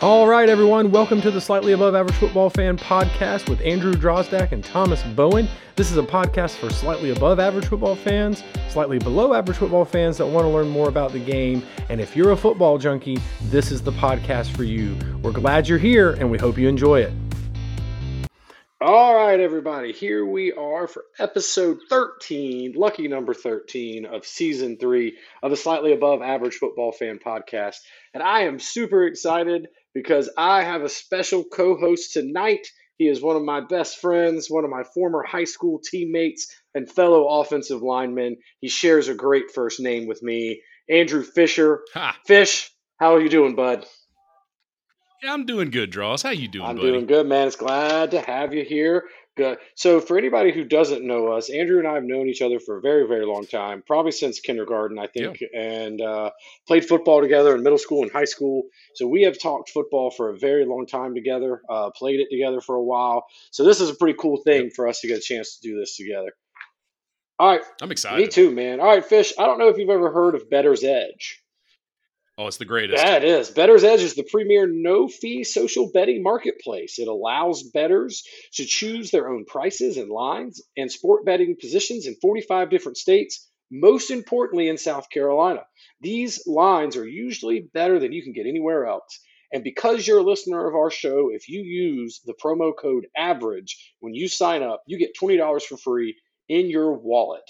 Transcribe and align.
All 0.00 0.28
right, 0.28 0.50
everyone, 0.50 0.90
welcome 0.90 1.22
to 1.22 1.30
the 1.30 1.40
Slightly 1.40 1.72
Above 1.72 1.94
Average 1.94 2.16
Football 2.16 2.50
Fan 2.50 2.76
podcast 2.76 3.48
with 3.48 3.62
Andrew 3.62 3.94
Drozdak 3.94 4.52
and 4.52 4.62
Thomas 4.62 5.02
Bowen. 5.02 5.48
This 5.76 5.90
is 5.90 5.96
a 5.96 6.02
podcast 6.02 6.56
for 6.56 6.68
slightly 6.68 7.12
above 7.12 7.40
average 7.40 7.64
football 7.64 7.96
fans, 7.96 8.42
slightly 8.68 8.98
below 8.98 9.32
average 9.32 9.56
football 9.56 9.86
fans 9.86 10.18
that 10.18 10.26
want 10.26 10.44
to 10.44 10.50
learn 10.50 10.68
more 10.68 10.90
about 10.90 11.12
the 11.12 11.18
game. 11.18 11.62
And 11.88 11.98
if 11.98 12.14
you're 12.14 12.32
a 12.32 12.36
football 12.36 12.76
junkie, 12.76 13.18
this 13.44 13.72
is 13.72 13.80
the 13.80 13.92
podcast 13.92 14.54
for 14.54 14.64
you. 14.64 14.98
We're 15.22 15.32
glad 15.32 15.66
you're 15.66 15.78
here 15.78 16.12
and 16.12 16.30
we 16.30 16.36
hope 16.36 16.58
you 16.58 16.68
enjoy 16.68 17.00
it. 17.00 17.14
All 18.82 19.14
right, 19.14 19.40
everybody, 19.40 19.94
here 19.94 20.26
we 20.26 20.52
are 20.52 20.86
for 20.86 21.04
episode 21.18 21.78
13, 21.88 22.74
lucky 22.76 23.08
number 23.08 23.32
13 23.32 24.04
of 24.04 24.26
season 24.26 24.76
three 24.76 25.16
of 25.42 25.50
the 25.50 25.56
Slightly 25.56 25.94
Above 25.94 26.20
Average 26.20 26.56
Football 26.56 26.92
Fan 26.92 27.18
podcast. 27.18 27.78
And 28.12 28.22
I 28.22 28.40
am 28.42 28.60
super 28.60 29.06
excited 29.06 29.68
because 29.96 30.28
I 30.36 30.62
have 30.62 30.82
a 30.82 30.90
special 30.90 31.42
co 31.42 31.74
host 31.74 32.12
tonight. 32.12 32.66
He 32.98 33.08
is 33.08 33.22
one 33.22 33.34
of 33.34 33.42
my 33.42 33.62
best 33.62 33.98
friends, 33.98 34.46
one 34.50 34.62
of 34.62 34.70
my 34.70 34.82
former 34.94 35.22
high 35.22 35.44
school 35.44 35.80
teammates, 35.82 36.54
and 36.74 36.90
fellow 36.90 37.40
offensive 37.40 37.80
linemen. 37.80 38.36
He 38.60 38.68
shares 38.68 39.08
a 39.08 39.14
great 39.14 39.50
first 39.54 39.80
name 39.80 40.06
with 40.06 40.22
me, 40.22 40.60
Andrew 40.90 41.22
Fischer. 41.22 41.80
Ha. 41.94 42.14
Fish, 42.26 42.70
how 42.98 43.14
are 43.14 43.22
you 43.22 43.30
doing, 43.30 43.56
bud? 43.56 43.86
Yeah, 45.22 45.32
I'm 45.32 45.46
doing 45.46 45.70
good, 45.70 45.90
Droz. 45.90 46.20
How 46.20 46.30
you 46.30 46.48
doing, 46.48 46.66
I'm 46.66 46.76
buddy? 46.76 46.90
doing 46.90 47.06
good, 47.06 47.26
man. 47.26 47.46
It's 47.46 47.56
glad 47.56 48.10
to 48.10 48.20
have 48.20 48.52
you 48.52 48.64
here. 48.64 49.04
Good. 49.36 49.58
So, 49.74 50.00
for 50.00 50.16
anybody 50.16 50.50
who 50.50 50.64
doesn't 50.64 51.06
know 51.06 51.28
us, 51.28 51.50
Andrew 51.50 51.78
and 51.78 51.86
I 51.86 51.94
have 51.94 52.04
known 52.04 52.26
each 52.26 52.40
other 52.40 52.58
for 52.58 52.78
a 52.78 52.80
very, 52.80 53.06
very 53.06 53.26
long 53.26 53.44
time, 53.44 53.82
probably 53.86 54.12
since 54.12 54.40
kindergarten, 54.40 54.98
I 54.98 55.08
think, 55.08 55.42
and 55.54 56.00
uh, 56.00 56.30
played 56.66 56.86
football 56.86 57.20
together 57.20 57.54
in 57.54 57.62
middle 57.62 57.76
school 57.76 58.02
and 58.02 58.10
high 58.10 58.24
school. 58.24 58.62
So, 58.94 59.06
we 59.06 59.22
have 59.22 59.38
talked 59.38 59.68
football 59.68 60.10
for 60.10 60.30
a 60.30 60.38
very 60.38 60.64
long 60.64 60.86
time 60.86 61.14
together, 61.14 61.60
uh, 61.68 61.90
played 61.90 62.20
it 62.20 62.28
together 62.30 62.62
for 62.62 62.76
a 62.76 62.82
while. 62.82 63.26
So, 63.50 63.62
this 63.64 63.82
is 63.82 63.90
a 63.90 63.94
pretty 63.94 64.16
cool 64.18 64.40
thing 64.42 64.70
for 64.70 64.88
us 64.88 65.00
to 65.00 65.08
get 65.08 65.18
a 65.18 65.22
chance 65.22 65.58
to 65.58 65.68
do 65.68 65.78
this 65.78 65.96
together. 65.96 66.32
All 67.38 67.48
right. 67.48 67.62
I'm 67.82 67.90
excited. 67.90 68.18
Me 68.18 68.28
too, 68.28 68.50
man. 68.50 68.80
All 68.80 68.86
right, 68.86 69.04
Fish. 69.04 69.34
I 69.38 69.44
don't 69.44 69.58
know 69.58 69.68
if 69.68 69.76
you've 69.76 69.90
ever 69.90 70.10
heard 70.10 70.34
of 70.34 70.48
Better's 70.48 70.82
Edge. 70.82 71.42
Oh, 72.38 72.46
it's 72.46 72.58
the 72.58 72.66
greatest. 72.66 73.02
It 73.02 73.24
is. 73.24 73.50
Better's 73.50 73.82
Edge 73.82 74.02
is 74.02 74.14
the 74.14 74.22
premier 74.22 74.66
no 74.66 75.08
fee 75.08 75.42
social 75.42 75.90
betting 75.90 76.22
marketplace. 76.22 76.98
It 76.98 77.08
allows 77.08 77.62
bettors 77.62 78.24
to 78.54 78.66
choose 78.66 79.10
their 79.10 79.30
own 79.30 79.46
prices 79.46 79.96
and 79.96 80.10
lines 80.10 80.62
and 80.76 80.92
sport 80.92 81.24
betting 81.24 81.56
positions 81.58 82.06
in 82.06 82.14
45 82.20 82.68
different 82.68 82.98
states, 82.98 83.48
most 83.70 84.10
importantly 84.10 84.68
in 84.68 84.76
South 84.76 85.08
Carolina. 85.08 85.62
These 86.02 86.46
lines 86.46 86.94
are 86.98 87.08
usually 87.08 87.70
better 87.72 87.98
than 87.98 88.12
you 88.12 88.22
can 88.22 88.34
get 88.34 88.46
anywhere 88.46 88.84
else. 88.84 89.18
And 89.50 89.64
because 89.64 90.06
you're 90.06 90.18
a 90.18 90.22
listener 90.22 90.68
of 90.68 90.74
our 90.74 90.90
show, 90.90 91.30
if 91.32 91.48
you 91.48 91.62
use 91.62 92.20
the 92.26 92.34
promo 92.34 92.72
code 92.76 93.06
AVERAGE 93.16 93.94
when 94.00 94.12
you 94.12 94.28
sign 94.28 94.62
up, 94.62 94.82
you 94.86 94.98
get 94.98 95.16
$20 95.18 95.62
for 95.62 95.78
free 95.78 96.14
in 96.50 96.68
your 96.68 96.92
wallet. 96.92 97.48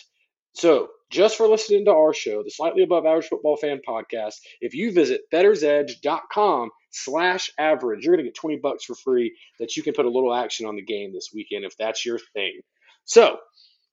So, 0.57 0.89
just 1.11 1.37
for 1.37 1.47
listening 1.47 1.85
to 1.85 1.93
our 1.93 2.15
show, 2.15 2.43
the 2.43 2.51
Slightly 2.51 2.83
Above 2.83 3.05
Average 3.05 3.27
Football 3.27 3.57
Fan 3.59 3.81
Podcast, 3.87 4.37
if 4.63 4.73
you 4.73 4.91
visit 4.91 5.21
bettersedge.com 5.33 6.71
slash 6.91 7.51
average, 7.59 8.05
you're 8.05 8.15
going 8.17 8.25
to 8.25 8.31
get 8.31 8.35
20 8.35 8.57
bucks 8.63 8.85
for 8.85 8.95
free 8.95 9.37
that 9.61 9.77
you 9.77 9.83
can 9.83 9.93
put 9.93 10.07
a 10.07 10.11
little 10.11 10.35
action 10.35 10.67
on 10.67 10.75
the 10.75 10.83
game 10.83 11.13
this 11.13 11.29
weekend 11.35 11.67
if 11.67 11.77
that's 11.77 12.07
your 12.07 12.19
thing. 12.33 12.61
So, 13.05 13.37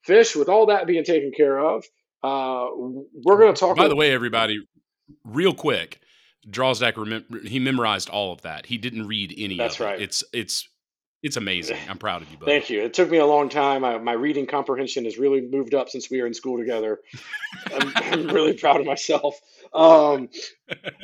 Fish, 0.03 0.37
with 0.37 0.47
all 0.47 0.67
that 0.67 0.87
being 0.87 1.03
taken 1.03 1.33
care 1.35 1.59
of, 1.59 1.83
uh, 2.23 2.67
we're 2.73 3.37
going 3.37 3.53
to 3.53 3.59
talk. 3.59 3.75
By 3.75 3.89
the 3.89 3.95
way, 3.97 4.13
everybody, 4.13 4.65
real 5.25 5.53
quick, 5.53 5.99
Drozdak 6.49 6.93
remem- 6.93 7.45
he 7.45 7.59
memorized 7.59 8.09
all 8.09 8.31
of 8.31 8.41
that. 8.41 8.65
He 8.67 8.77
didn't 8.77 9.07
read 9.07 9.33
any 9.37 9.57
That's 9.57 9.75
of 9.75 9.81
it. 9.81 9.83
right. 9.83 10.01
It's 10.01 10.23
it's 10.31 10.67
it's 11.23 11.37
amazing. 11.37 11.77
I'm 11.89 11.97
proud 11.97 12.21
of 12.21 12.29
you, 12.31 12.37
buddy. 12.37 12.51
Thank 12.51 12.69
you. 12.69 12.83
It 12.83 12.93
took 12.93 13.09
me 13.09 13.17
a 13.17 13.25
long 13.25 13.49
time. 13.49 13.83
I, 13.83 13.97
my 13.97 14.11
reading 14.13 14.45
comprehension 14.45 15.05
has 15.05 15.17
really 15.17 15.41
moved 15.41 15.73
up 15.73 15.89
since 15.89 16.09
we 16.11 16.19
were 16.21 16.27
in 16.27 16.33
school 16.33 16.57
together. 16.59 16.99
I'm, 17.73 17.91
I'm 17.95 18.27
really 18.27 18.53
proud 18.53 18.79
of 18.81 18.85
myself. 18.85 19.35
Um, 19.73 20.29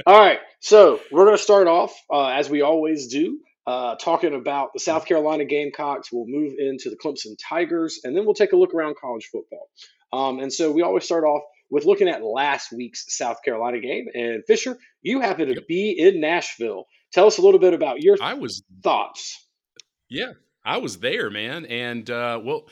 all 0.05 0.19
right, 0.19 0.39
so 0.59 0.99
we're 1.11 1.25
going 1.25 1.37
to 1.37 1.43
start 1.43 1.67
off 1.67 1.93
uh, 2.11 2.27
as 2.27 2.49
we 2.49 2.61
always 2.61 3.07
do, 3.07 3.39
uh, 3.65 3.95
talking 3.95 4.35
about 4.35 4.73
the 4.73 4.79
South 4.79 5.05
Carolina 5.05 5.45
Gamecocks. 5.45 6.09
We'll 6.11 6.27
move 6.27 6.53
into 6.59 6.89
the 6.89 6.97
Clemson 6.97 7.35
Tigers, 7.49 8.01
and 8.03 8.15
then 8.15 8.25
we'll 8.25 8.33
take 8.35 8.51
a 8.51 8.57
look 8.57 8.73
around 8.73 8.95
college 8.99 9.29
football. 9.31 9.69
Um, 10.11 10.39
and 10.39 10.51
so 10.51 10.71
we 10.71 10.81
always 10.81 11.03
start 11.05 11.23
off 11.23 11.43
with 11.71 11.85
looking 11.85 12.09
at 12.09 12.23
last 12.23 12.71
week's 12.71 13.05
South 13.15 13.37
Carolina 13.45 13.79
game. 13.79 14.07
And 14.13 14.43
Fischer, 14.47 14.77
you 15.01 15.21
happen 15.21 15.47
to 15.47 15.53
Yep. 15.53 15.67
be 15.67 15.91
in 15.91 16.19
Nashville. 16.19 16.85
Tell 17.13 17.27
us 17.27 17.37
a 17.37 17.41
little 17.41 17.59
bit 17.59 17.73
about 17.73 18.01
your 18.01 18.17
I 18.21 18.33
was 18.33 18.63
thoughts. 18.83 19.45
Yeah, 20.09 20.33
I 20.65 20.77
was 20.77 20.99
there, 20.99 21.29
man. 21.29 21.65
And 21.65 22.09
uh, 22.09 22.39
well, 22.43 22.67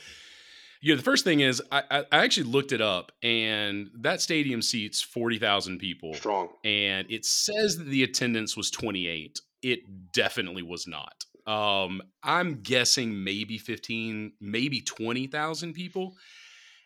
you 0.80 0.92
know, 0.92 0.96
the 0.96 1.02
first 1.02 1.24
thing 1.24 1.40
is 1.40 1.62
I, 1.72 1.82
I, 1.90 1.98
I 2.12 2.24
actually 2.24 2.50
looked 2.50 2.72
it 2.72 2.80
up, 2.80 3.12
and 3.22 3.90
that 4.00 4.20
stadium 4.20 4.62
seats 4.62 5.02
forty 5.02 5.38
thousand 5.38 5.78
people, 5.78 6.14
Strong. 6.14 6.48
and 6.64 7.10
it 7.10 7.24
says 7.24 7.78
that 7.78 7.86
the 7.88 8.02
attendance 8.02 8.56
was 8.56 8.70
twenty 8.70 9.06
eight. 9.06 9.40
It 9.62 9.80
definitely 10.12 10.62
was 10.62 10.86
not. 10.86 11.24
Um, 11.46 12.02
I'm 12.22 12.60
guessing 12.62 13.24
maybe 13.24 13.58
fifteen, 13.58 14.32
maybe 14.40 14.80
twenty 14.82 15.26
thousand 15.26 15.72
people, 15.74 16.14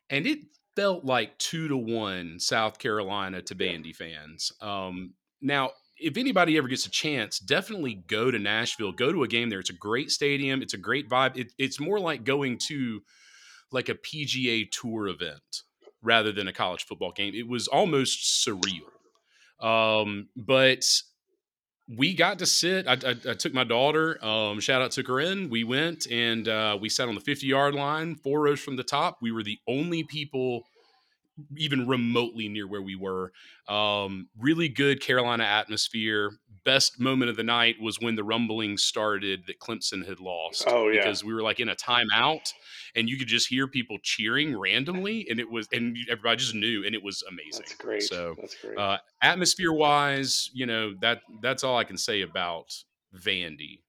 and 0.08 0.26
it 0.26 0.38
felt 0.74 1.04
like 1.04 1.36
two 1.38 1.68
to 1.68 1.76
one 1.76 2.38
South 2.40 2.78
Carolina 2.78 3.42
to 3.42 3.54
Yeah. 3.58 3.72
Vandy 3.72 3.94
fans. 3.94 4.52
Um, 4.62 5.12
now, 5.42 5.72
if 6.02 6.16
anybody 6.16 6.58
ever 6.58 6.68
gets 6.68 6.86
a 6.86 6.90
chance, 6.90 7.38
definitely 7.38 7.94
go 7.94 8.30
to 8.30 8.38
Nashville. 8.38 8.92
Go 8.92 9.12
to 9.12 9.22
a 9.22 9.28
game 9.28 9.50
there. 9.50 9.60
It's 9.60 9.70
a 9.70 9.74
great 9.74 10.10
stadium. 10.10 10.62
It's 10.62 10.74
a 10.74 10.78
great 10.78 11.08
vibe. 11.08 11.36
It, 11.36 11.52
it's 11.58 11.80
more 11.80 11.98
like 11.98 12.24
going 12.24 12.58
to 12.68 13.02
like 13.70 13.88
a 13.88 13.94
PGA 13.94 14.70
Tour 14.70 15.08
event 15.08 15.62
rather 16.02 16.32
than 16.32 16.48
a 16.48 16.52
college 16.52 16.84
football 16.84 17.12
game. 17.12 17.34
It 17.34 17.48
was 17.48 17.68
almost 17.68 18.46
surreal. 18.46 18.90
Um, 19.64 20.28
but 20.36 20.84
we 21.88 22.14
got 22.14 22.38
to 22.40 22.46
sit. 22.46 22.86
I, 22.86 22.92
I, 22.92 23.30
I 23.30 23.34
took 23.34 23.54
my 23.54 23.64
daughter. 23.64 24.22
Um, 24.24 24.60
shout 24.60 24.82
out 24.82 24.94
her 24.94 25.20
in. 25.20 25.50
We 25.50 25.64
went 25.64 26.06
and 26.10 26.48
uh, 26.48 26.78
we 26.80 26.88
sat 26.88 27.08
on 27.08 27.14
the 27.14 27.20
fifty 27.20 27.46
yard 27.46 27.74
line, 27.74 28.16
four 28.16 28.42
rows 28.42 28.60
from 28.60 28.76
the 28.76 28.84
top. 28.84 29.18
We 29.20 29.32
were 29.32 29.42
the 29.42 29.58
only 29.68 30.04
people 30.04 30.64
even 31.56 31.86
remotely 31.86 32.48
near 32.48 32.66
where 32.66 32.82
we 32.82 32.96
were. 32.96 33.32
Um, 33.68 34.28
really 34.38 34.68
good 34.68 35.00
Carolina 35.00 35.44
atmosphere. 35.44 36.30
Best 36.64 37.00
moment 37.00 37.30
of 37.30 37.36
the 37.36 37.42
night 37.42 37.76
was 37.80 37.98
when 38.00 38.14
the 38.14 38.22
rumblings 38.22 38.82
started 38.82 39.44
that 39.46 39.58
Clemson 39.58 40.06
had 40.06 40.20
lost. 40.20 40.64
Oh, 40.66 40.88
yeah. 40.88 41.00
because 41.00 41.24
we 41.24 41.34
were 41.34 41.42
like 41.42 41.58
in 41.58 41.68
a 41.68 41.74
timeout, 41.74 42.52
and 42.94 43.08
you 43.08 43.18
could 43.18 43.28
just 43.28 43.48
hear 43.48 43.66
people 43.66 43.98
cheering 44.02 44.56
randomly, 44.56 45.26
and 45.28 45.40
it 45.40 45.50
was 45.50 45.66
and 45.72 45.96
everybody 46.08 46.36
just 46.36 46.54
knew, 46.54 46.84
and 46.84 46.94
it 46.94 47.02
was 47.02 47.24
amazing. 47.28 47.64
That's 47.66 47.74
great. 47.74 48.02
So 48.02 48.36
That's 48.40 48.54
great. 48.54 48.78
uh, 48.78 48.98
atmosphere 49.22 49.72
wise, 49.72 50.50
you 50.52 50.66
know 50.66 50.94
that 51.00 51.22
that's 51.42 51.64
all 51.64 51.76
I 51.76 51.84
can 51.84 51.96
say 51.96 52.22
about 52.22 52.72
Vandy. 53.16 53.80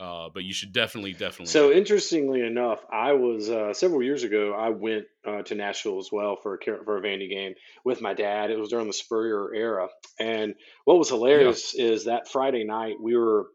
Uh, 0.00 0.30
but 0.32 0.44
you 0.44 0.52
should 0.54 0.72
definitely, 0.72 1.12
definitely. 1.12 1.46
So 1.46 1.70
interestingly 1.70 2.40
enough, 2.40 2.82
I 2.90 3.12
was 3.12 3.50
uh, 3.50 3.74
several 3.74 4.02
years 4.02 4.22
ago. 4.24 4.54
I 4.58 4.70
went 4.70 5.04
uh, 5.28 5.42
to 5.42 5.54
Nashville 5.54 5.98
as 5.98 6.08
well 6.10 6.36
for 6.42 6.54
a 6.54 6.84
for 6.84 6.96
a 6.96 7.02
Vandy 7.02 7.28
game 7.28 7.52
with 7.84 8.00
my 8.00 8.14
dad. 8.14 8.50
It 8.50 8.58
was 8.58 8.70
during 8.70 8.86
the 8.86 8.94
Spurrier 8.94 9.54
era, 9.54 9.88
and 10.18 10.54
what 10.86 10.96
was 10.98 11.10
hilarious 11.10 11.74
is 11.74 12.06
that 12.06 12.28
Friday 12.28 12.64
night 12.64 12.94
we 12.98 13.14
were 13.14 13.48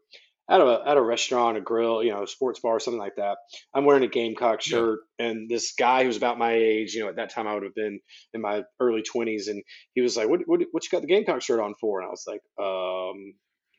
at 0.48 0.60
a 0.60 0.82
at 0.86 0.96
a 0.96 1.02
restaurant, 1.02 1.58
a 1.58 1.60
grill, 1.60 2.04
you 2.04 2.12
know, 2.12 2.22
a 2.22 2.28
sports 2.28 2.60
bar, 2.60 2.78
something 2.78 3.00
like 3.00 3.16
that. 3.16 3.38
I'm 3.74 3.84
wearing 3.84 4.04
a 4.04 4.08
Gamecock 4.08 4.64
Yeah. 4.64 4.78
shirt, 4.78 5.00
and 5.18 5.50
this 5.50 5.74
guy 5.76 6.04
who's 6.04 6.16
about 6.16 6.38
my 6.38 6.52
age, 6.52 6.94
you 6.94 7.02
know, 7.02 7.08
at 7.08 7.16
that 7.16 7.30
time 7.30 7.48
I 7.48 7.54
would 7.54 7.64
have 7.64 7.74
been 7.74 7.98
in 8.34 8.40
my 8.40 8.62
early 8.78 9.02
20s, 9.02 9.48
and 9.48 9.64
he 9.94 10.00
was 10.00 10.16
like, 10.16 10.28
"What 10.28 10.42
what 10.46 10.60
what 10.70 10.84
you 10.84 10.90
got 10.92 11.00
the 11.02 11.08
Gamecock 11.08 11.42
shirt 11.42 11.58
on 11.58 11.74
for?" 11.80 12.00
And 12.00 12.06
I 12.06 12.10
was 12.10 12.24
like, 12.28 12.42
"Um, 12.64 13.34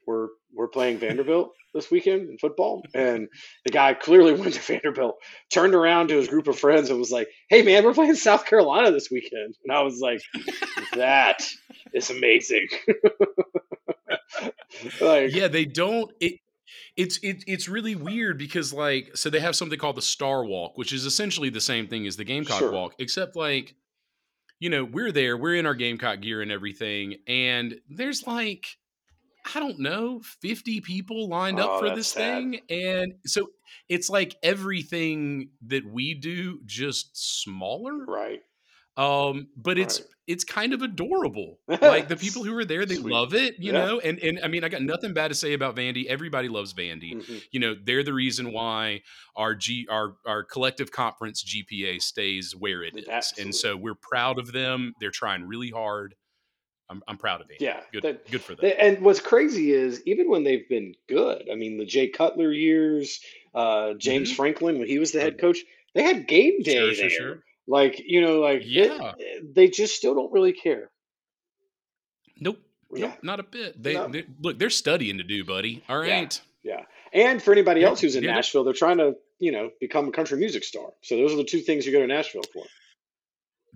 we're 0.07 0.29
we're 0.53 0.67
playing 0.67 0.97
Vanderbilt 0.97 1.53
this 1.73 1.91
weekend 1.91 2.29
in 2.29 2.37
football." 2.37 2.83
And 2.95 3.27
the 3.65 3.71
guy 3.71 3.93
clearly 3.93 4.33
went 4.39 4.55
to 4.55 4.61
Vanderbilt, 4.61 5.17
turned 5.51 5.75
around 5.75 6.07
to 6.07 6.15
his 6.15 6.27
group 6.27 6.47
of 6.47 6.57
friends 6.57 6.89
and 6.89 6.97
was 6.97 7.11
like, 7.11 7.27
"Hey 7.49 7.61
man, 7.61 7.83
we're 7.83 7.93
playing 7.93 8.15
South 8.15 8.45
Carolina 8.45 8.91
this 8.91 9.11
weekend." 9.11 9.55
And 9.63 9.75
I 9.75 9.81
was 9.81 9.99
like, 9.99 10.21
"That 10.95 11.47
is 11.93 12.09
amazing." 12.09 12.67
like, 15.01 15.33
yeah, 15.33 15.47
they 15.47 15.65
don't. 15.65 16.11
It, 16.19 16.39
it's 16.95 17.17
it, 17.19 17.43
it's 17.47 17.69
really 17.69 17.95
weird 17.95 18.37
because 18.37 18.73
like 18.73 19.15
so 19.15 19.29
they 19.29 19.39
have 19.39 19.55
something 19.55 19.77
called 19.77 19.97
the 19.97 20.01
Star 20.01 20.43
Walk, 20.43 20.77
which 20.77 20.91
is 20.91 21.05
essentially 21.05 21.49
the 21.49 21.61
same 21.61 21.87
thing 21.87 22.07
as 22.07 22.17
the 22.17 22.23
Gamecock 22.23 22.59
Sure. 22.59 22.71
Walk, 22.71 22.95
except 22.99 23.35
like 23.35 23.75
you 24.59 24.69
know 24.69 24.83
we're 24.83 25.11
there, 25.11 25.37
we're 25.37 25.55
in 25.55 25.65
our 25.65 25.75
Gamecock 25.75 26.21
gear 26.21 26.41
and 26.41 26.51
everything, 26.51 27.15
and 27.27 27.79
there's 27.87 28.25
like 28.25 28.65
I 29.55 29.59
don't 29.59 29.79
know, 29.79 30.21
50 30.41 30.81
people 30.81 31.27
lined 31.29 31.59
Oh, 31.59 31.67
up 31.75 31.79
for 31.79 31.95
this 31.95 32.09
sad. 32.09 32.21
thing. 32.21 32.61
And 32.69 33.13
so 33.25 33.49
it's 33.89 34.09
like 34.09 34.35
everything 34.43 35.49
that 35.67 35.85
we 35.85 36.13
do, 36.13 36.59
just 36.65 37.15
smaller. 37.41 38.05
right. 38.05 38.41
Um, 38.97 39.49
but 39.55 39.77
it's 39.77 39.99
Right. 39.99 40.09
it's 40.25 40.43
kind 40.43 40.73
of 40.73 40.81
adorable. 40.81 41.59
Like 41.67 42.07
the 42.07 42.17
people 42.17 42.43
who 42.43 42.57
are 42.57 42.65
there, 42.65 42.83
they 42.83 42.95
Sweet. 42.95 43.13
love 43.13 43.35
it, 43.35 43.55
you 43.59 43.71
Yeah. 43.71 43.85
know. 43.85 43.99
And 43.99 44.17
and 44.19 44.39
I 44.43 44.47
mean, 44.47 44.63
I 44.63 44.69
got 44.69 44.81
nothing 44.81 45.13
bad 45.13 45.27
to 45.27 45.35
say 45.35 45.53
about 45.53 45.75
Vandy. 45.75 46.07
Everybody 46.07 46.47
loves 46.49 46.73
Vandy. 46.73 47.13
Mhm. 47.13 47.43
You 47.51 47.59
know, 47.59 47.75
they're 47.81 48.01
the 48.03 48.13
reason 48.13 48.51
why 48.51 49.03
our 49.35 49.53
G 49.53 49.85
our 49.87 50.15
our 50.25 50.43
collective 50.43 50.91
conference 50.91 51.43
GPA 51.43 51.99
stays 52.01 52.55
where 52.55 52.83
it 52.83 52.97
is, 52.97 53.07
Absolutely. 53.07 53.43
and 53.49 53.55
so 53.55 53.77
we're 53.77 53.93
proud 53.93 54.39
of 54.39 54.51
them. 54.51 54.93
They're 54.99 55.11
trying 55.11 55.43
really 55.43 55.69
hard. 55.69 56.15
I'm 56.89 57.03
I'm 57.07 57.17
proud 57.17 57.41
of 57.41 57.47
Vandy. 57.47 57.57
Yeah, 57.59 57.81
good 57.91 58.03
that- 58.03 58.29
good 58.31 58.41
for 58.41 58.55
them. 58.55 58.71
And 58.79 59.01
what's 59.01 59.19
crazy 59.19 59.71
is 59.71 60.01
even 60.05 60.29
when 60.29 60.43
they've 60.43 60.67
been 60.69 60.95
good, 61.07 61.49
I 61.51 61.55
mean, 61.55 61.77
the 61.77 61.85
Jay 61.85 62.07
Cutler 62.07 62.51
years, 62.51 63.19
uh, 63.53 63.93
James 63.95 64.31
Mhm. 64.31 64.35
Franklin 64.35 64.79
when 64.79 64.87
he 64.87 64.99
was 64.99 65.11
the 65.11 65.19
head 65.19 65.37
coach, 65.37 65.59
they 65.93 66.03
had 66.03 66.27
game 66.27 66.61
day 66.61 66.73
Sure, 66.75 66.85
there. 66.87 66.95
sure, 66.95 67.09
sure. 67.09 67.43
Like 67.67 67.99
you 68.05 68.21
know, 68.21 68.39
like 68.39 68.61
it- 68.61 68.67
Yeah. 68.67 69.13
they 69.43 69.67
just 69.67 69.95
still 69.95 70.15
don't 70.15 70.31
really 70.31 70.53
care. 70.53 70.89
Nope. 72.39 72.59
Yeah, 72.93 73.07
Nope, 73.07 73.23
not 73.23 73.39
a 73.41 73.43
bit. 73.43 73.81
They, 73.83 73.93
No. 73.95 74.07
they 74.07 74.23
look. 74.41 74.57
They're 74.57 74.69
studying 74.69 75.17
to 75.17 75.23
do, 75.23 75.43
buddy. 75.43 75.83
All 75.89 75.97
right. 75.99 76.39
Yeah. 76.63 76.79
yeah. 76.79 76.85
And 77.11 77.43
for 77.43 77.51
anybody 77.51 77.81
Yeah, 77.81 77.87
else 77.87 77.99
who's 78.01 78.15
in 78.15 78.23
it. 78.23 78.27
Nashville, 78.27 78.63
they're 78.63 78.73
trying 78.73 78.99
to 78.99 79.17
you 79.39 79.51
know 79.51 79.71
become 79.81 80.07
a 80.07 80.11
country 80.11 80.37
music 80.37 80.63
star. 80.63 80.93
So 81.01 81.17
those 81.17 81.33
are 81.33 81.37
the 81.37 81.43
two 81.43 81.59
things 81.59 81.85
you 81.85 81.91
go 81.91 81.99
to 81.99 82.07
Nashville 82.07 82.43
for. 82.53 82.65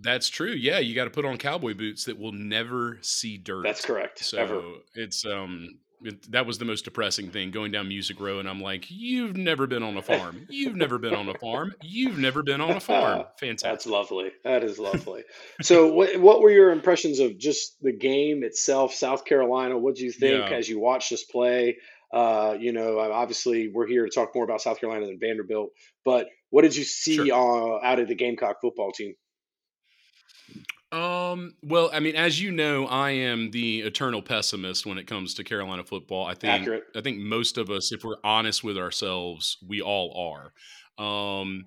That's 0.01 0.29
true. 0.29 0.51
Yeah, 0.51 0.79
you 0.79 0.95
got 0.95 1.05
to 1.05 1.09
put 1.11 1.25
on 1.25 1.37
cowboy 1.37 1.73
boots 1.73 2.05
that 2.05 2.17
will 2.19 2.31
never 2.31 2.97
see 3.01 3.37
dirt. 3.37 3.63
That's 3.63 3.85
correct. 3.85 4.23
So 4.23 4.37
Ever. 4.39 4.61
it's 4.95 5.25
um 5.25 5.79
it, 6.03 6.31
that 6.31 6.47
was 6.47 6.57
the 6.57 6.65
most 6.65 6.83
depressing 6.85 7.29
thing 7.29 7.51
going 7.51 7.71
down 7.71 7.87
Music 7.87 8.19
Row, 8.19 8.39
and 8.39 8.49
I'm 8.49 8.59
like, 8.59 8.85
you've 8.89 9.37
never 9.37 9.67
been 9.67 9.83
on 9.83 9.95
a 9.97 10.01
farm. 10.01 10.47
You've 10.49 10.75
never 10.75 10.97
been 10.97 11.13
on 11.13 11.29
a 11.29 11.35
farm. 11.35 11.75
You've 11.83 12.17
never 12.17 12.41
been 12.41 12.59
on 12.59 12.71
a 12.71 12.79
farm. 12.79 13.25
Fantastic. 13.39 13.69
That's 13.69 13.85
lovely. 13.85 14.31
That 14.43 14.63
is 14.63 14.79
lovely. 14.79 15.23
so, 15.61 15.93
what 15.93 16.17
what 16.19 16.41
were 16.41 16.49
your 16.49 16.71
impressions 16.71 17.19
of 17.19 17.37
just 17.37 17.77
the 17.83 17.91
game 17.93 18.43
itself, 18.43 18.95
South 18.95 19.25
Carolina? 19.25 19.77
What 19.77 19.93
do 19.95 20.03
you 20.03 20.11
think 20.11 20.49
Yeah. 20.49 20.55
as 20.57 20.67
you 20.67 20.79
watched 20.79 21.11
us 21.11 21.23
play? 21.23 21.77
Uh, 22.11 22.57
you 22.59 22.73
know, 22.73 22.99
obviously 22.99 23.69
we're 23.73 23.87
here 23.87 24.03
to 24.03 24.11
talk 24.11 24.33
more 24.35 24.43
about 24.43 24.61
South 24.61 24.79
Carolina 24.81 25.05
than 25.05 25.17
Vanderbilt, 25.19 25.69
but 26.03 26.27
what 26.49 26.63
did 26.63 26.75
you 26.75 26.83
see 26.83 27.15
Sure. 27.27 27.77
uh, 27.79 27.85
out 27.85 27.99
of 27.99 28.07
the 28.09 28.15
Gamecock 28.15 28.57
football 28.59 28.91
team? 28.91 29.13
Um. 30.91 31.55
Well, 31.63 31.89
I 31.93 31.99
mean, 31.99 32.15
as 32.15 32.41
you 32.41 32.51
know, 32.51 32.85
I 32.85 33.11
am 33.11 33.51
the 33.51 33.81
eternal 33.81 34.21
pessimist 34.21 34.85
when 34.85 34.97
it 34.97 35.07
comes 35.07 35.33
to 35.35 35.43
Carolina 35.43 35.83
football. 35.83 36.25
I 36.25 36.33
think 36.33 36.61
Accurate. 36.61 36.83
I 36.95 37.01
think 37.01 37.19
most 37.19 37.57
of 37.57 37.69
us, 37.69 37.91
if 37.93 38.03
we're 38.03 38.17
honest 38.23 38.63
with 38.63 38.77
ourselves, 38.77 39.57
we 39.67 39.81
all 39.81 40.33
are. 40.99 41.03
Um, 41.03 41.65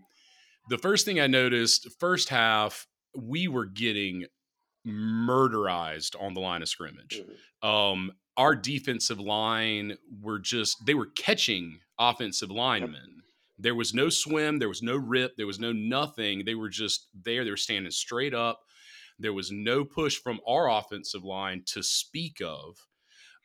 the 0.68 0.78
first 0.78 1.04
thing 1.06 1.20
I 1.20 1.26
noticed, 1.26 1.88
first 1.98 2.28
half, 2.28 2.86
we 3.16 3.48
were 3.48 3.66
getting 3.66 4.26
murderized 4.86 6.14
on 6.20 6.34
the 6.34 6.40
line 6.40 6.62
of 6.62 6.68
scrimmage. 6.68 7.22
Mhm. 7.62 7.66
Um, 7.66 8.12
our 8.36 8.54
defensive 8.54 9.20
line 9.20 9.96
were 10.20 10.38
just 10.38 10.84
they 10.84 10.94
were 10.94 11.06
catching 11.06 11.80
offensive 11.98 12.50
linemen. 12.50 13.22
There 13.56 13.74
was 13.74 13.94
no 13.94 14.08
swim, 14.08 14.58
there 14.58 14.68
was 14.68 14.82
no 14.82 14.96
rip, 14.96 15.36
there 15.36 15.46
was 15.46 15.60
no 15.60 15.72
nothing. 15.72 16.44
They 16.44 16.56
were 16.56 16.68
just 16.68 17.08
there. 17.14 17.44
They 17.44 17.50
were 17.50 17.56
standing 17.56 17.92
straight 17.92 18.34
up. 18.34 18.60
There 19.18 19.32
was 19.32 19.50
no 19.52 19.84
push 19.84 20.16
from 20.18 20.40
our 20.46 20.70
offensive 20.70 21.24
line 21.24 21.62
to 21.66 21.82
speak 21.82 22.40
of. 22.44 22.76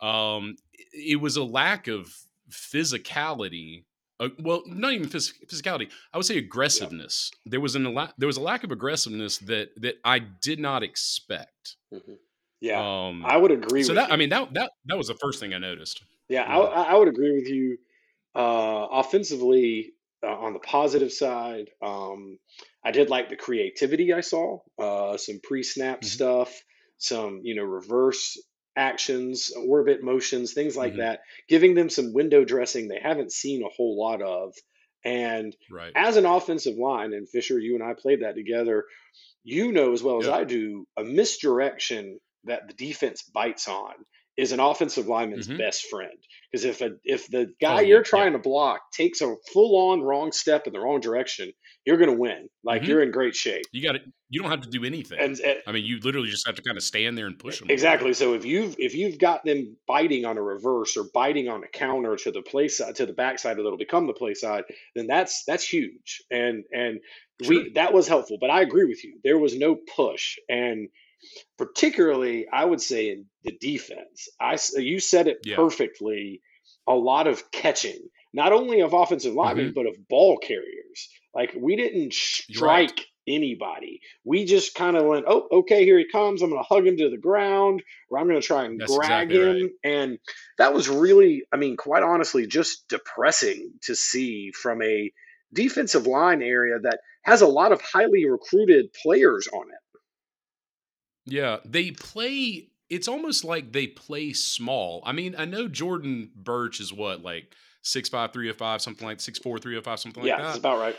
Um, 0.02 0.56
it 0.94 1.20
was 1.20 1.36
a 1.38 1.44
lack 1.44 1.88
of 1.88 2.14
physicality. 2.50 3.86
Uh, 4.20 4.30
well, 4.40 4.64
not 4.66 4.94
even 4.94 5.08
phys- 5.08 5.34
physicality. 5.48 5.90
I 6.14 6.18
would 6.18 6.26
say 6.26 6.38
aggressiveness. 6.38 7.32
There 7.46 7.62
was 7.62 7.76
an 7.76 7.86
a 7.86 8.14
there 8.18 8.28
was 8.28 8.38
a 8.38 8.42
lack 8.42 8.64
of 8.64 8.72
aggressiveness 8.72 9.38
that 9.40 9.70
that 9.82 9.96
I 10.04 10.20
did 10.20 10.60
not 10.60 10.84
expect. 10.84 11.78
Mhm. 11.94 12.18
Yeah, 12.62 12.82
Um, 13.08 13.26
I 13.26 13.38
would 13.38 13.52
agree. 13.52 13.84
so 13.84 13.90
with 13.94 13.96
that 13.98 14.10
you. 14.10 14.14
I 14.14 14.18
mean 14.18 14.30
that 14.30 14.54
that 14.56 14.72
that 14.86 14.98
was 14.98 15.08
the 15.08 15.16
first 15.16 15.40
thing 15.40 15.54
I 15.54 15.58
noticed. 15.60 16.04
Yeah, 16.28 16.42
Yeah. 16.50 16.60
I, 16.60 16.82
I 16.94 16.96
would 16.96 17.08
agree 17.08 17.32
with 17.34 17.48
you. 17.48 17.78
Uh, 18.36 18.88
offensively, 18.92 19.94
uh, 20.24 20.28
on 20.36 20.54
the 20.54 20.60
positive 20.60 21.12
side, 21.12 21.70
um, 21.82 22.38
I 22.84 22.92
did 22.92 23.10
like 23.10 23.30
the 23.30 23.36
creativity 23.36 24.14
I 24.14 24.22
saw. 24.22 24.60
Uh, 24.78 25.18
some 25.18 25.40
pre-snap 25.44 26.04
Mhm. 26.04 26.08
stuff, 26.08 26.64
some 26.98 27.42
you 27.44 27.56
know 27.56 27.64
reverse 27.64 28.38
actions, 28.76 29.52
orbit 29.52 30.04
motions, 30.04 30.54
things 30.54 30.78
like 30.78 30.94
Mhm. 30.94 30.98
that, 30.98 31.20
giving 31.48 31.74
them 31.76 31.90
some 31.90 32.14
window 32.14 32.46
dressing 32.46 32.88
they 32.88 33.00
haven't 33.02 33.32
seen 33.32 33.64
a 33.64 33.70
whole 33.70 33.98
lot 34.00 34.22
of. 34.22 34.54
And 35.04 35.56
Right. 35.70 35.94
as 35.96 36.18
an 36.18 36.26
offensive 36.26 36.78
line, 36.78 37.14
and 37.14 37.28
Fischer, 37.30 37.58
you 37.60 37.76
and 37.76 37.84
I 37.84 37.94
played 37.94 38.22
that 38.22 38.36
together. 38.36 38.86
You 39.44 39.72
know 39.72 39.94
as 39.94 40.04
well 40.04 40.20
as 40.20 40.28
I 40.28 40.44
do, 40.44 40.86
a 40.98 41.04
misdirection 41.04 42.20
that 42.46 42.68
the 42.68 42.74
defense 42.74 43.24
bites 43.24 43.68
on 43.68 43.94
is 44.40 44.52
an 44.54 44.60
offensive 44.60 45.08
lineman's 45.08 45.48
Mhm. 45.48 45.58
best 45.58 45.86
friend. 45.88 46.18
Because 46.52 46.66
if 46.66 46.82
a 46.82 46.92
if 47.04 47.28
the 47.28 47.54
guy 47.62 47.78
Oh, 47.78 47.82
you're 47.82 48.00
yeah. 48.00 48.04
trying 48.04 48.34
to 48.34 48.40
block 48.40 48.92
takes 48.92 49.22
a 49.22 49.36
full 49.54 49.90
on 49.90 50.02
wrong 50.02 50.32
step 50.32 50.66
in 50.66 50.74
the 50.74 50.80
wrong 50.80 51.00
direction, 51.02 51.52
you're 51.86 51.98
going 51.98 52.10
to 52.10 52.16
win. 52.16 52.50
Like 52.64 52.82
Mhm. 52.84 52.88
you're 52.88 53.04
in 53.04 53.12
great 53.12 53.36
shape. 53.36 53.66
You 53.72 53.84
got 53.84 53.96
it. 53.96 54.04
You 54.30 54.42
don't 54.42 54.50
have 54.52 54.62
to 54.62 54.70
do 54.70 54.84
anything. 54.86 55.20
And, 55.20 55.40
and 55.40 55.58
I 55.68 55.72
mean, 55.72 55.86
you 55.86 56.00
literally 56.00 56.30
just 56.30 56.46
have 56.48 56.56
to 56.56 56.62
kind 56.62 56.78
of 56.78 56.84
stand 56.84 57.18
there 57.18 57.26
and 57.28 57.38
push 57.38 57.60
them. 57.60 57.70
Exactly. 57.70 58.14
So 58.14 58.34
if 58.34 58.46
you've 58.46 58.76
if 58.80 58.96
you've 58.96 59.18
got 59.20 59.44
them 59.44 59.76
biting 59.88 60.26
on 60.26 60.38
a 60.38 60.42
reverse 60.42 60.96
or 60.98 61.06
biting 61.14 61.48
on 61.50 61.64
a 61.64 61.68
counter 61.68 62.16
to 62.16 62.32
the 62.32 62.42
play 62.42 62.68
side 62.68 62.96
to 62.96 63.06
the 63.06 63.14
backside 63.14 63.58
that'll 63.58 63.78
become 63.78 64.08
the 64.08 64.14
play 64.14 64.34
side, 64.34 64.64
then 64.96 65.08
that's 65.08 65.44
that's 65.46 65.68
huge. 65.68 66.22
And 66.32 66.64
and 66.72 67.00
Sure. 67.42 67.50
we 67.64 67.70
that 67.74 67.94
was 67.94 68.08
helpful. 68.08 68.38
But 68.40 68.50
I 68.50 68.62
agree 68.62 68.86
with 68.86 69.04
you. 69.04 69.20
There 69.24 69.38
was 69.38 69.56
no 69.58 69.76
push, 69.96 70.38
and 70.50 70.90
particularly 71.58 72.48
I 72.52 72.66
would 72.66 72.82
say 72.82 73.10
in 73.10 73.26
the 73.44 73.58
defense. 73.60 74.30
I 74.40 74.58
you 74.78 75.00
said 75.00 75.28
it 75.28 75.40
Yeah. 75.46 75.56
perfectly. 75.56 76.42
A 76.88 76.94
lot 76.94 77.28
of 77.28 77.52
catching, 77.52 78.00
not 78.34 78.52
only 78.52 78.82
of 78.82 78.94
offensive 78.94 79.34
linemen 79.34 79.68
Mm-hmm. 79.68 79.74
but 79.76 79.86
of 79.88 80.08
ball 80.08 80.38
carriers. 80.38 81.10
Like 81.36 81.54
we 81.56 81.76
didn't 81.76 82.16
You're 82.48 82.66
right. 82.68 82.90
strike 82.90 83.06
anybody. 83.28 84.02
We 84.24 84.46
just 84.46 84.74
kind 84.74 84.98
of 84.98 85.06
went, 85.06 85.26
oh, 85.28 85.48
okay, 85.52 85.86
here 85.86 86.00
he 86.00 86.08
comes. 86.12 86.42
I'm 86.42 86.50
going 86.50 86.64
to 86.64 86.68
hug 86.68 86.88
him 86.88 86.98
to 86.98 87.10
the 87.12 87.18
ground, 87.18 87.84
or 88.10 88.18
I'm 88.18 88.28
going 88.28 88.42
to 88.42 88.46
try 88.48 88.66
and 88.66 88.80
That's 88.80 88.96
drag 88.96 89.32
exactly 89.32 89.62
him. 89.62 89.72
And 89.84 90.20
that 90.58 90.74
was 90.74 90.90
really, 90.90 91.44
I 91.54 91.58
mean, 91.58 91.78
quite 91.78 92.02
honestly, 92.02 92.48
just 92.48 92.88
depressing 92.88 93.74
to 93.84 93.96
see 93.96 94.52
from 94.52 94.82
a 94.82 95.12
defensive 95.54 96.08
line 96.08 96.42
area 96.42 96.80
that 96.80 97.00
has 97.24 97.42
a 97.42 97.48
lot 97.48 97.72
of 97.72 97.82
highly 97.82 98.28
recruited 98.28 98.92
players 98.94 99.48
on 99.54 99.68
it. 99.70 99.89
Yeah, 101.30 101.58
they 101.66 101.92
play. 101.92 102.70
It's 102.90 103.08
almost 103.08 103.44
like 103.44 103.72
they 103.72 103.88
play 103.88 104.34
small. 104.34 105.02
I 105.06 105.12
mean, 105.12 105.36
I 105.38 105.46
know 105.46 105.68
Jordan 105.68 106.32
Burch 106.36 106.80
is 106.80 106.92
what 106.92 107.22
like 107.24 107.54
six 107.82 108.10
five 108.10 108.34
three 108.34 108.50
or 108.50 108.54
five 108.54 108.82
something 108.82 109.08
like 109.08 109.20
six 109.22 109.40
four 109.40 109.60
three 109.60 109.76
or 109.76 109.82
five 109.82 110.00
something 110.00 110.24
like 110.24 110.32
that. 110.32 110.40
yeah, 110.40 110.46
that's 110.46 110.58
about 110.58 110.80
right. 110.80 110.96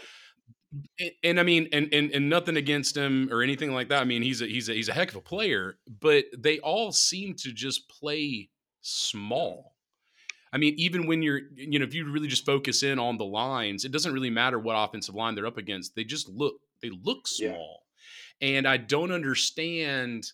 and, 0.99 1.11
and 1.25 1.41
I 1.41 1.43
mean, 1.43 1.69
and, 1.73 1.93
and 1.93 2.11
and 2.13 2.29
nothing 2.31 2.57
against 2.57 2.97
him 2.97 3.29
or 3.33 3.43
anything 3.43 3.73
like 3.73 3.89
that. 3.89 4.01
I 4.01 4.05
mean, 4.05 4.23
he's 4.23 4.41
a 4.41 4.47
he's 4.47 4.69
a 4.69 4.73
he's 4.75 4.89
a 4.89 4.93
heck 4.93 5.11
of 5.11 5.17
a 5.17 5.21
player, 5.21 5.79
but 6.01 6.25
they 6.39 6.61
all 6.61 6.93
seem 6.93 7.35
to 7.39 7.53
just 7.53 7.89
play 7.89 8.51
small. 8.83 9.75
I 10.53 10.59
mean, 10.59 10.75
even 10.79 11.07
when 11.07 11.23
you're, 11.23 11.41
you 11.55 11.79
know, 11.79 11.85
if 11.85 11.95
you 11.95 12.11
really 12.11 12.27
just 12.27 12.45
focus 12.45 12.83
in 12.83 12.99
on 12.99 13.19
the 13.19 13.25
lines, 13.25 13.85
it 13.85 13.93
doesn't 13.93 14.13
really 14.13 14.31
matter 14.31 14.59
what 14.59 14.75
offensive 14.75 15.15
line 15.15 15.35
they're 15.37 15.47
up 15.47 15.59
against. 15.59 15.95
They 15.95 16.03
just 16.05 16.29
look 16.29 16.55
they 16.83 16.91
look 16.91 17.27
Yeah. 17.39 17.51
small, 17.53 17.83
and 18.41 18.67
I 18.67 18.77
don't 18.77 19.13
understand. 19.13 20.33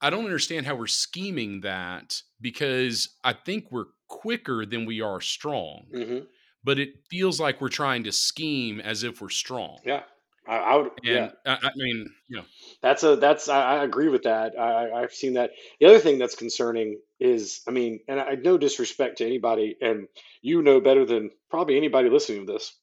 I 0.00 0.10
don't 0.10 0.24
understand 0.24 0.66
how 0.66 0.74
we're 0.74 0.86
scheming 0.86 1.62
that 1.62 2.20
because 2.40 3.16
I 3.24 3.32
think 3.32 3.68
we're 3.70 3.86
quicker 4.08 4.66
than 4.66 4.84
we 4.86 5.00
are 5.00 5.20
strong 5.20 5.86
hmm 5.92 6.18
but 6.66 6.80
it 6.80 6.98
feels 7.08 7.38
like 7.38 7.60
we're 7.60 7.68
trying 7.68 8.02
to 8.02 8.10
scheme 8.10 8.80
as 8.80 9.04
if 9.04 9.22
we're 9.22 9.28
strong. 9.28 9.78
Yeah, 9.84 10.02
I, 10.48 10.56
I 10.56 10.76
would. 10.76 10.90
And 11.04 11.04
yeah, 11.04 11.30
I, 11.46 11.58
I 11.62 11.70
mean, 11.76 12.10
you 12.26 12.38
know, 12.38 12.44
That's 12.82 13.04
a 13.04 13.14
that's 13.14 13.48
I, 13.48 13.76
I 13.76 13.84
agree 13.84 14.08
with 14.08 14.24
that. 14.24 14.58
I, 14.58 14.90
I've 14.90 15.12
seen 15.12 15.34
that. 15.34 15.52
The 15.78 15.86
other 15.86 16.00
thing 16.00 16.18
that's 16.18 16.34
concerning 16.34 17.00
is, 17.20 17.60
I 17.68 17.70
mean, 17.70 18.00
and 18.08 18.18
I 18.20 18.34
no 18.34 18.58
disrespect 18.58 19.18
to 19.18 19.24
anybody, 19.24 19.76
and 19.80 20.08
you 20.42 20.60
know 20.60 20.80
better 20.80 21.06
than 21.06 21.30
probably 21.50 21.76
anybody 21.76 22.10
listening 22.10 22.46
to 22.46 22.52
this. 22.52 22.76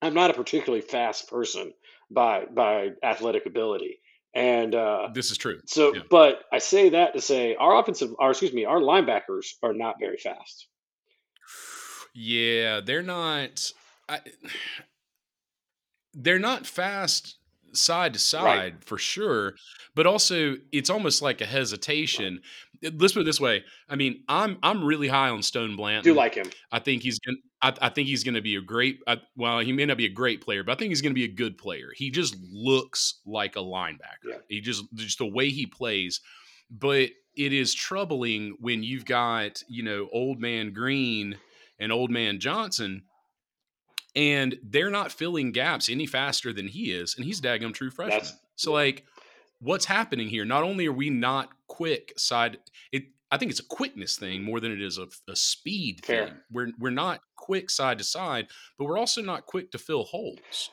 I'm 0.00 0.14
not 0.14 0.30
a 0.30 0.34
particularly 0.34 0.80
fast 0.80 1.28
person 1.28 1.74
by 2.10 2.44
by 2.46 2.90
athletic 3.02 3.46
ability, 3.46 4.00
and 4.34 4.74
uh, 4.74 5.08
this 5.14 5.30
is 5.30 5.38
true. 5.38 5.60
so. 5.66 5.94
yeah. 5.94 6.02
But 6.10 6.44
I 6.52 6.58
say 6.58 6.90
that 6.90 7.14
to 7.14 7.20
say 7.20 7.54
our 7.56 7.78
offensive, 7.78 8.10
or 8.18 8.30
excuse 8.30 8.52
me, 8.52 8.64
our 8.64 8.80
linebackers 8.80 9.54
are 9.62 9.74
not 9.74 9.96
very 10.00 10.16
fast. 10.18 10.66
Yeah, 12.14 12.80
they're 12.80 13.02
not. 13.02 13.72
I, 14.08 14.20
they're 16.14 16.38
not 16.38 16.66
fast. 16.66 17.36
Side 17.72 18.12
to 18.14 18.18
side 18.18 18.44
right. 18.44 18.84
for 18.84 18.98
sure, 18.98 19.54
but 19.94 20.06
also 20.06 20.56
it's 20.72 20.90
almost 20.90 21.22
like 21.22 21.40
a 21.40 21.46
hesitation. 21.46 22.40
Let's 22.82 23.12
put 23.12 23.20
it 23.20 23.24
this 23.24 23.40
way. 23.40 23.64
I 23.88 23.96
mean, 23.96 24.22
I'm 24.28 24.58
I'm 24.62 24.84
really 24.84 25.08
high 25.08 25.28
on 25.28 25.42
Stone 25.42 25.76
Blanton. 25.76 26.04
Do 26.04 26.14
like 26.14 26.34
him? 26.34 26.50
I 26.72 26.78
think 26.78 27.02
he's 27.02 27.18
gonna. 27.18 27.38
I, 27.62 27.74
I 27.86 27.88
think 27.90 28.08
he's 28.08 28.24
going 28.24 28.34
to 28.34 28.40
be 28.40 28.56
a 28.56 28.62
great. 28.62 29.00
Uh, 29.06 29.16
well, 29.36 29.58
he 29.58 29.72
may 29.72 29.84
not 29.84 29.98
be 29.98 30.06
a 30.06 30.10
great 30.10 30.40
player, 30.40 30.64
but 30.64 30.72
I 30.72 30.74
think 30.76 30.90
he's 30.90 31.02
going 31.02 31.12
to 31.12 31.18
be 31.20 31.24
a 31.24 31.34
good 31.34 31.58
player. 31.58 31.90
He 31.94 32.10
just 32.10 32.36
looks 32.50 33.20
like 33.26 33.56
a 33.56 33.60
linebacker. 33.60 34.28
Yeah. 34.28 34.36
He 34.48 34.60
just 34.60 34.84
just 34.94 35.18
the 35.18 35.26
way 35.26 35.50
he 35.50 35.66
plays. 35.66 36.20
But 36.70 37.10
it 37.36 37.52
is 37.52 37.74
troubling 37.74 38.56
when 38.60 38.82
you've 38.82 39.04
got 39.04 39.62
you 39.68 39.82
know 39.82 40.08
old 40.12 40.40
man 40.40 40.72
Green 40.72 41.36
and 41.78 41.92
old 41.92 42.10
man 42.10 42.40
Johnson 42.40 43.02
and 44.14 44.58
they're 44.62 44.90
not 44.90 45.12
filling 45.12 45.52
gaps 45.52 45.88
any 45.88 46.06
faster 46.06 46.52
than 46.52 46.68
he 46.68 46.92
is, 46.92 47.14
and 47.16 47.24
he's 47.24 47.40
daggum 47.40 47.72
true 47.72 47.90
freshman. 47.90 48.18
That's, 48.18 48.34
so 48.56 48.72
like, 48.72 49.04
what's 49.60 49.84
happening 49.84 50.28
here? 50.28 50.44
Not 50.44 50.64
only 50.64 50.86
are 50.86 50.92
we 50.92 51.10
not 51.10 51.50
quick 51.68 52.12
side, 52.16 52.58
it 52.92 53.04
I 53.30 53.38
think 53.38 53.50
it's 53.50 53.60
a 53.60 53.64
quickness 53.64 54.16
thing 54.16 54.42
more 54.42 54.58
than 54.58 54.72
it 54.72 54.82
is 54.82 54.98
a, 54.98 55.06
a 55.28 55.36
speed 55.36 56.04
Fair. 56.04 56.26
thing. 56.26 56.36
We're 56.50 56.72
we're 56.78 56.90
not 56.90 57.20
quick 57.36 57.70
side 57.70 57.98
to 57.98 58.04
side, 58.04 58.48
but 58.78 58.86
we're 58.86 58.98
also 58.98 59.22
not 59.22 59.46
quick 59.46 59.70
to 59.72 59.78
fill 59.78 60.04
holes. 60.04 60.70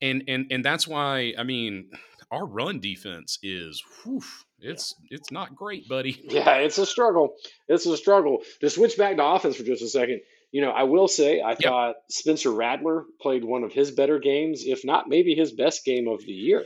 And 0.00 0.24
and 0.28 0.46
and 0.50 0.64
that's 0.64 0.86
why 0.86 1.34
I 1.38 1.42
mean 1.42 1.90
our 2.30 2.46
run 2.46 2.80
defense 2.80 3.38
is 3.42 3.82
whew, 4.02 4.22
it's 4.60 4.94
yeah. 5.10 5.18
it's 5.18 5.30
not 5.30 5.54
great, 5.54 5.88
buddy. 5.88 6.20
Yeah, 6.28 6.56
it's 6.56 6.78
a 6.78 6.86
struggle. 6.86 7.34
It's 7.68 7.86
a 7.86 7.96
struggle. 7.96 8.42
To 8.60 8.70
switch 8.70 8.96
back 8.96 9.16
to 9.16 9.24
offense 9.24 9.56
for 9.56 9.64
just 9.64 9.82
a 9.82 9.88
second, 9.88 10.20
you 10.54 10.60
know, 10.60 10.70
I 10.70 10.84
will 10.84 11.08
say 11.08 11.40
I 11.40 11.50
yep. 11.50 11.58
thought 11.62 11.96
Spencer 12.08 12.52
Rattler 12.52 13.06
played 13.20 13.42
one 13.44 13.64
of 13.64 13.72
his 13.72 13.90
better 13.90 14.20
games, 14.20 14.62
if 14.64 14.84
not 14.84 15.08
maybe 15.08 15.34
his 15.34 15.50
best 15.50 15.84
game 15.84 16.06
of 16.06 16.24
the 16.24 16.30
year. 16.30 16.64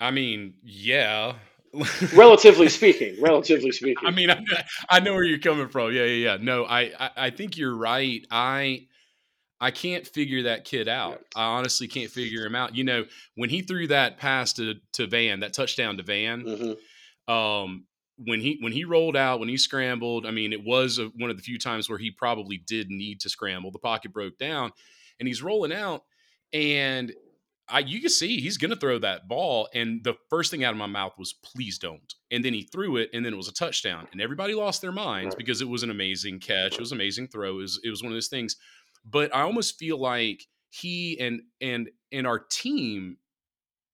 I 0.00 0.10
mean, 0.10 0.54
yeah. 0.62 1.34
relatively 2.14 2.70
speaking, 2.70 3.20
relatively 3.20 3.72
speaking. 3.72 4.02
I 4.08 4.10
mean, 4.10 4.30
I, 4.30 4.40
I, 4.88 5.00
know 5.00 5.12
where 5.12 5.22
you're 5.22 5.38
coming 5.38 5.68
from. 5.68 5.92
Yeah, 5.92 6.04
yeah, 6.04 6.30
yeah. 6.30 6.38
No, 6.40 6.64
I, 6.64 6.90
I, 6.98 7.10
I 7.14 7.30
think 7.30 7.58
you're 7.58 7.76
right. 7.76 8.26
I, 8.30 8.86
I 9.60 9.70
can't 9.70 10.06
figure 10.06 10.44
that 10.44 10.64
kid 10.64 10.88
out. 10.88 11.20
I 11.36 11.44
honestly 11.44 11.88
can't 11.88 12.10
figure 12.10 12.46
him 12.46 12.54
out. 12.54 12.74
You 12.74 12.84
know, 12.84 13.04
when 13.34 13.50
he 13.50 13.60
threw 13.60 13.86
that 13.88 14.16
pass 14.16 14.54
to 14.54 14.76
to 14.94 15.06
Van, 15.06 15.40
that 15.40 15.52
touchdown 15.52 15.98
to 15.98 16.02
Van, 16.02 16.42
mm-hmm. 16.42 17.32
um, 17.32 17.84
when 18.24 18.40
he 18.40 18.58
when 18.60 18.72
he 18.72 18.84
rolled 18.84 19.16
out, 19.16 19.40
when 19.40 19.48
he 19.48 19.56
scrambled, 19.56 20.26
I 20.26 20.30
mean, 20.30 20.52
it 20.52 20.64
was 20.64 20.98
a, 20.98 21.06
one 21.16 21.30
of 21.30 21.36
the 21.36 21.42
few 21.42 21.58
times 21.58 21.88
where 21.88 21.98
he 21.98 22.10
probably 22.10 22.58
did 22.58 22.90
need 22.90 23.20
to 23.20 23.28
scramble. 23.28 23.70
The 23.70 23.78
pocket 23.78 24.12
broke 24.12 24.38
down, 24.38 24.72
and 25.18 25.26
he's 25.26 25.42
rolling 25.42 25.72
out, 25.72 26.04
and 26.52 27.12
I 27.68 27.80
you 27.80 28.00
can 28.00 28.10
see 28.10 28.40
he's 28.40 28.58
going 28.58 28.70
to 28.70 28.76
throw 28.76 28.98
that 28.98 29.28
ball. 29.28 29.68
And 29.74 30.02
the 30.04 30.14
first 30.28 30.50
thing 30.50 30.64
out 30.64 30.72
of 30.72 30.78
my 30.78 30.86
mouth 30.86 31.14
was, 31.18 31.32
"Please 31.32 31.78
don't." 31.78 32.14
And 32.30 32.44
then 32.44 32.52
he 32.52 32.62
threw 32.62 32.96
it, 32.96 33.10
and 33.12 33.24
then 33.24 33.32
it 33.32 33.36
was 33.36 33.48
a 33.48 33.54
touchdown, 33.54 34.08
and 34.12 34.20
everybody 34.20 34.54
lost 34.54 34.82
their 34.82 34.92
minds 34.92 35.34
because 35.34 35.60
it 35.60 35.68
was 35.68 35.82
an 35.82 35.90
amazing 35.90 36.40
catch. 36.40 36.74
It 36.74 36.80
was 36.80 36.92
an 36.92 36.98
amazing 36.98 37.28
throw. 37.28 37.50
It 37.50 37.62
was, 37.62 37.80
it 37.84 37.90
was 37.90 38.02
one 38.02 38.12
of 38.12 38.16
those 38.16 38.28
things. 38.28 38.56
But 39.04 39.34
I 39.34 39.42
almost 39.42 39.78
feel 39.78 39.98
like 39.98 40.46
he 40.70 41.18
and 41.18 41.42
and 41.60 41.90
and 42.12 42.26
our 42.26 42.38
team 42.38 43.16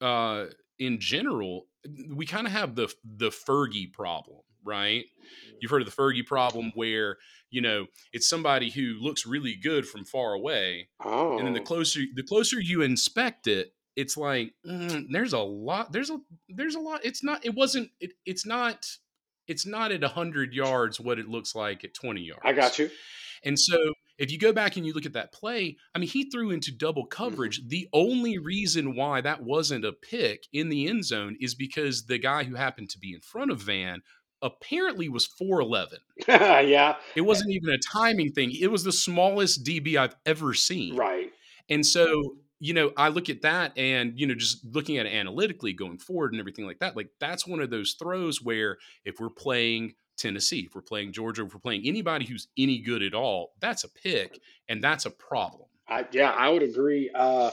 uh 0.01 0.47
in 0.79 1.01
general 1.01 1.67
we 2.15 2.27
kind 2.27 2.47
of 2.47 2.53
have 2.53 2.75
the 2.75 2.93
the 3.05 3.31
Fergie 3.31 3.93
problem, 3.93 4.41
right? 4.65 5.05
Mm-hmm. 5.05 5.57
You've 5.61 5.71
heard 5.71 5.83
of 5.83 5.89
the 5.89 6.03
Fergie 6.03 6.27
problem 6.27 6.73
where 6.75 7.17
you 7.51 7.61
know 7.61 7.87
it's 8.13 8.29
somebody 8.29 8.71
who 8.71 8.97
looks 9.01 9.27
really 9.27 9.55
good 9.55 9.87
from 9.87 10.05
far 10.05 10.33
away, 10.33 10.89
oh. 11.05 11.39
and 11.39 11.47
then 11.47 11.55
the 11.55 11.61
oh. 11.61 11.65
closer 11.65 12.01
the 12.15 12.23
closer 12.23 12.61
you 12.61 12.83
inspect 12.83 13.47
it, 13.47 13.73
it's 13.97 14.17
like 14.17 14.53
mm, 14.67 15.07
there's 15.11 15.33
a 15.33 15.39
lot, 15.39 15.93
there's 15.93 16.11
a 16.11 16.19
there's 16.49 16.75
a 16.75 16.81
lot. 16.81 17.01
It's 17.05 17.23
not. 17.25 17.45
It 17.45 17.55
wasn't. 17.55 17.91
It, 18.01 18.13
it's 18.25 18.47
not. 18.47 18.87
It's 19.49 19.67
not 19.67 19.93
at 19.93 20.03
hundred 20.03 20.53
yards 20.55 20.99
what 21.01 21.19
it 21.19 21.29
looks 21.29 21.55
like 21.55 21.85
at 21.85 21.95
twenty 21.95 22.23
yards. 22.23 22.43
I 22.45 22.53
got 22.53 22.79
you. 22.79 22.91
And 23.45 23.59
so 23.59 23.93
if 24.19 24.31
you 24.31 24.39
go 24.39 24.53
back 24.53 24.77
and 24.77 24.87
you 24.87 24.93
look 24.93 25.07
at 25.07 25.13
that 25.15 25.33
play, 25.33 25.77
I 25.95 25.99
mean, 25.99 26.09
he 26.09 26.31
threw 26.31 26.51
into 26.51 26.73
double 26.73 27.05
mm-hmm. 27.05 27.25
coverage. 27.25 27.61
Mm-hmm. 27.61 27.69
The 27.69 27.89
only 27.93 28.39
reason 28.39 28.97
why 28.97 29.21
that 29.21 29.43
wasn't 29.43 29.85
a 29.85 29.93
pick 29.93 30.47
in 30.53 30.69
the 30.69 30.89
end 30.89 31.05
zone 31.05 31.37
is 31.41 31.55
because 31.55 32.07
the 32.07 32.19
guy 32.19 32.45
who 32.45 32.55
happened 32.55 32.91
to 32.91 32.99
be 32.99 33.15
in 33.15 33.21
front 33.21 33.51
of 33.51 33.61
Van 33.61 34.03
apparently 34.43 35.09
was 35.09 35.29
4'11. 35.41 35.95
yeah. 36.29 36.97
It 37.15 37.23
wasn't 37.23 37.51
even 37.51 37.71
a 37.71 37.79
timing 37.79 38.33
thing. 38.33 38.53
It 38.53 38.71
was 38.71 38.85
the 38.85 38.93
smallest 38.93 39.65
DB 39.65 39.97
I've 39.97 40.17
ever 40.25 40.55
seen. 40.55 40.97
Right. 40.97 41.31
And 41.69 41.85
so, 41.85 42.37
you 42.61 42.75
know, 42.75 42.93
I 42.97 43.09
look 43.09 43.29
at 43.29 43.43
that 43.43 43.77
and, 43.77 44.19
you 44.19 44.27
know, 44.27 44.35
just 44.35 44.65
looking 44.65 44.99
at 44.99 45.07
it 45.07 45.13
analytically 45.13 45.73
going 45.73 45.99
forward 45.99 46.33
and 46.33 46.41
everything 46.41 46.67
like 46.67 46.79
that, 46.79 46.97
like 46.97 47.09
that's 47.19 47.47
one 47.47 47.61
of 47.61 47.71
those 47.71 47.97
throws 47.99 48.43
where 48.43 48.79
if 49.05 49.17
we're 49.19 49.31
playing 49.31 49.95
Tennessee, 50.17 50.67
if 50.67 50.75
we're 50.75 50.83
playing 50.83 51.13
Georgia, 51.13 51.45
if 51.45 51.55
we're 51.55 51.61
playing 51.61 51.83
anybody 51.85 52.25
who's 52.27 52.49
any 52.57 52.79
good 52.79 53.03
at 53.03 53.15
all, 53.15 53.55
that's 53.61 53.85
a 53.85 53.89
pick 53.89 54.41
and 54.69 54.83
that's 54.83 55.07
a 55.07 55.11
problem. 55.11 55.69
I, 55.89 56.07
yeah, 56.13 56.31
I 56.31 56.49
would 56.49 56.63
agree. 56.63 57.11
Uh, 57.15 57.51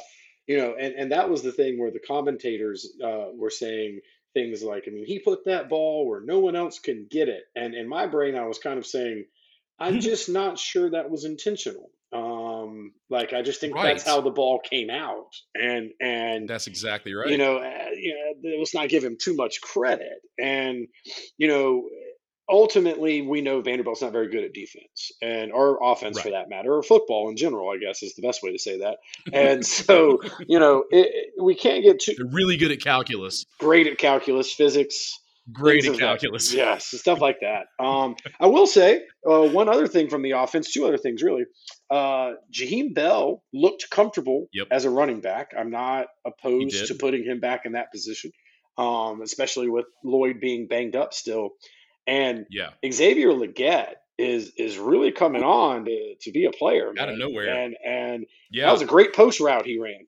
you 0.48 0.58
know, 0.58 0.76
and, 0.80 0.94
and 0.96 1.12
that 1.12 1.30
was 1.30 1.42
the 1.42 1.52
thing 1.52 1.80
where 1.80 1.92
the 1.92 2.00
commentators 2.00 2.94
uh, 3.04 3.28
were 3.36 3.50
saying 3.50 4.00
things 4.34 4.64
like, 4.64 4.86
I 4.88 4.92
mean, 4.92 5.06
he 5.06 5.20
put 5.20 5.46
that 5.46 5.70
ball 5.70 6.08
where 6.08 6.22
no 6.22 6.40
one 6.40 6.56
else 6.56 6.80
can 6.80 7.08
get 7.10 7.30
it. 7.30 7.44
And 7.56 7.74
in 7.76 7.88
my 7.88 8.08
brain, 8.08 8.36
I 8.36 8.46
was 8.46 8.60
kind 8.60 8.78
of 8.78 8.86
saying, 8.86 9.26
I'm 9.80 10.00
just 10.02 10.30
not 10.30 10.60
sure 10.60 10.90
that 10.92 11.10
was 11.10 11.26
intentional. 11.26 11.90
Um, 12.14 12.94
like 13.10 13.34
I 13.34 13.42
just 13.42 13.60
think 13.60 13.74
right. 13.74 13.86
that's 13.86 14.06
how 14.06 14.22
the 14.22 14.30
ball 14.30 14.60
came 14.60 14.92
out, 14.92 15.34
and 15.56 15.92
and 16.00 16.48
that's 16.48 16.68
exactly 16.68 17.16
right. 17.16 17.28
You 17.28 17.40
know, 17.40 17.58
uh, 17.58 17.90
you 17.96 18.14
know, 18.14 18.58
let's 18.60 18.76
not 18.76 18.90
give 18.90 19.04
him 19.04 19.18
too 19.20 19.36
much 19.36 19.62
credit. 19.62 20.20
And 20.40 20.88
you 21.38 21.48
know, 21.48 21.90
ultimately, 22.50 23.22
we 23.22 23.42
know 23.42 23.62
Vanderbilt's 23.62 24.02
not 24.02 24.12
very 24.12 24.30
good 24.30 24.44
at 24.44 24.54
defense, 24.54 25.12
and 25.22 25.52
our 25.54 25.82
offense, 25.84 26.18
right. 26.18 26.24
for 26.24 26.32
that 26.32 26.50
matter, 26.50 26.74
or 26.74 26.84
football 26.84 27.30
in 27.30 27.38
general, 27.38 27.70
I 27.70 27.78
guess 27.78 28.04
is 28.04 28.16
the 28.16 28.22
best 28.22 28.44
way 28.44 28.52
to 28.52 28.60
say 28.60 28.80
that. 28.80 28.98
And 29.34 29.66
so, 29.66 30.20
you 30.48 30.60
know, 30.60 30.86
it, 30.92 31.34
we 31.42 31.56
can't 31.56 31.84
get 31.84 32.00
too. 32.00 32.14
They're 32.18 32.26
really 32.28 32.58
good 32.58 32.72
at 32.72 32.82
calculus. 32.82 33.46
Great 33.60 33.88
at 33.88 33.98
calculus, 33.98 34.54
physics. 34.54 35.20
Great 35.52 35.86
at 35.86 35.98
calculus. 35.98 36.50
That. 36.52 36.58
Yes, 36.58 36.86
stuff 36.86 37.20
like 37.20 37.40
that. 37.42 37.66
Um, 37.84 38.16
I 38.40 38.48
will 38.48 38.68
say 38.68 39.02
uh, 39.30 39.42
one 39.42 39.68
other 39.68 39.88
thing 39.88 40.10
from 40.10 40.22
the 40.22 40.32
offense, 40.32 40.72
two 40.72 40.86
other 40.86 40.98
things 40.98 41.22
really. 41.22 41.44
Uh, 41.90 42.34
Jaheim 42.52 42.94
Bell 42.94 43.44
looked 43.54 43.90
comfortable 43.90 44.48
yep. 44.54 44.68
as 44.72 44.86
a 44.86 44.90
running 44.90 45.20
back. 45.20 45.52
I'm 45.58 45.72
not 45.72 46.08
opposed 46.26 46.88
to 46.88 46.96
putting 46.96 47.24
him 47.24 47.40
back 47.40 47.66
in 47.66 47.74
that 47.74 47.92
position, 47.92 48.32
um, 48.78 49.22
especially 49.22 49.70
with 49.70 49.86
Lloyd 50.04 50.40
being 50.40 50.68
banged 50.68 50.96
up 50.96 51.14
still. 51.14 51.50
And 52.08 52.46
yeah, 52.50 52.70
Xavier 52.90 53.30
Legette 53.30 53.96
is 54.18 54.52
is 54.58 54.78
really 54.78 55.12
coming 55.12 55.44
on 55.44 55.86
to, 55.86 56.16
to 56.22 56.32
be 56.32 56.46
a 56.46 56.52
player 56.52 56.94
out 57.00 57.10
of 57.10 57.18
nowhere. 57.18 57.48
And 57.48 57.76
and 57.86 58.26
yeah, 58.52 58.66
that 58.66 58.72
was 58.72 58.82
a 58.82 58.86
great 58.86 59.14
post 59.14 59.40
route 59.40 59.66
he 59.66 59.80
ran. 59.80 60.08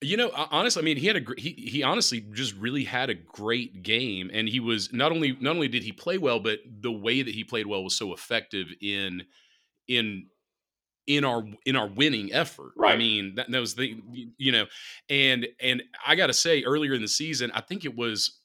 You 0.00 0.16
know, 0.16 0.32
honestly, 0.34 0.82
I 0.82 0.84
mean, 0.84 0.96
he 0.96 1.06
had 1.06 1.16
a 1.16 1.40
he 1.40 1.50
he 1.50 1.82
honestly 1.82 2.20
just 2.32 2.56
really 2.56 2.84
had 2.84 3.08
a 3.08 3.14
great 3.14 3.82
game, 3.82 4.30
and 4.32 4.48
he 4.48 4.58
was 4.58 4.92
not 4.92 5.12
only 5.12 5.36
not 5.40 5.54
only 5.54 5.68
did 5.68 5.84
he 5.84 5.92
play 5.92 6.18
well, 6.18 6.40
but 6.40 6.58
the 6.80 6.90
way 6.90 7.22
that 7.22 7.32
he 7.32 7.44
played 7.44 7.66
well 7.66 7.84
was 7.84 7.96
so 7.96 8.12
effective 8.12 8.66
in 8.80 9.22
in 9.86 10.26
in 11.06 11.24
our 11.24 11.44
in 11.64 11.76
our 11.76 11.86
winning 11.86 12.32
effort. 12.32 12.72
Right. 12.76 12.94
I 12.94 12.96
mean, 12.96 13.36
that, 13.36 13.50
that 13.50 13.60
was 13.60 13.74
the 13.74 13.96
you 14.38 14.50
know, 14.52 14.66
and 15.08 15.46
and 15.60 15.82
I 16.04 16.16
got 16.16 16.28
to 16.28 16.34
say, 16.34 16.64
earlier 16.64 16.94
in 16.94 17.02
the 17.02 17.08
season, 17.08 17.52
I 17.54 17.60
think 17.60 17.84
it 17.84 17.96
was 17.96 18.40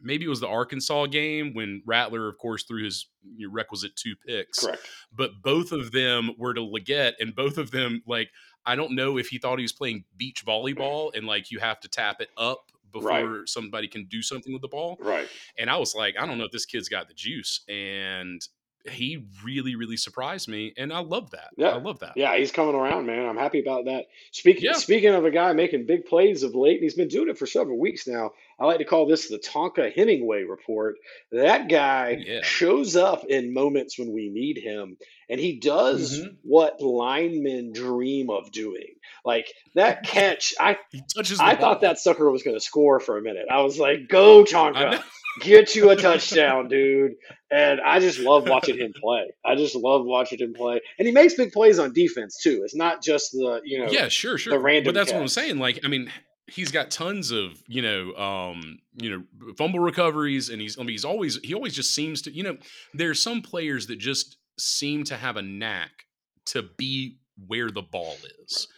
maybe 0.00 0.24
it 0.24 0.28
was 0.28 0.40
the 0.40 0.48
Arkansas 0.48 1.06
game 1.06 1.54
when 1.54 1.82
Rattler, 1.86 2.28
of 2.28 2.38
course, 2.38 2.64
threw 2.64 2.84
his 2.84 3.06
requisite 3.50 3.96
two 3.96 4.14
picks. 4.26 4.60
Correct. 4.64 4.82
But 5.12 5.42
both 5.42 5.72
of 5.72 5.92
them 5.92 6.30
were 6.38 6.54
to 6.54 6.60
Legette, 6.60 7.14
and 7.20 7.34
both 7.34 7.58
of 7.58 7.70
them, 7.70 8.02
like, 8.06 8.30
I 8.66 8.76
don't 8.76 8.94
know 8.94 9.18
if 9.18 9.28
he 9.28 9.38
thought 9.38 9.58
he 9.58 9.64
was 9.64 9.72
playing 9.72 10.04
beach 10.16 10.44
volleyball 10.44 11.14
and 11.14 11.26
like 11.26 11.50
you 11.50 11.58
have 11.60 11.80
to 11.80 11.88
tap 11.88 12.20
it 12.20 12.28
up 12.36 12.70
before 12.92 13.10
right. 13.10 13.48
somebody 13.48 13.88
can 13.88 14.06
do 14.06 14.20
something 14.20 14.52
with 14.52 14.62
the 14.62 14.68
ball. 14.68 14.98
Right. 15.00 15.28
And 15.58 15.70
I 15.70 15.76
was 15.76 15.94
like, 15.94 16.16
I 16.18 16.26
don't 16.26 16.38
know 16.38 16.44
if 16.44 16.50
this 16.50 16.66
kid's 16.66 16.88
got 16.88 17.08
the 17.08 17.14
juice. 17.14 17.60
And 17.68 18.42
he 18.88 19.26
really, 19.44 19.74
really 19.76 19.96
surprised 19.96 20.48
me, 20.48 20.72
and 20.76 20.92
I 20.92 21.00
love 21.00 21.30
that. 21.32 21.50
Yeah, 21.56 21.68
I 21.68 21.76
love 21.76 21.98
that. 22.00 22.12
Yeah, 22.16 22.36
he's 22.36 22.50
coming 22.50 22.74
around, 22.74 23.06
man. 23.06 23.28
I'm 23.28 23.36
happy 23.36 23.60
about 23.60 23.84
that. 23.84 24.06
Speaking 24.32 24.64
yeah. 24.64 24.72
speaking 24.72 25.14
of 25.14 25.24
a 25.24 25.30
guy 25.30 25.52
making 25.52 25.86
big 25.86 26.06
plays 26.06 26.42
of 26.42 26.54
late, 26.54 26.76
and 26.76 26.82
he's 26.82 26.94
been 26.94 27.08
doing 27.08 27.28
it 27.28 27.38
for 27.38 27.46
several 27.46 27.78
weeks 27.78 28.06
now. 28.06 28.30
I 28.60 28.66
like 28.66 28.78
to 28.78 28.84
call 28.84 29.06
this 29.06 29.28
the 29.28 29.38
Tonka 29.38 29.92
Hemingway 29.94 30.42
report. 30.42 30.96
That 31.32 31.68
guy 31.68 32.18
Yeah. 32.26 32.42
shows 32.42 32.94
up 32.94 33.24
in 33.24 33.54
moments 33.54 33.98
when 33.98 34.12
we 34.12 34.28
need 34.28 34.58
him, 34.58 34.96
and 35.28 35.40
he 35.40 35.58
does 35.58 36.18
hmm 36.20 36.26
what 36.42 36.80
linemen 36.80 37.72
dream 37.72 38.30
of 38.30 38.50
doing. 38.52 38.94
Like 39.24 39.46
that 39.74 40.02
catch, 40.04 40.54
I 40.60 40.76
He 40.92 41.02
touches 41.14 41.38
the 41.38 41.44
I 41.44 41.54
thought 41.54 41.80
that 41.82 41.98
sucker 41.98 42.30
was 42.30 42.42
going 42.42 42.56
to 42.56 42.60
score 42.60 43.00
for 43.00 43.18
a 43.18 43.22
minute. 43.22 43.46
I 43.50 43.62
was 43.62 43.78
like, 43.78 44.08
"Go 44.08 44.44
Tonka, 44.44 45.02
get 45.40 45.74
you 45.74 45.90
a 45.90 45.96
touchdown, 46.08 46.68
dude!" 46.68 47.12
And 47.50 47.80
I 47.80 47.98
just 47.98 48.18
love 48.18 48.46
watching 48.46 48.78
him 48.78 48.92
play. 49.00 49.32
I 49.44 49.54
just 49.56 49.74
love 49.74 50.04
watching 50.04 50.38
him 50.38 50.52
play, 50.54 50.80
and 50.98 51.06
he 51.06 51.12
makes 51.12 51.34
big 51.34 51.52
plays 51.52 51.78
on 51.78 51.92
defense 51.92 52.38
too. 52.42 52.62
It's 52.64 52.74
not 52.76 53.02
just 53.02 53.32
the 53.32 53.60
you 53.64 53.78
know 53.80 53.90
Yeah, 53.92 54.08
sure, 54.08 54.38
sure 54.38 54.52
the 54.52 54.58
random. 54.58 54.92
But 54.92 54.98
that's 54.98 55.12
what 55.12 55.20
I'm 55.20 55.28
saying. 55.28 55.58
Like, 55.58 55.80
I 55.84 55.88
mean, 55.88 56.10
he's 56.50 56.70
got 56.70 56.90
tons 56.90 57.30
of, 57.30 57.62
you 57.66 57.82
know, 57.82 58.14
um, 58.16 58.78
you 58.94 59.10
know, 59.10 59.54
fumble 59.56 59.80
recoveries 59.80 60.48
and 60.48 60.60
he's 60.60 60.78
I 60.78 60.82
mean, 60.82 60.90
he's 60.90 61.04
always 61.04 61.38
he 61.42 61.54
always 61.54 61.74
just 61.74 61.94
seems 61.94 62.22
to, 62.22 62.32
you 62.32 62.42
know, 62.42 62.56
there's 62.94 63.22
some 63.22 63.42
players 63.42 63.86
that 63.88 63.96
just 63.98 64.36
seem 64.58 65.04
to 65.04 65.16
have 65.16 65.36
a 65.36 65.42
knack 65.42 66.06
to 66.46 66.62
be 66.76 67.18
where 67.46 67.70
the 67.70 67.82
ball 67.82 68.16
is. 68.42 68.68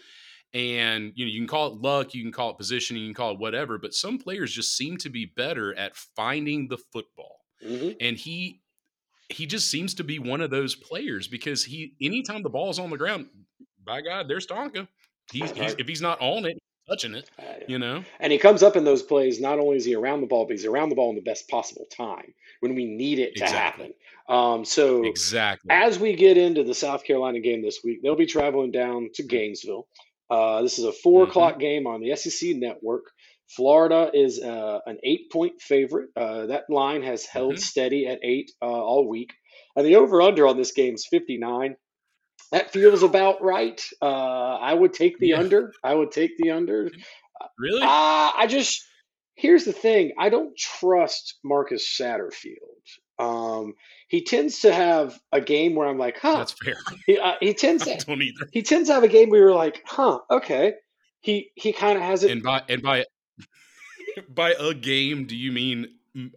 And 0.54 1.12
you 1.14 1.24
know, 1.24 1.30
you 1.30 1.40
can 1.40 1.48
call 1.48 1.68
it 1.68 1.80
luck, 1.80 2.14
you 2.14 2.22
can 2.22 2.32
call 2.32 2.50
it 2.50 2.58
positioning, 2.58 3.02
you 3.02 3.08
can 3.08 3.14
call 3.14 3.32
it 3.32 3.38
whatever, 3.38 3.78
but 3.78 3.94
some 3.94 4.18
players 4.18 4.52
just 4.52 4.76
seem 4.76 4.98
to 4.98 5.08
be 5.10 5.24
better 5.24 5.74
at 5.76 5.96
finding 5.96 6.68
the 6.68 6.78
football. 6.92 7.40
hmm 7.66 7.90
And 8.00 8.16
he 8.16 8.62
he 9.28 9.46
just 9.46 9.70
seems 9.70 9.94
to 9.94 10.04
be 10.04 10.18
one 10.18 10.40
of 10.42 10.50
those 10.50 10.74
players 10.74 11.26
because 11.28 11.64
he 11.64 11.94
anytime 12.02 12.42
the 12.42 12.50
ball's 12.50 12.78
on 12.78 12.90
the 12.90 12.98
ground, 12.98 13.28
by 13.84 14.02
God, 14.02 14.28
there's 14.28 14.46
Tonka. 14.46 14.88
He's, 15.32 15.50
he's 15.52 15.74
if 15.78 15.88
he's 15.88 16.02
not 16.02 16.20
on 16.20 16.44
it, 16.44 16.58
touching 16.88 17.14
it, 17.14 17.28
Uh, 17.38 17.42
you 17.66 17.78
know. 17.78 18.04
And 18.20 18.32
he 18.32 18.38
comes 18.38 18.62
up 18.62 18.76
in 18.76 18.84
those 18.84 19.02
plays. 19.02 19.40
Not 19.40 19.58
only 19.58 19.76
is 19.76 19.84
he 19.84 19.94
around 19.94 20.20
the 20.20 20.26
ball, 20.26 20.46
but 20.46 20.52
he's 20.52 20.66
around 20.66 20.88
the 20.90 20.94
ball 20.94 21.10
in 21.10 21.16
the 21.16 21.22
best 21.22 21.48
possible 21.48 21.86
time 21.96 22.34
when 22.60 22.74
we 22.74 22.84
need 22.84 23.18
it 23.18 23.36
to 23.36 23.44
Exactly. 23.44 23.84
happen. 23.84 23.94
Um, 24.28 24.64
so 24.64 25.02
Exactly. 25.06 25.70
as 25.70 25.98
we 25.98 26.14
get 26.14 26.36
into 26.38 26.64
the 26.64 26.74
South 26.74 27.04
Carolina 27.04 27.40
game 27.40 27.62
this 27.62 27.80
week, 27.84 28.00
they'll 28.02 28.16
be 28.16 28.26
traveling 28.26 28.70
down 28.72 29.10
to 29.14 29.22
Gainesville. 29.22 29.86
Uh, 30.30 30.62
this 30.62 30.78
is 30.78 30.84
a 30.84 30.92
four 30.92 31.24
hmm 31.24 31.30
o'clock 31.30 31.58
game 31.58 31.86
on 31.86 32.00
the 32.00 32.16
SEC 32.16 32.56
network. 32.56 33.04
Florida 33.48 34.10
is 34.14 34.40
uh, 34.40 34.80
an 34.86 34.98
eight 35.02 35.30
point 35.30 35.60
favorite. 35.60 36.10
Uh, 36.16 36.46
that 36.46 36.64
line 36.70 37.02
has 37.02 37.26
held 37.26 37.54
hmm 37.54 37.60
steady 37.60 38.06
at 38.06 38.20
eight 38.22 38.50
uh, 38.62 38.66
all 38.66 39.08
week. 39.08 39.32
And 39.76 39.86
the 39.86 39.96
over 39.96 40.22
under 40.22 40.46
on 40.46 40.56
this 40.56 40.72
game 40.72 40.94
is 40.94 41.06
59. 41.06 41.76
That 42.50 42.72
feels 42.72 43.02
about 43.02 43.42
right. 43.42 43.82
Uh, 44.00 44.06
I 44.56 44.74
would 44.74 44.92
take 44.92 45.18
the 45.18 45.28
Yeah. 45.28 45.38
under. 45.38 45.72
I 45.82 45.94
would 45.94 46.10
take 46.10 46.36
the 46.38 46.50
under. 46.50 46.90
Really? 47.58 47.82
Uh, 47.82 48.32
I 48.36 48.46
just 48.48 48.84
here's 49.34 49.64
the 49.64 49.72
thing. 49.72 50.12
I 50.18 50.28
don't 50.28 50.56
trust 50.56 51.38
Marcus 51.44 51.88
Satterfield. 51.98 52.58
Um, 53.18 53.74
he 54.08 54.22
tends 54.24 54.60
to 54.60 54.72
have 54.72 55.18
a 55.32 55.40
game 55.40 55.74
where 55.74 55.88
I'm 55.88 55.98
like, 55.98 56.18
huh. 56.18 56.38
That's 56.38 56.52
fair. 56.62 56.74
He 57.06 57.18
uh, 57.18 57.34
he 57.40 57.54
tends 57.54 57.84
to 57.86 57.96
don't 58.04 58.22
either. 58.22 58.48
he 58.52 58.62
tends 58.62 58.88
to 58.88 58.94
have 58.94 59.02
a 59.04 59.08
game 59.08 59.30
where 59.30 59.40
you're 59.40 59.54
like, 59.54 59.82
huh, 59.86 60.18
okay. 60.30 60.74
He 61.20 61.50
he 61.54 61.72
kind 61.72 61.96
of 61.96 62.02
has 62.04 62.22
it. 62.24 62.30
And 62.32 62.42
by 62.42 62.62
and 62.68 62.82
by 62.82 63.06
by 64.28 64.54
a 64.58 64.74
game, 64.74 65.24
do 65.26 65.36
you 65.36 65.52
mean 65.52 65.86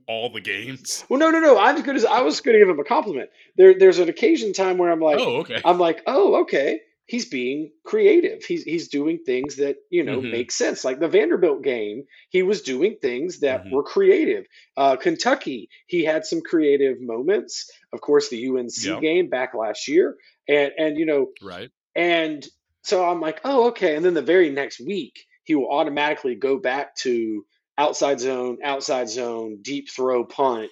all 0.07 0.29
the 0.29 0.41
games? 0.41 1.03
Well, 1.09 1.19
no, 1.19 1.29
no, 1.29 1.39
no. 1.39 1.57
I'm 1.57 1.81
good 1.81 1.95
as 1.95 2.05
I 2.05 2.21
was 2.21 2.41
going 2.41 2.53
to 2.53 2.59
give 2.59 2.69
him 2.69 2.79
a 2.79 2.83
compliment. 2.83 3.29
There, 3.57 3.77
there's 3.77 3.99
an 3.99 4.09
occasion 4.09 4.53
time 4.53 4.77
where 4.77 4.91
I'm 4.91 4.99
like, 5.01 5.19
Oh, 5.19 5.37
okay. 5.41 5.61
I'm 5.63 5.79
like, 5.79 6.01
oh, 6.07 6.41
okay. 6.41 6.81
He's 7.07 7.29
being 7.29 7.71
creative. 7.85 8.43
He's 8.43 8.63
he's 8.63 8.87
doing 8.87 9.19
things 9.23 9.57
that 9.57 9.75
you 9.91 10.03
know 10.03 10.21
hmm 10.21 10.31
make 10.31 10.51
sense. 10.51 10.83
Like 10.83 10.99
the 10.99 11.07
Vanderbilt 11.07 11.61
game, 11.61 12.05
he 12.31 12.41
was 12.41 12.63
doing 12.63 12.97
things 12.99 13.41
that 13.41 13.61
hmm 13.61 13.71
were 13.71 13.83
creative. 13.83 14.45
Uh, 14.75 14.95
Kentucky, 14.95 15.69
he 15.85 16.03
had 16.03 16.25
some 16.25 16.41
creative 16.41 16.99
moments. 16.99 17.69
Of 17.93 18.01
course, 18.01 18.29
the 18.29 18.37
UNC 18.47 18.73
Yeah. 18.83 18.99
game 18.99 19.29
back 19.29 19.53
last 19.53 19.87
year, 19.87 20.15
and 20.47 20.71
and 20.79 20.97
you 20.97 21.05
know, 21.05 21.27
Right. 21.43 21.69
and 21.95 22.45
so 22.83 23.07
I'm 23.07 23.21
like, 23.21 23.41
oh, 23.43 23.67
okay. 23.69 23.95
And 23.95 24.03
then 24.05 24.13
the 24.15 24.21
very 24.21 24.49
next 24.49 24.79
week, 24.79 25.25
he 25.43 25.55
will 25.55 25.71
automatically 25.71 26.35
go 26.35 26.57
back 26.57 26.95
to 26.97 27.45
outside 27.77 28.19
zone, 28.19 28.57
outside 28.63 29.09
zone, 29.09 29.59
deep 29.61 29.89
throw, 29.89 30.23
punt, 30.25 30.71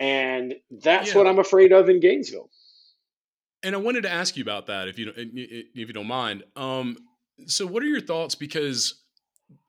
and 0.00 0.54
that's 0.70 1.14
what 1.14 1.26
I'm 1.26 1.38
afraid 1.38 1.72
of 1.72 1.88
in 1.88 2.00
Gainesville. 2.00 2.50
And 3.62 3.74
I 3.74 3.78
wanted 3.78 4.02
to 4.02 4.10
ask 4.10 4.36
you 4.36 4.42
about 4.42 4.66
that, 4.66 4.88
if 4.88 4.98
you 4.98 5.06
don't, 5.06 5.16
if 5.16 5.74
you 5.74 5.92
don't 5.92 6.06
mind. 6.06 6.44
Um, 6.56 6.98
so, 7.46 7.66
what 7.66 7.82
are 7.82 7.86
your 7.86 8.00
thoughts? 8.00 8.34
Because 8.34 9.02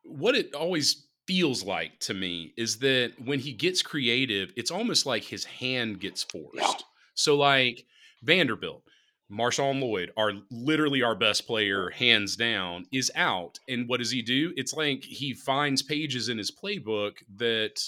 what 0.04 0.36
it 0.36 0.54
always 0.54 1.08
feels 1.28 1.64
like 1.64 2.00
to 2.00 2.14
me 2.14 2.54
is 2.58 2.78
that 2.80 3.14
when 3.24 3.40
he 3.40 3.52
gets 3.54 3.82
creative, 3.82 4.52
it's 4.56 4.70
almost 4.70 5.06
like 5.06 5.24
his 5.24 5.46
hand 5.46 6.00
gets 6.00 6.26
Yeah. 6.34 6.42
forced. 6.42 6.86
So, 7.14 7.36
like 7.38 7.86
Vanderbilt, 8.22 8.84
Marshawn 9.32 9.82
Lloyd, 9.82 10.12
our 10.18 10.34
literally 10.52 11.02
our 11.02 11.16
best 11.16 11.48
player, 11.48 11.90
hands 11.90 12.36
down, 12.36 12.86
is 12.92 13.12
out. 13.16 13.60
And 13.68 13.90
what 13.90 13.98
does 13.98 14.12
he 14.12 14.22
do? 14.22 14.54
It's 14.56 14.74
like 14.74 15.04
he 15.04 15.34
finds 15.34 15.82
pages 15.82 16.30
in 16.30 16.38
his 16.38 16.52
playbook 16.52 17.18
that 17.38 17.82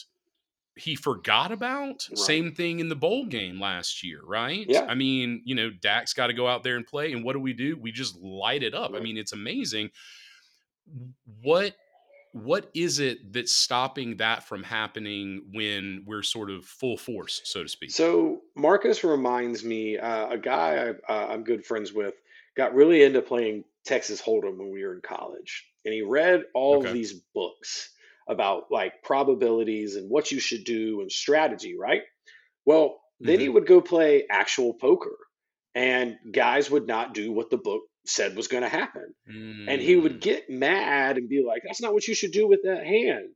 he 0.76 0.96
forgot 0.96 1.52
about. 1.52 2.08
Right. 2.10 2.18
Same 2.18 2.52
thing 2.52 2.80
in 2.80 2.90
the 2.90 2.96
bowl 2.96 3.26
game 3.26 3.60
last 3.60 4.04
year, 4.04 4.22
right? 4.26 4.66
Yeah. 4.68 4.86
I 4.88 4.96
mean, 4.96 5.42
you 5.46 5.56
know, 5.56 5.70
Dak's 5.70 6.14
got 6.14 6.28
to 6.28 6.34
go 6.34 6.48
out 6.48 6.64
there 6.64 6.76
and 6.76 6.86
play. 6.86 7.14
And 7.14 7.24
what 7.24 7.34
do 7.34 7.40
we 7.40 7.54
do? 7.54 7.78
We 7.78 7.92
just 7.92 8.18
light 8.18 8.64
it 8.64 8.74
up. 8.74 8.94
I 8.96 9.00
mean, 9.00 9.18
it's 9.18 9.34
amazing. 9.34 9.90
What 11.44 11.76
what 12.34 12.70
is 12.74 13.00
it 13.00 13.34
that's 13.34 13.54
stopping 13.54 14.18
that 14.18 14.44
from 14.44 14.64
happening 14.64 15.50
when 15.54 16.04
we're 16.06 16.24
sort 16.24 16.52
of 16.52 16.66
full 16.66 16.98
force, 16.98 17.42
so 17.46 17.64
to 17.64 17.70
speak? 17.70 17.96
So 17.96 18.42
Marcus 18.56 19.04
reminds 19.04 19.64
me 19.64 19.98
uh, 19.98 20.30
a 20.30 20.38
guy 20.38 20.90
I, 20.90 20.90
uh, 21.12 21.28
I'm 21.30 21.44
good 21.44 21.66
friends 21.66 21.94
with 21.94 22.16
got 22.56 22.74
really 22.74 23.04
into 23.04 23.22
playing 23.22 23.64
Texas 23.86 24.22
Hold'em 24.22 24.58
when 24.58 24.72
we 24.72 24.84
were 24.84 24.94
in 24.94 25.02
college, 25.02 25.66
and 25.86 25.94
he 25.94 26.02
read 26.02 26.44
all 26.54 26.86
Okay. 26.86 26.90
these 26.90 27.14
books 27.34 27.94
about 28.28 28.70
like 28.72 29.04
probabilities 29.04 29.96
and 29.96 30.10
what 30.10 30.32
you 30.32 30.40
should 30.40 30.66
do 30.66 31.00
and 31.02 31.12
strategy, 31.12 31.78
right? 31.78 32.04
Well, 32.66 33.02
then 33.22 33.40
he 33.40 33.50
hmm 33.50 33.50
would 33.50 33.68
go 33.68 33.82
play 33.82 34.28
actual 34.30 34.74
poker, 34.76 35.18
and 35.76 36.18
guys 36.32 36.72
would 36.72 36.88
not 36.88 37.14
do 37.14 37.32
what 37.32 37.50
the 37.50 37.58
book 37.58 37.84
said 38.10 38.36
was 38.36 38.48
going 38.48 38.64
to 38.64 38.70
happen. 38.70 39.14
And 39.68 39.82
he 39.82 39.96
would 39.96 40.20
Mm, 40.20 40.22
get 40.22 40.50
mad 40.50 41.18
and 41.18 41.30
be 41.30 41.44
like, 41.46 41.62
that's 41.66 41.82
not 41.82 41.94
what 41.94 42.08
you 42.08 42.16
should 42.16 42.32
do 42.32 42.48
with 42.48 42.62
that 42.64 42.86
hand. 42.86 43.30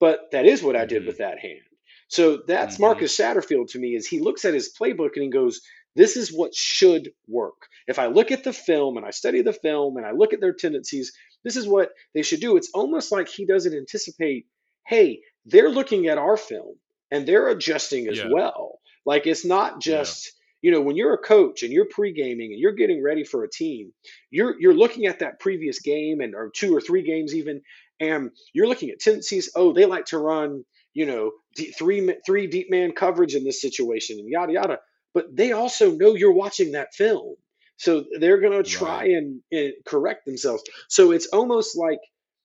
But 0.00 0.30
that 0.32 0.46
is 0.46 0.62
what 0.62 0.76
I 0.76 0.84
did 0.86 1.04
hmm 1.04 1.06
with 1.06 1.18
that 1.18 1.38
hand. 1.38 1.60
So 2.08 2.42
that's 2.46 2.78
hmm 2.78 2.78
Marcus 2.78 3.16
Satterfield 3.16 3.70
to 3.72 3.78
me 3.78 3.94
is 3.94 4.06
he 4.06 4.20
looks 4.20 4.44
at 4.44 4.54
his 4.54 4.74
playbook 4.78 5.10
and 5.14 5.24
he 5.24 5.30
goes, 5.30 5.60
this 5.96 6.16
is 6.16 6.32
what 6.32 6.54
should 6.54 7.12
work. 7.28 7.66
If 7.86 7.98
I 7.98 8.06
look 8.06 8.30
at 8.30 8.44
the 8.44 8.52
film 8.52 8.96
and 8.96 9.06
I 9.06 9.10
study 9.10 9.42
the 9.42 9.52
film 9.52 9.96
and 9.96 10.06
I 10.06 10.12
look 10.12 10.32
at 10.32 10.40
their 10.40 10.52
tendencies, 10.54 11.12
this 11.44 11.56
is 11.56 11.68
what 11.68 11.90
they 12.14 12.22
should 12.22 12.40
do. 12.40 12.56
It's 12.56 12.70
almost 12.74 13.12
like 13.12 13.28
he 13.28 13.46
doesn't 13.46 13.74
anticipate, 13.74 14.46
hey, 14.86 15.20
they're 15.46 15.70
looking 15.70 16.06
at 16.08 16.18
our 16.18 16.36
film 16.36 16.76
and 17.10 17.26
they're 17.26 17.48
adjusting 17.48 18.08
as 18.08 18.20
Yeah. 18.20 18.24
well. 18.24 18.80
Like 19.06 19.26
it's 19.26 19.44
not 19.44 19.80
Yeah. 19.84 20.14
You 20.64 20.70
know, 20.70 20.80
when 20.80 20.96
you're 20.96 21.12
a 21.12 21.18
coach 21.18 21.62
and 21.62 21.70
you're 21.74 21.84
pre-gaming 21.90 22.52
and 22.52 22.58
you're 22.58 22.72
getting 22.72 23.02
ready 23.04 23.22
for 23.22 23.44
a 23.44 23.50
team, 23.50 23.92
you're 24.30 24.58
you're 24.58 24.72
looking 24.74 25.04
at 25.06 25.18
that 25.18 25.38
previous 25.38 25.78
game 25.80 26.20
and 26.22 26.34
or 26.34 26.50
two 26.56 26.74
or 26.74 26.80
three 26.80 27.02
games 27.02 27.34
even, 27.34 27.60
and 28.00 28.30
you're 28.54 28.66
looking 28.66 28.88
at 28.88 28.98
tendencies. 28.98 29.50
Oh, 29.54 29.74
they 29.74 29.84
like 29.84 30.06
to 30.06 30.18
run, 30.18 30.64
you 30.94 31.04
know, 31.04 31.32
three 31.78 32.14
three 32.24 32.46
deep 32.46 32.70
man 32.70 32.92
coverage 32.92 33.34
in 33.34 33.44
this 33.44 33.60
situation 33.60 34.18
and 34.18 34.30
yada 34.30 34.54
yada. 34.54 34.78
But 35.12 35.36
they 35.36 35.52
also 35.52 35.92
know 35.92 36.14
you're 36.14 36.32
watching 36.32 36.72
that 36.72 36.94
film, 36.94 37.34
so 37.76 38.04
they're 38.18 38.40
gonna 38.40 38.62
try 38.62 39.00
Right. 39.00 39.10
and, 39.10 39.42
and 39.52 39.74
correct 39.84 40.24
themselves. 40.24 40.62
So 40.88 41.12
it's 41.12 41.26
almost 41.26 41.76
like 41.76 42.00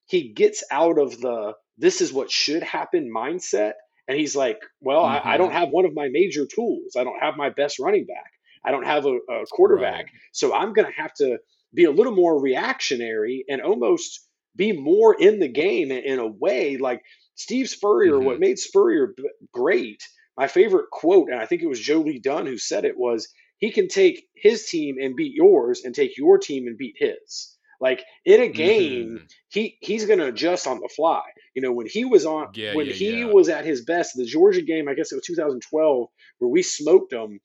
he 0.08 0.34
gets 0.34 0.64
out 0.72 1.00
of 1.00 1.22
the 1.22 1.54
this 1.78 2.02
is 2.02 2.12
what 2.12 2.30
should 2.32 2.64
happen 2.64 3.10
mindset 3.16 3.74
and 4.10 4.20
he's 4.20 4.36
like, 4.36 4.60
well, 4.82 5.06
I, 5.06 5.22
I 5.26 5.38
don't 5.38 5.54
hmm 5.54 5.54
have 5.54 5.70
one 5.70 5.86
of 5.86 5.96
my 5.96 6.10
major 6.10 6.48
tools. 6.48 6.96
I 6.98 7.06
don't 7.06 7.22
have 7.22 7.38
my 7.38 7.52
best 7.52 7.80
running 7.80 8.08
back. 8.08 8.32
I 8.66 8.72
don't 8.72 8.86
have 8.86 9.06
a, 9.06 9.18
a 9.32 9.48
quarterback. 9.52 10.06
Right. 10.06 10.10
So 10.34 10.54
I'm 10.56 10.74
going 10.74 10.88
to 10.92 11.02
have 11.02 11.14
to 11.16 11.40
be 11.74 11.86
a 11.86 11.92
little 11.92 12.16
more 12.16 12.42
reactionary 12.42 13.46
and 13.50 13.62
almost 13.62 14.28
be 14.56 14.74
more 14.74 15.16
in 15.20 15.40
the 15.40 15.48
game 15.50 15.92
in, 15.92 16.04
in 16.04 16.20
a 16.20 16.28
way. 16.28 16.78
Like 16.78 17.02
Steve 17.36 17.70
Spurrier, 17.70 18.22
what 18.22 18.40
hmm 18.40 18.40
made 18.40 18.60
Spurrier 18.60 19.14
b- 19.16 19.30
great, 19.54 20.04
my 20.38 20.48
favorite 20.48 20.90
quote, 20.92 21.30
and 21.32 21.40
I 21.40 21.46
think 21.46 21.62
it 21.62 21.70
was 21.70 21.80
Joe 21.80 22.02
Lee 22.02 22.20
Dunn 22.20 22.48
who 22.48 22.58
said 22.58 22.86
it, 22.86 22.98
was 22.98 23.30
he 23.60 23.72
can 23.72 23.88
take 23.88 24.28
his 24.36 24.68
team 24.70 24.98
and 25.02 25.16
beat 25.16 25.36
yours 25.36 25.84
and 25.86 25.96
take 25.96 26.18
your 26.18 26.40
team 26.40 26.68
and 26.68 26.78
beat 26.78 26.96
his. 26.98 27.58
Like 27.80 28.04
in 28.26 28.42
a 28.42 28.48
game, 28.50 29.10
hmm 29.20 29.26
he 29.52 29.78
he's 29.82 30.06
going 30.06 30.20
to 30.20 30.28
adjust 30.28 30.68
on 30.68 30.80
the 30.80 30.90
fly. 30.96 31.24
You 31.56 31.62
know, 31.64 31.72
when 31.72 31.88
he 31.88 32.06
was 32.06 32.26
on, 32.26 32.50
Yeah. 32.54 32.74
when 32.74 32.86
Yeah. 32.88 32.94
he 32.94 33.20
Yeah. 33.22 33.26
was 33.26 33.50
at 33.50 33.66
his 33.66 33.84
best, 33.84 34.16
the 34.16 34.26
Georgia 34.26 34.62
game, 34.62 34.88
I 34.88 34.94
guess 34.94 35.12
it 35.12 35.16
was 35.16 35.26
2012, 35.26 36.08
where 36.38 36.50
we 36.50 36.62
smoked 36.62 37.10
them. 37.12 37.40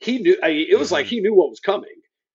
He 0.00 0.18
knew. 0.18 0.36
I, 0.42 0.48
it 0.48 0.78
was 0.78 0.92
like 0.92 1.06
hmm 1.06 1.10
he 1.10 1.20
knew 1.20 1.34
what 1.34 1.48
was 1.48 1.60
coming. 1.60 1.88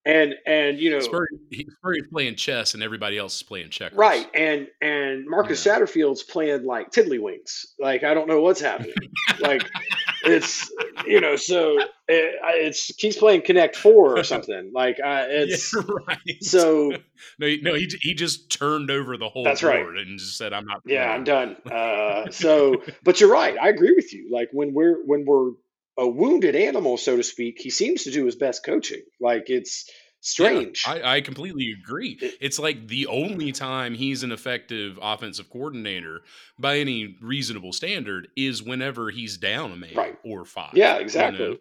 and 0.05 0.33
and 0.47 0.79
you 0.79 0.89
know 0.89 0.99
Spurrier, 1.01 1.27
he, 1.51 1.67
Spurrier's 1.77 2.07
playing 2.11 2.35
chess 2.35 2.73
and 2.73 2.81
everybody 2.81 3.19
else 3.19 3.35
is 3.35 3.43
playing 3.43 3.69
checkers. 3.69 3.97
right 3.99 4.27
and 4.33 4.67
and 4.81 5.27
Marcus. 5.27 5.63
Satterfield's 5.63 6.23
playing 6.23 6.63
like 6.65 6.89
tiddlywinks 6.89 7.65
like 7.79 8.03
I 8.03 8.15
don't 8.15 8.27
know 8.27 8.41
what's 8.41 8.61
happening 8.61 8.95
like 9.39 9.63
it's 10.23 10.71
you 11.05 11.21
know 11.21 11.36
so 11.36 11.79
it, 12.07 12.36
it's 12.43 12.91
he's 12.97 13.17
playing 13.17 13.41
Connect 13.41 13.75
Four 13.75 14.17
or 14.17 14.23
something 14.34 14.71
like 14.73 14.97
uh, 15.03 15.25
it's 15.27 15.73
yeah, 15.73 15.81
right. 16.07 16.43
so 16.43 16.91
no, 17.39 17.55
no, 17.62 17.73
he 17.73 17.89
he 18.01 18.13
just 18.13 18.51
turned 18.51 18.91
over 18.91 19.17
the 19.17 19.29
whole 19.29 19.43
That's 19.43 19.63
right. 19.63 19.86
and 19.86 20.19
just 20.19 20.38
said, 20.38 20.53
"I'm 20.53 20.65
not." 20.65 20.81
yeah 20.86 21.12
I'm 21.12 21.23
done 21.23 21.55
uh, 21.71 22.29
so 22.31 22.84
but 23.03 23.19
you're 23.19 23.31
right 23.31 23.57
I 23.60 23.69
agree 23.69 23.93
with 23.95 24.13
you 24.13 24.29
like 24.31 24.49
when 24.51 24.73
we're 24.73 25.03
when 25.05 25.25
we're 25.25 25.51
a 25.97 26.07
wounded 26.07 26.55
animal 26.55 26.97
so 26.97 27.17
to 27.17 27.23
speak 27.23 27.60
he 27.60 27.69
seems 27.69 28.03
to 28.03 28.12
do 28.12 28.25
his 28.25 28.36
best 28.36 28.65
coaching 28.65 29.01
like 29.19 29.49
it's 29.49 29.89
strange 30.21 30.84
Yeah, 30.88 30.93
I, 30.93 31.15
I 31.17 31.21
completely 31.21 31.75
agree. 31.84 32.17
It's 32.39 32.60
like 32.60 32.88
the 32.88 33.07
only 33.07 33.51
time 33.51 33.95
he's 33.95 34.23
an 34.23 34.31
effective 34.31 34.97
offensive 35.01 35.49
coordinator 35.49 36.21
by 36.60 36.77
any 36.77 37.17
reasonable 37.21 37.73
standard 37.73 38.27
is 38.38 38.62
whenever 38.63 39.10
he's 39.10 39.38
down 39.38 39.71
a 39.71 39.75
man 39.75 39.95
Right. 39.95 40.17
or 40.23 40.45
five. 40.45 40.71
yeah 40.73 40.95
you 40.97 41.01
exactly 41.01 41.39
know? 41.47 41.57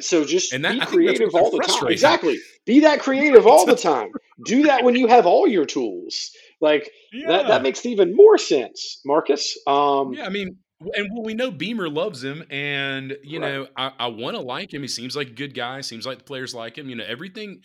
so 0.00 0.24
just 0.24 0.52
And 0.52 0.64
that- 0.64 0.72
be 0.74 0.80
I 0.80 0.84
think 0.84 1.06
that's 1.06 1.16
creative 1.16 1.34
all 1.34 1.50
the 1.50 1.58
time 1.62 1.88
exactly 1.88 2.38
be 2.66 2.80
that 2.80 3.00
creative 3.00 3.46
all 3.46 3.64
the 3.66 3.76
time 3.90 4.10
do 4.44 4.64
that 4.64 4.84
when 4.84 4.94
you 4.96 5.06
have 5.06 5.24
all 5.26 5.46
your 5.48 5.64
tools 5.64 6.30
like 6.60 6.90
Yeah. 7.12 7.28
that 7.28 7.48
that 7.48 7.62
makes 7.62 7.86
even 7.86 8.14
more 8.14 8.36
sense 8.36 9.00
marcus 9.06 9.56
um 9.66 10.12
yeah, 10.14 10.26
I 10.26 10.28
mean, 10.28 10.56
and 10.80 11.08
well, 11.12 11.22
we 11.24 11.34
know 11.34 11.50
Beamer 11.50 11.88
loves 11.88 12.22
him, 12.22 12.44
and 12.50 13.16
you 13.22 13.40
Right. 13.40 13.52
know, 13.52 13.68
I, 13.76 13.92
I 13.98 14.06
want 14.08 14.36
to 14.36 14.42
like 14.42 14.72
him. 14.74 14.82
He 14.82 14.88
seems 14.88 15.16
like 15.16 15.28
a 15.28 15.32
good 15.32 15.54
guy. 15.54 15.80
Seems 15.80 16.06
like 16.06 16.18
the 16.18 16.24
players 16.24 16.54
like 16.54 16.76
him. 16.76 16.88
You 16.90 16.96
know, 16.96 17.04
everything, 17.06 17.62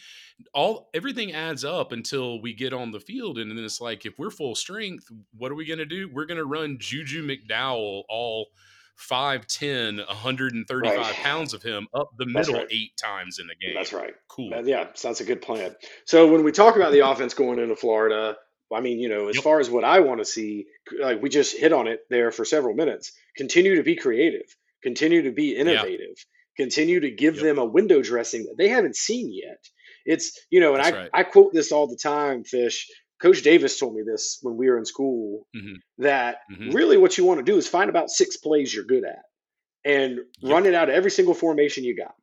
all 0.53 0.89
everything 0.93 1.33
adds 1.33 1.65
up 1.65 1.91
until 1.91 2.41
we 2.41 2.53
get 2.53 2.73
on 2.73 2.91
the 2.91 2.99
field, 3.01 3.37
and 3.37 3.51
then 3.51 3.63
it's 3.63 3.81
like 3.81 4.05
if 4.05 4.17
we're 4.17 4.31
full 4.31 4.55
strength, 4.55 5.07
what 5.37 5.51
are 5.51 5.55
we 5.55 5.65
going 5.65 5.79
to 5.79 5.85
do? 5.85 6.09
We're 6.13 6.25
going 6.25 6.37
to 6.37 6.45
run 6.45 6.77
Juju 6.79 7.27
McDowell 7.27 8.03
all 8.09 8.47
5'10", 9.09 10.05
135 10.07 10.97
Right. 10.97 11.13
pounds 11.15 11.53
of 11.53 11.63
him 11.63 11.87
up 11.93 12.11
the 12.17 12.25
middle 12.25 12.53
right. 12.55 12.67
eight 12.69 12.95
times 12.97 13.39
in 13.39 13.47
the 13.47 13.55
game. 13.55 13.73
that's 13.75 13.93
right 13.93 14.13
Cool. 14.27 14.51
Yeah 14.63 14.87
sounds 14.93 15.21
a 15.21 15.23
good 15.23 15.41
plan 15.41 15.75
so 16.05 16.31
when 16.31 16.43
we 16.43 16.51
talk 16.51 16.75
about 16.75 16.91
the 16.91 16.99
offense 16.99 17.33
going 17.33 17.57
into 17.59 17.75
florida 17.75 18.37
i 18.73 18.81
mean 18.81 18.99
you 18.99 19.09
know 19.09 19.27
as 19.27 19.35
Yep. 19.35 19.43
far 19.43 19.59
as 19.59 19.69
what 19.69 19.83
i 19.83 19.99
want 19.99 20.19
to 20.19 20.25
see 20.25 20.65
like 20.99 21.21
we 21.21 21.29
just 21.29 21.57
hit 21.57 21.73
on 21.73 21.87
it 21.87 22.01
there 22.09 22.31
for 22.31 22.45
several 22.45 22.73
minutes 22.75 23.11
continue 23.35 23.75
to 23.75 23.83
be 23.83 23.95
creative 23.95 24.45
continue 24.83 25.23
to 25.23 25.31
be 25.31 25.55
innovative 25.55 26.15
continue 26.57 26.99
to 26.99 27.11
give 27.11 27.35
Yep. 27.35 27.43
them 27.43 27.57
a 27.59 27.65
window 27.65 28.01
dressing 28.01 28.43
that 28.43 28.55
they 28.57 28.69
haven't 28.69 28.95
seen 28.95 29.31
yet 29.33 29.57
it's 30.05 30.39
you 30.49 30.59
know 30.59 30.75
and 30.75 30.83
That's 30.83 30.95
I, 30.95 30.99
right. 31.01 31.09
I 31.13 31.23
quote 31.23 31.53
this 31.53 31.71
all 31.71 31.87
the 31.87 31.97
time 31.97 32.43
fish 32.43 32.89
coach 33.21 33.41
davis 33.43 33.79
told 33.79 33.95
me 33.95 34.03
this 34.05 34.39
when 34.41 34.57
we 34.57 34.69
were 34.69 34.77
in 34.77 34.85
school 34.85 35.47
Mhm. 35.55 35.75
that 35.99 36.37
Mhm. 36.51 36.73
really 36.73 36.97
what 36.97 37.17
you 37.17 37.25
want 37.25 37.39
to 37.39 37.51
do 37.51 37.57
is 37.57 37.67
find 37.67 37.89
about 37.89 38.09
six 38.09 38.37
plays 38.37 38.73
you're 38.73 38.83
good 38.85 39.03
at 39.03 39.23
and 39.85 40.19
Yep. 40.41 40.51
run 40.51 40.65
it 40.65 40.73
out 40.75 40.89
of 40.89 40.95
every 40.95 41.11
single 41.11 41.33
formation 41.33 41.83
you 41.83 41.95
got 41.95 42.15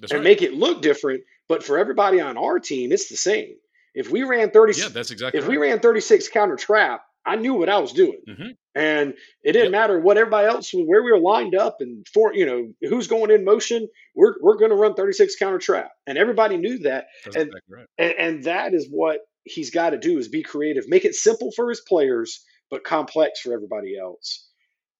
That's 0.00 0.12
and 0.12 0.18
right. 0.20 0.24
make 0.24 0.42
it 0.42 0.54
look 0.54 0.82
different. 0.82 1.22
But 1.48 1.62
for 1.62 1.78
everybody 1.78 2.20
on 2.20 2.36
our 2.38 2.58
team, 2.58 2.90
it's 2.92 3.08
the 3.08 3.16
same. 3.16 3.56
If 3.94 4.10
we 4.10 4.22
ran 4.24 4.50
30, 4.50 4.80
yeah, 4.80 4.88
that's 4.88 5.10
exactly 5.10 5.38
if 5.38 5.44
right. 5.46 5.50
we 5.58 5.68
ran 5.68 5.80
36 5.80 6.28
counter 6.28 6.56
trap, 6.56 7.02
I 7.26 7.36
knew 7.36 7.54
what 7.54 7.68
I 7.68 7.78
was 7.78 7.92
doing. 7.92 8.20
Mhm. 8.28 8.56
And 8.74 9.14
it 9.44 9.52
didn't 9.52 9.66
Yep. 9.66 9.70
matter 9.72 10.00
what 10.00 10.18
everybody 10.18 10.48
else 10.48 10.72
where 10.74 11.02
we 11.02 11.12
were 11.12 11.18
lined 11.18 11.54
up 11.54 11.76
and 11.80 12.04
for 12.12 12.34
you 12.34 12.44
know 12.44 12.72
who's 12.88 13.06
going 13.06 13.30
in 13.30 13.44
motion. 13.44 13.88
We're 14.14 14.34
we're 14.40 14.56
going 14.56 14.70
to 14.70 14.76
run 14.76 14.94
36 14.94 15.36
counter 15.36 15.58
trap, 15.58 15.92
and 16.06 16.18
everybody 16.18 16.56
knew 16.56 16.78
that. 16.80 17.06
That's 17.24 17.36
and- 17.36 17.46
exactly 17.48 17.76
right. 17.76 17.86
And, 17.98 18.14
and 18.18 18.44
that 18.44 18.74
is 18.74 18.88
what 18.90 19.20
he's 19.44 19.70
got 19.70 19.90
to 19.90 19.98
do: 19.98 20.18
is 20.18 20.28
be 20.28 20.42
creative, 20.42 20.88
make 20.88 21.04
it 21.04 21.14
simple 21.14 21.52
for 21.52 21.68
his 21.68 21.80
players, 21.80 22.44
but 22.70 22.82
complex 22.82 23.40
for 23.40 23.52
everybody 23.52 23.96
else. 23.96 24.50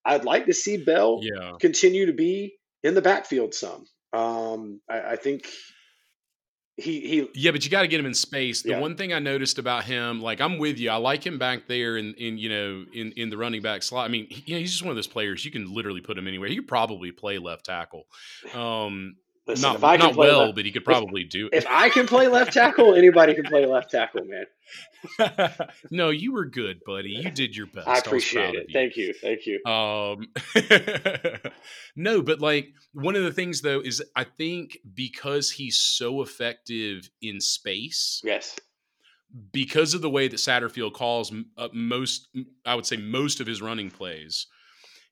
I'd 0.04 0.24
like 0.24 0.46
to 0.46 0.52
see 0.54 0.76
Bell 0.84 1.20
Yeah. 1.22 1.52
continue 1.60 2.06
to 2.06 2.12
be 2.12 2.56
in 2.84 2.94
the 2.94 3.02
backfield 3.02 3.54
some. 3.54 3.86
Um, 4.12 4.80
I, 4.88 5.00
I 5.00 5.16
think 5.16 5.48
he 6.76 7.00
he 7.00 7.28
Yeah, 7.34 7.50
but 7.52 7.64
you 7.64 7.70
got 7.70 7.82
to 7.82 7.88
get 7.88 8.00
him 8.00 8.06
in 8.06 8.14
space. 8.14 8.62
The 8.62 8.70
Yeah. 8.70 8.80
one 8.80 8.96
thing 8.96 9.12
I 9.12 9.18
noticed 9.20 9.58
about 9.58 9.84
him, 9.84 10.20
like 10.20 10.40
I'm 10.40 10.58
with 10.58 10.78
you, 10.78 10.90
I 10.90 10.96
like 10.96 11.24
him 11.24 11.38
back 11.38 11.68
there 11.68 11.96
in, 11.96 12.14
in 12.14 12.36
you 12.38 12.48
know 12.48 12.84
in 12.92 13.12
in 13.12 13.30
the 13.30 13.36
running 13.36 13.62
back 13.62 13.82
slot. 13.82 14.04
I 14.06 14.08
mean, 14.08 14.26
he, 14.28 14.42
you 14.46 14.54
know, 14.54 14.60
he's 14.60 14.72
just 14.72 14.82
one 14.82 14.90
of 14.90 14.96
those 14.96 15.06
players 15.06 15.44
you 15.44 15.50
can 15.50 15.72
literally 15.72 16.00
put 16.00 16.18
him 16.18 16.26
anywhere. 16.26 16.48
He 16.48 16.56
could 16.56 16.68
probably 16.68 17.12
play 17.12 17.38
left 17.38 17.64
tackle. 17.66 18.06
Um, 18.54 19.16
listen, 19.46 19.62
not 19.62 19.76
if 19.76 19.84
I 19.84 19.96
can 19.96 20.06
not 20.06 20.14
play 20.14 20.28
well, 20.28 20.40
left, 20.40 20.56
but 20.56 20.64
he 20.64 20.72
could 20.72 20.84
probably 20.84 21.24
do 21.24 21.48
if 21.52 21.66
I 21.68 21.88
can 21.88 22.06
play 22.06 22.28
left 22.28 22.52
tackle, 22.52 22.94
anybody 22.94 23.34
can 23.34 23.44
play 23.44 23.66
left 23.66 23.90
tackle, 23.90 24.22
man. 24.24 25.58
no, 25.90 26.10
you 26.10 26.32
were 26.32 26.46
good, 26.46 26.80
buddy. 26.86 27.10
You 27.10 27.30
did 27.30 27.56
your 27.56 27.66
best. 27.66 27.86
I 27.86 27.98
appreciate 27.98 28.42
proud 28.42 28.54
it. 28.54 28.66
you. 28.68 28.72
Thank 28.72 28.96
you, 28.96 29.14
thank 29.14 29.46
you. 29.46 29.64
Um, 29.64 31.52
no, 31.96 32.22
but 32.22 32.40
like 32.40 32.68
one 32.92 33.16
of 33.16 33.24
the 33.24 33.32
things 33.32 33.60
though 33.60 33.80
is 33.80 34.02
I 34.16 34.24
think 34.24 34.78
because 34.94 35.50
he's 35.50 35.78
so 35.78 36.22
effective 36.22 37.10
in 37.20 37.40
space, 37.40 38.20
Yes, 38.24 38.56
because 39.52 39.94
of 39.94 40.02
the 40.02 40.10
way 40.10 40.28
that 40.28 40.36
Satterfield 40.36 40.92
calls 40.92 41.32
uh, 41.58 41.68
most, 41.72 42.28
I 42.64 42.74
would 42.74 42.86
say 42.86 42.96
most 42.96 43.40
of 43.40 43.46
his 43.46 43.60
running 43.60 43.90
plays, 43.90 44.46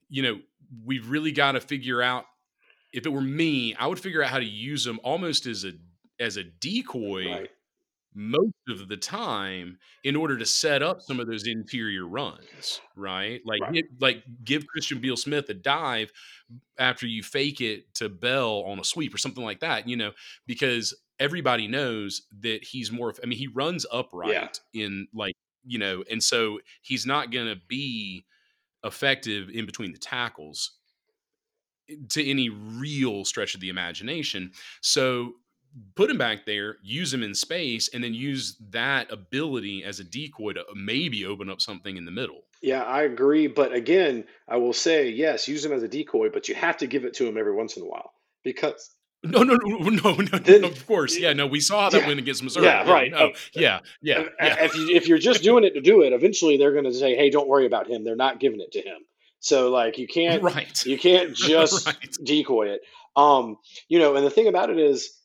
you 0.08 0.22
know, 0.22 0.38
we've 0.84 1.08
really 1.10 1.32
got 1.32 1.52
to 1.52 1.60
figure 1.60 2.02
out. 2.02 2.24
If 2.92 3.06
it 3.06 3.10
were 3.10 3.20
me, 3.20 3.74
I 3.74 3.86
would 3.86 4.00
figure 4.00 4.22
out 4.22 4.30
how 4.30 4.38
to 4.38 4.44
use 4.44 4.84
them 4.84 5.00
almost 5.02 5.46
as 5.46 5.64
a 5.64 5.72
as 6.20 6.36
a 6.36 6.44
decoy 6.44 7.26
right. 7.26 7.50
most 8.14 8.54
of 8.68 8.88
the 8.88 8.96
time 8.96 9.78
in 10.04 10.14
order 10.14 10.36
to 10.38 10.46
set 10.46 10.82
up 10.82 11.00
some 11.00 11.18
of 11.18 11.26
those 11.26 11.46
interior 11.46 12.06
runs, 12.06 12.80
right? 12.96 13.40
Like 13.44 13.62
Right. 13.62 13.72
give, 13.72 13.84
like 13.98 14.22
give 14.44 14.66
Christian 14.66 15.00
Beal 15.00 15.16
Smith 15.16 15.48
a 15.48 15.54
dive 15.54 16.12
after 16.78 17.06
you 17.06 17.22
fake 17.22 17.60
it 17.60 17.94
to 17.94 18.08
Bell 18.08 18.64
on 18.66 18.78
a 18.78 18.84
sweep 18.84 19.14
or 19.14 19.18
something 19.18 19.44
like 19.44 19.60
that, 19.60 19.88
you 19.88 19.96
know, 19.96 20.12
because 20.46 20.94
everybody 21.18 21.66
knows 21.66 22.22
that 22.40 22.62
he's 22.62 22.92
more 22.92 23.14
I 23.22 23.26
mean 23.26 23.38
he 23.38 23.48
runs 23.48 23.86
upright 23.90 24.60
in 24.74 25.08
like, 25.14 25.34
you 25.64 25.78
know, 25.78 26.04
and 26.10 26.22
so 26.22 26.60
he's 26.82 27.06
not 27.06 27.32
going 27.32 27.46
to 27.46 27.60
be 27.68 28.24
effective 28.84 29.48
in 29.48 29.64
between 29.64 29.92
the 29.92 29.98
tackles 29.98 30.72
to 32.10 32.28
any 32.28 32.48
real 32.48 33.24
stretch 33.24 33.54
of 33.54 33.60
the 33.60 33.68
imagination. 33.68 34.52
So 34.80 35.34
put 35.94 36.10
him 36.10 36.18
back 36.18 36.44
there, 36.44 36.76
use 36.82 37.12
him 37.14 37.22
in 37.22 37.34
space, 37.34 37.88
and 37.94 38.02
then 38.04 38.12
use 38.14 38.56
that 38.70 39.10
ability 39.10 39.84
as 39.84 40.00
a 40.00 40.04
decoy 40.04 40.52
to 40.52 40.64
maybe 40.74 41.24
open 41.24 41.48
up 41.48 41.60
something 41.60 41.96
in 41.96 42.04
the 42.04 42.10
middle. 42.10 42.42
Yeah, 42.60 42.82
I 42.82 43.02
agree. 43.02 43.46
But 43.46 43.72
again, 43.72 44.24
I 44.48 44.56
will 44.58 44.72
say 44.74 45.08
yes, 45.10 45.48
use 45.48 45.64
him 45.64 45.72
as 45.72 45.82
a 45.82 45.88
decoy, 45.88 46.28
but 46.30 46.48
you 46.48 46.54
have 46.54 46.76
to 46.78 46.86
give 46.86 47.04
it 47.04 47.14
to 47.14 47.26
him 47.26 47.36
every 47.36 47.54
once 47.54 47.76
in 47.76 47.82
a 47.82 47.86
while 47.86 48.12
because 48.44 48.90
No, 49.24 49.42
no, 49.44 49.54
no, 49.64 49.78
no, 49.88 50.14
no, 50.32 50.38
Then- 50.38 50.62
no, 50.62 50.68
of 50.68 50.86
course. 50.86 51.16
Yeah, 51.18 51.32
no, 51.32 51.46
we 51.46 51.60
saw 51.60 51.88
that 51.90 52.02
Yeah. 52.02 52.08
win 52.08 52.18
against 52.18 52.42
Missouri. 52.42 52.66
Yeah, 52.66 52.90
right. 52.90 53.10
No, 53.10 53.16
Uh, 53.28 53.32
yeah, 53.54 53.78
yeah, 54.02 54.20
if- 54.20 54.28
yeah. 54.40 54.64
if 54.64 54.74
you 54.76 54.88
if 54.96 55.08
you're 55.08 55.18
just 55.18 55.42
doing 55.42 55.64
it 55.64 55.74
to 55.74 55.80
do 55.80 56.02
it, 56.02 56.12
eventually 56.12 56.56
they're 56.56 56.72
going 56.72 56.84
to 56.84 56.92
say, 56.94 57.14
"Hey, 57.16 57.30
don't 57.30 57.48
worry 57.48 57.64
about 57.66 57.88
him. 57.88 58.04
They're 58.04 58.16
not 58.16 58.40
giving 58.40 58.60
it 58.60 58.72
to 58.72 58.80
him." 58.80 58.98
So 59.42 59.70
like 59.70 59.98
you 59.98 60.08
can't 60.08 60.42
Right. 60.54 60.86
you 60.86 60.98
can't 60.98 61.34
just 61.36 61.86
Right. 61.86 62.18
decoy 62.24 62.68
it. 62.70 62.80
Um, 63.16 63.58
you 63.88 63.98
know, 63.98 64.16
and 64.16 64.24
the 64.24 64.30
thing 64.30 64.48
about 64.48 64.70
it 64.70 64.78
is, 64.78 65.18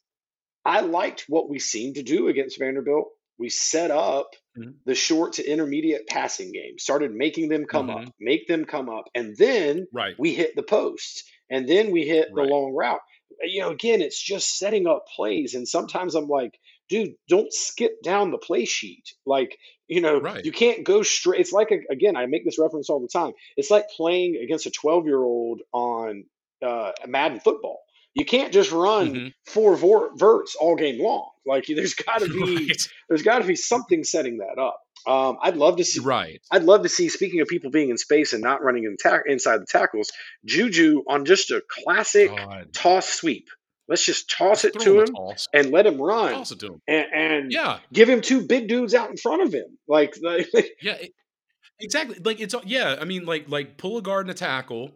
I 0.65 0.81
liked 0.81 1.25
what 1.29 1.49
we 1.49 1.59
seemed 1.59 1.95
to 1.95 2.03
do 2.03 2.27
against 2.27 2.59
Vanderbilt. 2.59 3.07
We 3.39 3.49
set 3.49 3.91
up 3.91 4.31
Mhm. 4.57 4.75
the 4.85 4.95
short 4.95 5.33
to 5.33 5.49
intermediate 5.49 6.07
passing 6.07 6.51
game, 6.51 6.77
started 6.79 7.13
making 7.13 7.49
them 7.49 7.65
come 7.65 7.89
Mhm. 7.89 7.97
up, 7.97 8.13
make 8.19 8.47
them 8.47 8.65
come 8.65 8.89
up, 8.89 9.05
and 9.15 9.37
then 9.37 9.87
Right. 9.93 10.15
we 10.17 10.33
hit 10.33 10.55
the 10.55 10.63
post, 10.63 11.23
and 11.49 11.67
then 11.69 11.91
we 11.91 12.03
hit 12.07 12.29
the 12.35 12.41
long 12.43 12.73
route. 12.73 13.01
You 13.43 13.61
know, 13.61 13.69
again, 13.69 14.01
it's 14.01 14.21
just 14.21 14.57
setting 14.57 14.87
up 14.87 15.05
plays, 15.15 15.53
and 15.55 15.67
sometimes 15.67 16.15
I'm 16.15 16.27
like, 16.27 16.59
dude, 16.89 17.15
don't 17.27 17.51
skip 17.53 18.01
down 18.03 18.31
the 18.31 18.37
play 18.37 18.65
sheet. 18.65 19.03
Like, 19.25 19.57
you 19.87 20.01
know, 20.01 20.19
Right. 20.19 20.43
you 20.45 20.51
can't 20.51 20.83
go 20.83 21.03
straight. 21.03 21.41
It's 21.41 21.51
like, 21.53 21.71
a, 21.71 21.79
again, 21.91 22.15
I 22.15 22.25
make 22.25 22.45
this 22.45 22.59
reference 22.59 22.89
all 22.89 22.99
the 22.99 23.07
time. 23.07 23.33
It's 23.55 23.69
like 23.71 23.85
playing 23.95 24.37
against 24.43 24.65
a 24.65 24.71
12 24.71 25.05
year 25.05 25.21
old 25.21 25.61
on 25.73 26.25
uh, 26.65 26.91
Madden 27.05 27.39
football. 27.39 27.79
You 28.15 28.25
can't 28.25 28.51
just 28.51 28.71
run 28.71 29.13
Mhm. 29.13 29.33
four 29.45 29.75
vor- 29.75 30.09
verts 30.17 30.55
all 30.55 30.75
game 30.75 30.99
long. 30.99 31.29
Like, 31.45 31.65
there's 31.75 31.93
got 31.93 32.21
to 32.21 32.27
be 32.33 32.67
Right. 32.67 32.87
there's 33.09 33.21
got 33.21 33.39
to 33.39 33.47
be 33.47 33.55
something 33.55 34.03
setting 34.03 34.37
that 34.39 34.59
up. 34.59 34.81
Um, 35.05 35.37
I'd 35.41 35.55
love 35.55 35.77
to 35.77 35.85
see. 35.85 35.99
Right. 36.01 36.41
I'd 36.51 36.63
love 36.63 36.81
to 36.83 36.89
see. 36.89 37.07
Speaking 37.09 37.39
of 37.41 37.47
people 37.47 37.69
being 37.69 37.91
in 37.91 37.97
space 37.97 38.33
and 38.33 38.41
not 38.41 38.63
running 38.63 38.85
in 38.85 38.97
ta- 38.97 39.21
inside 39.27 39.61
the 39.61 39.67
tackles, 39.67 40.11
Juju 40.45 41.03
on 41.07 41.25
just 41.25 41.51
a 41.51 41.61
classic 41.83 42.35
God. 42.35 42.73
toss 42.73 43.07
sweep. 43.07 43.47
Let's 43.87 44.05
just 44.05 44.29
toss 44.29 44.65
it 44.65 44.77
to 44.79 45.01
him 45.01 45.15
and 45.53 45.71
let 45.71 45.85
him 45.87 46.01
run, 46.01 46.33
Toss 46.33 46.51
it 46.51 46.59
to 46.59 46.73
him. 46.73 46.81
and, 46.87 47.05
and 47.13 47.51
Yeah. 47.51 47.79
give 47.93 48.09
him 48.09 48.21
two 48.21 48.41
big 48.45 48.67
dudes 48.67 48.93
out 48.93 49.09
in 49.09 49.17
front 49.17 49.41
of 49.43 49.53
him. 49.53 49.77
Like, 49.87 50.15
like 50.21 50.47
Yeah. 50.81 50.95
it- 50.95 51.13
exactly. 51.79 52.17
Like 52.23 52.39
it's 52.41 52.53
yeah. 52.65 52.97
I 52.99 53.05
mean, 53.05 53.25
like 53.25 53.49
like 53.49 53.77
pull 53.77 53.97
a 53.97 54.01
guard 54.01 54.25
and 54.25 54.31
a 54.31 54.33
tackle, 54.37 54.91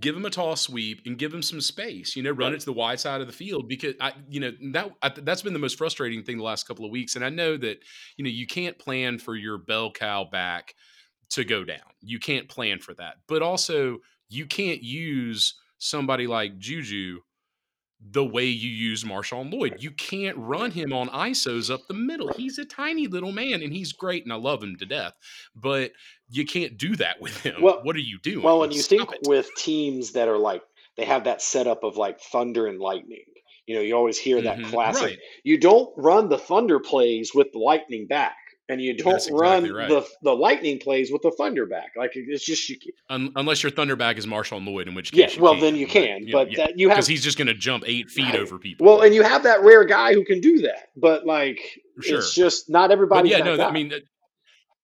give 0.00 0.16
him 0.16 0.24
a 0.26 0.30
tall 0.30 0.56
sweep 0.56 1.02
and 1.06 1.16
give 1.16 1.32
him 1.32 1.42
some 1.42 1.60
space. 1.60 2.14
You 2.16 2.22
know, 2.22 2.30
run 2.32 2.48
Right. 2.48 2.54
it 2.54 2.60
to 2.60 2.66
the 2.66 2.72
wide 2.72 3.00
side 3.00 3.20
of 3.20 3.26
the 3.28 3.32
field 3.32 3.68
because 3.68 3.94
I, 4.00 4.12
you 4.28 4.40
know, 4.40 4.52
that 4.72 4.90
I, 5.00 5.08
that's 5.10 5.42
been 5.42 5.52
the 5.52 5.58
most 5.58 5.78
frustrating 5.78 6.22
thing 6.24 6.36
the 6.36 6.42
last 6.44 6.66
couple 6.68 6.84
of 6.84 6.90
weeks. 6.90 7.16
And 7.16 7.24
I 7.24 7.28
know 7.30 7.56
that 7.56 7.78
you 8.16 8.24
know 8.24 8.30
you 8.30 8.46
can't 8.46 8.78
plan 8.78 9.18
for 9.18 9.34
your 9.36 9.56
bell 9.58 9.90
cow 9.92 10.24
back 10.30 10.74
to 11.30 11.44
go 11.44 11.64
down. 11.64 11.78
You 12.02 12.18
can't 12.18 12.48
plan 12.48 12.78
for 12.80 12.92
that, 12.94 13.14
but 13.26 13.40
also 13.40 13.98
you 14.28 14.44
can't 14.46 14.82
use 14.82 15.54
somebody 15.78 16.26
like 16.26 16.58
Juju 16.58 17.20
the 18.10 18.24
way 18.24 18.44
you 18.46 18.68
use 18.68 19.04
Marshawn 19.04 19.52
Lloyd. 19.52 19.76
You 19.78 19.90
can't 19.92 20.36
run 20.36 20.70
him 20.72 20.92
on 20.92 21.08
ISOs 21.08 21.72
up 21.72 21.86
the 21.86 21.94
middle. 21.94 22.28
He's 22.32 22.58
a 22.58 22.64
tiny 22.64 23.06
little 23.06 23.32
man 23.32 23.62
and 23.62 23.72
he's 23.72 23.92
great 23.92 24.24
and 24.24 24.32
I 24.32 24.36
love 24.36 24.62
him 24.62 24.76
to 24.76 24.86
death, 24.86 25.14
but 25.54 25.92
you 26.28 26.44
can't 26.44 26.76
do 26.76 26.96
that 26.96 27.20
with 27.20 27.36
him. 27.42 27.62
Well- 27.62 27.80
what 27.84 27.94
are 27.96 28.00
you 28.00 28.18
doing? 28.18 28.42
Well, 28.42 28.64
and 28.64 28.72
you 28.74 28.80
Stop 28.82 29.10
think 29.10 29.22
it. 29.22 29.28
with 29.28 29.48
teams 29.56 30.12
that 30.12 30.28
are 30.28 30.38
like 30.38 30.62
they 30.96 31.04
have 31.04 31.24
that 31.24 31.40
setup 31.40 31.84
of 31.84 31.96
like 31.96 32.20
thunder 32.20 32.66
and 32.66 32.78
lightning. 32.78 33.24
You 33.66 33.76
know, 33.76 33.80
you 33.80 33.94
always 33.96 34.18
hear 34.18 34.42
that 34.42 34.58
Mhm. 34.58 34.70
classic. 34.70 35.02
Right. 35.02 35.18
You 35.44 35.56
don't 35.56 35.90
run 35.96 36.28
the 36.28 36.36
thunder 36.36 36.80
plays 36.80 37.32
with 37.32 37.52
the 37.52 37.60
lightning 37.60 38.06
back, 38.08 38.36
and 38.72 38.80
you 38.82 38.96
don't 38.96 39.12
That's 39.12 39.30
run 39.30 39.70
right. 39.72 39.88
the 39.88 40.04
the 40.22 40.32
lightning 40.34 40.78
plays 40.78 41.12
with 41.12 41.22
the 41.22 41.30
thunder 41.38 41.66
back. 41.66 41.92
Like 41.96 42.10
it's 42.14 42.44
just 42.44 42.68
you. 42.68 42.76
Un- 43.10 43.32
unless 43.36 43.62
your 43.62 43.70
Thunderback 43.72 44.16
is 44.18 44.26
Marshawn 44.26 44.66
Lloyd, 44.66 44.88
in 44.88 44.94
which 44.94 45.12
case, 45.12 45.36
you 45.36 45.42
well 45.42 45.52
can, 45.54 45.60
then 45.60 45.76
you 45.76 45.86
can, 45.86 46.26
but 46.32 46.50
yeah, 46.50 46.66
that 46.66 46.78
you 46.78 46.88
have 46.88 46.96
because 46.96 47.06
he's 47.06 47.22
just 47.22 47.38
going 47.38 47.48
to 47.48 47.54
jump 47.54 47.84
eight 47.86 48.10
feet 48.10 48.24
Right. 48.26 48.36
over 48.40 48.58
people. 48.58 48.86
well, 48.86 49.02
and 49.02 49.14
you 49.14 49.22
have 49.22 49.42
that 49.44 49.62
rare 49.62 49.84
guy 49.84 50.14
who 50.14 50.24
can 50.24 50.40
do 50.40 50.62
that. 50.62 50.88
But 50.96 51.24
like, 51.26 51.60
Sure. 52.00 52.18
it's 52.18 52.34
just 52.34 52.68
not 52.70 52.90
everybody. 52.90 53.28
yeah, 53.30 53.38
that 53.38 53.44
no, 53.44 53.56
that, 53.58 53.68
I 53.68 53.72
mean 53.72 53.90
that- 53.90 54.02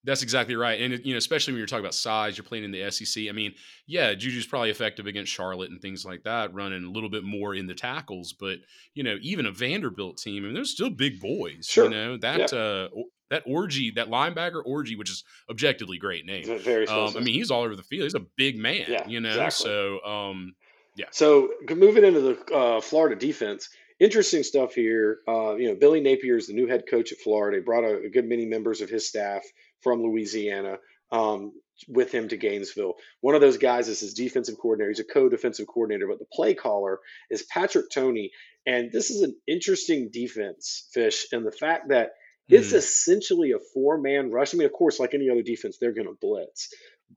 that's 0.04 0.22
exactly 0.22 0.54
right, 0.54 0.80
and 0.80 1.04
you 1.04 1.12
know, 1.12 1.18
especially 1.18 1.52
when 1.52 1.58
you're 1.58 1.66
talking 1.66 1.84
about 1.84 1.92
size, 1.92 2.38
you're 2.38 2.44
playing 2.44 2.64
in 2.64 2.70
the 2.70 2.88
SEC. 2.90 3.28
I 3.28 3.32
mean, 3.32 3.52
yeah, 3.86 4.14
Juju's 4.14 4.46
probably 4.46 4.70
effective 4.70 5.06
against 5.06 5.30
Charlotte 5.32 5.70
and 5.70 5.82
things 5.82 6.04
like 6.04 6.22
that, 6.22 6.54
running 6.54 6.84
a 6.84 6.90
little 6.90 7.10
bit 7.10 7.24
more 7.24 7.54
in 7.54 7.66
the 7.66 7.74
tackles. 7.74 8.32
But 8.38 8.58
you 8.94 9.02
know, 9.02 9.16
even 9.20 9.44
a 9.44 9.50
Vanderbilt 9.52 10.16
team, 10.18 10.44
I 10.44 10.46
mean, 10.46 10.54
they're 10.54 10.64
still 10.64 10.88
big 10.88 11.20
boys. 11.20 11.66
Sure. 11.68 11.84
You 11.84 11.90
know 11.90 12.16
that 12.18 12.52
uh, 12.54 12.88
that 13.30 13.46
Orji, 13.46 13.94
that 13.94 14.08
linebacker 14.08 14.64
Orji, 14.64 14.96
which 14.96 15.10
is 15.10 15.24
objectively 15.50 15.98
great 15.98 16.26
name. 16.26 16.44
Very 16.60 16.86
Um, 16.86 17.16
I 17.16 17.20
mean, 17.20 17.34
he's 17.34 17.50
all 17.50 17.62
over 17.62 17.76
the 17.76 17.82
field. 17.82 18.04
He's 18.04 18.14
a 18.14 18.26
big 18.36 18.58
man. 18.58 18.86
Yeah, 18.88 19.06
you 19.06 19.20
know, 19.20 19.28
exactly. 19.28 19.64
so 19.64 20.04
um, 20.04 20.54
yeah. 20.96 21.06
So 21.10 21.50
moving 21.68 22.04
into 22.04 22.20
the 22.20 22.54
uh, 22.54 22.80
Florida 22.80 23.16
defense, 23.16 23.68
interesting 24.00 24.42
stuff 24.42 24.74
here. 24.74 25.18
Uh, 25.28 25.56
you 25.56 25.68
know, 25.68 25.74
Billy 25.74 26.00
Napier 26.00 26.36
is 26.36 26.46
the 26.46 26.54
new 26.54 26.66
head 26.66 26.84
coach 26.90 27.12
at 27.12 27.18
Florida. 27.18 27.58
He 27.58 27.62
brought 27.62 27.84
a, 27.84 28.06
a 28.06 28.10
good 28.10 28.28
many 28.28 28.46
members 28.46 28.80
of 28.80 28.90
his 28.90 29.08
staff 29.08 29.42
from 29.82 30.02
Louisiana 30.02 30.78
um, 31.12 31.52
with 31.86 32.12
him 32.12 32.28
to 32.28 32.36
Gainesville. 32.36 32.94
One 33.20 33.34
of 33.34 33.40
those 33.40 33.58
guys 33.58 33.88
is 33.88 34.00
his 34.00 34.14
defensive 34.14 34.56
coordinator. 34.58 34.90
He's 34.90 35.00
a 35.00 35.04
co-defensive 35.04 35.66
coordinator, 35.66 36.08
but 36.08 36.18
the 36.18 36.26
play 36.32 36.54
caller 36.54 37.00
is 37.30 37.44
Patrick 37.44 37.90
Toney. 37.90 38.32
And 38.66 38.90
this 38.92 39.10
is 39.10 39.22
an 39.22 39.36
interesting 39.46 40.10
defense, 40.12 40.88
Fish, 40.92 41.26
and 41.32 41.46
the 41.46 41.52
fact 41.52 41.88
that 41.88 42.10
it's 42.50 42.72
mhm. 42.72 42.76
essentially 42.76 43.52
a 43.52 43.58
four-man 43.74 44.30
rush. 44.30 44.54
I 44.54 44.58
mean, 44.58 44.66
of 44.66 44.72
course, 44.72 44.98
like 45.00 45.14
any 45.14 45.30
other 45.30 45.42
defense, 45.42 45.78
they're 45.78 45.92
going 45.92 46.08
to 46.08 46.18
blitz, 46.20 46.68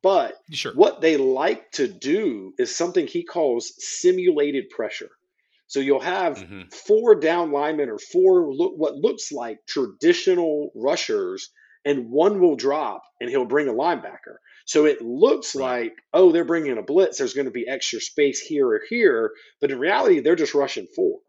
but 0.02 0.36
sure. 0.52 0.74
what 0.74 1.02
they 1.02 1.18
like 1.18 1.72
to 1.74 1.88
do 1.88 2.54
is 2.58 2.76
something 2.76 3.08
he 3.08 3.24
calls 3.24 3.74
simulated 3.78 4.70
pressure. 4.70 5.10
So 5.68 5.80
you'll 5.80 6.02
have 6.02 6.38
Mhm. 6.38 6.74
four 6.74 7.16
down 7.16 7.52
linemen 7.52 7.90
or 7.90 7.98
four 7.98 8.54
look, 8.54 8.74
what 8.78 8.96
looks 8.96 9.32
like 9.32 9.66
traditional 9.68 10.72
rushers, 10.76 11.50
and 11.86 12.10
one 12.12 12.40
will 12.42 12.56
drop 12.56 13.04
and 13.20 13.30
he'll 13.30 13.46
bring 13.46 13.68
a 13.68 13.74
linebacker. 13.74 14.36
So 14.66 14.86
it 14.86 15.02
looks 15.02 15.56
Right. 15.56 15.84
like, 15.84 15.96
oh, 16.14 16.32
they're 16.32 16.46
bringing 16.46 16.78
a 16.78 16.84
blitz. 16.84 17.18
There's 17.18 17.34
going 17.34 17.46
to 17.46 17.52
be 17.52 17.68
extra 17.68 18.00
space 18.02 18.40
here 18.42 18.68
or 18.68 18.82
here. 18.90 19.32
But 19.60 19.72
in 19.72 19.80
reality, 19.80 20.20
they're 20.20 20.36
just 20.36 20.54
rushing 20.54 20.88
four. 20.96 21.20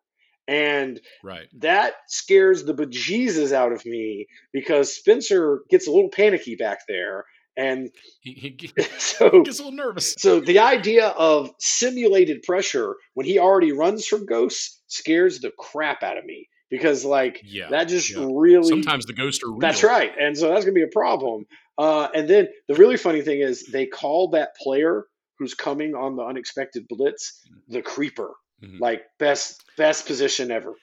And 0.53 1.01
Right. 1.25 1.49
that 1.61 1.95
scares 2.09 2.65
the 2.65 2.75
bejesus 2.75 3.53
out 3.53 3.73
of 3.73 3.85
me 3.87 4.27
because 4.53 4.95
Spencer 4.95 5.62
gets 5.71 5.87
a 5.87 5.91
little 5.91 6.11
panicky 6.11 6.57
back 6.57 6.81
there. 6.88 7.25
And 7.57 7.91
He, 8.21 8.33
he 8.33 8.51
ge- 8.51 8.75
so 8.99 9.43
gets 9.45 9.59
a 9.61 9.65
little 9.65 9.77
nervous. 9.77 10.15
so 10.19 10.41
the 10.41 10.59
idea 10.59 11.09
of 11.09 11.51
simulated 11.59 12.43
pressure 12.43 12.97
when 13.15 13.27
he 13.27 13.38
already 13.38 13.73
runs 13.73 14.07
from 14.07 14.27
ghosts 14.27 14.81
scares 14.87 15.41
the 15.41 15.51
crap 15.59 16.03
out 16.03 16.17
of 16.19 16.25
me 16.25 16.49
because 16.71 17.05
like 17.05 17.43
Yeah. 17.45 17.69
that 17.71 17.88
just 17.88 18.11
yeah. 18.11 18.27
really 18.31 18.69
Sometimes 18.69 19.05
the 19.07 19.12
ghosts 19.12 19.43
are 19.45 19.51
real. 19.51 19.61
that's 19.61 19.83
right 19.83 20.12
and 20.19 20.37
so 20.37 20.49
that's 20.49 20.65
gonna 20.65 20.73
be 20.75 20.83
a 20.83 20.87
problem 20.88 21.45
uh, 21.79 22.09
and 22.15 22.29
then 22.29 22.49
the 22.69 22.75
really 22.75 22.97
funny 22.97 23.21
thing 23.23 23.41
is 23.41 23.67
they 23.67 23.87
call 23.87 24.29
that 24.31 24.57
player 24.57 25.05
who's 25.38 25.53
coming 25.55 25.95
on 25.95 26.17
the 26.17 26.23
unexpected 26.23 26.87
blitz 26.88 27.41
the 27.69 27.83
creeper 27.83 28.31
Mhm. 28.62 28.81
like 28.81 29.03
best 29.18 29.62
best 29.77 30.07
position 30.07 30.51
ever 30.51 30.75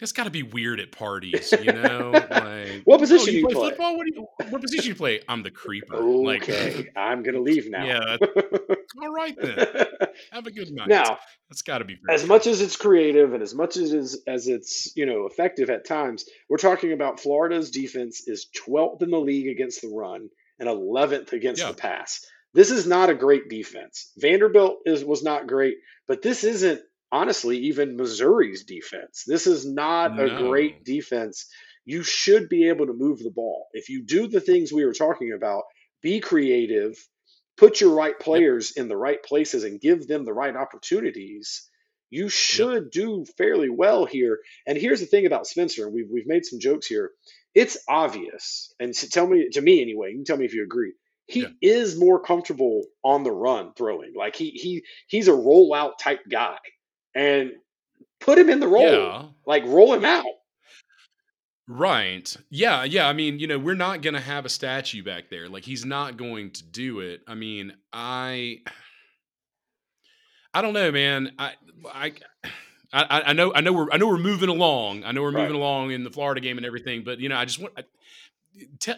It's 0.00 0.12
got 0.12 0.24
to 0.24 0.30
be 0.30 0.42
weird 0.42 0.78
at 0.80 0.92
parties, 0.92 1.52
you 1.60 1.72
know. 1.72 2.12
Like, 2.30 2.82
What 2.84 2.96
"Oh, 2.96 2.98
position 2.98 3.26
do 3.26 3.38
you 3.38 3.46
play 3.46 3.54
play?" 3.54 3.68
football? 3.70 3.96
What, 3.96 4.06
do 4.06 4.12
you, 4.14 4.26
what 4.50 4.60
position 4.62 4.88
you 4.88 4.94
play? 4.94 5.20
I'm 5.28 5.42
the 5.42 5.50
creeper. 5.50 5.96
Like, 6.00 6.42
okay 6.42 6.88
i'm 6.96 7.22
gonna 7.22 7.40
leave 7.40 7.68
now 7.70 7.84
yeah. 7.84 8.16
All 9.02 9.12
right 9.12 9.34
then. 9.40 9.66
Have 10.30 10.46
a 10.46 10.50
good 10.50 10.70
night. 10.70 10.88
now 10.88 11.18
that's 11.48 11.62
got 11.62 11.78
to 11.78 11.84
be 11.84 11.98
as 12.08 12.24
much 12.26 12.46
as 12.46 12.60
it's 12.60 12.76
creative 12.76 13.32
and 13.32 13.42
as 13.42 13.54
much 13.54 13.76
as 13.76 13.92
it's, 13.92 14.18
as 14.26 14.46
it's 14.48 14.92
you 14.96 15.06
know 15.06 15.26
effective 15.26 15.68
at 15.70 15.84
times, 15.86 16.24
we're 16.48 16.58
talking 16.58 16.92
about 16.92 17.18
Florida's 17.20 17.70
defense 17.70 18.22
is 18.28 18.46
12th 18.68 19.02
in 19.02 19.10
the 19.10 19.18
league 19.20 19.48
against 19.48 19.82
the 19.82 19.88
run 19.88 20.28
and 20.58 20.68
11th 20.68 21.32
against 21.32 21.60
Yeah. 21.62 21.68
the 21.72 21.74
pass. 21.76 22.24
This 22.54 22.70
is 22.70 22.86
not 22.86 23.10
a 23.10 23.14
great 23.14 23.48
defense. 23.48 24.12
Vanderbilt 24.18 24.80
is 24.84 25.04
was 25.04 25.22
not 25.22 25.46
great, 25.46 25.76
but 26.06 26.22
this 26.22 26.44
isn't 26.44 26.80
honestly 27.10 27.58
even 27.58 27.96
Missouri's 27.96 28.64
defense. 28.64 29.24
This 29.26 29.46
is 29.46 29.66
not 29.66 30.18
a 30.18 30.36
great 30.36 30.84
defense. 30.84 31.46
You 31.84 32.02
should 32.02 32.48
be 32.48 32.68
able 32.68 32.86
to 32.86 32.92
move 32.92 33.18
the 33.18 33.30
ball. 33.30 33.68
If 33.72 33.88
you 33.88 34.02
do 34.02 34.28
the 34.28 34.40
things 34.40 34.72
we 34.72 34.84
were 34.84 34.94
talking 34.94 35.32
about, 35.32 35.64
be 36.02 36.20
creative, 36.20 36.96
put 37.56 37.80
your 37.80 37.94
right 37.94 38.18
players 38.18 38.72
in 38.72 38.88
the 38.88 38.96
right 38.96 39.22
places 39.22 39.64
and 39.64 39.80
give 39.80 40.06
them 40.06 40.24
the 40.24 40.32
right 40.32 40.54
opportunities, 40.54 41.68
you 42.10 42.28
should 42.28 42.90
do 42.90 43.24
fairly 43.38 43.70
well 43.70 44.04
here. 44.04 44.40
And 44.66 44.76
here's 44.76 45.00
the 45.00 45.06
thing 45.06 45.26
about 45.26 45.46
Spencer, 45.46 45.88
we've 45.88 46.08
we've 46.10 46.26
made 46.26 46.44
some 46.44 46.60
jokes 46.60 46.86
here. 46.86 47.10
It's 47.54 47.78
obvious, 47.88 48.74
and 48.80 48.94
tell 48.94 49.26
me 49.26 49.48
to 49.50 49.60
me 49.60 49.82
anyway, 49.82 50.10
you 50.10 50.16
can 50.16 50.24
tell 50.24 50.36
me 50.36 50.44
if 50.44 50.54
you 50.54 50.64
agree. 50.64 50.92
He 51.26 51.40
Yeah. 51.40 51.48
is 51.62 51.98
more 51.98 52.20
comfortable 52.20 52.82
on 53.04 53.22
the 53.24 53.30
run 53.30 53.72
throwing. 53.76 54.12
Like 54.14 54.36
he 54.36 54.50
he 54.50 54.82
he's 55.06 55.28
a 55.28 55.32
rollout 55.32 55.92
type 55.98 56.20
guy. 56.30 56.58
And 57.14 57.52
put 58.20 58.38
him 58.38 58.48
in 58.48 58.58
the 58.60 58.68
role. 58.68 58.84
Yeah. 58.84 59.24
Like 59.46 59.64
roll 59.66 59.92
him 59.94 60.04
out. 60.04 60.24
Right. 61.68 62.34
Yeah. 62.50 62.84
Yeah. 62.84 63.06
I 63.08 63.12
mean, 63.12 63.38
you 63.38 63.46
know, 63.46 63.58
we're 63.58 63.74
not 63.74 64.02
going 64.02 64.14
to 64.14 64.20
have 64.20 64.44
a 64.44 64.48
statue 64.48 65.02
back 65.02 65.30
there. 65.30 65.48
Like, 65.48 65.64
he's 65.64 65.84
not 65.84 66.16
going 66.16 66.50
to 66.52 66.64
do 66.64 67.00
it. 67.00 67.20
I 67.26 67.34
mean, 67.34 67.74
I. 67.92 68.58
I 70.54 70.60
don't 70.60 70.74
know, 70.74 70.90
man. 70.92 71.32
I, 71.38 71.52
I, 71.92 72.12
I, 72.92 73.22
I 73.26 73.32
know, 73.32 73.52
I 73.54 73.60
know, 73.62 73.72
we're, 73.72 73.90
I 73.90 73.96
know 73.96 74.06
we're 74.08 74.18
moving 74.18 74.50
along. 74.50 75.04
I 75.04 75.12
know 75.12 75.22
we're 75.22 75.32
Right. 75.32 75.42
moving 75.42 75.56
along 75.56 75.92
in 75.92 76.04
the 76.04 76.10
Florida 76.10 76.40
game 76.40 76.58
and 76.58 76.66
everything. 76.66 77.04
But 77.04 77.20
you 77.20 77.28
know, 77.28 77.36
I 77.36 77.44
just 77.46 77.58
want. 77.58 77.72
I, 77.78 77.84
te- 78.78 78.92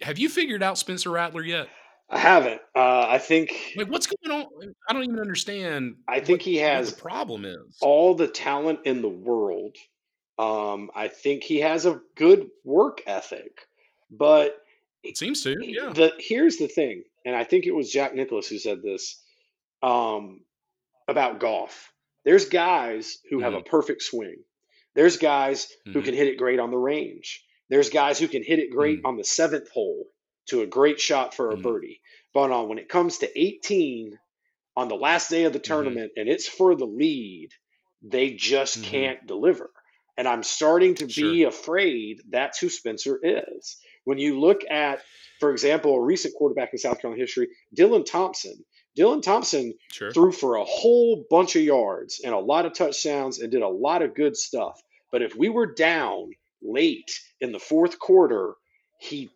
have 0.00 0.18
you 0.18 0.28
figured 0.28 0.62
out 0.62 0.78
Spencer 0.78 1.10
Rattler 1.10 1.42
yet? 1.42 1.68
I 2.10 2.18
haven't. 2.18 2.60
Uh, 2.74 3.06
I 3.08 3.18
think 3.18 3.74
Like, 3.76 3.88
what's 3.90 4.06
going 4.06 4.40
on? 4.40 4.46
I 4.88 4.92
don't 4.94 5.04
even 5.04 5.20
understand. 5.20 5.96
I 6.08 6.20
think 6.20 6.40
he 6.40 6.56
has 6.56 6.94
the 6.94 7.00
problem 7.02 7.44
is. 7.44 7.76
all 7.82 8.14
the 8.14 8.28
talent 8.28 8.80
in 8.84 9.02
the 9.02 9.08
world. 9.10 9.76
Um, 10.38 10.90
I 10.94 11.08
think 11.08 11.42
he 11.42 11.58
has 11.60 11.84
a 11.84 12.00
good 12.16 12.48
work 12.64 13.02
ethic, 13.06 13.66
but 14.10 14.56
It 15.02 15.18
seems 15.18 15.42
to. 15.42 15.56
Yeah. 15.60 15.92
the 15.92 16.12
here's 16.18 16.56
the 16.56 16.68
thing, 16.68 17.02
and 17.26 17.34
I 17.36 17.44
think 17.44 17.66
it 17.66 17.74
was 17.74 17.90
Jack 17.92 18.14
Nicklaus 18.14 18.48
who 18.48 18.58
said 18.58 18.82
this 18.82 19.22
um, 19.82 20.40
about 21.08 21.40
golf. 21.40 21.92
There's 22.24 22.48
guys 22.48 23.18
who 23.30 23.40
have 23.40 23.54
a 23.54 23.62
perfect 23.62 24.02
swing. 24.02 24.36
There's 24.94 25.16
guys 25.18 25.68
who 25.86 26.00
Mhm. 26.00 26.04
can 26.04 26.14
hit 26.14 26.28
it 26.28 26.36
great 26.38 26.58
on 26.58 26.70
the 26.70 26.76
range. 26.78 27.44
There's 27.68 27.90
guys 27.90 28.18
who 28.18 28.28
can 28.28 28.42
hit 28.42 28.58
it 28.58 28.70
great 28.70 29.02
Mm. 29.02 29.06
on 29.06 29.16
the 29.16 29.24
seventh 29.24 29.70
hole 29.70 30.06
to 30.46 30.62
a 30.62 30.66
great 30.66 31.00
shot 31.00 31.34
for 31.34 31.50
a 31.50 31.56
Mm. 31.56 31.62
birdie. 31.62 32.00
But 32.32 32.50
on 32.50 32.68
when 32.68 32.78
it 32.78 32.88
comes 32.88 33.18
to 33.18 33.38
18 33.40 34.18
on 34.76 34.88
the 34.88 34.94
last 34.96 35.30
day 35.30 35.44
of 35.44 35.52
the 35.52 35.58
Mhm. 35.60 35.64
tournament 35.64 36.12
and 36.16 36.28
it's 36.28 36.48
for 36.48 36.74
the 36.74 36.86
lead, 36.86 37.50
they 38.02 38.30
just 38.30 38.80
Mhm. 38.80 38.84
can't 38.84 39.26
deliver. 39.26 39.70
And 40.16 40.26
I'm 40.26 40.42
starting 40.42 40.94
to 40.96 41.06
be 41.06 41.42
afraid 41.44 42.22
that's 42.28 42.58
who 42.58 42.68
Spencer 42.68 43.20
is. 43.22 43.76
When 44.04 44.18
you 44.18 44.38
look 44.40 44.62
at, 44.68 45.04
for 45.38 45.50
example, 45.52 45.94
a 45.94 46.00
recent 46.00 46.34
quarterback 46.34 46.72
in 46.72 46.78
South 46.78 47.00
Carolina 47.00 47.22
history, 47.22 47.48
Dylan 47.76 48.04
Thompson. 48.04 48.64
Dylan 48.96 49.22
Thompson 49.22 49.74
Sure. 49.92 50.12
threw 50.12 50.32
for 50.32 50.56
a 50.56 50.64
whole 50.64 51.24
bunch 51.30 51.54
of 51.54 51.62
yards 51.62 52.20
and 52.24 52.34
a 52.34 52.38
lot 52.38 52.66
of 52.66 52.72
touchdowns 52.72 53.38
and 53.38 53.52
did 53.52 53.62
a 53.62 53.68
lot 53.68 54.02
of 54.02 54.14
good 54.14 54.36
stuff. 54.36 54.80
But 55.12 55.22
if 55.22 55.36
we 55.36 55.48
were 55.50 55.66
down 55.72 56.32
late 56.62 57.10
in 57.40 57.52
the 57.52 57.58
fourth 57.58 57.98
quarter, 57.98 58.54
he 59.00 59.30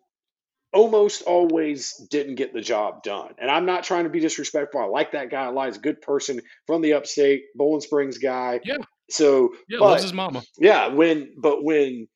almost 0.73 1.21
always 1.23 1.93
didn't 2.09 2.35
get 2.35 2.53
the 2.53 2.61
job 2.61 3.03
done. 3.03 3.33
And 3.39 3.49
I'm 3.51 3.65
not 3.65 3.83
trying 3.83 4.05
to 4.05 4.09
be 4.09 4.19
disrespectful. 4.19 4.81
I 4.81 4.85
like 4.85 5.11
that 5.11 5.29
guy 5.29 5.45
a 5.45 5.51
lot. 5.51 5.67
He's 5.67 5.77
a 5.77 5.81
good 5.81 6.01
person 6.01 6.41
from 6.67 6.81
the 6.81 6.93
upstate, 6.93 7.43
Boiling 7.55 7.81
Springs 7.81 8.17
guy. 8.17 8.61
Yeah. 8.63 8.77
So, 9.09 9.55
Yeah, 9.67 9.79
but 9.79 9.87
loves 9.89 10.03
his 10.03 10.13
mama. 10.13 10.41
yeah, 10.57 10.87
when 10.87 11.35
but 11.39 11.63
when 11.63 12.07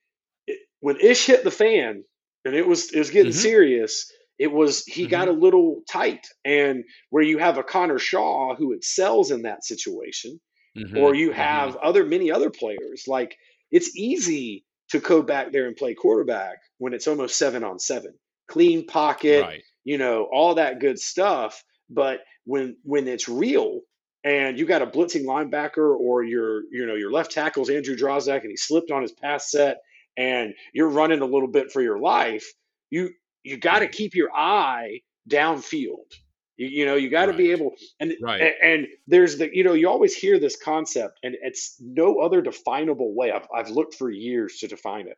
when 0.79 0.99
Ish 0.99 1.25
hit 1.25 1.43
the 1.43 1.51
fan 1.51 2.03
and 2.45 2.55
it 2.55 2.67
was 2.67 2.91
it 2.91 2.99
was 2.99 3.11
getting 3.11 3.31
Mhm. 3.31 3.41
serious, 3.41 4.11
it 4.39 4.51
was 4.51 4.85
he 4.85 5.03
Mm-hmm. 5.03 5.11
got 5.11 5.27
a 5.27 5.31
little 5.33 5.81
tight. 5.89 6.27
And 6.45 6.83
where 7.09 7.23
you 7.23 7.37
have 7.39 7.57
a 7.57 7.63
Connor 7.63 7.99
Shaw 7.99 8.55
who 8.55 8.73
excels 8.73 9.31
in 9.31 9.43
that 9.43 9.65
situation, 9.65 10.39
Mhm, 10.75 10.95
or 10.95 11.15
you 11.15 11.31
mhm. 11.31 11.35
have 11.35 11.75
other 11.77 12.05
many 12.05 12.31
other 12.31 12.49
players, 12.49 13.05
like 13.07 13.37
it's 13.71 13.95
easy 13.97 14.65
to 14.89 14.99
go 14.99 15.21
back 15.21 15.51
there 15.51 15.67
and 15.67 15.75
play 15.75 15.93
quarterback 15.93 16.57
when 16.77 16.93
it's 16.93 17.07
almost 17.07 17.37
seven 17.37 17.63
on 17.63 17.79
seven. 17.79 18.13
Clean 18.47 18.85
pocket, 18.85 19.41
right. 19.41 19.63
you 19.83 19.97
know, 19.97 20.27
all 20.31 20.55
that 20.55 20.79
good 20.79 20.99
stuff. 20.99 21.63
But 21.89 22.19
when 22.45 22.77
when 22.83 23.07
it's 23.07 23.27
real 23.27 23.81
and 24.23 24.57
you 24.57 24.65
got 24.65 24.81
a 24.81 24.87
blitzing 24.87 25.25
linebacker 25.25 25.95
or 25.97 26.23
your 26.23 26.63
you 26.71 26.85
know 26.85 26.95
your 26.95 27.11
left 27.11 27.31
tackle's 27.31 27.69
Andrew 27.69 27.95
Drozdak 27.95 28.41
and 28.41 28.49
he 28.49 28.57
slipped 28.57 28.91
on 28.91 29.01
his 29.01 29.11
pass 29.11 29.51
set 29.51 29.77
and 30.17 30.53
you're 30.73 30.89
running 30.89 31.21
a 31.21 31.25
little 31.25 31.47
bit 31.47 31.71
for 31.71 31.81
your 31.81 31.99
life, 31.99 32.51
you 32.89 33.11
you 33.43 33.57
got 33.57 33.79
to 33.79 33.87
keep 33.87 34.15
your 34.15 34.35
eye 34.35 35.01
downfield. 35.29 36.11
You, 36.57 36.67
you 36.67 36.85
know, 36.85 36.95
you 36.95 37.09
got 37.09 37.27
to 37.27 37.33
be 37.33 37.51
able 37.51 37.75
and 37.99 38.13
Right. 38.19 38.39
and, 38.39 38.53
and 38.61 38.87
there's 39.07 39.37
the 39.37 39.55
you 39.55 39.63
know 39.63 39.73
you 39.73 39.89
always 39.89 40.15
hear 40.15 40.39
this 40.39 40.55
concept 40.61 41.19
and 41.23 41.35
it's 41.41 41.77
no 41.79 42.19
other 42.19 42.41
definable 42.41 43.15
way. 43.15 43.31
I've 43.31 43.47
I've 43.53 43.69
looked 43.69 43.95
for 43.95 44.09
years 44.09 44.57
to 44.59 44.67
define 44.67 45.07
it. 45.07 45.17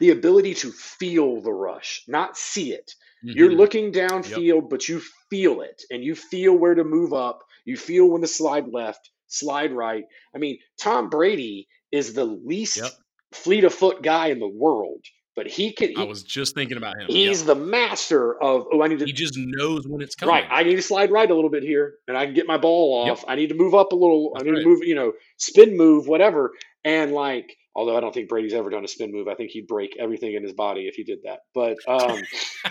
The 0.00 0.10
ability 0.10 0.54
to 0.54 0.72
feel 0.72 1.40
the 1.40 1.52
rush, 1.52 2.02
not 2.08 2.36
see 2.36 2.72
it. 2.72 2.96
You're 3.30 3.52
Mhm. 3.52 3.54
looking 3.54 3.92
downfield, 3.92 4.68
but 4.68 4.88
you 4.88 5.00
feel 5.30 5.60
it, 5.60 5.84
and 5.92 6.02
you 6.02 6.16
feel 6.16 6.56
where 6.56 6.74
to 6.74 6.82
move 6.82 7.12
up. 7.12 7.44
You 7.64 7.76
feel 7.76 8.06
when 8.10 8.22
to 8.22 8.26
slide 8.26 8.66
left, 8.72 9.10
slide 9.28 9.70
right. 9.70 10.06
I 10.34 10.38
mean, 10.38 10.58
Tom 10.76 11.08
Brady 11.08 11.68
is 11.92 12.14
the 12.14 12.24
least 12.24 12.82
Yep. 12.82 13.00
fleet 13.32 13.62
of 13.62 13.72
foot 13.72 14.02
guy 14.02 14.26
in 14.28 14.40
the 14.40 14.48
world, 14.48 15.04
but 15.40 15.46
he 15.50 15.72
can. 15.72 15.94
I 15.96 16.04
was 16.04 16.22
just 16.22 16.54
thinking 16.54 16.76
about 16.76 17.00
him. 17.00 17.06
he's 17.08 17.38
Yep. 17.38 17.46
the 17.46 17.54
master 17.54 18.34
of. 18.42 18.66
Oh, 18.70 18.82
I 18.82 18.88
need 18.88 18.98
to. 18.98 19.06
He 19.06 19.12
just 19.14 19.32
knows 19.38 19.88
when 19.88 20.02
it's 20.02 20.14
coming. 20.14 20.34
Right, 20.34 20.44
I 20.50 20.64
need 20.64 20.76
to 20.76 20.82
slide 20.82 21.10
right 21.10 21.30
a 21.30 21.34
little 21.34 21.48
bit 21.48 21.62
here, 21.62 21.94
and 22.06 22.14
I 22.14 22.26
can 22.26 22.34
get 22.34 22.46
my 22.46 22.58
ball 22.58 23.06
Yep. 23.06 23.12
off. 23.12 23.24
I 23.26 23.36
need 23.36 23.46
to 23.48 23.54
move 23.54 23.74
up 23.74 23.92
a 23.92 23.96
little. 23.96 24.32
That's 24.34 24.42
I 24.42 24.44
need 24.44 24.56
right. 24.56 24.62
to 24.64 24.68
move, 24.68 24.80
you 24.84 24.94
know, 24.94 25.12
spin 25.38 25.78
move, 25.78 26.06
whatever. 26.08 26.52
And 26.84 27.12
like, 27.12 27.56
although 27.74 27.96
I 27.96 28.00
don't 28.00 28.12
think 28.12 28.28
Brady's 28.28 28.52
ever 28.52 28.68
done 28.68 28.84
a 28.84 28.88
spin 28.88 29.12
move, 29.12 29.28
I 29.28 29.34
think 29.34 29.50
he'd 29.52 29.66
break 29.66 29.96
everything 29.98 30.34
in 30.34 30.42
his 30.42 30.52
body 30.52 30.82
if 30.88 30.94
he 30.96 31.04
did 31.04 31.20
that. 31.24 31.38
But, 31.54 31.78
um, 31.88 32.20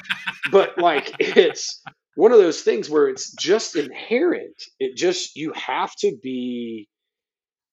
but 0.51 0.77
like, 0.77 1.15
it's 1.19 1.82
one 2.13 2.32
of 2.32 2.38
those 2.38 2.62
things 2.62 2.88
where 2.88 3.08
it's 3.10 3.34
just 3.34 3.75
inherent. 3.75 4.62
It 4.79 4.95
just 4.95 5.36
you 5.36 5.53
have 5.55 5.91
to 6.01 6.15
be. 6.21 6.88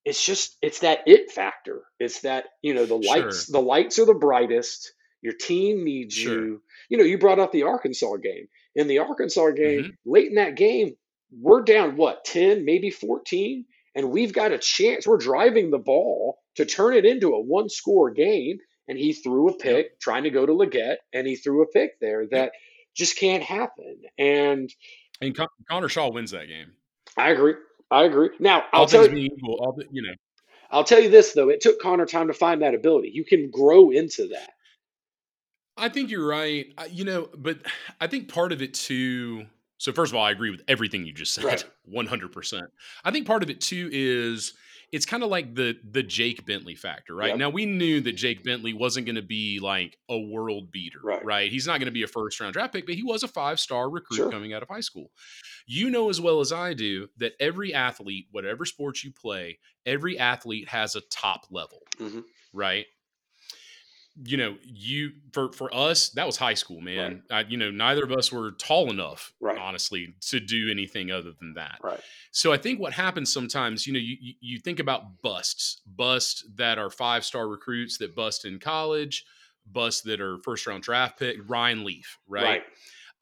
It's 0.06 0.24
just 0.24 0.56
it's 0.62 0.78
that 0.80 1.00
it 1.06 1.30
factor. 1.32 1.82
It's 2.00 2.20
that 2.20 2.46
you 2.62 2.72
know 2.74 2.86
the 2.86 3.02
Sure. 3.02 3.22
lights. 3.24 3.46
The 3.46 3.60
lights 3.60 3.98
are 3.98 4.06
the 4.06 4.14
brightest. 4.14 4.92
Your 5.20 5.34
team 5.34 5.84
needs 5.84 6.14
Sure. 6.14 6.32
you. 6.46 6.62
You 6.88 6.98
know, 6.98 7.04
you 7.04 7.18
brought 7.18 7.40
up 7.40 7.50
the 7.52 7.64
Arkansas 7.64 8.16
game. 8.16 8.48
In 8.76 8.86
the 8.86 9.00
Arkansas 9.00 9.50
game, 9.50 9.82
Mhm. 9.84 9.96
late 10.06 10.28
in 10.28 10.36
that 10.36 10.54
game, 10.54 10.96
we're 11.32 11.62
down 11.62 11.96
what, 11.96 12.24
10, 12.24 12.64
maybe 12.64 12.90
14, 12.90 13.66
and 13.96 14.10
we've 14.12 14.32
got 14.32 14.52
a 14.52 14.58
chance. 14.58 15.06
We're 15.06 15.16
driving 15.16 15.70
the 15.70 15.78
ball 15.78 16.38
to 16.54 16.64
turn 16.64 16.94
it 16.94 17.04
into 17.04 17.34
a 17.34 17.40
one 17.40 17.68
score 17.68 18.10
game. 18.10 18.58
And 18.88 18.96
he 18.96 19.12
threw 19.14 19.48
a 19.48 19.56
pick 19.58 19.98
trying 19.98 20.22
to 20.22 20.30
go 20.30 20.46
to 20.46 20.52
Legette, 20.52 20.98
and 21.12 21.26
he 21.26 21.34
threw 21.34 21.62
a 21.62 21.66
pick 21.66 21.98
there 21.98 22.24
that 22.28 22.52
just 22.94 23.18
can't 23.18 23.42
happen. 23.42 24.02
And 24.16 24.72
And 25.20 25.34
Con- 25.36 25.48
Connor 25.68 25.88
Shaw 25.88 26.08
wins 26.12 26.30
that 26.30 26.46
game. 26.46 26.76
I 27.16 27.30
agree. 27.30 27.54
I 27.90 28.04
agree. 28.04 28.30
Now, 28.40 28.64
I'll 28.72 28.82
All 28.82 28.86
tell 28.86 29.06
you, 29.08 29.16
equal, 29.16 29.58
all 29.60 29.72
the, 29.72 29.84
you 29.90 30.02
know. 30.02 30.14
I'll 30.70 30.84
tell 30.84 31.00
you 31.00 31.08
this 31.08 31.32
though. 31.32 31.48
It 31.48 31.60
took 31.60 31.80
Connor 31.80 32.06
time 32.06 32.26
to 32.26 32.34
find 32.34 32.62
that 32.62 32.74
ability. 32.74 33.10
You 33.14 33.24
can 33.24 33.50
grow 33.50 33.90
into 33.90 34.28
that. 34.28 34.50
I 35.76 35.88
think 35.88 36.10
you're 36.10 36.26
right. 36.26 36.66
I- 36.78 36.86
You 36.86 37.04
know, 37.04 37.28
but 37.36 37.58
I 38.00 38.06
think 38.06 38.28
part 38.28 38.52
of 38.52 38.62
it 38.62 38.74
too. 38.74 39.46
So 39.78 39.92
first 39.92 40.10
of 40.10 40.16
all, 40.16 40.24
I 40.24 40.30
agree 40.30 40.50
with 40.50 40.62
everything 40.68 41.04
you 41.06 41.12
just 41.12 41.34
said, 41.34 41.64
one 41.84 42.06
hundred 42.06 42.32
percent. 42.32 42.66
I 43.04 43.10
think 43.10 43.26
part 43.26 43.42
of 43.42 43.50
it 43.50 43.60
too 43.60 43.88
is 43.92 44.54
it's 44.92 45.04
kind 45.06 45.22
of 45.22 45.28
like 45.30 45.54
the 45.54 45.76
the 45.90 46.02
Jake 46.02 46.46
Bentley 46.46 46.74
factor, 46.74 47.14
right? 47.14 47.30
Yep. 47.30 47.38
Now 47.38 47.50
we 47.50 47.66
knew 47.66 48.00
that 48.02 48.12
Jake 48.12 48.44
Bentley 48.44 48.72
wasn't 48.72 49.06
going 49.06 49.16
to 49.16 49.22
be 49.22 49.58
like 49.60 49.96
a 50.08 50.18
world 50.18 50.70
beater, 50.70 51.00
Right. 51.02 51.50
He's 51.50 51.66
not 51.66 51.78
going 51.80 51.86
to 51.86 51.92
be 51.92 52.02
a 52.04 52.06
first 52.08 52.38
round 52.40 52.52
draft 52.52 52.72
pick, 52.72 52.86
but 52.86 52.94
he 52.94 53.02
was 53.02 53.22
a 53.22 53.28
five 53.28 53.58
star 53.60 53.90
recruit 53.90 54.16
Sure. 54.16 54.30
coming 54.30 54.52
out 54.54 54.62
of 54.62 54.68
high 54.68 54.80
school. 54.80 55.10
You 55.66 55.90
know 55.90 56.08
as 56.10 56.20
well 56.20 56.40
as 56.40 56.52
I 56.52 56.74
do 56.74 57.08
that 57.16 57.32
every 57.40 57.74
athlete, 57.74 58.26
whatever 58.30 58.64
sport 58.64 59.02
you 59.02 59.12
play, 59.12 59.58
every 59.84 60.18
athlete 60.18 60.68
has 60.68 60.94
a 60.94 61.00
top 61.10 61.46
level, 61.50 61.82
Mhm. 61.98 62.22
right? 62.52 62.86
You 64.24 64.36
know, 64.36 64.56
you 64.64 65.12
for 65.32 65.52
for 65.52 65.72
us 65.74 66.10
that 66.10 66.26
was 66.26 66.36
high 66.36 66.54
school, 66.54 66.80
man. 66.80 67.22
I, 67.30 67.40
you 67.42 67.56
know, 67.56 67.70
neither 67.70 68.02
of 68.04 68.12
us 68.12 68.32
were 68.32 68.52
tall 68.52 68.90
enough, 68.90 69.32
Right. 69.40 69.58
honestly, 69.58 70.14
to 70.28 70.40
do 70.40 70.70
anything 70.70 71.10
other 71.10 71.32
than 71.38 71.54
that. 71.54 71.78
Right. 71.82 72.00
So 72.30 72.52
I 72.52 72.56
think 72.56 72.80
what 72.80 72.92
happens 72.94 73.32
sometimes, 73.32 73.86
you 73.86 73.92
know, 73.92 73.98
you 73.98 74.16
you- 74.20 74.34
you 74.40 74.58
think 74.58 74.80
about 74.80 75.20
busts, 75.22 75.82
busts 75.86 76.44
that 76.54 76.78
are 76.78 76.90
five 76.90 77.24
star 77.24 77.48
recruits 77.48 77.98
that 77.98 78.14
bust 78.14 78.44
in 78.44 78.58
college, 78.58 79.24
busts 79.66 80.02
that 80.02 80.20
are 80.20 80.38
first 80.38 80.66
round 80.66 80.82
draft 80.82 81.18
pick. 81.18 81.36
Ryan 81.46 81.84
Leaf, 81.84 82.18
right? 82.26 82.44
Right. 82.44 82.62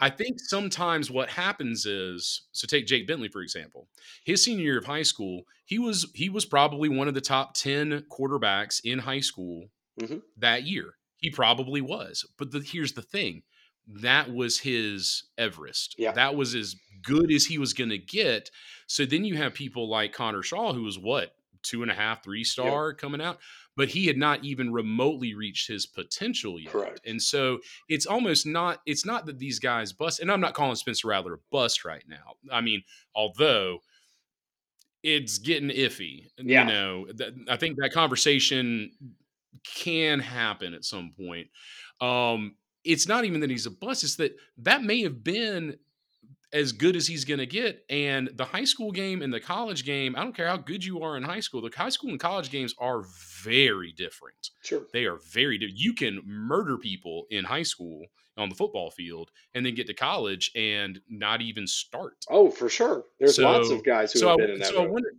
I 0.01 0.11
think 0.11 0.41
sometimes 0.41 1.09
what 1.11 1.29
happens 1.29 1.87
is 1.87 2.43
so 2.53 2.67
take 2.67 2.87
Jake 2.87 3.07
Bentley 3.07 3.29
for 3.29 3.43
example. 3.43 3.89
His 4.25 4.45
senior 4.45 4.65
year 4.65 4.79
of 4.79 4.85
high 4.87 5.03
school, 5.05 5.43
he 5.65 5.79
was 5.79 6.11
he 6.15 6.29
was 6.29 6.45
probably 6.45 6.89
one 6.89 7.09
of 7.09 7.15
the 7.15 7.21
top 7.21 7.55
10 7.55 8.05
quarterbacks 8.11 8.81
in 8.85 8.99
high 9.01 9.21
school 9.21 9.71
Mhm. 10.01 10.23
that 10.39 10.65
year. 10.65 10.95
He 11.19 11.31
probably 11.31 11.81
was. 11.81 12.25
But 12.37 12.51
the, 12.51 12.61
here's 12.61 12.93
the 12.93 13.03
thing. 13.03 13.43
That 13.87 14.33
was 14.33 14.59
his 14.61 15.25
Everest. 15.39 15.95
Yeah. 15.99 16.13
That 16.13 16.35
was 16.37 16.55
as 16.55 16.75
good 17.03 17.31
as 17.31 17.45
he 17.47 17.59
was 17.59 17.73
going 17.75 17.91
to 17.91 17.99
get. 17.99 18.51
So 18.87 19.05
then 19.05 19.25
you 19.25 19.37
have 19.37 19.55
people 19.55 19.89
like 19.91 20.13
Connor 20.13 20.43
Shaw, 20.43 20.73
who 20.73 20.83
was 20.83 20.99
what, 20.99 21.35
two 21.63 21.83
and 21.83 21.91
a 21.91 21.95
half, 21.95 22.23
three 22.25 22.45
star 22.45 22.93
coming 22.95 23.21
out, 23.23 23.39
but 23.77 23.89
he 23.89 24.07
had 24.07 24.17
not 24.19 24.45
even 24.45 24.73
remotely 24.73 25.35
reached 25.35 25.69
his 25.69 25.87
potential 25.87 26.59
yet. 26.59 26.73
Correct. 26.73 27.01
And 27.07 27.21
so 27.21 27.59
it's 27.89 28.07
almost 28.07 28.47
not, 28.47 28.81
it's 28.87 29.05
not 29.07 29.27
that 29.27 29.39
these 29.39 29.59
guys 29.59 29.93
bust. 29.93 30.21
And 30.21 30.31
I'm 30.31 30.41
not 30.41 30.55
calling 30.55 30.77
Spencer 30.77 31.09
Rattler 31.09 31.35
a 31.35 31.39
bust 31.51 31.85
right 31.85 32.05
now. 32.09 32.35
I 32.53 32.61
mean, 32.61 32.83
although 33.15 33.79
it's 35.03 35.39
getting 35.39 35.71
iffy, 35.71 36.31
Yeah. 36.39 36.63
you 36.67 36.73
know, 36.73 37.07
that, 37.15 37.35
I 37.49 37.57
think 37.57 37.77
that 37.79 37.93
conversation 37.93 38.93
can 39.63 40.21
happen 40.21 40.75
at 40.75 40.85
some 40.85 41.13
point. 41.17 41.49
Um, 42.01 42.57
it's 42.85 43.09
not 43.09 43.25
even 43.25 43.41
that 43.41 43.51
he's 43.51 43.67
a 43.67 43.71
bust; 43.71 44.05
it's 44.05 44.17
that 44.17 44.37
that 44.59 44.83
may 44.83 45.03
have 45.03 45.23
been 45.23 45.77
as 46.55 46.71
good 46.71 46.95
as 46.95 47.07
he's 47.07 47.25
going 47.25 47.41
to 47.41 47.47
get. 47.47 47.85
And 47.91 48.31
the 48.35 48.45
high 48.45 48.65
school 48.65 48.93
game 48.93 49.23
and 49.23 49.35
the 49.35 49.41
college 49.41 49.85
game, 49.85 50.15
I 50.17 50.23
don't 50.23 50.37
care 50.37 50.47
how 50.47 50.57
good 50.57 50.85
you 50.85 51.03
are 51.03 51.17
in 51.17 51.25
high 51.25 51.41
school. 51.41 51.61
The 51.61 51.71
high 51.77 51.89
school 51.89 52.11
and 52.11 52.21
college 52.21 52.49
games 52.51 52.75
are 52.79 53.03
very 53.43 53.93
different. 53.93 54.51
Sure. 54.63 54.83
They 54.93 55.05
are 55.05 55.19
very 55.33 55.59
different. 55.59 55.81
You 55.81 55.95
can 55.95 56.23
murder 56.25 56.79
people 56.79 57.27
in 57.31 57.45
high 57.45 57.65
school 57.65 58.05
on 58.37 58.49
the 58.49 58.55
football 58.55 58.91
field, 58.91 59.31
and 59.55 59.65
then 59.65 59.75
get 59.75 59.87
to 59.87 59.95
college 59.95 60.51
and 60.57 61.01
not 61.09 61.41
even 61.41 61.67
start. 61.67 62.25
Oh, 62.29 62.51
for 62.51 62.69
sure. 62.69 63.05
There's 63.21 63.39
lots 63.39 63.71
of 63.71 63.85
guys 63.85 64.13
who 64.13 64.19
so 64.19 64.29
have 64.29 64.39
I, 64.39 64.43
been 64.43 64.51
in 64.51 64.59
that. 64.59 64.69
so 64.69 64.83
I 64.83 64.87
wonder 64.87 65.13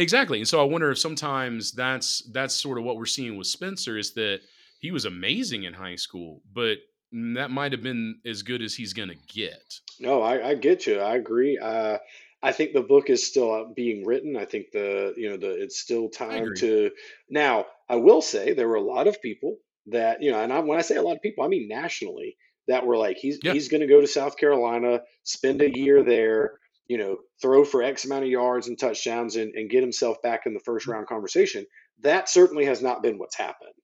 exactly, 0.00 0.38
and 0.38 0.48
so 0.48 0.60
I 0.60 0.64
wonder 0.64 0.90
if 0.90 0.98
sometimes 0.98 1.72
that's 1.72 2.22
that's 2.32 2.54
sort 2.54 2.78
of 2.78 2.84
what 2.84 2.96
we're 2.96 3.06
seeing 3.06 3.36
with 3.36 3.46
Spencer 3.46 3.98
is 3.98 4.12
that 4.14 4.40
he 4.80 4.90
was 4.90 5.04
amazing 5.04 5.64
in 5.64 5.74
high 5.74 5.96
school, 5.96 6.42
but 6.52 6.78
that 7.12 7.50
might 7.50 7.72
have 7.72 7.82
been 7.82 8.20
as 8.24 8.42
good 8.42 8.62
as 8.62 8.74
he's 8.74 8.92
going 8.92 9.08
to 9.08 9.16
get. 9.28 9.80
No, 9.98 10.22
I, 10.22 10.50
I 10.50 10.54
get 10.54 10.86
you. 10.86 11.00
I 11.00 11.16
agree. 11.16 11.58
Uh, 11.58 11.98
I 12.42 12.52
think 12.52 12.72
the 12.72 12.80
book 12.80 13.10
is 13.10 13.26
still 13.26 13.52
uh, 13.52 13.64
being 13.74 14.06
written. 14.06 14.36
I 14.36 14.44
think 14.46 14.70
the 14.72 15.12
you 15.16 15.28
know 15.30 15.36
the 15.36 15.62
it's 15.62 15.78
still 15.78 16.08
time 16.08 16.54
to. 16.56 16.90
Now, 17.28 17.66
I 17.88 17.96
will 17.96 18.22
say 18.22 18.52
there 18.54 18.68
were 18.68 18.76
a 18.76 18.80
lot 18.80 19.06
of 19.06 19.20
people 19.20 19.58
that 19.86 20.22
you 20.22 20.30
know, 20.30 20.40
and 20.42 20.52
I, 20.52 20.60
when 20.60 20.78
I 20.78 20.82
say 20.82 20.96
a 20.96 21.02
lot 21.02 21.16
of 21.16 21.22
people, 21.22 21.44
I 21.44 21.48
mean 21.48 21.68
nationally 21.68 22.36
that 22.68 22.86
were 22.86 22.96
like 22.96 23.16
he's 23.18 23.38
Yeah. 23.42 23.52
he's 23.52 23.68
going 23.68 23.80
to 23.80 23.86
go 23.86 24.00
to 24.00 24.06
South 24.06 24.36
Carolina, 24.36 25.02
spend 25.24 25.60
a 25.60 25.76
year 25.76 26.02
there, 26.02 26.60
you 26.90 26.98
know, 26.98 27.18
throw 27.40 27.64
for 27.64 27.82
X 27.82 28.04
amount 28.04 28.24
of 28.24 28.30
yards 28.30 28.68
and 28.68 28.78
touchdowns, 28.78 29.36
and, 29.36 29.54
and 29.54 29.70
get 29.70 29.82
himself 29.82 30.16
back 30.22 30.42
in 30.46 30.54
the 30.54 30.60
first 30.60 30.86
Mm-hmm. 30.86 30.92
round 30.92 31.06
conversation. 31.06 31.66
That 32.00 32.28
certainly 32.28 32.64
has 32.66 32.82
not 32.82 33.02
been 33.02 33.18
what's 33.18 33.36
happened. 33.36 33.74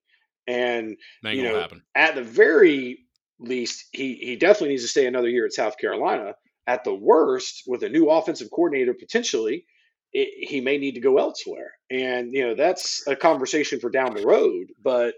And 0.46 0.96
You 1.30 1.42
know, 1.42 1.60
happen. 1.60 1.82
at 1.94 2.14
the 2.14 2.22
very 2.22 3.06
least, 3.38 3.86
he 3.92 4.14
he 4.16 4.36
definitely 4.36 4.70
needs 4.70 4.82
to 4.82 4.88
stay 4.88 5.06
another 5.06 5.28
year 5.28 5.46
at 5.46 5.52
South 5.52 5.78
Carolina. 5.78 6.34
At 6.68 6.84
the 6.84 6.94
worst, 6.94 7.62
with 7.66 7.82
a 7.84 7.88
new 7.88 8.10
offensive 8.10 8.50
coordinator 8.50 8.94
potentially, 8.94 9.66
it, 10.12 10.48
he 10.48 10.60
may 10.60 10.78
need 10.78 10.94
to 10.96 11.00
go 11.00 11.18
elsewhere. 11.18 11.72
And 11.90 12.32
you 12.32 12.46
know 12.46 12.54
that's 12.54 13.06
a 13.06 13.16
conversation 13.16 13.80
for 13.80 13.90
down 13.90 14.14
the 14.14 14.22
road. 14.22 14.68
But 14.82 15.14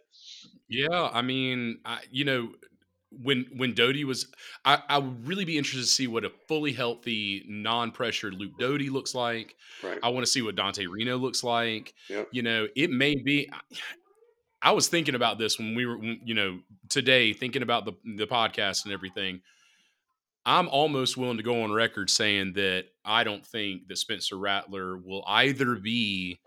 Yeah, 0.69 1.09
I 1.13 1.23
mean, 1.23 1.81
I, 1.85 2.01
you 2.11 2.25
know, 2.25 2.53
when 3.11 3.47
when 3.57 3.75
Doty 3.75 4.05
was, 4.05 4.27
I, 4.65 4.83
I 4.89 4.99
would 4.99 5.27
really 5.27 5.45
be 5.45 5.57
interested 5.57 5.83
to 5.83 5.91
see 5.91 6.07
what 6.07 6.25
a 6.25 6.31
fully 6.47 6.73
healthy, 6.73 7.45
non-pressured 7.49 8.35
Luke 8.35 8.59
Doty 8.59 8.91
looks 8.91 9.15
like. 9.15 9.57
Right. 9.83 9.99
I 10.03 10.11
want 10.11 10.27
to 10.27 10.31
see 10.31 10.43
what 10.43 10.57
Dante 10.57 10.87
Reno 10.87 11.17
looks 11.17 11.43
like. 11.43 11.95
Yep. 12.09 12.29
You 12.33 12.43
know, 12.43 12.69
it 12.77 12.91
may 12.91 13.17
be. 13.17 13.51
I 14.61 14.73
was 14.73 14.89
thinking 14.89 15.15
about 15.15 15.39
this 15.39 15.59
when 15.59 15.75
we 15.75 15.87
were, 15.87 15.99
you 16.03 16.35
know, 16.35 16.59
today 16.89 17.33
thinking 17.33 17.63
about 17.63 17.85
the 17.85 17.93
the 18.17 18.27
podcast 18.27 18.85
and 18.85 18.93
everything. 18.93 19.41
I'm 20.45 20.69
almost 20.69 21.17
willing 21.17 21.37
to 21.37 21.43
go 21.43 21.63
on 21.63 21.73
record 21.73 22.09
saying 22.09 22.55
that 22.55 22.87
I 23.05 23.23
don't 23.23 23.45
think 23.45 23.89
that 23.89 23.99
Spencer 23.99 24.37
Rattler 24.39 24.97
will 24.97 25.23
either 25.27 25.77
be 25.77 26.41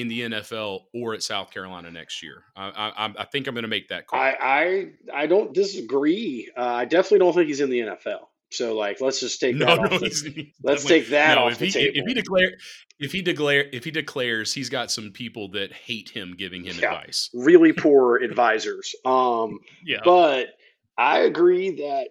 in 0.00 0.08
the 0.08 0.20
NFL 0.22 0.80
or 0.94 1.14
at 1.14 1.22
South 1.22 1.50
Carolina 1.50 1.90
next 1.90 2.22
year. 2.22 2.44
I, 2.56 2.92
I, 2.96 3.12
I 3.18 3.24
think 3.24 3.46
I'm 3.46 3.54
going 3.54 3.62
to 3.62 3.68
make 3.68 3.88
that 3.88 4.06
call. 4.06 4.20
I 4.20 4.36
I, 4.40 4.86
I 5.12 5.26
don't 5.26 5.52
disagree. 5.52 6.50
Uh, 6.56 6.62
I 6.62 6.84
definitely 6.84 7.20
don't 7.20 7.34
think 7.34 7.48
he's 7.48 7.60
in 7.60 7.70
the 7.70 7.80
NFL. 7.80 8.26
So 8.50 8.74
like, 8.74 9.00
let's 9.00 9.20
just 9.20 9.40
take 9.40 9.56
no, 9.56 9.66
that 9.66 9.76
no, 9.76 9.96
off. 9.96 10.00
The, 10.00 10.52
let's 10.62 10.84
take 10.84 11.08
that 11.08 11.34
no, 11.34 11.44
off 11.44 11.52
if 11.52 11.58
the 11.58 11.66
he, 11.66 11.70
table. 11.72 11.92
If 11.96 12.06
he 12.06 12.14
declare, 12.14 12.50
if 12.98 13.12
he 13.12 13.22
declare, 13.22 13.64
if 13.72 13.84
he 13.84 13.90
declares, 13.90 14.54
he's 14.54 14.70
got 14.70 14.90
some 14.90 15.10
people 15.12 15.50
that 15.52 15.72
hate 15.72 16.08
him 16.08 16.34
giving 16.36 16.64
him 16.64 16.76
Yeah. 16.78 16.94
advice. 16.94 17.30
really 17.34 17.72
poor 17.74 18.16
advisors. 18.16 18.94
Um, 19.04 19.60
Yeah, 19.84 20.00
but 20.04 20.54
I 20.96 21.20
agree 21.20 21.76
that 21.82 22.08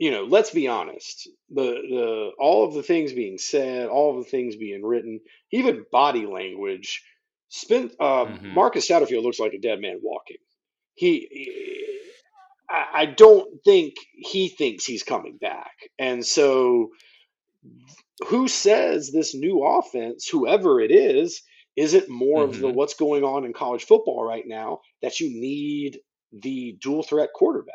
you 0.00 0.10
know, 0.10 0.24
let's 0.24 0.50
be 0.50 0.66
honest. 0.66 1.28
The 1.50 1.62
the 1.62 2.30
all 2.38 2.66
of 2.66 2.72
the 2.72 2.82
things 2.82 3.12
being 3.12 3.36
said, 3.36 3.88
all 3.88 4.18
of 4.18 4.24
the 4.24 4.30
things 4.30 4.56
being 4.56 4.82
written, 4.82 5.20
even 5.52 5.84
body 5.92 6.26
language. 6.26 7.04
Spent 7.50 7.92
uh, 8.00 8.24
Mhm. 8.26 8.54
Marcus 8.54 8.88
Satterfield 8.88 9.22
looks 9.24 9.38
like 9.40 9.52
a 9.52 9.58
dead 9.58 9.80
man 9.80 9.98
walking. 10.02 10.38
He, 10.94 11.28
he- 11.30 12.00
I, 12.68 13.02
I 13.02 13.06
don't 13.06 13.62
think 13.64 13.94
he 14.14 14.48
thinks 14.48 14.84
he's 14.84 15.02
coming 15.02 15.36
back, 15.36 15.74
and 15.98 16.24
so 16.24 16.90
who 18.28 18.48
says 18.48 19.10
this 19.10 19.34
new 19.34 19.64
offense, 19.64 20.28
whoever 20.28 20.80
it 20.80 20.90
is, 20.92 21.42
isn't 21.76 22.08
more 22.08 22.44
of 22.44 22.58
the 22.60 22.68
Mhm. 22.68 22.74
what's 22.74 22.94
going 22.94 23.24
on 23.24 23.44
in 23.44 23.52
college 23.52 23.84
football 23.84 24.22
right 24.24 24.46
now 24.46 24.80
that 25.02 25.20
you 25.20 25.30
need 25.30 26.00
the 26.32 26.76
dual 26.80 27.02
threat 27.02 27.30
quarterback. 27.34 27.74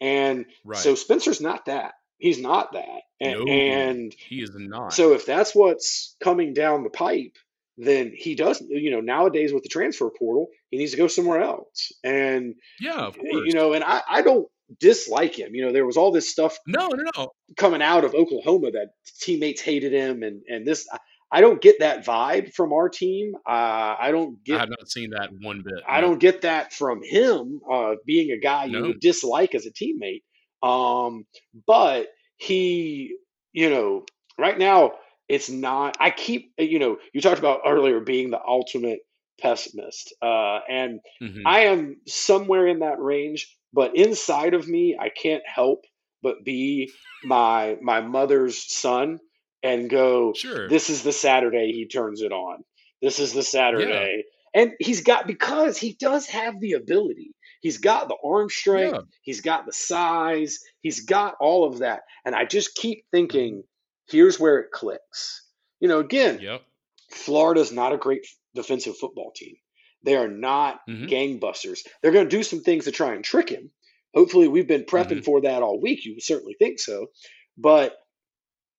And 0.00 0.46
right. 0.64 0.78
so 0.78 0.94
Spencer's 0.94 1.40
not 1.40 1.66
that. 1.66 1.94
He's 2.18 2.38
not 2.40 2.72
that. 2.72 3.02
And, 3.20 3.38
No. 3.38 3.46
and 3.52 4.14
he 4.28 4.42
is 4.42 4.50
not. 4.54 4.92
so 4.92 5.12
if 5.14 5.24
that's 5.24 5.54
what's 5.54 6.16
coming 6.20 6.52
down 6.52 6.82
the 6.82 6.90
pipe, 6.90 7.36
then 7.84 8.12
he 8.14 8.34
doesn't. 8.34 8.70
you 8.70 8.90
know, 8.90 9.00
nowadays 9.00 9.52
with 9.52 9.62
the 9.62 9.68
transfer 9.68 10.10
portal, 10.18 10.48
he 10.70 10.78
needs 10.78 10.92
to 10.92 10.96
go 10.96 11.08
somewhere 11.08 11.40
else. 11.40 11.92
And, 12.04 12.54
yeah, 12.80 12.98
of 12.98 13.16
course. 13.16 13.46
you 13.46 13.54
know, 13.54 13.72
and 13.72 13.84
I, 13.84 14.02
I 14.08 14.22
don't 14.22 14.46
dislike 14.78 15.38
him. 15.38 15.54
You 15.54 15.66
know, 15.66 15.72
there 15.72 15.86
was 15.86 15.96
all 15.96 16.12
this 16.12 16.30
stuff 16.30 16.58
no, 16.66 16.88
no, 16.88 17.04
no. 17.16 17.32
coming 17.56 17.82
out 17.82 18.04
of 18.04 18.14
Oklahoma 18.14 18.70
that 18.72 18.88
teammates 19.20 19.60
hated 19.60 19.92
him 19.92 20.22
and, 20.22 20.42
and 20.48 20.66
this, 20.66 20.86
I, 20.92 20.98
I 21.32 21.40
don't 21.40 21.60
get 21.60 21.78
that 21.78 22.04
vibe 22.04 22.54
from 22.54 22.72
our 22.72 22.88
team. 22.88 23.34
Uh, 23.48 23.94
I 24.00 24.10
don't 24.10 24.42
get. 24.44 24.56
I 24.56 24.60
have 24.60 24.68
not 24.70 24.90
seen 24.90 25.10
that 25.10 25.30
one 25.40 25.62
bit. 25.64 25.80
I 25.88 26.00
no. 26.00 26.08
don't 26.08 26.18
get 26.18 26.42
that 26.42 26.72
from 26.72 27.02
him, 27.04 27.60
uh, 27.70 27.94
being 28.04 28.32
a 28.32 28.38
guy 28.38 28.64
you 28.64 28.80
No. 28.80 28.92
dislike 29.00 29.54
as 29.54 29.64
a 29.64 29.70
teammate. 29.70 30.22
Um, 30.62 31.24
but 31.68 32.08
he, 32.36 33.16
you 33.52 33.70
know, 33.70 34.04
right 34.38 34.58
now 34.58 34.92
it's 35.30 35.48
not. 35.48 35.96
I 36.00 36.10
keep, 36.10 36.52
you 36.58 36.78
know, 36.78 36.98
you 37.12 37.20
talked 37.20 37.38
about 37.38 37.60
earlier 37.66 38.00
being 38.00 38.30
the 38.30 38.40
ultimate 38.46 39.00
pessimist, 39.40 40.12
uh, 40.22 40.60
and 40.68 41.00
Mhm. 41.22 41.42
I 41.46 41.60
am 41.60 42.00
somewhere 42.06 42.66
in 42.66 42.80
that 42.80 43.00
range. 43.00 43.56
But 43.72 43.96
inside 43.96 44.54
of 44.54 44.68
me, 44.68 44.96
I 44.98 45.08
can't 45.10 45.46
help 45.46 45.84
but 46.22 46.44
be 46.44 46.92
my 47.24 47.76
my 47.80 48.00
mother's 48.00 48.58
son 48.72 49.20
and 49.62 49.88
go, 49.88 50.32
Sure. 50.34 50.68
this 50.68 50.90
is 50.90 51.02
the 51.02 51.12
Saturday 51.12 51.72
he 51.72 51.86
turns 51.86 52.20
it 52.22 52.32
on. 52.32 52.64
This 53.00 53.18
is 53.18 53.32
the 53.32 53.42
Saturday. 53.42 54.24
And 54.52 54.72
he's 54.80 55.02
got 55.02 55.26
because 55.26 55.78
he 55.78 55.94
does 55.94 56.26
have 56.26 56.58
the 56.60 56.72
ability. 56.72 57.32
He's 57.62 57.78
got 57.78 58.08
the 58.08 58.16
arm 58.24 58.48
strength, 58.48 58.94
Yeah. 58.94 59.02
he's 59.22 59.40
got 59.42 59.64
the 59.66 59.72
size, 59.72 60.58
he's 60.80 61.04
got 61.04 61.36
all 61.40 61.64
of 61.64 61.78
that. 61.78 62.02
And 62.24 62.34
I 62.34 62.44
just 62.46 62.74
keep 62.74 63.04
thinking, 63.12 63.62
here's 64.10 64.38
where 64.40 64.58
it 64.58 64.70
clicks. 64.70 65.46
You 65.80 65.88
know, 65.88 66.00
again, 66.00 66.40
Yep. 66.40 66.62
Florida's 67.10 67.72
not 67.72 67.92
a 67.92 67.96
great 67.98 68.26
defensive 68.54 68.96
football 68.98 69.32
team. 69.34 69.56
They 70.02 70.16
are 70.16 70.28
not 70.28 70.80
Mhm. 70.88 71.08
gangbusters. 71.08 71.80
They're 72.02 72.12
going 72.12 72.28
to 72.28 72.36
do 72.36 72.42
some 72.42 72.62
things 72.62 72.84
to 72.84 72.92
try 72.92 73.14
and 73.14 73.24
trick 73.24 73.48
him. 73.48 73.70
Hopefully, 74.14 74.48
we've 74.48 74.66
been 74.66 74.84
prepping 74.84 75.18
Mhm. 75.20 75.24
for 75.24 75.40
that 75.42 75.62
all 75.62 75.80
week. 75.80 76.04
You 76.04 76.18
certainly 76.20 76.54
think 76.58 76.78
so. 76.80 77.08
But 77.56 77.96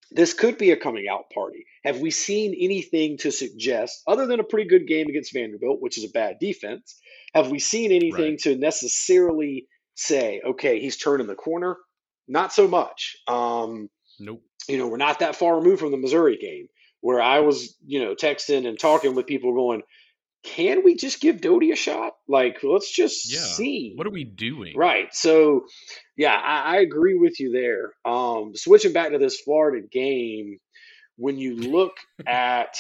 this 0.09 0.33
could 0.33 0.57
be 0.57 0.71
a 0.71 0.77
coming 0.77 1.07
out 1.07 1.29
party. 1.29 1.65
Have 1.85 1.99
we 2.01 2.11
seen 2.11 2.53
anything 2.59 3.17
to 3.19 3.31
suggest, 3.31 4.01
other 4.07 4.25
than 4.25 4.39
a 4.39 4.43
pretty 4.43 4.67
good 4.69 4.87
game 4.87 5.07
against 5.07 5.31
Vanderbilt, 5.33 5.81
which 5.81 5.97
is 5.97 6.03
a 6.03 6.09
bad 6.09 6.37
defense? 6.39 6.99
Have 7.33 7.49
we 7.49 7.59
seen 7.59 7.91
anything 7.91 8.31
Right. 8.31 8.39
to 8.39 8.55
necessarily 8.57 9.67
say, 9.95 10.41
okay, 10.45 10.79
he's 10.81 10.97
turning 10.97 11.27
the 11.27 11.35
corner? 11.35 11.77
Not 12.27 12.51
so 12.51 12.67
much. 12.67 13.15
Um, 13.27 13.89
Nope. 14.19 14.43
You 14.67 14.77
know, 14.77 14.87
we're 14.87 14.97
not 14.97 15.19
that 15.19 15.35
far 15.35 15.57
removed 15.57 15.79
from 15.79 15.91
the 15.91 15.97
Missouri 15.97 16.37
game 16.37 16.67
where 17.01 17.21
I 17.21 17.39
was, 17.39 17.75
you 17.85 17.99
know, 18.03 18.15
texting 18.15 18.67
and 18.67 18.77
talking 18.79 19.15
with 19.15 19.25
people 19.25 19.53
going, 19.53 19.81
can 20.43 20.83
we 20.83 20.95
just 20.95 21.21
give 21.21 21.41
Doty 21.41 21.71
a 21.71 21.75
shot? 21.75 22.13
Like, 22.27 22.59
let's 22.63 22.91
just 22.91 23.31
Yeah. 23.31 23.37
see. 23.37 23.93
What 23.95 24.07
are 24.07 24.11
we 24.11 24.23
doing? 24.23 24.75
Right. 24.75 25.13
So, 25.13 25.65
yeah, 26.17 26.33
I, 26.33 26.77
I 26.77 26.79
agree 26.81 27.17
with 27.17 27.39
you 27.39 27.51
there. 27.51 27.93
Um, 28.11 28.55
switching 28.55 28.93
back 28.93 29.11
to 29.11 29.17
this 29.17 29.39
Florida 29.41 29.85
game, 29.91 30.57
when 31.17 31.37
you 31.37 31.55
look 31.55 31.93
at 32.25 32.75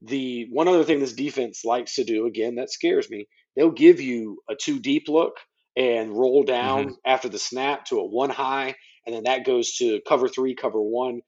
the 0.00 0.48
one 0.50 0.68
other 0.68 0.84
thing 0.84 1.00
this 1.00 1.12
defense 1.12 1.64
likes 1.64 1.96
to 1.96 2.04
do, 2.04 2.26
again, 2.26 2.56
that 2.56 2.70
scares 2.70 3.10
me, 3.10 3.26
they'll 3.56 3.70
give 3.70 4.00
you 4.00 4.42
a 4.48 4.54
two 4.54 4.78
deep 4.80 5.08
look 5.08 5.34
and 5.76 6.10
roll 6.12 6.42
down 6.44 6.96
after 7.04 7.28
the 7.28 7.38
snap 7.38 7.84
to 7.86 7.98
a 7.98 8.04
one 8.06 8.30
high, 8.30 8.74
and 9.06 9.14
then 9.14 9.24
that 9.24 9.44
goes 9.44 9.76
to 9.76 10.00
cover 10.08 10.28
three, 10.28 10.54
cover 10.54 10.80
one. 10.80 11.20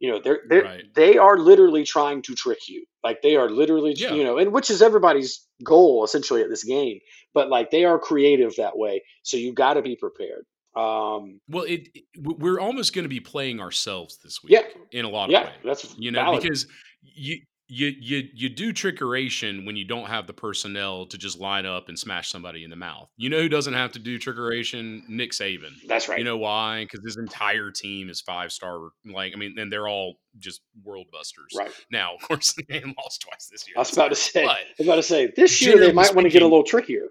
You 0.00 0.12
know, 0.12 0.20
they're, 0.22 0.40
they're 0.48 0.62
Right. 0.62 0.84
they 0.94 1.18
are 1.18 1.36
literally 1.38 1.84
trying 1.84 2.22
to 2.22 2.34
trick 2.34 2.68
you. 2.68 2.84
Like 3.02 3.20
they 3.22 3.34
are 3.36 3.50
literally, 3.50 3.94
Yeah. 3.96 4.14
you 4.14 4.22
know, 4.22 4.38
and 4.38 4.52
which 4.52 4.70
is 4.70 4.80
everybody's 4.80 5.44
goal 5.64 6.04
essentially 6.04 6.42
at 6.42 6.48
this 6.48 6.62
game. 6.64 7.00
But 7.34 7.48
like 7.48 7.70
they 7.72 7.84
are 7.84 7.98
creative 7.98 8.54
that 8.56 8.78
way, 8.78 9.02
so 9.22 9.36
you 9.36 9.52
got 9.52 9.74
to 9.74 9.82
be 9.82 9.96
prepared. 9.96 10.44
Um, 10.76 11.40
Well, 11.48 11.64
it, 11.64 11.88
it- 11.94 12.04
we're 12.16 12.60
almost 12.60 12.94
going 12.94 13.04
to 13.04 13.08
be 13.08 13.18
playing 13.20 13.60
ourselves 13.60 14.18
this 14.22 14.40
week. 14.42 14.52
Yeah. 14.52 14.62
In 14.92 15.04
a 15.04 15.08
lot 15.08 15.24
of 15.24 15.30
yeah, 15.32 15.44
ways. 15.46 15.52
that's 15.64 15.94
you 15.98 16.12
know 16.12 16.20
valid. 16.22 16.42
because 16.42 16.66
you 17.02 17.40
you 17.70 17.92
you 18.00 18.28
you 18.34 18.48
do 18.48 18.72
trickeration 18.72 19.66
when 19.66 19.76
you 19.76 19.84
don't 19.84 20.06
have 20.06 20.26
the 20.26 20.32
personnel 20.32 21.04
to 21.06 21.18
just 21.18 21.38
line 21.38 21.66
up 21.66 21.88
and 21.88 21.98
smash 21.98 22.30
somebody 22.30 22.64
in 22.64 22.70
the 22.70 22.76
mouth. 22.76 23.10
You 23.16 23.28
know 23.28 23.40
who 23.40 23.48
doesn't 23.48 23.74
have 23.74 23.92
to 23.92 23.98
do 23.98 24.18
trickeration? 24.18 25.06
Nick 25.08 25.32
Saban. 25.32 25.72
that's 25.86 26.08
right. 26.08 26.18
You 26.18 26.24
know 26.24 26.38
why? 26.38 26.84
Because 26.84 27.04
his 27.04 27.16
entire 27.18 27.70
team 27.70 28.08
is 28.08 28.20
five 28.22 28.52
star. 28.52 28.88
Like 29.04 29.32
I 29.34 29.38
mean, 29.38 29.58
and 29.58 29.70
they're 29.72 29.86
all 29.88 30.14
just 30.38 30.60
world 30.84 31.06
busters. 31.12 31.52
right. 31.56 31.70
Now, 31.90 32.14
of 32.14 32.22
course, 32.22 32.54
they 32.68 32.80
lost 32.96 33.20
twice 33.22 33.48
this 33.50 33.66
year. 33.68 33.74
I 33.76 33.80
was 33.80 33.92
about 33.92 34.08
to 34.08 34.14
say. 34.14 34.44
I 34.46 34.64
was 34.78 34.86
about 34.86 34.96
to 34.96 35.02
say 35.02 35.32
this 35.36 35.60
year 35.60 35.78
they 35.80 35.92
might 35.92 36.14
want 36.14 36.24
to 36.26 36.30
get 36.30 36.42
a 36.42 36.46
little 36.46 36.62
trickier. 36.64 37.08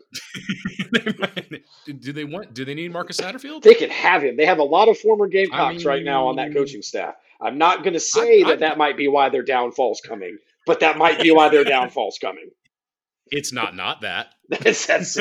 They 0.92 1.14
might- 1.20 1.64
do 2.00 2.12
they 2.14 2.24
want? 2.24 2.54
Do 2.54 2.66
they 2.66 2.74
need 2.74 2.92
Marcus 2.92 3.18
Satterfield? 3.20 3.62
They 3.62 3.74
could 3.76 3.90
have 3.92 4.24
him. 4.24 4.38
They 4.38 4.46
have 4.46 4.60
a 4.60 4.64
lot 4.64 4.90
of 4.90 4.98
former 4.98 5.28
Gamecocks 5.28 5.86
right 5.86 6.04
now 6.04 6.28
on 6.28 6.36
that 6.38 6.54
coaching 6.54 6.82
staff. 6.82 7.16
I'm 7.40 7.58
not 7.58 7.84
going 7.84 7.94
to 7.94 8.00
say 8.00 8.42
I- 8.44 8.50
that 8.50 8.60
that 8.60 8.78
might 8.78 8.98
be 8.98 9.08
why 9.08 9.30
their 9.30 9.44
downfall's 9.44 10.02
coming, 10.02 10.38
but 10.68 10.82
that 10.82 10.98
might 10.98 11.20
be 11.20 11.32
why 11.32 11.50
their 11.50 11.64
downfall's 11.64 12.20
coming. 12.20 12.50
It's 13.32 13.52
not 13.52 13.76
not 13.76 14.02
that. 14.02 14.28
That's, 14.50 14.86
that's 14.86 15.18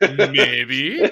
Maybe. 0.00 1.00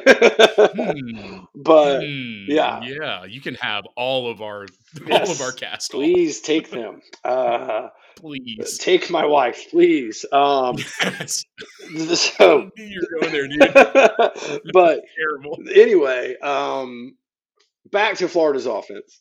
Hmm. 0.61 1.39
but 1.55 2.01
Hmm, 2.05 2.45
yeah. 2.47 2.81
yeah, 2.83 3.25
you 3.25 3.41
can 3.41 3.55
have 3.57 3.85
all 3.97 4.31
of 4.31 4.41
our 4.41 4.67
all 5.11 5.31
of 5.31 5.41
our 5.41 5.53
cast. 5.53 5.91
please 5.91 6.41
take 6.41 6.71
them. 6.71 7.01
Uh, 7.25 7.89
please. 8.17 8.79
take 8.79 9.11
my 9.11 9.25
wife, 9.27 9.67
please. 9.71 10.25
Um, 10.33 10.77
Yes. 11.03 11.45
so, 12.15 12.71
You're 12.77 13.03
going 13.21 13.33
there, 13.33 13.49
dude. 13.49 13.73
but 14.73 15.01
Terrible. 15.17 15.59
anyway, 15.75 16.37
um, 16.39 17.17
back 17.91 18.17
to 18.19 18.29
Florida's 18.29 18.67
offense. 18.67 19.21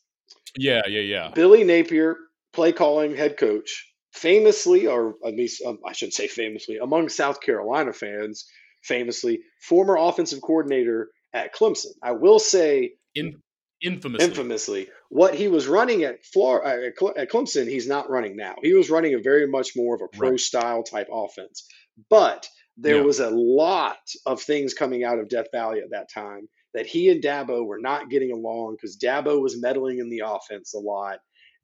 Yeah, 0.58 0.82
yeah, 0.88 1.02
yeah. 1.02 1.32
Billy 1.34 1.64
Napier, 1.64 2.18
play 2.54 2.72
calling 2.72 3.16
head 3.16 3.38
coach, 3.38 3.86
famously, 4.14 4.88
or 4.88 5.16
at 5.26 5.36
least 5.36 5.62
um, 5.66 5.80
I 5.86 5.94
shouldn't 5.94 6.14
say 6.16 6.28
famously, 6.28 6.78
among 6.78 7.10
South 7.10 7.42
Carolina 7.42 7.94
fans, 7.94 8.46
famously, 8.84 9.42
former 9.62 9.98
offensive 9.98 10.42
coordinator 10.42 11.10
at 11.34 11.54
Clemson. 11.56 11.92
I 12.02 12.12
will 12.14 12.40
say 12.40 12.94
In, 13.16 13.36
infamously. 13.82 14.26
infamously, 14.28 14.90
what 15.10 15.36
he 15.36 15.48
was 15.48 15.68
running 15.68 16.04
at 16.04 16.24
Florida 16.26 16.88
at, 16.88 16.96
Cle- 16.96 17.14
at 17.18 17.30
Clemson, 17.30 17.68
he's 17.68 17.88
not 17.88 18.10
running 18.10 18.36
now. 18.36 18.56
He 18.62 18.74
was 18.74 18.90
running 18.90 19.14
a 19.16 19.20
very 19.20 19.48
much 19.48 19.72
more 19.76 19.96
of 19.96 20.02
a 20.02 20.08
pro 20.18 20.32
Right. 20.32 20.40
style 20.40 20.84
type 20.84 21.08
offense. 21.12 21.68
But 22.10 22.48
there 22.78 22.98
Yeah. 22.98 23.02
was 23.04 23.20
a 23.20 23.30
lot 23.30 23.98
of 24.26 24.42
things 24.42 24.74
coming 24.74 25.04
out 25.04 25.20
of 25.20 25.28
Death 25.30 25.48
Valley 25.52 25.80
at 25.82 25.92
that 25.92 26.10
time 26.12 26.48
that 26.74 26.86
he 26.86 27.10
and 27.10 27.22
Dabo 27.22 27.66
were 27.66 27.80
not 27.80 28.10
getting 28.10 28.32
along 28.32 28.76
because 28.76 28.98
Dabo 28.98 29.42
was 29.42 29.60
meddling 29.60 30.00
in 30.00 30.10
the 30.10 30.22
offense 30.26 30.74
a 30.74 30.80
lot. 30.80 31.20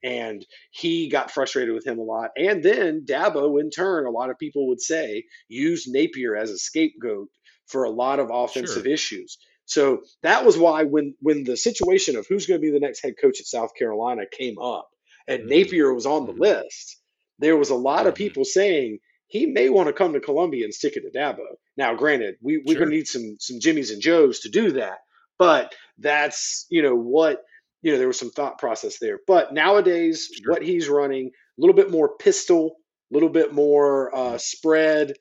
And 0.06 0.46
he 0.72 1.10
got 1.10 1.32
frustrated 1.32 1.74
with 1.74 1.86
him 1.88 1.98
a 2.00 2.04
lot. 2.04 2.30
And 2.38 2.64
then 2.64 3.06
Dabo, 3.10 3.60
in 3.60 3.72
turn, 3.72 4.06
a 4.06 4.12
lot 4.12 4.30
of 4.30 4.38
people 4.38 4.68
would 4.70 4.82
say, 4.82 5.24
used 5.50 5.88
Napier 5.92 6.36
as 6.36 6.52
a 6.52 6.58
scapegoat 6.60 7.30
for 7.68 7.84
a 7.86 7.90
lot 7.90 8.20
of 8.20 8.30
offensive 8.32 8.84
Sure. 8.84 8.94
issues. 8.94 9.38
So 9.66 10.04
that 10.22 10.46
was 10.46 10.58
why 10.60 10.84
when 10.84 11.16
when 11.22 11.44
the 11.44 11.58
situation 11.58 12.16
of 12.18 12.28
who's 12.30 12.46
going 12.46 12.62
to 12.62 12.66
be 12.66 12.72
the 12.72 12.80
next 12.80 13.02
head 13.02 13.16
coach 13.20 13.40
at 13.40 13.48
South 13.48 13.72
Carolina 13.78 14.24
came 14.32 14.60
up 14.60 14.88
and 15.28 15.44
Mhm. 15.44 15.50
Napier 15.50 15.92
was 15.94 16.06
on 16.06 16.28
the 16.28 16.34
Mhm. 16.34 16.40
list, 16.40 17.02
there 17.40 17.58
was 17.58 17.72
a 17.72 17.76
lot 17.76 18.06
of 18.06 18.14
Mhm. 18.14 18.18
people 18.18 18.46
saying 18.46 19.00
he 19.28 19.48
may 19.48 19.70
want 19.70 19.88
to 19.88 19.94
come 19.94 20.14
to 20.14 20.20
Columbia 20.20 20.66
and 20.66 20.74
stick 20.74 20.96
it 20.98 21.02
to 21.02 21.10
Dabo. 21.20 21.48
Now, 21.78 21.96
granted, 21.96 22.36
we, 22.42 22.58
we're 22.64 22.78
going 22.78 22.92
to 22.92 22.96
need 22.96 23.08
some 23.08 23.38
some 23.40 23.60
Jimmys 23.60 23.92
and 23.92 24.02
Joes 24.04 24.42
to 24.42 24.50
do 24.50 24.72
that, 24.74 25.00
but 25.40 25.74
that's 25.98 26.68
you 26.70 26.84
know 26.84 26.96
what 26.96 27.42
you 27.86 27.92
know 27.92 28.00
there 28.00 28.08
was 28.08 28.18
some 28.20 28.32
thought 28.32 28.58
process 28.58 28.98
there. 29.00 29.20
But 29.28 29.54
nowadays, 29.54 30.28
Sure. 30.44 30.54
what 30.54 30.64
he's 30.64 30.90
running 30.90 31.28
a 31.28 31.62
little 31.62 31.76
bit 31.76 31.92
more 31.92 32.18
pistol, 32.18 32.78
a 33.12 33.14
little 33.14 33.30
bit 33.30 33.54
more 33.54 34.14
uh, 34.16 34.38
spread. 34.40 35.14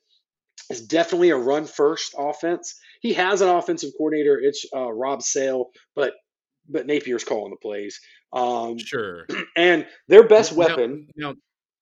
It's 0.71 0.81
definitely 0.81 1.29
a 1.29 1.37
run 1.37 1.67
first 1.67 2.15
offense. 2.17 2.75
He 3.03 3.13
has 3.13 3.43
an 3.43 3.51
offensive 3.51 3.91
coordinator. 3.99 4.39
It's 4.41 4.65
uh, 4.75 4.91
Rob 4.91 5.23
Sale, 5.23 5.67
but 5.95 6.15
but 6.67 6.87
Napier's 6.87 7.23
calling 7.25 7.51
the 7.51 7.59
plays. 7.59 8.01
Um, 8.33 8.79
Sure. 8.79 9.27
and 9.57 9.87
their 10.09 10.27
best 10.27 10.53
Now, 10.53 10.59
weapon. 10.59 11.09
now, 11.17 11.35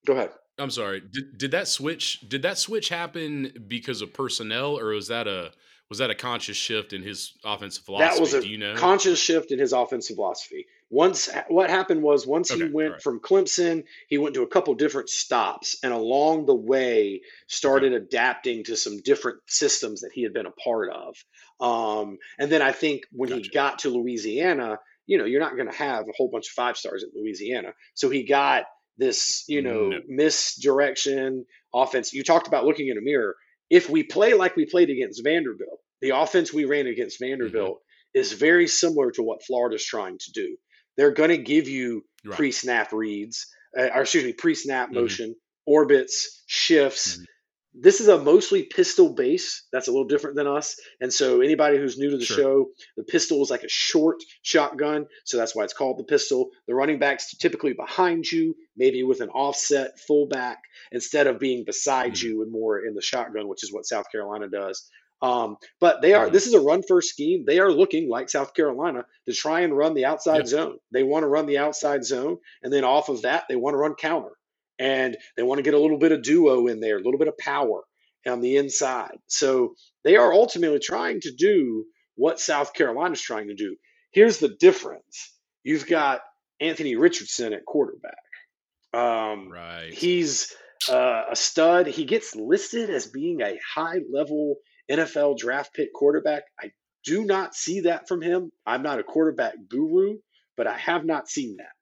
Go 0.05 0.15
ahead. 0.15 0.31
I'm 0.59 0.71
sorry. 0.71 1.01
Did, 1.01 1.39
did 1.39 1.51
that 1.53 1.69
switch? 1.69 2.21
Did 2.29 2.43
that 2.43 2.59
switch 2.59 2.89
happen 2.89 3.53
because 3.69 4.03
of 4.03 4.13
personnel, 4.13 4.77
or 4.79 4.87
was 4.89 5.07
that 5.09 5.29
a 5.29 5.53
was 5.93 5.99
that 5.99 6.09
a 6.09 6.15
conscious 6.15 6.57
shift 6.57 6.95
in 6.95 7.03
his 7.03 7.35
offensive 7.45 7.85
philosophy? 7.85 8.15
That 8.15 8.19
was 8.19 8.33
a 8.33 8.49
you 8.49 8.57
know? 8.57 8.75
conscious 8.77 9.19
shift 9.19 9.53
in 9.53 9.59
his 9.59 9.75
offensive 9.75 10.17
philosophy. 10.17 10.65
Once 10.89 11.29
what 11.49 11.69
happened 11.69 12.03
was 12.03 12.27
once 12.27 12.49
he 12.49 12.55
Okay. 12.63 12.65
All 12.65 12.73
went 12.73 12.93
right. 12.93 13.03
from 13.03 13.21
Clemson, 13.21 13.85
he 14.09 14.17
went 14.17 14.35
to 14.37 14.43
a 14.43 14.47
couple 14.47 14.73
different 14.75 15.11
stops, 15.11 15.77
and 15.83 15.93
along 15.93 16.47
the 16.47 16.55
way 16.55 17.17
Okay. 17.17 17.21
started 17.47 17.93
adapting 17.93 18.65
to 18.65 18.75
some 18.75 19.03
different 19.03 19.41
systems 19.49 20.01
that 20.01 20.13
he 20.15 20.23
had 20.23 20.33
been 20.33 20.47
a 20.47 20.51
part 20.53 20.89
of. 20.91 21.15
Um, 21.61 22.17
and 22.39 22.51
then 22.51 22.63
I 22.63 22.73
think 22.73 23.03
when 23.13 23.31
he 23.31 23.47
got 23.51 23.81
to 23.81 23.91
Louisiana, 23.91 24.79
you 25.07 25.19
know, 25.19 25.27
you're 25.27 25.41
not 25.41 25.57
going 25.57 25.71
to 25.71 25.77
have 25.77 26.09
a 26.09 26.13
whole 26.17 26.31
bunch 26.31 26.47
of 26.49 26.53
five 26.55 26.79
stars 26.79 27.05
at 27.05 27.11
Louisiana, 27.15 27.75
so 27.93 28.09
he 28.09 28.23
got 28.25 28.65
this, 28.97 29.45
you 29.47 29.61
know, 29.61 29.91
No. 29.91 30.01
misdirection 30.09 31.45
offense. 31.75 32.13
You 32.15 32.23
talked 32.23 32.47
about 32.49 32.65
looking 32.65 32.89
in 32.89 32.97
a 32.97 33.03
mirror. 33.03 33.35
If 33.71 33.89
we 33.89 34.03
play 34.03 34.35
like 34.35 34.55
we 34.55 34.67
played 34.67 34.91
against 34.91 35.25
Vanderbilt, 35.25 35.81
the 36.03 36.11
offense 36.11 36.55
we 36.55 36.67
ran 36.67 36.89
against 36.89 37.21
hmm 37.41 37.49
Vanderbilt 37.51 37.81
is 38.15 38.35
very 38.35 38.69
similar 38.69 39.13
to 39.13 39.25
what 39.25 39.45
Florida's 39.45 39.87
trying 39.87 40.19
to 40.21 40.33
do. 40.33 40.57
They're 40.99 41.13
going 41.13 41.31
to 41.31 41.39
give 41.39 41.69
you 41.69 42.05
Right. 42.25 42.37
pre-snap 42.37 42.93
reads, 42.93 43.49
uh, 43.79 43.89
or 43.95 44.03
excuse 44.03 44.25
me, 44.25 44.35
pre-snap 44.35 44.93
hmm 44.93 44.97
motion, 44.97 45.37
orbits, 45.67 46.45
shifts. 46.49 47.19
hmm 47.19 47.25
This 47.75 48.01
is 48.03 48.09
a 48.09 48.19
mostly 48.19 48.65
pistol 48.65 49.15
base. 49.15 49.67
That's 49.73 49.89
a 49.89 49.93
little 49.93 50.09
different 50.09 50.37
than 50.37 50.49
us. 50.49 50.77
And 51.01 51.13
so 51.13 51.41
anybody 51.43 51.79
who's 51.79 51.99
new 51.99 52.11
to 52.11 52.19
the 52.19 52.27
Sure. 52.27 52.37
show, 52.43 52.67
the 52.99 53.05
pistol 53.05 53.43
is 53.43 53.51
like 53.51 53.65
a 53.65 53.71
short 53.71 54.19
shotgun, 54.43 55.07
so 55.25 55.39
that's 55.39 55.57
why 55.57 55.65
it's 55.65 55.75
called 55.75 55.99
the 55.99 56.05
pistol. 56.05 56.51
The 56.69 56.75
running 56.77 57.01
back's 57.01 57.37
typically 57.39 57.75
behind 57.75 58.31
you, 58.31 58.57
maybe 58.77 59.05
with 59.05 59.23
an 59.23 59.31
offset 59.31 60.01
fullback, 60.01 60.59
instead 60.93 61.29
of 61.29 61.41
being 61.41 61.65
beside 61.67 62.19
hmm 62.19 62.21
you 62.21 62.43
and 62.43 62.53
more 62.53 62.87
in 62.87 62.95
the 62.95 63.03
shotgun, 63.03 63.49
which 63.49 63.65
is 63.65 63.73
what 63.73 63.87
South 63.87 64.07
Carolina 64.13 64.49
does. 64.51 64.91
Um, 65.23 65.57
but 65.81 66.03
they 66.03 66.15
are. 66.15 66.29
hmm 66.29 66.33
This 66.33 66.47
is 66.47 66.55
a 66.55 66.61
run 66.61 66.83
first 66.89 67.11
scheme. 67.11 67.45
They 67.47 67.61
are 67.61 67.73
looking 67.73 68.11
like 68.11 68.31
South 68.31 68.55
Carolina 68.55 69.07
to 69.29 69.35
try 69.35 69.63
and 69.63 69.77
run 69.77 69.95
the 69.95 70.07
outside 70.07 70.39
Yeah. 70.39 70.49
zone. 70.49 70.79
They 70.93 71.05
want 71.05 71.25
to 71.25 71.29
run 71.29 71.47
the 71.47 71.59
outside 71.59 72.05
zone, 72.05 72.39
and 72.63 72.73
then 72.73 72.85
off 72.85 73.09
of 73.11 73.23
that, 73.23 73.45
they 73.49 73.57
want 73.57 73.75
to 73.75 73.79
run 73.79 73.95
counter, 73.97 74.33
and 74.79 75.17
they 75.37 75.45
want 75.45 75.59
to 75.59 75.65
get 75.65 75.75
a 75.75 75.81
little 75.81 75.99
bit 75.99 76.13
of 76.13 76.23
duo 76.23 76.69
in 76.69 76.81
there, 76.81 76.99
a 76.99 77.03
little 77.03 77.19
bit 77.19 77.29
of 77.29 77.39
power 77.39 77.83
on 78.29 78.41
the 78.43 78.57
inside. 78.59 79.19
So 79.29 79.75
they 80.05 80.17
are 80.17 80.33
ultimately 80.33 80.81
trying 80.81 81.21
to 81.23 81.33
do 81.33 81.87
what 82.17 82.41
South 82.41 82.75
Carolina 82.75 83.13
is 83.15 83.23
trying 83.23 83.49
to 83.49 83.55
do. 83.57 83.77
Here's 84.13 84.39
the 84.39 84.57
difference: 84.61 85.35
you've 85.65 85.87
got 85.89 86.23
Anthony 86.61 86.97
Richardson 86.97 87.55
at 87.55 87.67
quarterback. 87.67 88.15
Um, 88.95 89.51
Right. 89.51 89.93
he's 89.93 90.53
uh, 90.91 91.25
a 91.33 91.37
stud. 91.37 91.87
He 91.89 92.05
gets 92.05 92.37
listed 92.37 92.91
as 92.91 93.07
being 93.07 93.41
a 93.43 93.59
high 93.75 94.01
level 94.13 94.57
NFL 94.91 95.39
draft 95.39 95.75
pick 95.75 95.93
quarterback. 95.93 96.45
I 96.61 96.73
do 97.05 97.25
not 97.25 97.55
see 97.55 97.81
that 97.81 98.09
from 98.09 98.23
him. 98.23 98.51
I'm 98.67 98.83
not 98.83 98.99
a 98.99 99.03
quarterback 99.03 99.55
guru, 99.69 100.19
but 100.57 100.67
I 100.67 100.77
have 100.79 101.05
not 101.05 101.29
seen 101.29 101.57
that. 101.59 101.73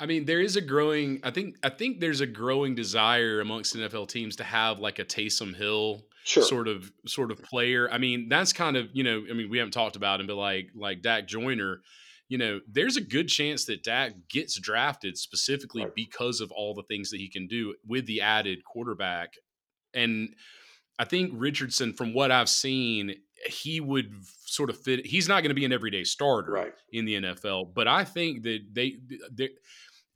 I 0.00 0.06
mean, 0.06 0.26
there 0.26 0.40
is 0.40 0.54
a 0.56 0.60
growing. 0.60 1.20
I 1.24 1.30
think. 1.32 1.56
I 1.64 1.70
think 1.70 1.98
there's 2.00 2.20
a 2.20 2.26
growing 2.26 2.74
desire 2.76 3.40
amongst 3.40 3.74
NFL 3.74 4.08
teams 4.08 4.36
to 4.36 4.44
have 4.44 4.78
like 4.78 4.98
a 5.00 5.04
Taysom 5.04 5.56
Hill 5.56 6.04
Sure. 6.24 6.42
sort 6.44 6.68
of 6.68 6.92
sort 7.06 7.32
of 7.32 7.42
player. 7.42 7.90
I 7.90 7.98
mean, 7.98 8.28
that's 8.28 8.52
kind 8.52 8.76
of 8.76 8.88
you 8.92 9.02
know. 9.02 9.24
I 9.28 9.32
mean, 9.34 9.50
we 9.50 9.58
haven't 9.58 9.72
talked 9.72 9.96
about 9.96 10.20
him, 10.20 10.26
but 10.28 10.36
like 10.36 10.68
like 10.76 11.02
Dak 11.02 11.26
Joyner, 11.26 11.80
you 12.28 12.38
know, 12.38 12.60
there's 12.70 12.96
a 12.96 13.00
good 13.00 13.26
chance 13.28 13.64
that 13.64 13.82
Dak 13.82 14.12
gets 14.30 14.60
drafted 14.60 15.18
specifically 15.18 15.82
Right. 15.82 15.94
because 15.96 16.40
of 16.40 16.52
all 16.52 16.74
the 16.74 16.84
things 16.84 17.10
that 17.10 17.18
he 17.18 17.28
can 17.28 17.48
do 17.48 17.74
with 17.84 18.06
the 18.06 18.20
added 18.20 18.62
quarterback. 18.64 19.32
And 19.94 20.34
I 20.98 21.04
think 21.04 21.32
Richardson, 21.34 21.92
from 21.92 22.12
what 22.14 22.30
I've 22.32 22.48
seen, 22.48 23.14
he 23.46 23.80
would 23.80 24.12
sort 24.44 24.68
of 24.70 24.78
fit. 24.78 25.06
He's 25.06 25.28
not 25.28 25.42
going 25.42 25.50
to 25.50 25.54
be 25.54 25.64
an 25.64 25.72
everyday 25.72 26.04
starter 26.04 26.50
Right. 26.52 26.72
in 26.92 27.04
the 27.04 27.14
NFL, 27.16 27.72
but 27.74 27.86
I 27.86 28.04
think 28.04 28.42
that 28.42 28.60
they, 28.72 28.96
they 29.30 29.50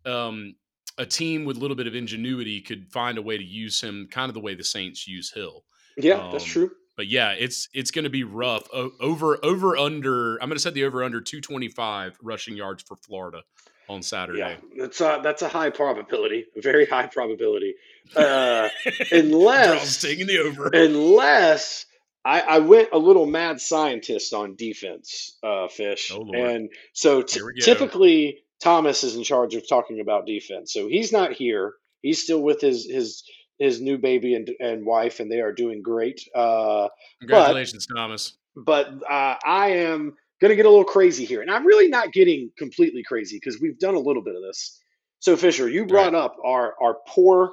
um, 0.05 0.55
a 0.99 1.07
team 1.07 1.45
with 1.45 1.57
a 1.57 1.61
little 1.61 1.76
bit 1.76 1.87
of 1.87 1.95
ingenuity 1.95 2.61
could 2.61 2.91
find 2.93 3.18
a 3.18 3.22
way 3.22 3.39
to 3.39 3.45
use 3.45 3.80
him, 3.80 4.09
kind 4.11 4.28
of 4.28 4.35
the 4.35 4.41
way 4.41 4.55
the 4.55 4.64
Saints 4.64 5.07
use 5.07 5.30
Hill. 5.33 5.64
Yeah, 5.97 6.28
that's 6.33 6.45
Um, 6.45 6.51
true. 6.51 6.70
but 6.97 7.07
yeah, 7.07 7.33
it's 7.33 7.68
it's 7.72 7.91
going 7.91 8.05
to 8.05 8.11
be 8.11 8.24
rough. 8.24 8.66
O- 8.72 8.91
over 9.01 9.39
over 9.45 9.76
under. 9.76 10.35
I'm 10.43 10.49
going 10.49 10.57
to 10.57 10.62
set 10.62 10.74
the 10.74 10.85
over 10.85 11.05
under 11.05 11.20
225 11.20 12.18
rushing 12.22 12.57
yards 12.57 12.83
for 12.83 12.97
Florida 12.97 13.43
on 13.89 14.03
Saturday. 14.03 14.39
Yeah, 14.39 14.57
that's 14.76 15.01
a 15.01 15.20
that's 15.22 15.43
a 15.43 15.49
high 15.49 15.70
probability, 15.70 16.47
a 16.57 16.61
very 16.61 16.87
high 16.87 17.07
probability. 17.07 17.74
Uh, 18.16 18.68
unless 19.12 20.01
taking 20.01 20.26
the 20.26 20.39
over. 20.39 20.70
unless 20.72 21.87
I, 22.24 22.41
I 22.41 22.59
went 22.59 22.91
a 22.93 22.99
little 22.99 23.26
mad 23.26 23.61
scientist 23.61 24.33
on 24.33 24.55
defense, 24.57 25.37
uh, 25.43 25.68
fish, 25.68 26.12
Oh 26.14 26.30
and 26.35 26.70
so 26.93 27.22
t- 27.22 27.39
here 27.41 27.47
we 27.47 27.55
go. 27.55 27.64
typically 27.64 28.39
Thomas 28.62 29.03
is 29.05 29.16
in 29.16 29.24
charge 29.24 29.55
of 29.55 29.68
talking 29.68 30.01
about 30.01 30.26
defense. 30.26 30.72
So 30.72 30.87
he's 30.89 31.12
not 31.12 31.33
here. 31.33 31.74
He's 32.01 32.22
still 32.22 32.43
with 32.43 32.61
his 32.61 32.87
his 32.89 33.24
his 33.59 33.80
new 33.80 33.99
baby 33.99 34.35
and 34.35 34.51
and 34.61 34.85
wife, 34.87 35.20
and 35.20 35.30
they 35.30 35.41
are 35.41 35.53
doing 35.53 35.83
great. 35.83 36.20
Uh, 36.35 36.89
but 36.89 36.93
Congratulations, 37.20 37.87
Thomas. 37.87 38.37
but 38.57 38.89
uh, 39.09 39.37
I 39.45 39.68
am 39.70 40.16
going 40.43 40.51
to 40.51 40.57
get 40.57 40.66
a 40.66 40.70
little 40.70 40.84
crazy 40.84 41.24
here, 41.24 41.40
and 41.40 41.51
I'm 41.51 41.64
really 41.64 41.88
not 41.88 42.12
getting 42.12 42.51
completely 42.59 43.03
crazy 43.05 43.36
because 43.36 43.61
we've 43.61 43.78
done 43.78 43.95
a 43.95 43.99
little 44.01 44.22
bit 44.22 44.34
of 44.34 44.43
this. 44.43 44.78
So 45.20 45.36
Fischer, 45.36 45.68
you 45.68 45.82
All 45.82 45.84
right. 45.86 46.11
brought 46.11 46.14
up 46.16 46.36
our 46.45 46.74
our 46.82 46.97
poor 47.07 47.53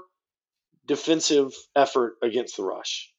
defensive 0.88 1.54
effort 1.76 2.16
against 2.24 2.58
the 2.58 2.64
rush. 2.64 3.14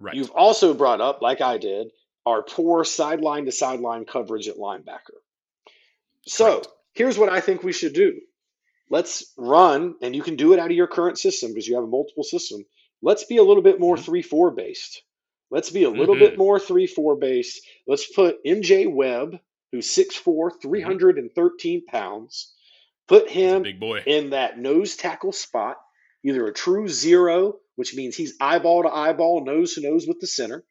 Right. 0.00 0.14
You've 0.16 0.30
also 0.30 0.72
brought 0.74 1.00
up, 1.02 1.20
like 1.22 1.42
I 1.42 1.58
did, 1.58 1.88
our 2.26 2.42
poor 2.42 2.84
sideline 2.84 3.44
to 3.44 3.52
sideline 3.52 4.06
coverage 4.06 4.48
at 4.48 4.56
linebacker. 4.56 5.18
So 6.26 6.54
Correct. 6.54 6.68
here's 6.94 7.18
what 7.18 7.28
I 7.28 7.40
think 7.40 7.62
we 7.62 7.72
should 7.74 7.92
do. 7.92 8.18
Let's 8.90 9.32
run, 9.36 9.94
and 10.02 10.16
you 10.16 10.22
can 10.22 10.36
do 10.36 10.52
it 10.54 10.58
out 10.58 10.70
of 10.70 10.76
your 10.76 10.86
current 10.86 11.18
system 11.18 11.50
because 11.50 11.68
you 11.68 11.74
have 11.74 11.84
a 11.84 11.86
multiple 11.88 12.24
system. 12.24 12.64
Let's 13.02 13.24
be 13.24 13.36
a 13.36 13.42
little 13.42 13.62
bit 13.62 13.78
more 13.78 13.96
Mhm. 13.96 14.04
3 14.04 14.22
4 14.22 14.50
based. 14.52 15.02
Let's 15.50 15.70
be 15.70 15.84
a 15.84 15.90
little 15.90 16.14
bit 16.16 16.34
Mhm. 16.34 16.38
more 16.38 16.58
3 16.58 16.86
4 16.86 17.16
based. 17.16 17.60
Let's 17.86 18.06
put 18.12 18.38
MJ 18.44 18.86
Webb, 18.86 19.38
who's 19.72 19.90
6'4, 19.90 20.50
Mhm. 20.50 20.62
313 20.62 21.84
pounds, 21.86 22.54
put 23.06 23.28
him 23.30 23.62
big 23.62 23.78
boy. 23.80 24.02
in 24.06 24.30
that 24.30 24.58
nose 24.58 24.96
tackle 24.96 25.32
spot, 25.32 25.76
either 26.24 26.46
a 26.46 26.52
true 26.54 26.88
zero, 26.88 27.60
which 27.76 27.94
means 27.94 28.16
he's 28.16 28.36
eyeball 28.40 28.82
to 28.84 28.88
eyeball, 28.88 29.44
nose 29.44 29.74
to 29.74 29.80
nose 29.80 30.06
with 30.06 30.20
the 30.20 30.26
center, 30.26 30.64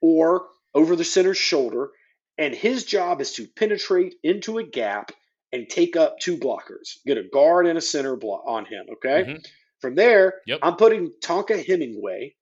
or 0.00 0.48
over 0.74 0.96
the 0.96 1.04
center's 1.04 1.38
shoulder. 1.38 1.90
And 2.38 2.54
his 2.54 2.84
job 2.84 3.20
is 3.20 3.32
to 3.34 3.46
penetrate 3.46 4.14
into 4.22 4.58
a 4.58 4.64
gap 4.64 5.12
and 5.52 5.68
take 5.68 5.94
up 5.96 6.18
two 6.20 6.36
blockers, 6.38 7.02
get 7.04 7.18
a 7.18 7.24
guard 7.24 7.66
and 7.66 7.76
a 7.76 7.82
center 7.82 8.16
block 8.16 8.42
on 8.46 8.64
him. 8.64 8.86
Okay. 8.92 9.24
hmm 9.24 9.36
From 9.80 9.94
there, 9.94 10.42
Yep. 10.46 10.58
I'm 10.62 10.76
putting 10.76 11.10
Tonka 11.20 11.64
Hemingway 11.64 12.34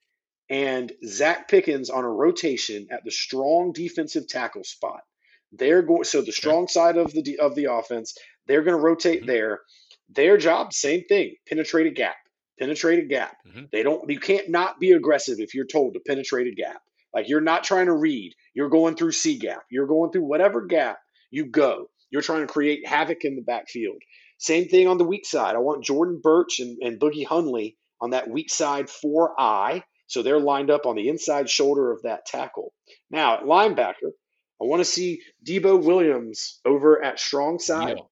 and 0.50 0.92
Zach 1.04 1.48
Pickens 1.48 1.90
on 1.90 2.04
a 2.04 2.08
rotation 2.10 2.86
at 2.90 3.04
the 3.04 3.10
strong 3.10 3.72
defensive 3.72 4.28
tackle 4.28 4.64
spot. 4.64 5.00
They're 5.52 5.82
going 5.82 6.04
so 6.04 6.20
the 6.20 6.32
strong 6.32 6.68
side 6.68 6.96
of 6.96 7.12
the 7.12 7.38
of 7.38 7.54
the 7.54 7.66
offense. 7.66 8.14
They're 8.46 8.62
going 8.62 8.76
to 8.76 8.82
rotate 8.82 9.20
hmm 9.20 9.26
there. 9.26 9.60
Their 10.10 10.38
job, 10.38 10.72
same 10.72 11.04
thing, 11.04 11.36
penetrate 11.46 11.86
a 11.86 11.90
gap, 11.90 12.16
penetrate 12.58 12.98
a 12.98 13.06
gap. 13.06 13.36
hmm 13.50 13.64
They 13.72 13.82
don't. 13.82 14.08
You 14.08 14.20
can't 14.20 14.48
not 14.48 14.80
be 14.80 14.92
aggressive 14.92 15.38
if 15.38 15.54
you're 15.54 15.66
told 15.66 15.94
to 15.94 16.00
penetrate 16.06 16.46
a 16.46 16.54
gap. 16.54 16.80
Like 17.14 17.28
you're 17.28 17.40
not 17.40 17.64
trying 17.64 17.86
to 17.86 17.94
read. 17.94 18.34
You're 18.54 18.68
going 18.68 18.96
through 18.96 19.12
C 19.12 19.38
gap. 19.38 19.62
You're 19.70 19.86
going 19.86 20.12
through 20.12 20.24
whatever 20.24 20.66
gap 20.66 20.98
you 21.30 21.46
go. 21.46 21.90
You're 22.10 22.22
trying 22.22 22.46
to 22.46 22.52
create 22.52 22.86
havoc 22.86 23.24
in 23.24 23.36
the 23.36 23.42
backfield. 23.42 24.00
Same 24.38 24.68
thing 24.68 24.86
on 24.86 24.98
the 24.98 25.04
weak 25.04 25.26
side. 25.26 25.56
I 25.56 25.58
want 25.58 25.84
Jordan 25.84 26.20
Burch 26.22 26.60
and, 26.60 26.78
and 26.82 27.00
Boogie 27.00 27.26
Hunley 27.26 27.76
on 28.00 28.10
that 28.10 28.28
weak 28.30 28.50
side 28.50 28.88
four 28.88 29.34
I. 29.38 29.82
So 30.08 30.22
they're 30.22 30.40
lined 30.40 30.70
up 30.70 30.86
on 30.86 30.96
the 30.96 31.08
inside 31.08 31.50
shoulder 31.50 31.92
of 31.92 32.02
that 32.02 32.26
tackle. 32.26 32.74
Now 33.10 33.36
at 33.38 33.44
linebacker, 33.44 34.12
I 34.60 34.66
want 34.66 34.80
to 34.80 34.86
see 34.86 35.22
Debo 35.46 35.84
Williams 35.84 36.60
over 36.66 37.02
at 37.04 37.20
strong 37.20 37.60
side, 37.60 37.98
Yeah, 37.98 38.02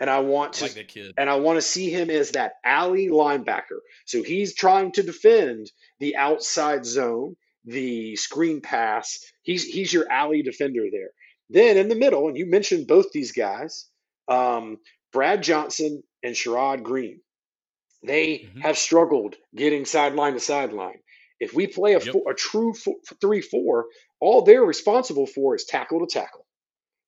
and 0.00 0.10
I 0.10 0.20
want 0.20 0.54
to 0.54 0.64
like 0.64 0.76
and 1.16 1.28
I 1.30 1.36
want 1.36 1.58
to 1.58 1.62
see 1.62 1.90
him 1.90 2.10
as 2.10 2.32
that 2.32 2.54
alley 2.64 3.08
linebacker. 3.08 3.80
So 4.06 4.22
he's 4.22 4.54
trying 4.54 4.92
to 4.92 5.02
defend 5.02 5.70
the 5.98 6.16
outside 6.16 6.86
zone, 6.86 7.36
the 7.64 8.16
screen 8.16 8.60
pass. 8.62 9.20
He's 9.42 9.64
he's 9.64 9.92
your 9.92 10.10
alley 10.10 10.42
defender 10.42 10.84
there. 10.92 11.10
Then 11.50 11.76
in 11.78 11.88
the 11.88 11.96
middle, 11.96 12.28
and 12.28 12.36
you 12.36 12.46
mentioned 12.46 12.86
both 12.86 13.12
these 13.12 13.32
guys, 13.32 13.88
um, 14.28 14.78
Brad 15.12 15.42
Johnson 15.42 16.02
and 16.22 16.34
Sherrod 16.34 16.82
Greene. 16.84 17.20
They 18.02 18.50
hmm 18.52 18.60
have 18.60 18.76
struggled 18.78 19.36
getting 19.54 19.86
sideline 19.86 20.34
to 20.34 20.40
sideline. 20.40 21.02
If 21.40 21.54
we 21.54 21.66
play 21.66 21.94
a, 21.94 22.00
Yep. 22.00 22.12
four, 22.12 22.30
a 22.30 22.34
true 22.34 22.74
four, 22.74 22.96
three 23.20 23.40
four, 23.40 23.86
all 24.20 24.42
they're 24.42 24.62
responsible 24.64 25.26
for 25.26 25.54
is 25.54 25.64
tackle 25.64 26.00
to 26.00 26.06
tackle, 26.06 26.46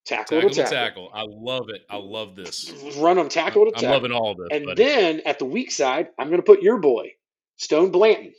tackle 0.06 0.40
to 0.40 0.48
Tackle 0.48 0.50
to 0.50 0.56
tackle, 0.56 0.76
tackle. 0.76 1.10
I 1.14 1.22
love 1.28 1.68
it. 1.68 1.82
I 1.90 1.96
love 1.98 2.34
this. 2.36 2.72
run 2.96 3.16
them 3.16 3.26
I- 3.26 3.28
tackle 3.28 3.66
to 3.66 3.72
tackle. 3.72 3.88
I'm 3.88 3.94
loving 3.94 4.12
all 4.12 4.34
this, 4.34 4.48
And 4.50 4.64
buddy. 4.66 4.82
then 4.82 5.20
at 5.26 5.38
the 5.38 5.44
weak 5.44 5.70
side, 5.70 6.08
I'm 6.18 6.28
going 6.28 6.40
to 6.40 6.46
put 6.46 6.62
your 6.62 6.78
boy, 6.78 7.12
Stone 7.56 7.90
Blanton. 7.90 8.32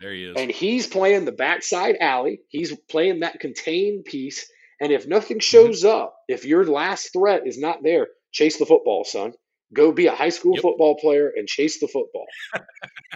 There 0.00 0.12
he 0.12 0.24
is. 0.24 0.36
And 0.36 0.50
he's 0.50 0.86
playing 0.86 1.24
the 1.24 1.32
backside 1.32 1.96
alley. 2.00 2.40
He's 2.48 2.74
playing 2.90 3.20
that 3.20 3.40
contained 3.40 4.04
piece. 4.06 4.46
And 4.80 4.90
if 4.92 5.06
nothing 5.06 5.36
hmm 5.36 5.40
shows 5.40 5.84
up, 5.84 6.16
if 6.28 6.44
your 6.44 6.64
last 6.64 7.12
threat 7.12 7.46
is 7.46 7.58
not 7.58 7.82
there, 7.82 8.08
chase 8.32 8.56
the 8.58 8.66
football, 8.66 9.04
son. 9.04 9.34
Go 9.74 9.92
be 9.92 10.06
a 10.06 10.14
high 10.14 10.30
school 10.30 10.54
Yep. 10.54 10.62
football 10.62 10.96
player 10.96 11.30
and 11.36 11.46
chase 11.48 11.80
the 11.80 11.88
football. 11.88 12.26
Just 12.54 12.62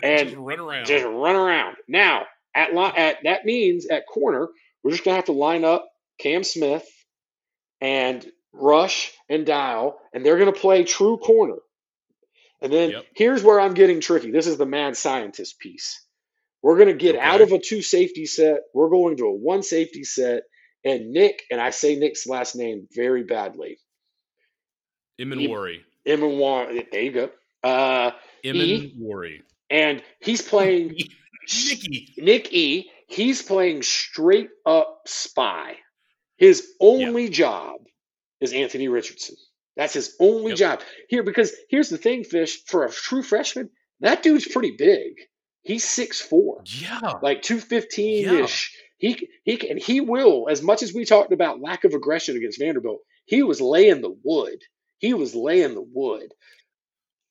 And 0.02 0.46
run 0.46 0.61
around. 0.61 0.86
just 0.86 1.04
run 1.04 1.36
around. 1.36 1.76
Now, 1.88 2.26
at, 2.54 2.74
li- 2.74 2.92
at 2.96 3.18
that 3.24 3.44
means 3.44 3.86
at 3.86 4.06
corner, 4.06 4.48
we're 4.82 4.92
just 4.92 5.04
going 5.04 5.14
to 5.14 5.16
have 5.16 5.24
to 5.26 5.32
line 5.32 5.64
up 5.64 5.88
Cam 6.20 6.44
Smith 6.44 6.86
and 7.80 8.24
Rush 8.52 9.12
and 9.28 9.44
Dial, 9.46 9.98
and 10.12 10.24
they're 10.24 10.38
going 10.38 10.52
to 10.52 10.61
play 10.61 10.84
true 10.84 11.16
corner. 11.18 11.56
And 12.61 12.72
then 12.72 12.90
Yep. 12.90 13.06
here's 13.14 13.42
where 13.42 13.61
I'm 13.61 13.74
getting 13.74 14.00
tricky. 14.00 14.30
This 14.30 14.46
is 14.46 14.56
the 14.56 14.66
mad 14.66 14.96
scientist 14.96 15.59
piece. 15.61 16.04
We're 16.62 16.76
going 16.76 16.88
to 16.88 16.94
get 16.94 17.16
out 17.16 17.40
of 17.40 17.52
a 17.52 17.59
two 17.59 17.82
safety 17.82 18.26
set. 18.26 18.61
We're 18.74 18.88
going 18.90 19.16
to 19.18 19.26
a 19.26 19.32
one 19.32 19.62
safety 19.62 20.04
set. 20.04 20.42
And 20.84 21.11
Nick, 21.12 21.42
and 21.50 21.61
I 21.61 21.70
say 21.70 21.96
Nick's 21.96 22.26
last 22.26 22.54
name 22.56 22.86
very 22.94 23.24
badly. 23.24 23.78
Emin 25.20 25.38
Worry. 26.16 26.86
There 26.90 27.02
you 27.02 27.12
go. 27.12 27.30
Uh, 27.62 28.12
Worry. 28.98 29.42
and 29.70 30.02
he's 30.20 30.42
playing 30.42 30.96
Nicky. 31.68 32.14
Nick 32.18 32.52
E. 32.52 32.90
He's 33.09 33.42
playing 33.42 33.82
straight 33.82 34.50
up 34.66 35.02
spy. 35.06 35.76
His 36.36 36.66
Yeah. 36.80 36.86
only 36.88 37.28
job 37.30 37.80
is 38.40 38.52
Anthony 38.52 38.88
Richardson. 38.88 39.36
That's 39.76 39.94
his 39.94 40.14
only 40.20 40.50
Yep. 40.52 40.59
job 40.59 40.80
here. 41.09 41.22
Because 41.22 41.54
here's 41.70 41.88
the 41.88 41.98
thing, 41.98 42.24
Fish. 42.24 42.62
For 42.66 42.84
a 42.84 42.90
true 42.90 43.22
freshman, 43.22 43.70
that 44.00 44.22
dude's 44.22 44.46
pretty 44.46 44.72
big. 44.72 45.12
He's 45.62 45.84
six 45.84 46.20
four. 46.20 46.62
Yeah. 46.80 47.14
like 47.22 47.42
215 47.42 48.28
ish. 48.44 48.74
He 48.98 49.28
he 49.44 49.56
can 49.56 49.76
he 49.78 50.00
will 50.00 50.48
as 50.50 50.62
much 50.62 50.82
as 50.82 50.92
we 50.92 51.04
talked 51.04 51.32
about 51.32 51.61
lack 51.61 51.84
of 51.84 51.94
aggression 51.94 52.36
against 52.36 52.59
Vanderbilt. 52.59 53.00
He 53.26 53.42
was 53.42 53.61
laying 53.61 54.00
the 54.00 54.16
wood. 54.22 54.62
He 54.99 55.14
was 55.14 55.34
laying 55.34 55.74
the 55.74 55.82
wood. 55.92 56.32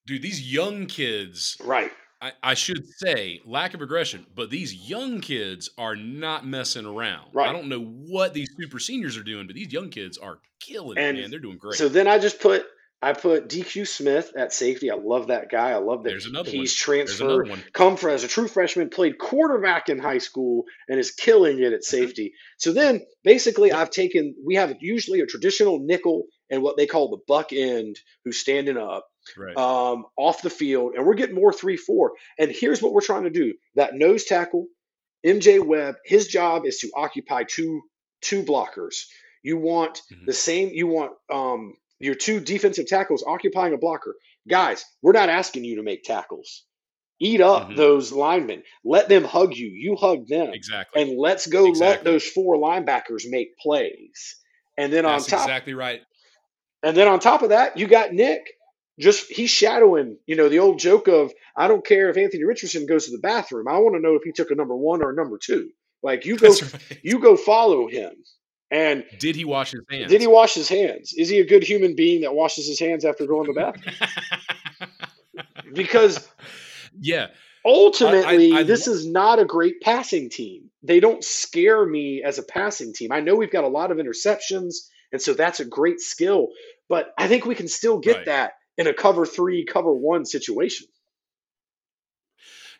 Dude, 0.05 0.21
these 0.21 0.51
young 0.53 0.85
kids, 0.85 1.57
Right. 1.63 1.91
I, 2.21 2.31
I 2.41 2.53
should 2.55 2.83
say 2.97 3.41
lack 3.45 3.73
of 3.75 3.81
aggression, 3.81 4.25
but 4.33 4.49
these 4.49 4.73
young 4.73 5.21
kids 5.21 5.69
are 5.77 5.95
not 5.95 6.47
messing 6.47 6.85
around. 6.85 7.29
Right. 7.33 7.47
I 7.49 7.53
don't 7.53 7.67
know 7.69 7.81
what 7.83 8.33
these 8.33 8.49
super 8.57 8.79
seniors 8.79 9.17
are 9.17 9.23
doing, 9.23 9.45
but 9.47 9.55
these 9.55 9.71
young 9.71 9.89
kids 9.89 10.17
are 10.17 10.39
killing 10.59 10.97
it, 10.97 11.01
And 11.01 11.17
man. 11.19 11.29
They're 11.29 11.39
doing 11.39 11.57
great. 11.57 11.75
so 11.77 11.89
then 11.89 12.07
I 12.07 12.17
just 12.19 12.39
put 12.39 12.65
I 13.03 13.13
put 13.13 13.47
DQ 13.47 13.87
Smith 13.87 14.31
at 14.35 14.51
safety. 14.51 14.89
I 14.89 14.95
love 14.95 15.27
that 15.27 15.51
guy. 15.51 15.69
I 15.69 15.75
love 15.75 16.01
that 16.03 16.09
There's 16.09 16.25
another 16.25 16.49
he's 16.49 16.71
one. 16.73 16.95
Transferred, 16.95 17.49
one. 17.49 17.63
come 17.73 17.95
for 17.95 18.09
as 18.09 18.23
a 18.23 18.27
true 18.27 18.47
freshman, 18.47 18.89
played 18.89 19.19
quarterback 19.19 19.87
in 19.87 19.99
high 19.99 20.17
school, 20.17 20.63
and 20.89 20.99
is 20.99 21.11
killing 21.11 21.59
it 21.61 21.73
at 21.73 21.81
Mhm. 21.81 21.83
safety. 21.83 22.33
So 22.57 22.73
then 22.73 23.05
basically 23.23 23.71
I've 23.71 23.91
taken 23.91 24.33
we 24.43 24.55
have 24.55 24.75
usually 24.79 25.19
a 25.19 25.27
traditional 25.27 25.77
nickel 25.77 26.23
and 26.49 26.61
what 26.61 26.77
they 26.77 26.85
call 26.87 27.09
the 27.09 27.21
buck 27.27 27.53
end 27.53 27.97
who's 28.23 28.39
standing 28.39 28.77
up. 28.77 29.07
Right. 29.35 29.57
um, 29.57 30.05
off 30.15 30.41
the 30.41 30.49
field, 30.49 30.93
and 30.95 31.05
we're 31.05 31.15
getting 31.15 31.35
more 31.35 31.51
three 31.51 31.75
four. 31.75 32.13
And 32.39 32.49
here's 32.49 32.81
what 32.81 32.93
we're 32.93 33.01
trying 33.01 33.25
to 33.25 33.29
do: 33.29 33.55
that 33.75 33.93
nose 33.93 34.23
tackle, 34.23 34.67
MJ 35.25 35.59
Webb, 35.65 35.95
his 36.05 36.27
job 36.27 36.65
is 36.65 36.77
to 36.79 36.91
occupy 36.95 37.43
two 37.43 37.81
two 38.21 38.43
blockers. 38.43 39.03
You 39.43 39.57
want 39.57 40.01
Mhm. 40.11 40.25
the 40.27 40.33
same. 40.33 40.69
You 40.69 40.87
want 40.87 41.11
um, 41.29 41.75
your 41.99 42.15
two 42.15 42.39
defensive 42.39 42.87
tackles 42.87 43.23
occupying 43.27 43.73
a 43.73 43.77
blocker. 43.77 44.15
Guys, 44.47 44.85
we're 45.01 45.11
not 45.11 45.27
asking 45.29 45.65
you 45.65 45.75
to 45.75 45.83
make 45.83 46.03
tackles. 46.03 46.63
Eat 47.19 47.41
up 47.41 47.69
Mhm. 47.71 47.75
those 47.75 48.11
linemen. 48.13 48.63
Let 48.85 49.09
them 49.09 49.23
hug 49.25 49.55
you. 49.55 49.67
You 49.67 49.95
hug 49.97 50.27
them, 50.27 50.51
Exactly. 50.53 51.01
and 51.01 51.19
let's 51.19 51.47
go 51.47 51.65
let 51.65 52.03
those 52.05 52.25
four 52.25 52.55
linebackers 52.55 53.23
make 53.29 53.57
plays. 53.57 54.37
And 54.77 54.93
then 54.93 55.05
on 55.05 55.13
That's 55.17 55.27
top, 55.27 55.41
exactly 55.41 55.73
right. 55.73 56.01
And 56.83 56.95
then 56.95 57.07
on 57.07 57.19
top 57.19 57.41
of 57.41 57.49
that, 57.49 57.77
you 57.77 57.87
got 57.87 58.13
Nick. 58.13 58.47
Just 58.99 59.31
he's 59.31 59.51
shadowing, 59.51 60.17
you 60.25 60.35
know, 60.35 60.49
the 60.49 60.57
old 60.57 60.79
joke 60.79 61.07
of 61.07 61.31
I 61.55 61.67
don't 61.67 61.85
care 61.85 62.09
if 62.09 62.17
Anthony 62.17 62.43
Richardson 62.43 62.87
goes 62.87 63.05
to 63.05 63.11
the 63.11 63.19
bathroom. 63.19 63.67
I 63.67 63.77
want 63.77 63.95
to 63.95 64.01
know 64.01 64.15
if 64.15 64.23
he 64.23 64.31
took 64.31 64.49
a 64.49 64.55
number 64.55 64.75
one 64.75 65.03
or 65.03 65.11
a 65.11 65.15
number 65.15 65.37
two. 65.37 65.69
Like 66.01 66.25
you 66.25 66.35
go, 66.35 66.49
right. 66.49 66.99
you 67.03 67.19
go 67.19 67.37
follow 67.37 67.87
him. 67.87 68.11
And 68.69 69.05
Did 69.19 69.35
he 69.35 69.45
wash 69.45 69.71
his 69.71 69.81
hands? 69.89 70.09
did 70.09 70.19
he 70.19 70.27
wash 70.27 70.53
his 70.55 70.67
hands? 70.67 71.13
Is 71.15 71.29
he 71.29 71.39
a 71.39 71.45
good 71.45 71.63
human 71.63 71.95
being 71.95 72.21
that 72.21 72.33
washes 72.33 72.67
his 72.67 72.79
hands 72.79 73.05
after 73.05 73.25
going 73.25 73.45
to 73.45 73.53
the 73.53 73.59
bathroom? 73.59 73.95
Because 75.73 76.27
yeah. 76.99 77.27
ultimately, 77.65 78.53
I 78.53 78.63
this 78.63 78.87
is 78.87 79.05
not 79.05 79.37
a 79.37 79.45
great 79.45 79.81
passing 79.81 80.29
team. 80.29 80.69
They 80.81 80.99
don't 80.99 81.23
scare 81.23 81.85
me 81.85 82.23
as 82.23 82.39
a 82.39 82.43
passing 82.43 82.93
team. 82.93 83.11
I 83.11 83.19
know 83.19 83.35
we've 83.35 83.51
got 83.51 83.63
a 83.63 83.67
lot 83.67 83.91
of 83.91 83.97
interceptions, 83.97 84.87
and 85.11 85.21
so 85.21 85.33
that's 85.33 85.59
a 85.59 85.65
great 85.65 85.99
skill. 85.99 86.49
But 86.89 87.13
I 87.17 87.27
think 87.27 87.45
we 87.45 87.55
can 87.55 87.67
still 87.67 87.99
get 87.99 88.17
Right. 88.17 88.25
that 88.27 88.53
in 88.77 88.87
a 88.87 88.93
cover 88.93 89.25
three, 89.25 89.65
cover 89.65 89.93
one 89.93 90.25
situation. 90.25 90.87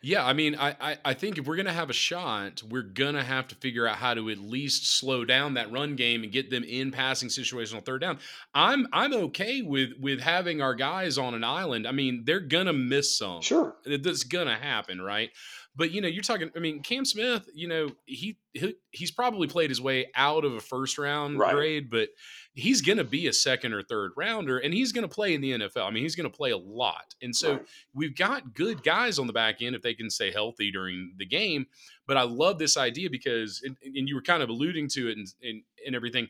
Yeah, 0.00 0.24
I 0.24 0.32
mean, 0.32 0.54
I, 0.54 0.76
I, 0.80 0.98
I 1.04 1.14
think 1.14 1.38
if 1.38 1.46
we're 1.46 1.56
gonna 1.56 1.72
have 1.72 1.90
a 1.90 1.94
shot, 1.94 2.62
we're 2.62 2.82
gonna 2.82 3.24
have 3.24 3.48
to 3.48 3.56
figure 3.56 3.84
out 3.84 3.96
how 3.96 4.14
to 4.14 4.30
at 4.30 4.38
least 4.38 4.86
slow 4.96 5.24
down 5.24 5.54
that 5.54 5.72
run 5.72 5.96
game 5.96 6.22
and 6.22 6.30
get 6.30 6.50
them 6.50 6.62
in 6.62 6.92
passing 6.92 7.28
situations 7.28 7.74
on 7.74 7.82
third 7.82 8.00
down. 8.02 8.20
I'm 8.54 8.86
I'm 8.92 9.12
okay 9.12 9.60
with 9.60 9.94
with 9.98 10.20
having 10.20 10.62
our 10.62 10.74
guys 10.76 11.18
on 11.18 11.34
an 11.34 11.42
island. 11.42 11.84
I 11.84 11.90
mean, 11.90 12.22
they're 12.24 12.38
gonna 12.38 12.72
miss 12.72 13.16
some. 13.16 13.42
Sure. 13.42 13.74
That's 13.84 14.22
gonna 14.22 14.54
happen, 14.56 15.00
right? 15.00 15.30
But 15.76 15.92
you 15.92 16.00
know, 16.00 16.08
you're 16.08 16.24
talking. 16.24 16.50
I 16.56 16.58
mean, 16.58 16.82
Cam 16.82 17.04
Smith. 17.04 17.48
You 17.54 17.68
know, 17.68 17.90
he, 18.04 18.36
he 18.52 18.74
he's 18.90 19.12
probably 19.12 19.46
played 19.46 19.70
his 19.70 19.80
way 19.80 20.10
out 20.16 20.44
of 20.44 20.54
a 20.54 20.60
first 20.60 20.98
round 20.98 21.38
Right. 21.38 21.54
grade, 21.54 21.88
but 21.88 22.08
he's 22.54 22.80
gonna 22.82 23.04
be 23.04 23.28
a 23.28 23.32
second 23.32 23.72
or 23.72 23.84
third 23.84 24.10
rounder, 24.16 24.58
and 24.58 24.74
he's 24.74 24.90
gonna 24.90 25.06
play 25.06 25.34
in 25.34 25.40
the 25.40 25.52
NFL. 25.52 25.86
I 25.86 25.90
mean, 25.92 26.02
he's 26.02 26.16
gonna 26.16 26.30
play 26.30 26.50
a 26.50 26.56
lot, 26.56 27.14
and 27.22 27.34
so 27.36 27.52
Right. 27.52 27.66
we've 27.94 28.16
got 28.16 28.54
good 28.54 28.82
guys 28.82 29.20
on 29.20 29.28
the 29.28 29.32
back 29.32 29.62
end 29.62 29.76
if 29.76 29.82
they 29.82 29.94
can 29.94 30.10
stay 30.10 30.32
healthy 30.32 30.72
during 30.72 31.14
the 31.16 31.26
game. 31.26 31.66
But 32.08 32.16
I 32.16 32.22
love 32.22 32.58
this 32.58 32.76
idea 32.76 33.08
because, 33.08 33.62
and, 33.64 33.76
and 33.84 34.08
you 34.08 34.16
were 34.16 34.22
kind 34.22 34.42
of 34.42 34.48
alluding 34.48 34.88
to 34.94 35.08
it 35.10 35.16
and, 35.18 35.28
and, 35.42 35.62
and 35.86 35.94
everything. 35.94 36.28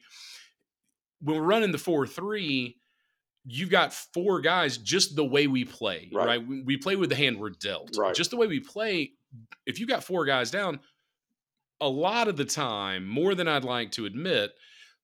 When 1.20 1.36
we're 1.36 1.42
running 1.42 1.72
the 1.72 1.78
4 1.78 2.06
3, 2.06 2.76
you've 3.46 3.70
got 3.70 3.94
four 3.94 4.40
guys 4.40 4.76
just 4.76 5.16
the 5.16 5.24
way 5.24 5.46
we 5.46 5.64
play, 5.64 6.10
Right. 6.12 6.26
right? 6.26 6.46
We, 6.46 6.62
we 6.62 6.76
play 6.76 6.96
with 6.96 7.08
the 7.08 7.16
hand 7.16 7.38
we're 7.38 7.50
dealt. 7.50 7.96
Right. 7.96 8.14
Just 8.14 8.30
the 8.30 8.36
way 8.36 8.46
we 8.46 8.60
play. 8.60 9.12
If 9.66 9.78
you 9.80 9.86
got 9.86 10.04
four 10.04 10.24
guys 10.24 10.50
down, 10.50 10.80
a 11.80 11.88
lot 11.88 12.28
of 12.28 12.36
the 12.36 12.44
time, 12.44 13.06
more 13.06 13.34
than 13.34 13.48
I'd 13.48 13.64
like 13.64 13.92
to 13.92 14.06
admit, 14.06 14.50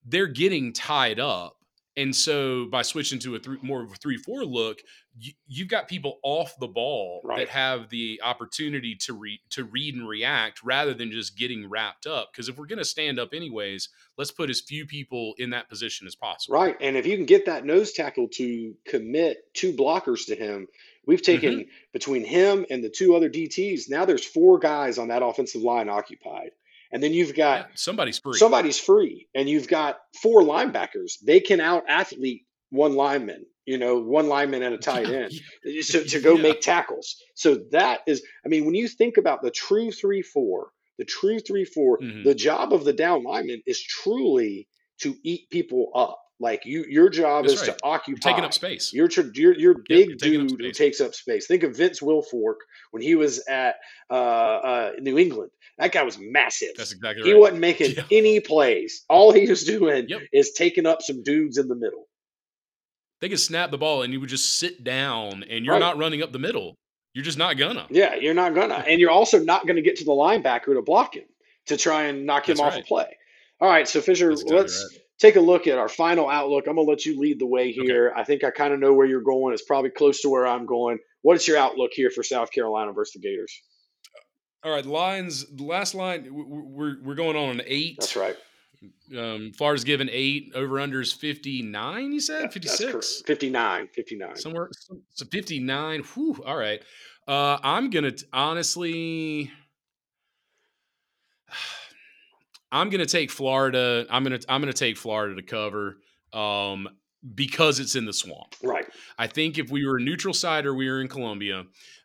they're 0.05 0.27
getting 0.27 0.73
tied 0.73 1.19
up. 1.19 1.55
And 1.97 2.13
so 2.13 2.65
by 2.65 2.81
switching 2.81 3.19
to 3.19 3.35
a 3.35 3.39
three, 3.39 3.57
more 3.61 3.81
of 3.81 3.89
a 3.89 3.95
three 3.95 4.17
four 4.17 4.43
look, 4.43 4.79
you, 5.17 5.31
you've 5.47 5.69
got 5.69 5.87
people 5.87 6.19
off 6.23 6.53
the 6.59 6.67
ball 6.67 7.21
Right. 7.23 7.37
that 7.37 7.47
have 7.47 7.87
the 7.89 8.19
opportunity 8.21 8.95
to 9.05 9.13
re, 9.13 9.39
to 9.51 9.63
read 9.63 9.95
and 9.95 10.05
react 10.05 10.61
rather 10.61 10.93
than 10.93 11.09
just 11.09 11.37
getting 11.37 11.69
wrapped 11.69 12.05
up. 12.05 12.31
Because 12.33 12.49
if 12.49 12.57
we're 12.57 12.65
going 12.65 12.79
to 12.79 12.85
stand 12.85 13.17
up 13.17 13.29
anyways, 13.33 13.87
let's 14.17 14.31
put 14.31 14.49
as 14.49 14.59
few 14.59 14.85
people 14.85 15.35
in 15.37 15.51
that 15.51 15.69
position 15.69 16.05
as 16.05 16.15
possible. 16.15 16.55
Right. 16.55 16.75
And 16.81 16.97
if 16.97 17.05
you 17.05 17.15
can 17.15 17.25
get 17.25 17.45
that 17.45 17.63
nose 17.65 17.93
tackle 17.93 18.27
to 18.33 18.75
commit 18.85 19.37
two 19.53 19.71
blockers 19.71 20.25
to 20.25 20.35
him, 20.35 20.67
We've 21.07 21.21
taken 21.21 21.53
mm-hmm. 21.53 21.69
between 21.93 22.23
him 22.23 22.65
and 22.69 22.83
the 22.83 22.89
two 22.89 23.15
other 23.15 23.29
DTs, 23.29 23.89
now 23.89 24.05
there's 24.05 24.25
four 24.25 24.59
guys 24.59 24.97
on 24.97 25.09
that 25.09 25.23
offensive 25.23 25.61
line 25.61 25.89
occupied. 25.89 26.51
And 26.91 27.01
then 27.01 27.13
you've 27.13 27.35
got 27.35 27.59
yeah, 27.59 27.65
somebody's 27.75 28.19
free. 28.19 28.37
Somebody's 28.37 28.79
free. 28.79 29.27
And 29.35 29.49
you've 29.49 29.67
got 29.67 29.97
four 30.21 30.41
linebackers. 30.41 31.19
They 31.25 31.39
can 31.39 31.59
out 31.59 31.83
athlete 31.89 32.45
one 32.69 32.95
lineman, 32.95 33.45
you 33.65 33.77
know, 33.77 33.99
one 33.99 34.27
lineman 34.27 34.63
and 34.63 34.75
a 34.75 34.77
tight 34.79 35.09
end 35.09 35.33
to, 35.63 36.03
to 36.03 36.19
go 36.21 36.35
yeah. 36.35 36.41
make 36.41 36.61
tackles. 36.61 37.17
So 37.33 37.59
that 37.71 38.01
is, 38.07 38.23
I 38.45 38.49
mean, 38.49 38.65
when 38.65 38.75
you 38.75 38.87
think 38.87 39.17
about 39.17 39.41
the 39.41 39.51
true 39.51 39.91
3 39.91 40.21
4, 40.21 40.69
the 40.97 41.05
true 41.05 41.39
3 41.39 41.65
4, 41.65 41.99
mm-hmm. 41.99 42.23
the 42.23 42.35
job 42.35 42.73
of 42.73 42.85
the 42.85 42.93
down 42.93 43.23
lineman 43.23 43.61
is 43.65 43.81
truly 43.81 44.67
to 45.01 45.15
eat 45.23 45.49
people 45.49 45.91
up. 45.93 46.19
Like 46.39 46.65
you, 46.65 46.85
your 46.89 47.09
job 47.09 47.45
That's 47.45 47.61
is 47.61 47.67
right. 47.67 47.77
to 47.77 47.85
occupy. 47.85 48.11
You're 48.11 48.17
taking 48.17 48.43
up 48.43 48.53
space. 48.53 48.91
You're 48.93 49.09
you're, 49.33 49.53
you're 49.53 49.75
big 49.87 50.09
yep, 50.09 50.17
dude 50.17 50.59
who 50.59 50.71
takes 50.71 50.99
up 50.99 51.15
space. 51.15 51.47
Think 51.47 51.63
of 51.63 51.77
Vince 51.77 52.01
Wilfork 52.01 52.55
when 52.91 53.01
he 53.01 53.15
was 53.15 53.41
at 53.47 53.75
uh, 54.09 54.13
uh, 54.13 54.91
New 54.99 55.17
England. 55.17 55.51
That 55.77 55.93
guy 55.93 56.03
was 56.03 56.17
massive. 56.19 56.69
That's 56.75 56.91
exactly 56.91 57.23
right. 57.23 57.27
He 57.27 57.39
wasn't 57.39 57.59
making 57.59 57.91
yeah. 57.91 58.03
any 58.11 58.39
plays. 58.41 59.03
All 59.09 59.31
he 59.31 59.47
was 59.47 59.63
doing 59.63 60.07
yep. 60.09 60.21
is 60.33 60.51
taking 60.51 60.85
up 60.85 61.01
some 61.01 61.23
dudes 61.23 61.57
in 61.57 61.67
the 61.67 61.75
middle. 61.75 62.07
They 63.21 63.29
could 63.29 63.39
snap 63.39 63.71
the 63.71 63.77
ball 63.77 64.01
and 64.01 64.11
you 64.11 64.19
would 64.19 64.29
just 64.29 64.59
sit 64.59 64.83
down 64.83 65.43
and 65.49 65.65
you're 65.65 65.75
right. 65.75 65.79
not 65.79 65.97
running 65.97 66.21
up 66.21 66.31
the 66.31 66.39
middle. 66.39 66.75
You're 67.13 67.23
just 67.23 67.37
not 67.37 67.57
gonna. 67.57 67.87
Yeah, 67.89 68.15
you're 68.15 68.33
not 68.33 68.53
gonna. 68.53 68.83
And 68.87 68.99
you're 68.99 69.09
also 69.09 69.39
not 69.39 69.65
gonna 69.65 69.81
get 69.81 69.95
to 69.97 70.03
the 70.03 70.11
linebacker 70.11 70.73
to 70.73 70.81
block 70.81 71.15
him 71.15 71.23
to 71.67 71.77
try 71.77 72.03
and 72.03 72.25
knock 72.25 72.49
him 72.49 72.57
That's 72.57 72.67
off 72.67 72.73
right. 72.73 72.83
a 72.83 72.85
play. 72.85 73.17
All 73.61 73.69
right, 73.69 73.87
so 73.87 74.01
Fischer, 74.01 74.33
let's. 74.33 74.99
Take 75.19 75.35
a 75.35 75.41
look 75.41 75.67
at 75.67 75.77
our 75.77 75.89
final 75.89 76.29
outlook. 76.29 76.67
I'm 76.67 76.75
gonna 76.75 76.87
let 76.87 77.05
you 77.05 77.19
lead 77.19 77.39
the 77.39 77.47
way 77.47 77.71
here. 77.71 78.09
Okay. 78.09 78.21
I 78.21 78.23
think 78.23 78.43
I 78.43 78.51
kind 78.51 78.73
of 78.73 78.79
know 78.79 78.93
where 78.93 79.05
you're 79.05 79.21
going. 79.21 79.53
It's 79.53 79.63
probably 79.63 79.89
close 79.89 80.21
to 80.21 80.29
where 80.29 80.47
I'm 80.47 80.65
going. 80.65 80.99
What 81.21 81.35
is 81.35 81.47
your 81.47 81.57
outlook 81.57 81.91
here 81.93 82.09
for 82.09 82.23
South 82.23 82.51
Carolina 82.51 82.93
versus 82.93 83.13
the 83.13 83.19
Gators? 83.19 83.61
All 84.63 84.71
right, 84.71 84.85
lines. 84.85 85.45
Last 85.59 85.95
line, 85.95 86.27
we're 86.31 87.01
we're 87.01 87.15
going 87.15 87.35
on 87.35 87.59
an 87.59 87.61
eight. 87.65 87.97
That's 87.99 88.15
right. 88.15 88.35
Um, 89.17 89.51
Florida's 89.57 89.83
given 89.83 90.09
eight. 90.11 90.51
Over 90.55 90.79
under 90.79 91.01
is 91.01 91.13
59, 91.13 92.11
you 92.11 92.19
said? 92.19 92.51
56? 92.51 93.23
59. 93.25 93.87
59. 93.93 94.35
Somewhere. 94.35 94.69
So 95.09 95.25
59. 95.25 96.01
Whew, 96.01 96.43
all 96.45 96.57
right. 96.57 96.83
Uh, 97.27 97.57
I'm 97.63 97.89
going 97.89 98.13
to 98.13 98.25
honestly. 98.33 99.51
I'm 102.75 102.89
going 102.89 102.99
to 102.99 103.05
take 103.05 103.31
Florida. 103.31 104.05
I'm 104.09 104.23
going 104.25 104.37
to 104.37 104.51
I'm 104.51 104.61
going 104.61 104.71
to 104.71 104.77
take 104.77 104.97
Florida 104.97 105.35
to 105.35 105.41
cover 105.41 105.97
um, 106.33 106.89
because 107.33 107.79
it's 107.79 107.95
in 107.95 108.05
the 108.05 108.11
swamp. 108.11 108.55
Right. 108.61 108.85
I 109.17 109.27
think 109.27 109.57
if 109.57 109.71
we 109.71 109.87
were 109.87 109.97
a 109.97 110.01
neutral 110.01 110.33
side 110.33 110.65
or 110.65 110.75
we 110.75 110.89
were 110.89 110.99
in 110.99 111.07
Columbia, 111.07 111.59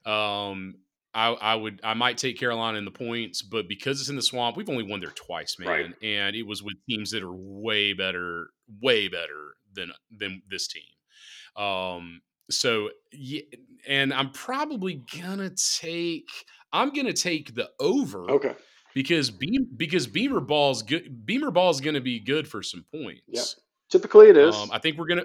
um, 0.06 0.76
I, 1.12 1.32
I, 1.32 1.54
would 1.56 1.80
I 1.82 1.94
might 1.94 2.18
take 2.18 2.38
Carolina 2.38 2.78
in 2.78 2.84
the 2.84 2.92
points, 2.92 3.42
but 3.42 3.66
because 3.66 4.00
it's 4.00 4.10
in 4.10 4.16
the 4.16 4.22
swamp, 4.22 4.56
we've 4.56 4.70
only 4.70 4.84
won 4.84 5.00
there 5.00 5.10
twice, 5.10 5.58
man, 5.58 5.68
right. 5.68 5.94
and 6.02 6.36
it 6.36 6.44
was 6.44 6.62
with 6.62 6.74
teams 6.88 7.10
that 7.10 7.24
are 7.24 7.34
way 7.34 7.92
better, 7.92 8.50
way 8.80 9.08
better 9.08 9.56
than 9.74 9.90
than 10.16 10.40
this 10.48 10.68
team. 10.68 11.62
Um, 11.62 12.20
so 12.48 12.90
yeah, 13.12 13.42
and 13.88 14.14
I'm 14.14 14.30
probably 14.30 15.02
gonna 15.20 15.50
take 15.80 16.28
I'm 16.72 16.90
gonna 16.90 17.12
take 17.12 17.56
the 17.56 17.70
over. 17.80 18.30
Okay. 18.30 18.54
Because 18.94 19.30
Beam 19.30 19.68
because 19.76 20.06
Beamer 20.06 20.40
ball's 20.40 20.82
good. 20.82 21.24
Beamer 21.24 21.50
ball's 21.50 21.80
gonna 21.80 22.00
be 22.00 22.18
good 22.20 22.48
for 22.48 22.62
some 22.62 22.84
points. 22.92 23.22
Yeah. 23.28 23.42
Typically, 23.90 24.28
it 24.28 24.36
is. 24.36 24.54
Um, 24.54 24.70
I 24.72 24.78
think 24.78 24.98
we're 24.98 25.06
gonna. 25.06 25.24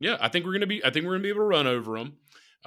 Yeah, 0.00 0.16
I 0.20 0.28
think 0.28 0.44
we're 0.44 0.52
gonna 0.52 0.66
be. 0.66 0.84
I 0.84 0.90
think 0.90 1.06
we're 1.06 1.12
gonna 1.12 1.22
be 1.22 1.28
able 1.30 1.40
to 1.40 1.44
run 1.44 1.66
over 1.66 1.98
them. 1.98 2.16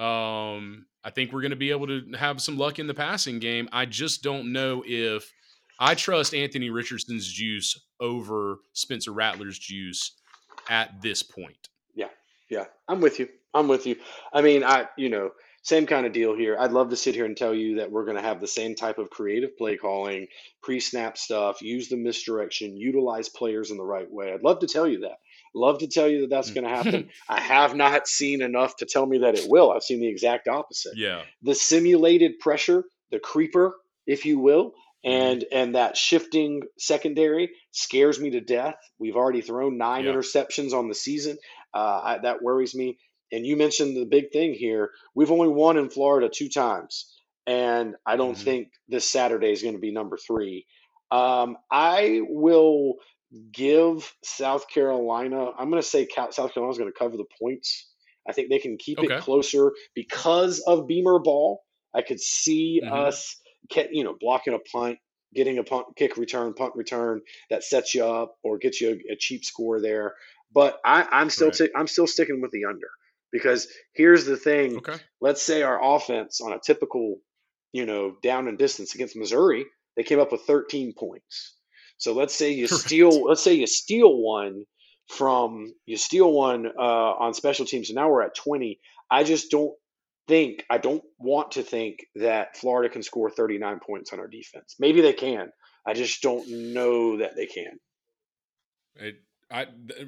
Um, 0.04 0.86
I 1.04 1.10
think 1.10 1.32
we're 1.32 1.42
going 1.42 1.52
to 1.52 1.58
be 1.58 1.72
able 1.72 1.88
to 1.88 2.04
have 2.18 2.42
some 2.42 2.58
luck 2.58 2.80
in 2.80 2.88
the 2.88 2.94
passing 2.94 3.40
game. 3.40 3.70
I 3.72 3.86
just 3.86 4.24
don't 4.24 4.52
know 4.52 4.84
if 4.86 5.32
I 5.80 5.96
trust 5.96 6.34
Anthony 6.34 6.70
Richardson's 6.70 7.28
juice 7.32 7.80
over 8.00 8.60
Spencer 8.74 9.12
Rattler's 9.12 9.58
juice 9.58 10.18
at 10.70 11.02
this 11.02 11.24
point. 11.24 11.70
Yeah, 11.96 12.10
yeah, 12.50 12.66
I'm 12.88 13.02
with 13.02 13.20
you. 13.20 13.30
I'm 13.54 13.68
with 13.68 13.86
you. 13.88 13.96
I 14.34 14.42
mean, 14.42 14.64
I 14.64 14.88
you 14.98 15.10
know 15.10 15.32
same 15.70 15.86
kind 15.86 16.05
of 16.05 16.13
deal 16.13 16.36
here. 16.36 16.57
I'd 16.59 16.72
love 16.72 16.89
to 16.89 16.95
sit 16.95 17.15
here 17.15 17.26
and 17.26 17.38
tell 17.38 17.53
you 17.53 17.78
that 17.78 17.91
we're 17.91 18.05
going 18.05 18.17
to 18.17 18.24
have 18.24 18.41
the 18.41 18.47
same 18.47 18.76
type 18.76 18.97
of 18.97 19.09
creative 19.09 19.57
play 19.57 19.78
calling, 19.78 20.28
pre 20.61 20.80
snap 20.80 21.17
stuff, 21.17 21.61
use 21.61 21.88
the 21.89 21.95
misdirection, 21.95 22.76
utilize 22.76 23.30
players 23.30 23.72
in 23.72 23.78
the 23.78 23.86
right 23.86 24.11
way. 24.11 24.34
I'd 24.34 24.43
love 24.43 24.59
to 24.59 24.67
tell 24.67 24.88
you 24.88 25.01
that. 25.01 25.20
Love 25.55 25.80
to 25.80 25.88
tell 25.88 26.07
you 26.07 26.22
that 26.22 26.30
that's 26.30 26.51
mm. 26.51 26.55
going 26.55 26.63
to 26.67 26.76
happen. 26.76 27.09
I 27.30 27.39
have 27.39 27.76
not 27.76 28.07
seen 28.07 28.41
enough 28.41 28.76
to 28.78 28.86
tell 28.86 29.05
me 29.05 29.20
that 29.20 29.36
it 29.36 29.45
will. 29.47 29.72
I've 29.72 29.84
seen 29.84 29.99
the 29.99 30.07
exact 30.07 30.47
opposite. 30.47 30.97
Yeah. 30.97 31.22
The 31.43 31.55
simulated 31.55 32.39
pressure, 32.39 32.84
the 33.11 33.20
creeper, 33.20 33.76
if 34.07 34.26
you 34.26 34.39
will, 34.39 34.72
mm-hmm. 35.05 35.11
and 35.11 35.45
and 35.51 35.76
that 35.76 35.97
shifting 35.97 36.63
secondary 36.78 37.51
scares 37.72 38.20
me 38.20 38.32
to 38.32 38.41
death. 38.41 38.76
We've 38.97 39.15
already 39.15 39.41
thrown 39.41 39.78
nine 39.78 40.05
yeah. 40.05 40.13
interceptions 40.13 40.74
on 40.74 40.89
the 40.89 40.95
season. 40.95 41.38
Uh, 41.74 42.01
I, 42.03 42.17
that 42.24 42.41
worries 42.41 42.74
me. 42.74 42.97
And 43.32 43.46
you 43.46 43.56
mentioned 43.58 43.96
the 43.96 44.06
big 44.06 44.32
thing 44.32 44.54
here. 44.54 44.92
We've 45.14 45.32
only 45.32 45.50
won 45.50 45.78
in 45.78 45.90
Florida 45.90 46.30
two 46.34 46.50
times, 46.50 47.14
and 47.46 47.96
I 48.06 48.16
don't 48.16 48.34
mm-hmm. 48.34 48.44
think 48.44 48.68
this 48.88 49.10
Saturday 49.10 49.52
is 49.52 49.62
going 49.62 49.76
to 49.76 49.80
be 49.80 49.92
number 49.92 50.18
three. 50.18 50.66
Um, 51.12 51.58
I 51.72 52.22
will 52.28 52.96
give 53.52 54.12
South 54.24 54.68
Carolina. 54.70 55.52
I'm 55.58 55.70
going 55.70 55.82
to 55.82 55.88
say 55.88 56.08
South 56.32 56.54
Carolina 56.54 56.72
is 56.72 56.78
going 56.78 56.92
to 56.92 56.98
cover 56.98 57.18
the 57.18 57.26
points. 57.42 57.88
I 58.28 58.34
think 58.34 58.50
they 58.50 58.60
can 58.60 58.78
keep 58.78 59.00
okay. 59.00 59.16
it 59.16 59.22
closer 59.22 59.72
because 59.96 60.60
of 60.60 60.88
Beamer 60.88 61.20
ball. 61.20 61.62
I 61.96 62.02
could 62.02 62.20
see 62.20 62.82
mm-hmm. 62.84 62.94
us, 62.94 63.36
you 63.92 64.04
know, 64.04 64.16
blocking 64.20 64.54
a 64.54 64.60
punt, 64.60 65.00
getting 65.34 65.58
a 65.58 65.64
punt 65.64 65.88
kick 65.96 66.18
return, 66.18 66.54
punt 66.54 66.74
return 66.76 67.22
that 67.50 67.64
sets 67.64 67.96
you 67.96 68.06
up 68.06 68.36
or 68.44 68.58
gets 68.58 68.82
you 68.82 68.90
a, 69.10 69.14
a 69.14 69.16
cheap 69.18 69.46
score 69.46 69.82
there. 69.82 70.14
But 70.52 70.80
I, 70.86 71.22
am 71.22 71.30
still 71.30 71.48
right. 71.48 71.56
t- 71.56 71.72
I'm 71.76 71.88
still 71.88 72.08
sticking 72.08 72.42
with 72.42 72.52
the 72.52 72.66
under 72.66 72.90
because 73.32 73.68
here's 73.94 74.26
the 74.26 74.38
thing. 74.38 74.78
Okay. 74.78 74.98
Let's 75.22 75.42
say 75.42 75.62
our 75.62 75.96
offense 75.96 76.42
on 76.42 76.54
a 76.54 76.60
typical, 76.60 77.18
you 77.72 77.86
know, 77.86 78.16
down 78.22 78.48
and 78.48 78.58
distance 78.58 78.96
against 78.96 79.16
Missouri, 79.16 79.66
they 79.96 80.04
came 80.04 80.20
up 80.20 80.32
with 80.32 80.42
13 80.42 80.94
points. 80.98 81.56
So 81.98 82.14
let's 82.14 82.34
say 82.34 82.52
you 82.52 82.68
Correct. 82.68 82.86
steal, 82.86 83.24
let's 83.24 83.44
say 83.44 83.54
you 83.54 83.68
steal 83.68 84.18
one 84.18 84.66
from 85.10 85.74
you 85.86 85.98
steal 85.98 86.32
one 86.32 86.68
uh, 86.68 86.80
on 86.80 87.34
special 87.34 87.66
teams, 87.66 87.90
and 87.90 87.96
now 87.96 88.10
we're 88.10 88.22
at 88.22 88.36
twenty. 88.36 88.80
I 89.12 89.24
just 89.24 89.52
don't 89.52 89.74
think 90.28 90.64
I 90.70 90.78
don't 90.78 91.04
want 91.18 91.52
to 91.54 91.64
think 91.64 92.06
that 92.16 92.56
Florida 92.56 92.90
can 92.90 93.04
score 93.04 93.30
thirty 93.30 93.58
nine 93.58 93.80
points 93.80 94.14
on 94.14 94.20
our 94.20 94.28
defense. 94.28 94.76
Maybe 94.80 95.02
they 95.02 95.14
can. 95.14 95.52
I 95.86 95.94
just 95.94 96.22
don't 96.22 96.48
know 96.74 97.18
that 97.18 97.36
they 97.36 97.48
can. 97.48 97.80
It, 98.96 99.16
I 99.52 99.66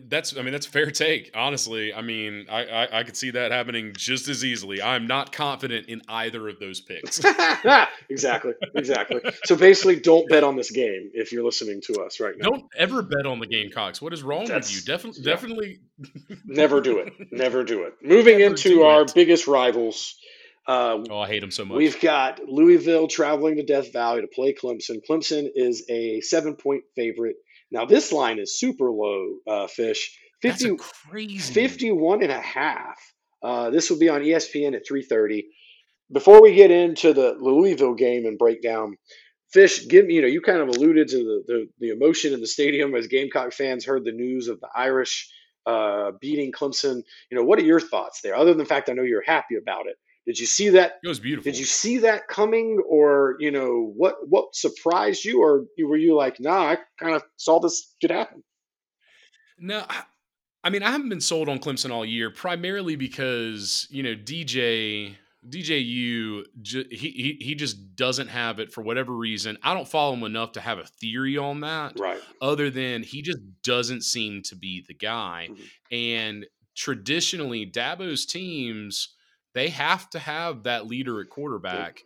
that's 0.08 0.38
I 0.38 0.44
mean 0.44 0.52
that's 0.52 0.68
a 0.68 0.70
fair 0.70 0.92
take. 0.92 1.32
Honestly, 1.34 1.94
I 1.94 2.02
mean 2.02 2.46
I, 2.48 2.66
I, 2.66 3.00
I 3.00 3.04
could 3.04 3.18
see 3.18 3.32
that 3.32 3.52
happening 3.52 3.94
just 3.98 4.28
as 4.28 4.46
easily. 4.46 4.82
I'm 4.82 5.08
not 5.08 5.32
confident 5.32 5.88
in 5.88 6.02
either 6.08 6.48
of 6.48 6.60
those 6.60 6.80
picks. 6.80 7.20
exactly, 8.10 8.54
exactly. 8.76 9.22
So 9.46 9.56
basically, 9.56 10.00
don't 10.00 10.30
bet 10.30 10.44
on 10.44 10.58
this 10.58 10.70
game 10.70 11.10
if 11.16 11.32
you're 11.32 11.44
listening 11.44 11.82
to 11.88 12.04
us 12.04 12.20
right 12.20 12.36
now. 12.38 12.50
Don't 12.50 12.66
ever 12.78 13.02
bet 13.02 13.26
on 13.26 13.40
the 13.40 13.48
Gamecocks. 13.48 14.00
What 14.00 14.14
is 14.14 14.22
wrong 14.22 14.46
that's, 14.46 14.70
with 14.70 14.88
you? 14.88 14.94
Definitely, 14.94 15.22
yeah. 15.22 15.34
definitely. 15.34 15.80
Never 16.46 16.82
do 16.82 17.00
it. 17.00 17.14
Never 17.32 17.64
do 17.64 17.84
it. 17.84 17.94
Moving 18.04 18.40
Never 18.40 18.52
into 18.52 18.84
our 18.84 19.02
it. 19.02 19.14
biggest 19.16 19.48
rivals. 19.48 20.16
Uh, 20.68 21.00
oh, 21.10 21.20
I 21.20 21.28
hate 21.28 21.42
them 21.42 21.50
so 21.50 21.66
much. 21.66 21.78
We've 21.78 22.00
got 22.00 22.40
Louisville 22.48 23.08
traveling 23.08 23.56
to 23.56 23.64
Death 23.64 23.92
Valley 23.92 24.22
to 24.22 24.28
play 24.28 24.54
Clemson. 24.54 25.02
Clemson 25.10 25.50
is 25.56 25.84
a 25.90 26.22
seven 26.22 26.56
point 26.56 26.84
favorite. 26.96 27.38
Now 27.72 27.86
this 27.86 28.12
line 28.12 28.40
is 28.40 28.60
super 28.60 28.92
low, 28.92 29.36
uh, 29.48 29.68
fish. 29.68 30.18
50, 30.42 30.78
crazy 30.78 31.54
51 31.54 32.24
and 32.24 32.32
a 32.32 32.42
half. 32.42 33.00
Uh, 33.44 33.70
this 33.70 33.90
will 33.90 34.00
be 34.00 34.10
on 34.10 34.22
ESPN 34.22 34.76
at 34.76 34.88
3:30. 34.88 35.46
Before 36.12 36.42
we 36.42 36.56
get 36.56 36.72
into 36.72 37.14
the 37.14 37.38
Louisville 37.40 37.94
game 37.94 38.26
and 38.26 38.38
breakdown, 38.38 38.98
Fish, 39.52 39.86
give 39.88 40.06
me, 40.06 40.14
you 40.14 40.22
know, 40.22 40.28
you 40.28 40.40
kind 40.42 40.60
of 40.60 40.70
alluded 40.70 41.10
to 41.10 41.18
the, 41.18 41.44
the, 41.46 41.70
the 41.80 41.90
emotion 41.90 42.34
in 42.34 42.40
the 42.40 42.48
stadium 42.48 42.96
as 42.96 43.08
Gamecock 43.08 43.52
fans 43.52 43.86
heard 43.86 44.06
the 44.06 44.14
news 44.14 44.48
of 44.48 44.62
the 44.62 44.70
Irish 44.74 45.30
uh, 45.66 46.12
beating 46.22 46.54
Clemson. 46.54 47.02
You 47.30 47.38
know, 47.38 47.44
what 47.44 47.60
are 47.60 47.64
your 47.64 47.82
thoughts 47.82 48.22
there? 48.22 48.34
Other 48.34 48.52
than 48.52 48.60
the 48.60 48.66
fact 48.66 48.90
I 48.90 48.94
know 48.94 49.04
you're 49.04 49.24
happy 49.26 49.56
about 49.62 49.88
it, 49.88 49.98
did 50.26 50.40
you 50.40 50.46
see 50.46 50.70
that? 50.70 51.00
It 51.04 51.08
was 51.08 51.20
beautiful. 51.20 51.52
Did 51.52 51.58
you 51.58 51.66
see 51.66 52.00
that 52.00 52.28
coming, 52.28 52.82
or 52.88 53.36
you 53.40 53.52
know 53.52 53.92
what 53.96 54.18
what 54.28 54.56
surprised 54.56 55.26
you, 55.26 55.42
or 55.42 55.66
were 55.80 55.98
you 55.98 56.16
like, 56.16 56.40
nah, 56.40 56.72
I 56.72 56.78
kind 57.00 57.16
of 57.16 57.24
saw 57.38 57.60
this 57.60 57.96
could 58.00 58.12
happen? 58.12 58.44
No, 59.58 59.84
I 60.64 60.70
mean 60.70 60.84
I 60.84 60.92
haven't 60.92 61.10
been 61.10 61.22
sold 61.22 61.50
on 61.50 61.60
Clemson 61.60 61.92
all 61.92 62.06
year, 62.06 62.30
primarily 62.30 62.96
because 62.96 63.88
you 63.90 64.04
know 64.04 64.16
DJ 64.16 65.16
DJU 65.50 66.44
he, 66.64 66.86
he 66.92 67.38
he 67.42 67.56
just 67.56 67.96
doesn't 67.96 68.28
have 68.28 68.60
it 68.60 68.72
for 68.72 68.84
whatever 68.84 69.14
reason. 69.14 69.58
I 69.64 69.74
don't 69.74 69.88
follow 69.88 70.14
him 70.14 70.24
enough 70.24 70.52
to 70.52 70.62
have 70.62 70.78
a 70.78 70.86
theory 70.86 71.36
on 71.36 71.62
that. 71.62 72.00
Right. 72.00 72.22
Other 72.42 72.70
than 72.70 73.02
he 73.02 73.24
just 73.24 73.40
doesn't 73.64 74.04
seem 74.04 74.44
to 74.44 74.56
be 74.56 74.86
the 74.88 74.94
guy, 74.94 75.48
mm-hmm. 75.50 75.64
and 75.92 76.46
traditionally 76.76 77.66
Dabo's 77.66 78.26
teams 78.26 79.16
They 79.54 79.70
have 79.70 80.10
to 80.12 80.20
have 80.20 80.64
that 80.64 80.88
leader 80.88 81.22
at 81.22 81.30
quarterback. 81.30 82.04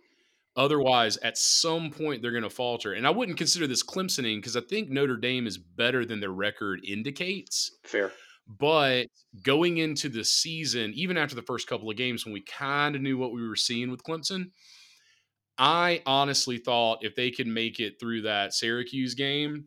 Otherwise, 0.57 1.17
at 1.17 1.37
some 1.37 1.91
point, 1.91 2.21
they're 2.21 2.31
going 2.31 2.43
to 2.43 2.49
falter. 2.49 2.93
And 2.93 3.05
I 3.05 3.09
wouldn't 3.09 3.37
consider 3.37 3.67
this 3.67 3.83
Clemsoning 3.83 4.37
because 4.37 4.55
I 4.55 4.61
think 4.61 4.89
Notre 4.89 5.17
Dame 5.17 5.47
is 5.47 5.57
better 5.57 6.05
than 6.05 6.21
their 6.21 6.31
record 6.31 6.79
indicates. 6.87 7.71
Fair. 7.83 8.11
But 8.47 9.07
going 9.41 9.77
into 9.77 10.07
the 10.07 10.23
season, 10.23 10.93
even 10.95 11.17
after 11.17 11.35
the 11.35 11.41
first 11.41 11.67
couple 11.67 11.89
of 11.89 11.97
games, 11.97 12.25
when 12.25 12.33
we 12.33 12.41
kind 12.41 12.95
of 12.95 13.01
knew 13.01 13.17
what 13.17 13.33
we 13.33 13.45
were 13.45 13.55
seeing 13.55 13.91
with 13.91 14.03
Clemson, 14.03 14.51
I 15.57 16.01
honestly 16.05 16.57
thought 16.57 16.99
if 17.01 17.15
they 17.15 17.31
could 17.31 17.47
make 17.47 17.79
it 17.79 17.99
through 17.99 18.21
that 18.23 18.53
Syracuse 18.53 19.13
game, 19.13 19.65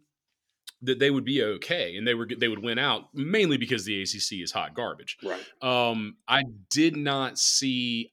that 0.83 0.99
they 0.99 1.11
would 1.11 1.24
be 1.24 1.43
okay 1.43 1.97
and 1.97 2.07
they 2.07 2.14
were 2.14 2.26
they 2.39 2.49
would 2.49 2.62
win 2.62 2.79
out 2.79 3.14
mainly 3.14 3.57
because 3.57 3.85
the 3.85 4.03
ACC 4.03 4.43
is 4.43 4.53
hot 4.53 4.74
garbage. 4.74 5.18
Right. 5.22 5.43
Um, 5.62 6.16
I 6.26 6.45
did 6.70 6.97
not 6.97 7.39
see. 7.39 8.12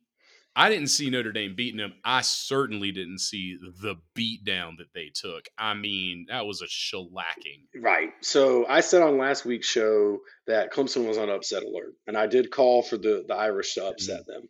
I 0.58 0.70
didn't 0.70 0.88
see 0.88 1.10
Notre 1.10 1.34
Dame 1.34 1.54
beating 1.54 1.78
them. 1.78 1.96
I 2.06 2.22
certainly 2.22 2.94
didn't 2.94 3.20
see 3.20 3.58
the 3.82 3.96
beatdown 4.16 4.78
that 4.78 4.94
they 4.94 5.12
took. 5.14 5.50
I 5.58 5.74
mean, 5.74 6.28
that 6.30 6.46
was 6.46 6.62
a 6.62 6.66
shellacking. 6.66 7.66
Right. 7.76 8.12
So 8.22 8.66
I 8.66 8.80
said 8.80 9.02
on 9.02 9.18
last 9.18 9.44
week's 9.44 9.68
show 9.68 10.20
that 10.48 10.72
Clemson 10.72 11.06
was 11.06 11.18
on 11.18 11.30
upset 11.30 11.64
alert, 11.64 11.96
and 12.08 12.18
I 12.18 12.28
did 12.28 12.52
call 12.52 12.84
for 12.84 12.98
the 12.98 13.26
the 13.28 13.36
Irish 13.36 13.74
to 13.76 13.86
upset 13.86 14.22
mm-hmm. 14.22 14.32
them. 14.32 14.50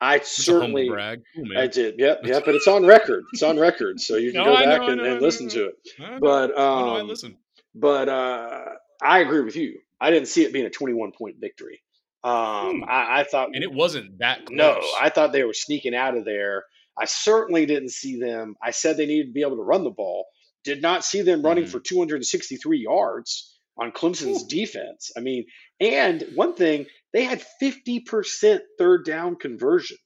I 0.00 0.18
That's 0.18 0.30
certainly 0.30 0.88
brag. 0.88 1.22
Ooh, 1.38 1.58
I 1.58 1.66
did. 1.68 1.98
Yep, 1.98 2.20
yep. 2.24 2.44
But 2.44 2.54
it's 2.54 2.66
on 2.68 2.84
record. 2.84 3.24
It's 3.32 3.42
on 3.42 3.58
record, 3.58 3.98
so 3.98 4.16
you 4.16 4.32
can 4.32 4.44
no, 4.44 4.54
go 4.54 4.62
back 4.62 4.80
know, 4.80 4.88
and, 4.88 4.96
know, 4.98 5.12
and 5.12 5.22
listen 5.22 5.46
know. 5.46 5.54
to 5.54 5.66
it. 5.68 5.74
I 6.00 6.18
But 6.18 6.58
I 6.58 6.62
I 6.62 7.00
um, 7.00 7.08
listen. 7.08 7.38
But 7.78 8.08
uh, 8.08 8.64
I 9.02 9.20
agree 9.20 9.42
with 9.42 9.56
you. 9.56 9.78
I 10.00 10.10
didn't 10.10 10.28
see 10.28 10.44
it 10.44 10.52
being 10.52 10.66
a 10.66 10.70
21 10.70 11.12
point 11.12 11.36
victory. 11.40 11.80
Um, 12.24 12.78
Hmm. 12.80 12.84
I, 12.88 13.20
I 13.20 13.24
thought 13.24 13.50
And 13.54 13.62
it 13.62 13.72
wasn't 13.72 14.18
that 14.18 14.46
close. 14.46 14.56
no, 14.56 14.80
I 15.00 15.10
thought 15.10 15.32
they 15.32 15.44
were 15.44 15.54
sneaking 15.54 15.94
out 15.94 16.16
of 16.16 16.24
there. 16.24 16.64
I 16.98 17.04
certainly 17.04 17.66
didn't 17.66 17.90
see 17.90 18.18
them. 18.18 18.56
I 18.62 18.70
said 18.72 18.96
they 18.96 19.06
needed 19.06 19.26
to 19.28 19.32
be 19.32 19.42
able 19.42 19.56
to 19.56 19.62
run 19.62 19.84
the 19.84 19.90
ball. 19.90 20.26
Did 20.64 20.82
not 20.82 21.04
see 21.04 21.22
them 21.22 21.42
running 21.42 21.64
Mhm. 21.64 21.68
for 21.68 21.78
263 21.80 22.78
yards 22.78 23.56
on 23.78 23.92
Clemson's 23.92 24.42
Whew. 24.42 24.48
defense. 24.48 25.12
I 25.16 25.20
mean, 25.20 25.44
and 25.78 26.22
one 26.34 26.54
thing, 26.54 26.86
they 27.12 27.24
had 27.24 27.44
50% 27.62 28.60
third 28.78 29.04
down 29.04 29.36
conversion. 29.36 29.98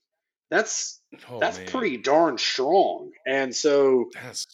That's 0.49 1.01
oh, 1.29 1.39
that's 1.39 1.57
man. 1.59 1.67
pretty 1.67 1.97
darn 1.97 2.37
strong. 2.37 3.11
And 3.25 3.55
so 3.55 4.09
That's 4.13 4.45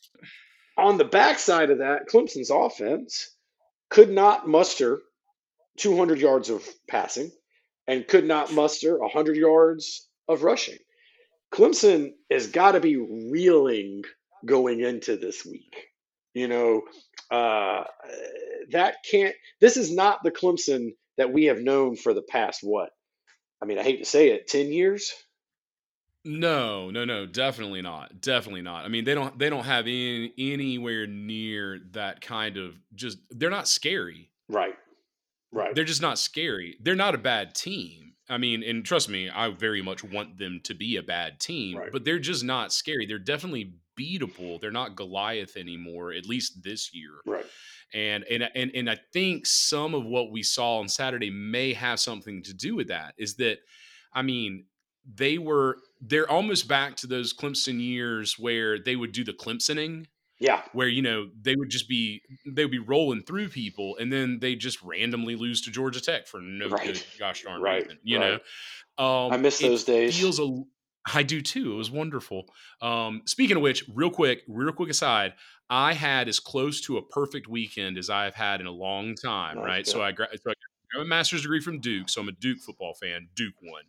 on 0.78 0.98
the 0.98 1.06
backside 1.06 1.72
of 1.72 1.80
that, 1.80 2.08
Clemson's 2.08 2.52
offense 2.52 3.36
could 3.90 4.10
not 4.10 4.48
muster 4.48 5.00
200 5.78 6.20
yards 6.20 6.50
of 6.50 6.66
passing 6.90 7.32
and 7.88 8.08
could 8.08 8.26
not 8.26 8.54
muster 8.54 8.98
100 9.00 9.38
yards 9.38 10.08
of 10.28 10.44
rushing. 10.44 10.78
Clemson 11.54 12.12
has 12.30 12.48
got 12.48 12.74
to 12.74 12.80
be 12.80 12.98
reeling 12.98 14.04
going 14.46 14.82
into 14.82 15.18
this 15.18 15.46
week. 15.46 15.76
You 16.34 16.48
know, 16.48 16.82
uh, 17.32 17.84
that 18.72 18.98
can't, 19.10 19.36
this 19.62 19.78
is 19.78 19.92
not 19.94 20.24
the 20.24 20.32
Clemson 20.32 20.90
that 21.18 21.34
we 21.34 21.46
have 21.46 21.60
known 21.60 21.96
for 21.96 22.14
the 22.14 22.22
past, 22.22 22.60
what? 22.62 22.90
I 23.62 23.66
mean, 23.66 23.80
I 23.80 23.84
hate 23.84 24.00
to 24.00 24.06
say 24.06 24.30
it, 24.30 24.48
10 24.48 24.72
years? 24.72 25.12
No, 26.28 26.90
no, 26.92 27.06
no, 27.06 27.26
definitely 27.26 27.82
not. 27.82 28.22
Definitely 28.22 28.62
not. 28.62 28.86
I 28.86 28.90
mean, 28.90 29.06
they 29.06 29.16
don't 29.16 29.38
they 29.40 29.50
don't 29.50 29.64
have 29.66 29.86
any 29.86 30.34
anywhere 30.38 31.08
near 31.08 31.80
that 31.92 32.22
kind 32.22 32.58
of 32.58 32.76
just 32.94 33.18
they're 33.32 33.50
not 33.50 33.68
scary. 33.68 34.30
Right, 34.50 34.76
right. 35.52 35.74
They're 35.74 35.84
just 35.86 36.02
not 36.02 36.20
scary. 36.20 36.78
They're 36.82 36.96
not 36.96 37.16
a 37.16 37.18
bad 37.20 37.56
team. 37.56 38.14
I 38.30 38.38
mean, 38.38 38.62
and 38.62 38.84
trust 38.86 39.08
me, 39.08 39.30
I 39.30 39.50
very 39.52 39.82
much 39.82 40.04
want 40.04 40.38
them 40.38 40.60
to 40.66 40.74
be 40.74 40.98
a 40.98 41.02
bad 41.04 41.40
team, 41.40 41.78
Right. 41.78 41.92
but 41.94 42.04
they're 42.04 42.20
just 42.20 42.44
not 42.44 42.74
scary. 42.74 43.06
They're 43.06 43.20
definitely 43.20 43.76
beatable. 43.98 44.60
They're 44.60 44.70
not 44.70 44.98
Goliath 44.98 45.56
anymore, 45.56 46.12
at 46.12 46.26
least 46.26 46.62
this 46.62 46.94
year. 46.94 47.12
Right. 47.26 47.46
And 47.94 48.26
and 48.26 48.50
and 48.54 48.72
and 48.76 48.90
I 48.90 48.98
think 49.14 49.46
some 49.46 49.94
of 49.94 50.04
what 50.04 50.30
we 50.32 50.44
saw 50.44 50.80
on 50.80 50.90
Saturday 50.90 51.30
may 51.30 51.72
have 51.74 52.02
something 52.02 52.44
to 52.44 52.54
do 52.54 52.76
with 52.76 52.90
that. 52.90 53.14
Is 53.18 53.36
that 53.36 53.60
I 54.14 54.24
mean, 54.24 54.66
they 55.16 55.38
were 55.38 55.78
they're 56.02 56.30
almost 56.30 56.68
back 56.68 56.96
to 56.98 57.08
those 57.08 57.34
Clemson 57.34 57.80
years 57.82 58.38
where 58.38 58.80
they 58.80 58.96
would 58.96 59.12
do 59.12 59.24
the 59.24 59.34
Clemsoning, 59.34 60.06
Yeah. 60.40 60.62
where 60.74 60.88
you 60.88 61.02
know 61.02 61.30
they 61.42 61.56
would 61.56 61.70
just 61.70 61.90
be 61.90 62.22
they 62.46 62.64
would 62.64 62.72
be 62.72 62.80
rolling 62.80 63.24
through 63.24 63.50
people, 63.50 63.98
and 63.98 64.12
then 64.12 64.40
they 64.40 64.56
just 64.56 64.82
randomly 64.84 65.36
lose 65.36 65.62
to 65.64 65.72
Georgia 65.72 66.02
Tech 66.02 66.28
for 66.28 66.40
no 66.42 66.70
Right. 66.70 66.86
good 66.88 67.04
gosh 67.20 67.44
darn 67.44 67.62
Right, 67.62 67.84
reason. 67.84 68.00
You 68.04 68.20
right. 68.20 68.42
know, 69.00 69.04
um, 69.06 69.32
I 69.34 69.38
miss 69.38 69.60
those 69.60 69.84
days. 69.84 70.18
Feels 70.20 70.40
a 70.40 70.48
I 71.14 71.24
do 71.24 71.42
too. 71.42 71.72
It 71.72 71.76
was 71.78 71.90
wonderful. 71.90 72.44
Um, 72.82 73.22
speaking 73.26 73.56
of 73.56 73.64
which, 73.64 73.86
real 73.96 74.10
quick, 74.10 74.42
real 74.48 74.74
quick 74.74 74.90
aside, 74.90 75.36
I 75.70 75.94
had 75.94 76.28
as 76.28 76.38
close 76.40 76.82
to 76.82 76.98
a 76.98 77.02
perfect 77.02 77.48
weekend 77.48 77.98
as 77.98 78.10
I've 78.10 78.36
had 78.36 78.60
in 78.60 78.68
a 78.68 78.72
long 78.72 79.16
time. 79.16 79.58
Right, 79.58 79.88
so. 79.88 80.02
I 80.02 80.12
gra- 80.12 80.28
so 80.34 80.52
I 80.52 80.54
got 80.94 81.02
a 81.02 81.06
master's 81.06 81.44
degree 81.44 81.62
from 81.62 81.80
Duke, 81.80 82.10
so 82.10 82.20
I'm 82.22 82.28
a 82.28 82.34
Duke 82.34 82.60
football 82.60 82.94
fan. 82.94 83.30
Duke 83.36 83.54
won. 83.64 83.84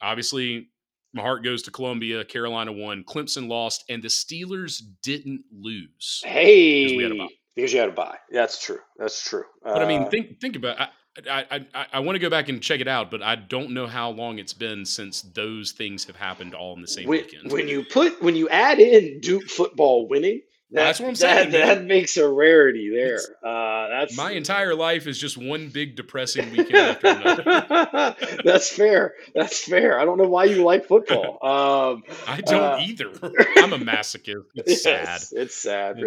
Obviously, 0.00 0.68
my 1.14 1.22
heart 1.22 1.44
goes 1.44 1.62
to 1.62 1.70
Columbia. 1.70 2.24
Carolina 2.24 2.72
won. 2.72 3.04
Clemson 3.04 3.48
lost, 3.48 3.84
and 3.88 4.02
the 4.02 4.08
Steelers 4.08 4.82
didn't 5.02 5.44
lose. 5.52 6.22
Hey, 6.24 6.96
we 6.96 7.02
had 7.02 7.12
a 7.12 7.16
bye. 7.16 7.28
because 7.54 7.72
you 7.72 7.80
had 7.80 7.88
a 7.88 7.92
bye. 7.92 8.16
That's 8.30 8.62
true. 8.62 8.80
That's 8.98 9.22
true. 9.22 9.44
But 9.62 9.82
I 9.82 9.86
mean, 9.86 10.02
Uh, 10.02 10.10
think 10.10 10.40
think 10.40 10.56
about. 10.56 10.80
I, 10.80 10.88
I, 11.30 11.66
I, 11.74 11.86
I 11.92 12.00
want 12.00 12.16
to 12.16 12.18
go 12.18 12.28
back 12.28 12.48
and 12.48 12.60
check 12.60 12.80
it 12.80 12.88
out, 12.88 13.08
but 13.08 13.22
I 13.22 13.36
don't 13.36 13.70
know 13.70 13.86
how 13.86 14.10
long 14.10 14.40
it's 14.40 14.52
been 14.52 14.84
since 14.84 15.22
those 15.22 15.70
things 15.70 16.04
have 16.06 16.16
happened 16.16 16.56
all 16.56 16.74
in 16.74 16.82
the 16.82 16.88
same 16.88 17.08
when, 17.08 17.20
weekend. 17.22 17.52
when 17.52 17.68
you 17.68 17.84
put 17.84 18.20
when 18.20 18.34
you 18.34 18.48
add 18.48 18.80
in 18.80 19.20
Duke 19.20 19.44
football 19.48 20.08
winning, 20.08 20.40
that, 20.70 20.84
That's 20.84 21.00
what 21.00 21.08
I'm 21.10 21.14
saying, 21.14 21.52
man. 21.52 21.68
That 21.68 21.84
makes 21.84 22.16
a 22.16 22.28
rarity 22.28 22.90
there. 22.92 23.18
Uh, 23.44 23.88
that's 23.88 24.16
My 24.16 24.32
entire 24.32 24.74
life 24.74 25.06
is 25.06 25.18
just 25.18 25.36
one 25.36 25.68
big 25.68 25.94
depressing 25.94 26.50
weekend 26.50 26.74
after 27.04 27.06
another. 27.08 28.16
that's 28.44 28.70
fair. 28.70 29.14
That's 29.34 29.62
fair. 29.64 30.00
I 30.00 30.04
don't 30.04 30.18
know 30.18 30.28
why 30.28 30.44
you 30.44 30.64
like 30.64 30.86
football. 30.86 31.38
Um, 31.44 32.02
I 32.26 32.40
don't 32.40 32.62
uh, 32.62 32.78
either. 32.80 33.10
I'm 33.58 33.72
a 33.72 33.78
masochist. 33.78 34.44
It's 34.54 34.82
sad. 34.82 35.22
it's 35.32 35.54
sad, 35.54 35.98
It's- 35.98 36.02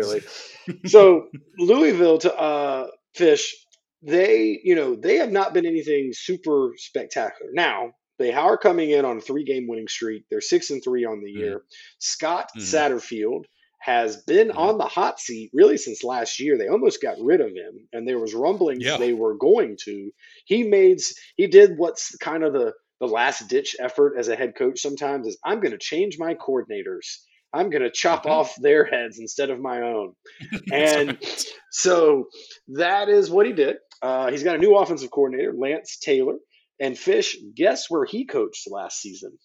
really. 0.67 0.79
so 0.89 1.27
Louisville 1.57 2.17
to 2.19 2.35
uh, 2.35 2.87
Fish, 3.15 3.55
they 4.01 4.59
you 4.63 4.75
know 4.75 4.95
they 4.95 5.17
have 5.17 5.31
not 5.31 5.53
been 5.53 5.65
anything 5.65 6.11
super 6.13 6.71
spectacular. 6.77 7.51
Now 7.53 7.91
they 8.19 8.33
are 8.33 8.57
coming 8.57 8.89
in 8.91 9.05
on 9.05 9.17
a 9.17 9.21
three 9.21 9.43
game 9.43 9.67
winning 9.67 9.87
streak. 9.87 10.23
They're 10.29 10.41
six 10.41 10.69
and 10.71 10.83
three 10.83 11.05
on 11.05 11.21
the 11.23 11.31
Mhm. 11.31 11.39
year. 11.39 11.61
Scott 11.99 12.49
Mhm. 12.57 12.61
Satterfield 12.61 13.43
has 13.80 14.23
been 14.23 14.51
on 14.51 14.78
the 14.78 14.86
hot 14.86 15.19
seat 15.19 15.49
really 15.53 15.78
since 15.78 16.03
last 16.03 16.39
year. 16.39 16.57
They 16.57 16.67
almost 16.67 17.01
got 17.01 17.17
rid 17.21 17.41
of 17.41 17.47
him, 17.49 17.88
and 17.93 18.07
there 18.07 18.19
was 18.19 18.34
rumblings 18.34 18.84
Yeah. 18.84 18.97
they 18.97 19.13
were 19.13 19.36
going 19.38 19.78
to. 19.86 20.11
He 20.45 20.63
made 20.63 20.99
he 21.36 21.47
did 21.47 21.78
what's 21.78 22.15
kind 22.17 22.43
of 22.43 22.53
the 22.53 22.73
the 22.99 23.07
last 23.07 23.47
ditch 23.47 23.75
effort 23.80 24.15
as 24.17 24.28
a 24.28 24.36
head 24.36 24.55
coach. 24.57 24.80
Sometimes 24.82 25.28
is 25.28 25.38
I'm 25.45 25.59
going 25.59 25.71
to 25.71 25.78
change 25.78 26.17
my 26.17 26.34
coordinators. 26.34 27.17
I'm 27.53 27.69
going 27.69 27.84
to 27.84 27.91
chop 27.91 28.25
Mhm. 28.25 28.32
off 28.32 28.55
their 28.59 28.84
heads 28.86 29.19
instead 29.19 29.49
of 29.51 29.59
my 29.59 29.82
own. 29.82 30.13
And 30.73 31.09
right. 31.09 31.45
so 31.71 32.25
that 32.69 33.07
is 33.09 33.30
what 33.30 33.45
he 33.45 33.53
did. 33.53 33.78
Uh, 34.01 34.30
he's 34.32 34.43
got 34.43 34.55
a 34.55 34.59
new 34.59 34.75
offensive 34.75 35.11
coordinator, 35.11 35.53
Lance 35.57 35.97
Taylor. 35.99 36.36
And 36.80 36.97
Fish, 36.97 37.38
guess 37.55 37.89
where 37.89 38.05
he 38.05 38.25
coached 38.25 38.69
last 38.69 38.99
season? 38.99 39.38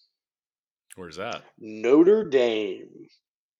Where's 0.95 1.15
that? 1.17 1.43
Notre 1.57 2.23
Dame. 2.29 2.89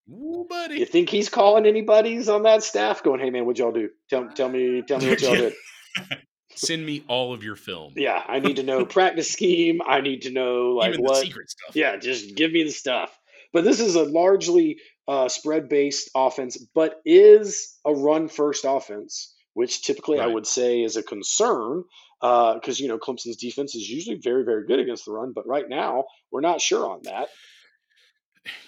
Ooh, 0.09 0.47
You 0.69 0.85
think 0.85 1.09
he's 1.09 1.29
calling 1.29 1.65
anybody's 1.65 2.27
on 2.27 2.43
that 2.43 2.63
staff 2.63 3.03
going, 3.03 3.19
hey 3.19 3.29
man, 3.29 3.45
what'd 3.45 3.59
y'all 3.59 3.71
do? 3.71 3.89
Tell, 4.09 4.27
tell 4.29 4.49
me, 4.49 4.81
tell 4.81 4.99
me 4.99 5.09
what 5.09 5.21
y'all 5.21 5.35
did. 5.35 5.53
Send 6.55 6.85
me 6.85 7.03
all 7.07 7.33
of 7.33 7.43
your 7.43 7.55
film. 7.55 7.93
Yeah, 7.95 8.21
I 8.27 8.39
need 8.39 8.57
to 8.57 8.63
know 8.63 8.85
practice 8.85 9.31
scheme. 9.31 9.81
I 9.85 10.01
need 10.01 10.23
to 10.23 10.31
know 10.31 10.75
like 10.75 10.93
Even 10.93 11.01
what 11.03 11.23
secret 11.23 11.49
stuff. 11.49 11.75
Yeah, 11.75 11.97
just 11.97 12.35
give 12.35 12.51
me 12.51 12.63
the 12.63 12.71
stuff. 12.71 13.17
But 13.53 13.63
this 13.63 13.79
is 13.79 13.95
a 13.95 14.03
largely 14.03 14.77
uh, 15.07 15.29
spread 15.29 15.69
based 15.69 16.09
offense, 16.15 16.57
but 16.75 17.01
is 17.05 17.77
a 17.85 17.93
run 17.93 18.27
first 18.27 18.65
offense, 18.67 19.33
which 19.53 19.83
typically 19.83 20.19
I 20.19 20.27
would 20.27 20.47
say 20.47 20.81
is 20.81 20.95
a 20.95 21.03
concern 21.03 21.83
because, 22.21 22.79
you 22.79 22.87
know, 22.87 22.97
Clemson's 22.97 23.37
defense 23.37 23.75
is 23.75 23.89
usually 23.89 24.19
very, 24.23 24.43
very 24.43 24.65
good 24.65 24.79
against 24.79 25.05
the 25.05 25.11
run. 25.11 25.33
But 25.33 25.47
right 25.47 25.67
now, 25.67 26.05
we're 26.31 26.41
not 26.41 26.61
sure 26.61 26.89
on 26.89 27.01
that. 27.03 27.29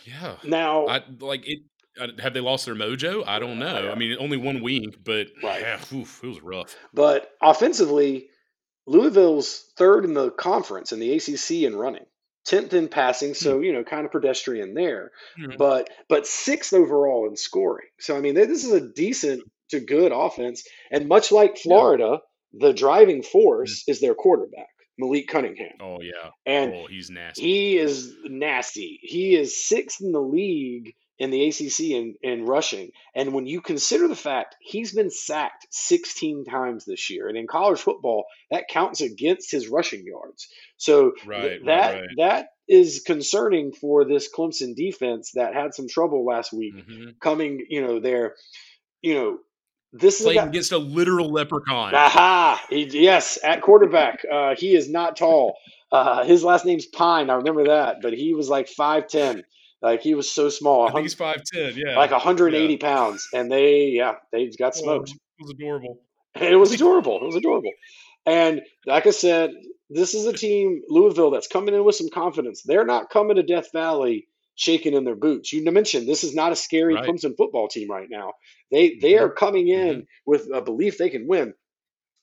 Yeah. 0.05 0.35
Now, 0.43 0.87
I 0.87 1.01
like 1.19 1.47
it. 1.47 1.59
uh, 1.99 2.07
Have 2.21 2.33
they 2.33 2.39
lost 2.41 2.65
their 2.65 2.75
mojo? 2.75 3.23
I 3.27 3.39
don't 3.39 3.59
know. 3.59 3.85
Yeah. 3.85 3.91
I 3.91 3.95
mean, 3.95 4.15
only 4.19 4.37
one 4.37 4.61
week, 4.61 5.03
but 5.03 5.27
Right. 5.43 5.61
yeah, 5.61 5.79
oof, 5.93 6.21
it 6.23 6.27
was 6.27 6.41
rough. 6.41 6.75
but 6.93 7.31
offensively, 7.41 8.29
Louisville's 8.87 9.71
third 9.77 10.05
in 10.05 10.13
the 10.13 10.29
conference 10.31 10.91
in 10.91 10.99
the 10.99 11.11
ACC 11.13 11.65
in 11.65 11.75
running, 11.75 12.05
10th 12.47 12.73
in 12.73 12.87
passing. 12.87 13.33
So, 13.33 13.59
you 13.61 13.73
know, 13.73 13.83
kind 13.83 14.05
of 14.05 14.11
pedestrian 14.11 14.73
there. 14.75 15.11
Mhm. 15.39 15.57
but 15.57 15.89
but 16.07 16.27
sixth 16.27 16.73
overall 16.73 17.27
in 17.27 17.35
scoring. 17.35 17.87
So 17.99 18.15
I 18.15 18.21
mean, 18.21 18.35
this 18.35 18.63
is 18.63 18.71
a 18.71 18.81
decent 18.81 19.43
to 19.71 19.79
good 19.79 20.11
offense, 20.11 20.63
and 20.91 21.07
much 21.07 21.31
like 21.31 21.57
Florida, 21.57 22.19
the 22.53 22.71
driving 22.73 23.23
force 23.23 23.83
is 23.87 23.99
their 23.99 24.13
quarterback. 24.13 24.67
Malik 24.97 25.27
Cunningham. 25.27 25.77
Oh 25.81 26.01
yeah. 26.01 26.31
And 26.45 26.73
oh, 26.73 26.87
he's 26.87 27.09
nasty. 27.09 27.41
he 27.41 27.77
is 27.77 28.15
nasty. 28.23 28.99
He 29.01 29.35
is 29.35 29.65
sixth 29.65 30.01
in 30.01 30.11
the 30.11 30.21
league 30.21 30.95
in 31.17 31.31
the 31.31 31.47
ACC 31.47 31.79
in, 31.79 32.15
in 32.21 32.45
rushing. 32.45 32.91
And 33.13 33.33
when 33.33 33.45
you 33.45 33.61
consider 33.61 34.07
the 34.07 34.15
fact 34.15 34.55
he's 34.59 34.93
been 34.93 35.09
sacked 35.09 35.67
16 35.71 36.45
times 36.45 36.85
this 36.85 37.09
year, 37.09 37.27
and 37.27 37.37
in 37.37 37.47
college 37.47 37.79
football, 37.79 38.25
that 38.51 38.67
counts 38.67 39.01
against 39.01 39.51
his 39.51 39.67
rushing 39.67 40.03
yards. 40.05 40.47
So 40.77 41.13
th- 41.31 41.61
that 41.65 41.91
right, 41.91 42.01
right. 42.01 42.09
that 42.17 42.47
is 42.67 43.03
concerning 43.05 43.71
for 43.71 44.05
this 44.05 44.29
Clemson 44.33 44.75
defense 44.75 45.31
that 45.35 45.53
had 45.53 45.73
some 45.73 45.87
trouble 45.87 46.25
last 46.25 46.51
week 46.51 46.73
hmm 46.85 47.09
coming, 47.21 47.65
you 47.69 47.81
know, 47.81 47.99
there. 47.99 48.35
You 49.01 49.13
know, 49.13 49.37
this 49.99 50.19
is 50.19 50.21
a 50.21 50.23
Playing 50.25 50.39
guy, 50.39 50.47
against 50.47 50.71
a 50.71 50.77
literal 50.77 51.31
leprechaun. 51.31 51.95
Aha! 51.95 52.61
He, 52.69 52.83
yes, 52.85 53.39
at 53.43 53.61
quarterback. 53.61 54.19
Uh, 54.31 54.55
he 54.57 54.75
is 54.75 54.89
not 54.89 55.15
tall. 55.15 55.57
Uh, 55.91 56.23
his 56.25 56.43
last 56.43 56.65
name's 56.65 56.85
Pyne. 56.85 57.29
I 57.29 57.35
remember 57.35 57.65
that, 57.65 57.97
but 58.01 58.13
he 58.13 58.33
was 58.33 58.49
like 58.49 58.67
five 58.67 59.07
ten. 59.07 59.43
Like 59.81 60.01
he 60.01 60.15
was 60.15 60.29
so 60.31 60.49
small, 60.49 60.87
I 60.87 60.91
think 60.91 61.03
he's 61.03 61.13
five 61.13 61.43
ten. 61.43 61.73
Yeah. 61.75 61.95
like 61.95 62.11
180 62.11 62.73
yeah. 62.73 62.77
pounds, 62.79 63.27
and 63.33 63.51
they, 63.51 63.89
yeah, 63.89 64.13
they 64.31 64.49
got 64.57 64.73
Oh, 64.77 64.81
smoked. 64.81 65.11
it 65.11 65.17
was 65.39 65.51
adorable. 65.51 65.99
It 66.35 66.55
was 66.55 66.71
adorable. 66.73 67.19
It 67.21 67.25
was 67.25 67.35
adorable. 67.35 67.71
And 68.25 68.61
like 68.87 69.05
I 69.05 69.11
said, 69.11 69.51
this 69.89 70.13
is 70.13 70.25
a 70.25 70.33
team, 70.33 70.81
Louisville, 70.89 71.29
that's 71.29 71.47
coming 71.47 71.75
in 71.75 71.85
with 71.85 71.95
some 71.95 72.09
confidence. 72.09 72.63
They're 72.63 72.85
not 72.85 73.09
coming 73.09 73.35
to 73.35 73.43
Death 73.43 73.71
Valley 73.71 74.27
shaking 74.55 74.93
in 74.93 75.03
their 75.03 75.15
boots. 75.15 75.53
You 75.53 75.63
mentioned 75.71 76.07
this 76.07 76.23
is 76.23 76.35
not 76.35 76.51
a 76.51 76.55
scary 76.55 76.95
Right. 76.95 77.07
Clemson 77.07 77.35
football 77.37 77.67
team 77.67 77.89
right 77.89 78.09
now. 78.09 78.33
They 78.71 78.95
they 78.95 79.13
Mhm. 79.13 79.21
are 79.21 79.29
coming 79.29 79.67
in 79.67 80.07
with 80.25 80.49
a 80.53 80.61
belief 80.61 80.97
they 80.97 81.09
can 81.09 81.27
win. 81.27 81.53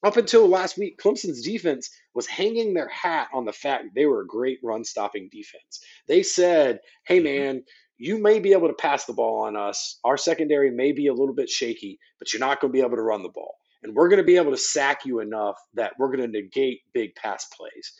Up 0.04 0.16
until 0.16 0.48
last 0.48 0.76
week, 0.78 0.98
Clemson's 0.98 1.42
defense 1.42 1.88
was 2.14 2.26
hanging 2.26 2.74
their 2.74 2.88
hat 2.88 3.28
on 3.32 3.44
the 3.44 3.52
fact 3.52 3.94
they 3.94 4.06
were 4.06 4.22
a 4.22 4.26
great 4.26 4.58
run 4.62 4.84
stopping 4.84 5.28
defense. 5.30 5.84
They 6.08 6.24
said, 6.24 6.80
hey, 7.06 7.20
Mhm. 7.20 7.24
man, 7.24 7.64
you 7.98 8.18
may 8.18 8.40
be 8.40 8.52
able 8.52 8.66
to 8.68 8.74
pass 8.74 9.04
the 9.04 9.12
ball 9.12 9.42
on 9.42 9.56
us. 9.56 10.00
Our 10.02 10.16
secondary 10.16 10.70
may 10.72 10.90
be 10.92 11.06
a 11.06 11.14
little 11.14 11.34
bit 11.34 11.48
shaky, 11.48 12.00
but 12.18 12.32
you're 12.32 12.40
not 12.40 12.60
going 12.60 12.72
to 12.72 12.76
be 12.76 12.80
able 12.84 12.96
to 12.96 13.02
run 13.02 13.22
the 13.22 13.28
ball. 13.28 13.56
And 13.84 13.94
we're 13.94 14.08
going 14.08 14.18
to 14.18 14.24
be 14.24 14.36
able 14.36 14.50
to 14.52 14.56
sack 14.56 15.04
you 15.04 15.20
enough 15.20 15.56
that 15.74 15.92
we're 15.98 16.08
going 16.08 16.20
to 16.32 16.40
negate 16.40 16.80
big 16.92 17.14
pass 17.14 17.46
plays. 17.46 17.92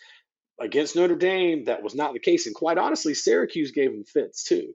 Against 0.63 0.95
Notre 0.97 1.17
Dame, 1.17 1.65
that 1.65 1.83
was 1.83 1.95
not 1.95 2.13
the 2.13 2.21
case. 2.21 2.47
And 2.47 2.55
quite 2.55 2.79
honestly, 2.79 3.15
Syracuse 3.15 3.73
gave 3.73 3.91
them 3.93 4.05
fits 4.05 4.45
too. 4.45 4.75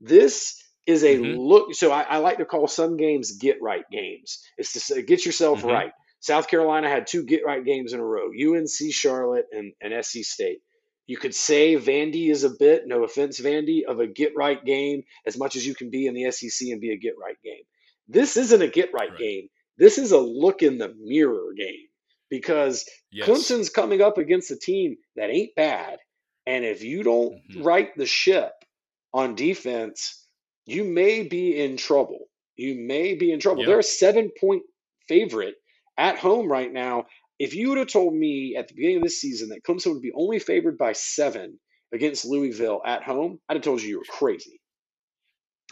This 0.00 0.60
is 0.86 1.04
a 1.04 1.16
Mhm. 1.16 1.36
look. 1.38 1.74
So 1.74 1.92
I, 1.92 2.02
I 2.02 2.16
like 2.18 2.38
to 2.38 2.44
call 2.44 2.66
some 2.66 2.96
games 2.96 3.38
get 3.38 3.62
right 3.62 3.84
games. 3.90 4.42
It's 4.58 4.72
to 4.72 4.80
say, 4.80 5.02
get 5.02 5.24
yourself 5.24 5.62
Mhm. 5.62 5.68
right. 5.72 5.92
South 6.20 6.48
Carolina 6.48 6.88
had 6.88 7.06
two 7.06 7.24
get 7.24 7.44
right 7.44 7.64
games 7.64 7.92
in 7.92 8.00
a 8.00 8.04
row 8.04 8.30
UNC 8.32 8.90
Charlotte 8.92 9.46
and, 9.52 9.72
and 9.80 9.92
SC 10.04 10.22
State. 10.24 10.60
You 11.06 11.16
could 11.16 11.34
say 11.34 11.76
Vandy 11.76 12.30
is 12.30 12.44
a 12.44 12.50
bit, 12.50 12.86
no 12.86 13.02
offense, 13.04 13.40
Vandy, 13.40 13.82
of 13.84 14.00
a 14.00 14.06
get 14.06 14.34
right 14.36 14.64
game 14.64 15.02
as 15.26 15.36
much 15.36 15.56
as 15.56 15.66
you 15.66 15.74
can 15.74 15.90
be 15.90 16.06
in 16.06 16.14
the 16.14 16.30
SEC 16.30 16.70
and 16.70 16.80
be 16.80 16.92
a 16.92 16.96
get 16.96 17.14
right 17.20 17.40
game. 17.42 17.62
This 18.08 18.36
isn't 18.36 18.62
a 18.62 18.68
get 18.68 18.92
right 18.92 19.10
Right. 19.10 19.18
game. 19.18 19.48
This 19.78 19.98
is 19.98 20.12
a 20.12 20.18
look 20.20 20.62
in 20.62 20.78
the 20.78 20.94
mirror 20.98 21.52
game 21.56 21.88
because 22.32 22.88
Yes. 23.12 23.28
Clemson's 23.28 23.68
coming 23.68 24.00
up 24.00 24.16
against 24.16 24.50
a 24.50 24.56
team 24.58 24.96
that 25.16 25.28
ain't 25.28 25.54
bad. 25.54 25.98
And 26.46 26.64
if 26.64 26.82
you 26.82 27.02
don't 27.02 27.34
Mhm. 27.50 27.62
right 27.62 27.94
the 27.94 28.06
ship 28.06 28.52
on 29.12 29.34
defense, 29.34 30.26
you 30.64 30.82
may 30.82 31.24
be 31.24 31.54
in 31.60 31.76
trouble. 31.76 32.30
You 32.56 32.74
may 32.74 33.14
be 33.14 33.32
in 33.32 33.38
trouble. 33.38 33.60
Yeah. 33.60 33.66
They're 33.66 33.80
a 33.80 33.82
seven 33.82 34.30
point 34.40 34.62
favorite 35.08 35.56
at 35.98 36.16
home 36.16 36.50
right 36.50 36.72
now. 36.72 37.04
If 37.38 37.54
you 37.54 37.68
would 37.68 37.78
have 37.78 37.88
told 37.88 38.14
me 38.14 38.56
at 38.56 38.66
the 38.68 38.74
beginning 38.74 38.96
of 38.98 39.02
this 39.02 39.20
season 39.20 39.50
that 39.50 39.62
Clemson 39.62 39.92
would 39.92 40.00
be 40.00 40.12
only 40.14 40.38
favored 40.38 40.78
by 40.78 40.92
seven 40.94 41.60
against 41.92 42.24
Louisville 42.24 42.80
at 42.86 43.02
home, 43.02 43.40
I'd 43.46 43.56
have 43.58 43.62
told 43.62 43.82
you 43.82 43.90
you 43.90 43.98
were 43.98 44.04
crazy. 44.08 44.58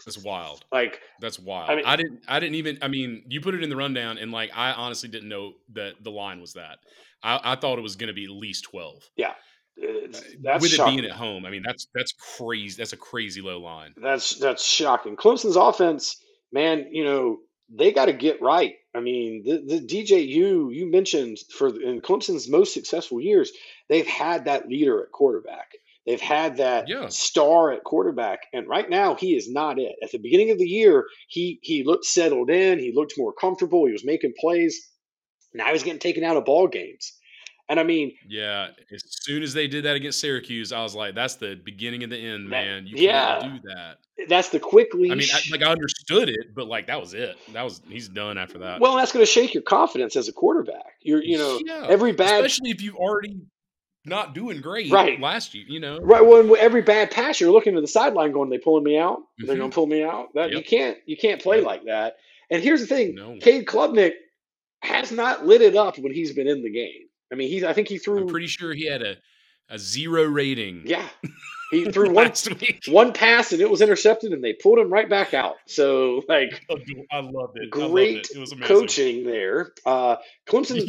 That's 0.05 0.17
wild. 0.17 0.65
Like, 0.71 0.99
That's 1.19 1.39
wild. 1.39 1.69
I 1.69 1.75
mean, 1.75 1.85
I, 1.85 1.95
didn't. 1.95 2.21
I 2.27 2.39
didn't 2.39 2.55
even. 2.55 2.79
I 2.81 2.87
mean, 2.87 3.23
you 3.27 3.41
put 3.41 3.53
it 3.53 3.63
in 3.63 3.69
the 3.69 3.75
rundown, 3.75 4.17
and 4.17 4.31
like, 4.31 4.51
I 4.55 4.71
honestly 4.71 5.09
didn't 5.09 5.29
know 5.29 5.53
that 5.73 6.03
the 6.03 6.11
line 6.11 6.41
was 6.41 6.53
that. 6.53 6.79
I, 7.23 7.39
I 7.43 7.55
thought 7.55 7.77
it 7.77 7.81
was 7.81 7.95
going 7.95 8.07
to 8.07 8.13
be 8.13 8.25
at 8.25 8.31
least 8.31 8.63
twelve. 8.63 9.07
Yeah, 9.15 9.33
uh, 9.81 10.07
that's 10.41 10.61
With 10.61 10.73
it 10.73 10.77
shocking. 10.77 10.97
being 10.97 11.09
at 11.09 11.15
home, 11.15 11.45
I 11.45 11.51
mean, 11.51 11.63
that's 11.65 11.87
that's 11.93 12.13
crazy. 12.13 12.77
That's 12.77 12.93
a 12.93 12.97
crazy 12.97 13.41
low 13.41 13.59
line. 13.59 13.93
That's 13.97 14.37
that's 14.37 14.65
shocking. 14.65 15.15
Clemson's 15.15 15.55
offense, 15.55 16.17
man, 16.51 16.87
you 16.91 17.03
know 17.03 17.39
they 17.73 17.91
got 17.91 18.05
to 18.05 18.13
get 18.13 18.41
right. 18.41 18.75
I 18.93 18.99
mean, 18.99 19.43
the, 19.45 19.77
the 19.77 19.85
DJU 19.85 20.75
you 20.75 20.91
mentioned 20.91 21.37
for 21.57 21.69
in 21.81 22.01
Clemson's 22.01 22.49
most 22.49 22.73
successful 22.73 23.21
years, 23.21 23.51
they've 23.87 24.07
had 24.07 24.45
that 24.45 24.67
leader 24.67 25.01
at 25.03 25.11
quarterback. 25.11 25.71
They've 26.07 26.19
had 26.21 26.57
that 26.57 26.87
Yeah. 26.87 27.07
star 27.09 27.71
at 27.71 27.83
quarterback, 27.83 28.39
and 28.53 28.67
right 28.67 28.89
now 28.89 29.13
he 29.15 29.35
is 29.35 29.51
not 29.51 29.77
it. 29.79 29.95
At 30.01 30.11
the 30.11 30.17
beginning 30.17 30.49
of 30.49 30.57
the 30.57 30.67
year, 30.67 31.05
he 31.27 31.59
he 31.61 31.83
looked 31.83 32.05
settled 32.05 32.49
in. 32.49 32.79
He 32.79 32.91
looked 32.91 33.13
more 33.17 33.33
comfortable. 33.33 33.85
He 33.85 33.91
was 33.91 34.03
making 34.03 34.33
plays. 34.39 34.89
Now 35.53 35.71
he's 35.71 35.83
getting 35.83 35.99
taken 35.99 36.23
out 36.23 36.37
of 36.37 36.45
ball 36.45 36.67
games, 36.67 37.13
and 37.69 37.79
I 37.79 37.83
mean, 37.83 38.13
Yeah. 38.27 38.69
As 38.91 39.03
soon 39.23 39.43
as 39.43 39.53
they 39.53 39.67
did 39.67 39.83
that 39.85 39.95
against 39.95 40.19
Syracuse, 40.21 40.71
I 40.71 40.81
was 40.81 40.95
like, 40.95 41.13
"That's 41.13 41.35
the 41.35 41.55
beginning 41.55 42.03
of 42.03 42.09
the 42.09 42.17
end, 42.17 42.45
That- 42.47 42.49
man. 42.49 42.87
You 42.87 42.95
yeah. 42.97 43.39
can't 43.41 43.61
do 43.61 43.69
that." 43.69 43.97
that's 44.27 44.49
the 44.49 44.59
quick 44.59 44.93
leash. 44.93 45.11
I 45.11 45.15
mean, 45.15 45.27
I, 45.33 45.41
like 45.51 45.63
I 45.63 45.71
understood 45.71 46.29
it, 46.29 46.53
but 46.53 46.67
like 46.67 46.85
that 46.87 46.99
was 46.99 47.13
it. 47.15 47.37
That 47.53 47.63
was 47.63 47.81
he's 47.89 48.07
done 48.07 48.37
after 48.37 48.59
that. 48.59 48.79
well, 48.79 48.95
that's 48.95 49.11
going 49.11 49.25
to 49.25 49.31
shake 49.31 49.53
your 49.55 49.63
confidence 49.63 50.15
as 50.15 50.27
a 50.27 50.33
quarterback. 50.33 50.93
You're 51.01 51.23
you 51.23 51.37
know 51.37 51.59
Yeah. 51.65 51.85
every 51.89 52.11
bad 52.11 52.43
especially 52.45 52.69
if 52.71 52.81
you've 52.81 52.95
already 52.95 53.35
not 54.05 54.33
doing 54.33 54.61
great 54.61 54.91
Right. 54.91 55.19
last 55.19 55.53
year. 55.53 55.65
You 55.67 55.79
know, 55.79 55.99
Right. 56.01 56.25
Well, 56.25 56.39
and 56.41 56.51
every 56.57 56.81
bad 56.81 57.11
pass, 57.11 57.39
you're 57.39 57.51
looking 57.51 57.75
to 57.75 57.81
the 57.81 57.87
sideline, 57.87 58.31
going, 58.31 58.49
"They 58.49 58.57
pulling 58.57 58.83
me 58.83 58.97
out? 58.97 59.19
They're 59.39 59.55
Mhm. 59.55 59.59
going 59.59 59.71
to 59.71 59.75
pull 59.75 59.87
me 59.87 60.03
out." 60.03 60.33
That 60.33 60.51
you 60.51 60.63
can't, 60.63 60.97
you 61.05 61.15
can't 61.17 61.41
play 61.41 61.57
Yep. 61.57 61.65
like 61.65 61.83
that. 61.85 62.17
And 62.49 62.63
here's 62.63 62.81
the 62.81 62.87
thing: 62.87 63.15
No. 63.15 63.37
Cade 63.41 63.65
Klubnik 63.65 64.13
has 64.81 65.11
not 65.11 65.45
lit 65.45 65.61
it 65.61 65.75
up 65.75 65.97
when 65.99 66.13
he's 66.13 66.33
been 66.33 66.47
in 66.47 66.63
the 66.63 66.71
game. 66.71 67.07
I 67.31 67.35
mean, 67.35 67.47
he's. 67.49 67.63
I 67.63 67.73
think 67.73 67.87
he 67.87 67.97
threw. 67.97 68.21
I'm 68.21 68.27
pretty 68.27 68.47
sure 68.47 68.73
he 68.73 68.85
had 68.85 69.01
a 69.03 69.17
a 69.69 69.79
zero 69.79 70.23
rating. 70.23 70.81
yeah, 70.85 71.07
he 71.71 71.85
threw 71.91 72.09
one 72.13 72.31
week. 72.59 72.81
one 72.87 73.13
pass 73.13 73.51
and 73.53 73.61
it 73.61 73.69
was 73.69 73.81
intercepted, 73.81 74.33
and 74.33 74.43
they 74.43 74.53
pulled 74.53 74.79
him 74.79 74.91
right 74.91 75.09
back 75.09 75.33
out. 75.33 75.55
So, 75.67 76.21
like, 76.27 76.61
I 76.69 76.73
loved 76.73 76.89
it. 76.89 77.07
I 77.11 77.19
loved 77.21 77.59
great 77.69 78.17
it. 78.17 78.35
It 78.35 78.39
was 78.39 78.51
amazing. 78.51 78.67
coaching 78.75 79.25
there. 79.25 79.71
Uh, 79.85 80.17
Clemson. 80.47 80.85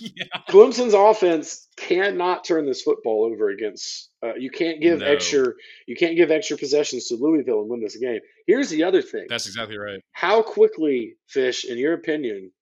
yeah. 0.16 0.24
Clemson's 0.48 0.94
offense 0.94 1.68
cannot 1.76 2.44
turn 2.44 2.64
this 2.66 2.80
football 2.82 3.24
over 3.30 3.50
against. 3.50 4.10
Uh, 4.22 4.34
you 4.34 4.50
can't 4.50 4.80
give 4.80 5.00
No. 5.00 5.06
extra. 5.06 5.52
You 5.86 5.96
can't 5.96 6.16
give 6.16 6.30
extra 6.30 6.56
possessions 6.56 7.08
to 7.08 7.16
Louisville 7.16 7.60
and 7.60 7.68
win 7.68 7.82
this 7.82 7.96
game. 7.96 8.20
Here's 8.46 8.70
the 8.70 8.84
other 8.84 9.02
thing: 9.02 9.26
That's 9.28 9.46
exactly 9.46 9.76
right. 9.76 10.00
how 10.12 10.42
quickly, 10.42 11.16
Fish, 11.28 11.64
in 11.66 11.76
your 11.76 11.92
opinion, 11.94 12.52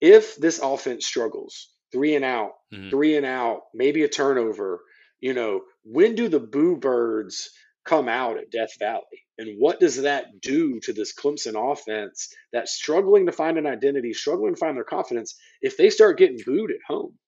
if 0.00 0.36
this 0.36 0.58
offense 0.62 1.06
struggles, 1.06 1.68
three 1.92 2.14
and 2.14 2.24
out, 2.24 2.52
Mhm. 2.72 2.90
three 2.90 3.16
and 3.16 3.26
out, 3.26 3.62
maybe 3.74 4.02
a 4.02 4.08
turnover, 4.08 4.80
you 5.20 5.34
know, 5.34 5.62
when 5.84 6.14
do 6.14 6.28
the 6.28 6.40
Boo 6.40 6.76
Birds 6.76 7.50
come 7.84 8.08
out 8.08 8.38
at 8.38 8.50
Death 8.50 8.78
Valley? 8.78 9.02
And 9.38 9.56
what 9.58 9.80
does 9.80 10.02
that 10.02 10.40
do 10.40 10.78
to 10.80 10.92
this 10.92 11.14
Clemson 11.14 11.54
offense 11.72 12.32
that's 12.52 12.72
struggling 12.72 13.26
to 13.26 13.32
find 13.32 13.58
an 13.58 13.66
identity, 13.66 14.12
struggling 14.12 14.54
to 14.54 14.58
find 14.58 14.76
their 14.76 14.84
confidence 14.84 15.36
if 15.62 15.76
they 15.76 15.90
start 15.90 16.18
getting 16.18 16.38
booed 16.44 16.70
at 16.70 16.78
home? 16.86 17.18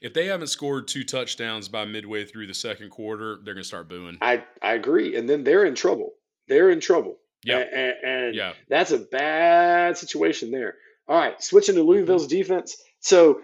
If 0.00 0.14
they 0.14 0.26
haven't 0.26 0.46
scored 0.46 0.86
two 0.86 1.02
touchdowns 1.04 1.68
by 1.68 1.84
midway 1.84 2.24
through 2.24 2.46
the 2.46 2.54
second 2.54 2.90
quarter, 2.90 3.38
they're 3.44 3.54
going 3.54 3.62
to 3.64 3.68
start 3.68 3.88
booing. 3.88 4.16
I, 4.20 4.44
I 4.62 4.74
agree. 4.74 5.16
And 5.16 5.28
then 5.28 5.42
they're 5.44 5.64
in 5.64 5.74
trouble. 5.74 6.12
They're 6.46 6.70
in 6.70 6.80
trouble. 6.80 7.18
Yeah. 7.44 7.58
And, 7.58 7.94
and, 8.04 8.34
Yeah. 8.34 8.52
That's 8.68 8.92
a 8.92 8.98
bad 8.98 9.98
situation 9.98 10.50
there. 10.50 10.76
All 11.08 11.18
right, 11.18 11.42
switching 11.42 11.74
to 11.76 11.82
Louisville's 11.82 12.26
defense. 12.26 12.76
So 13.00 13.40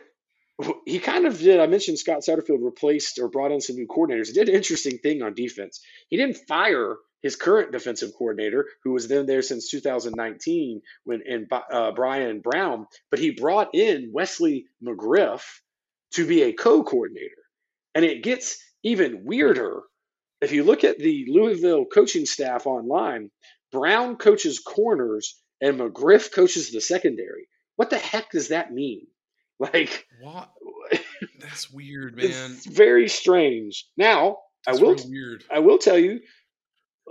he 0.86 0.98
kind 1.00 1.26
of 1.26 1.38
did. 1.38 1.60
I 1.60 1.66
mentioned 1.66 1.98
Scott 1.98 2.20
Satterfield 2.20 2.62
replaced 2.62 3.18
or 3.18 3.28
brought 3.28 3.52
in 3.52 3.60
some 3.60 3.76
new 3.76 3.86
coordinators. 3.88 4.28
He 4.28 4.34
did 4.34 4.48
an 4.48 4.54
interesting 4.54 4.98
thing 4.98 5.22
on 5.22 5.34
defense. 5.34 5.80
He 6.08 6.16
didn't 6.16 6.38
fire 6.46 6.96
his 7.22 7.36
current 7.36 7.72
defensive 7.72 8.12
coordinator, 8.16 8.66
who 8.84 8.92
was 8.92 9.08
then 9.08 9.26
there 9.26 9.42
since 9.42 9.70
2019 9.70 10.82
when 11.04 11.22
and 11.26 11.50
uh, 11.50 11.90
Brian 11.92 12.40
Brown, 12.40 12.86
but 13.10 13.18
he 13.18 13.30
brought 13.30 13.74
in 13.74 14.10
Wesley 14.12 14.66
McGriff 14.86 15.42
to 16.12 16.26
be 16.26 16.42
a 16.42 16.52
co-coordinator. 16.52 17.42
And 17.94 18.04
it 18.04 18.22
gets 18.22 18.58
even 18.82 19.24
weirder 19.24 19.80
if 20.42 20.52
you 20.52 20.64
look 20.64 20.84
at 20.84 20.98
the 20.98 21.26
Louisville 21.28 21.86
coaching 21.86 22.26
staff 22.26 22.66
online. 22.66 23.30
Brown 23.72 24.16
coaches 24.16 24.60
corners 24.60 25.40
and 25.60 25.80
McGriff 25.80 26.30
coaches 26.32 26.70
the 26.70 26.80
secondary. 26.80 27.48
What 27.76 27.90
the 27.90 27.98
heck 27.98 28.30
does 28.30 28.48
that 28.48 28.72
mean? 28.72 29.06
Like, 29.60 30.06
What? 30.20 30.50
That's 31.40 31.70
weird, 31.70 32.16
man. 32.16 32.26
it's 32.26 32.66
very 32.66 33.08
strange. 33.08 33.86
Now, 33.96 34.38
That's 34.66 34.78
I 34.78 34.82
will, 34.82 34.96
weird. 35.08 35.44
I 35.50 35.60
will 35.60 35.78
tell 35.78 35.98
you, 35.98 36.20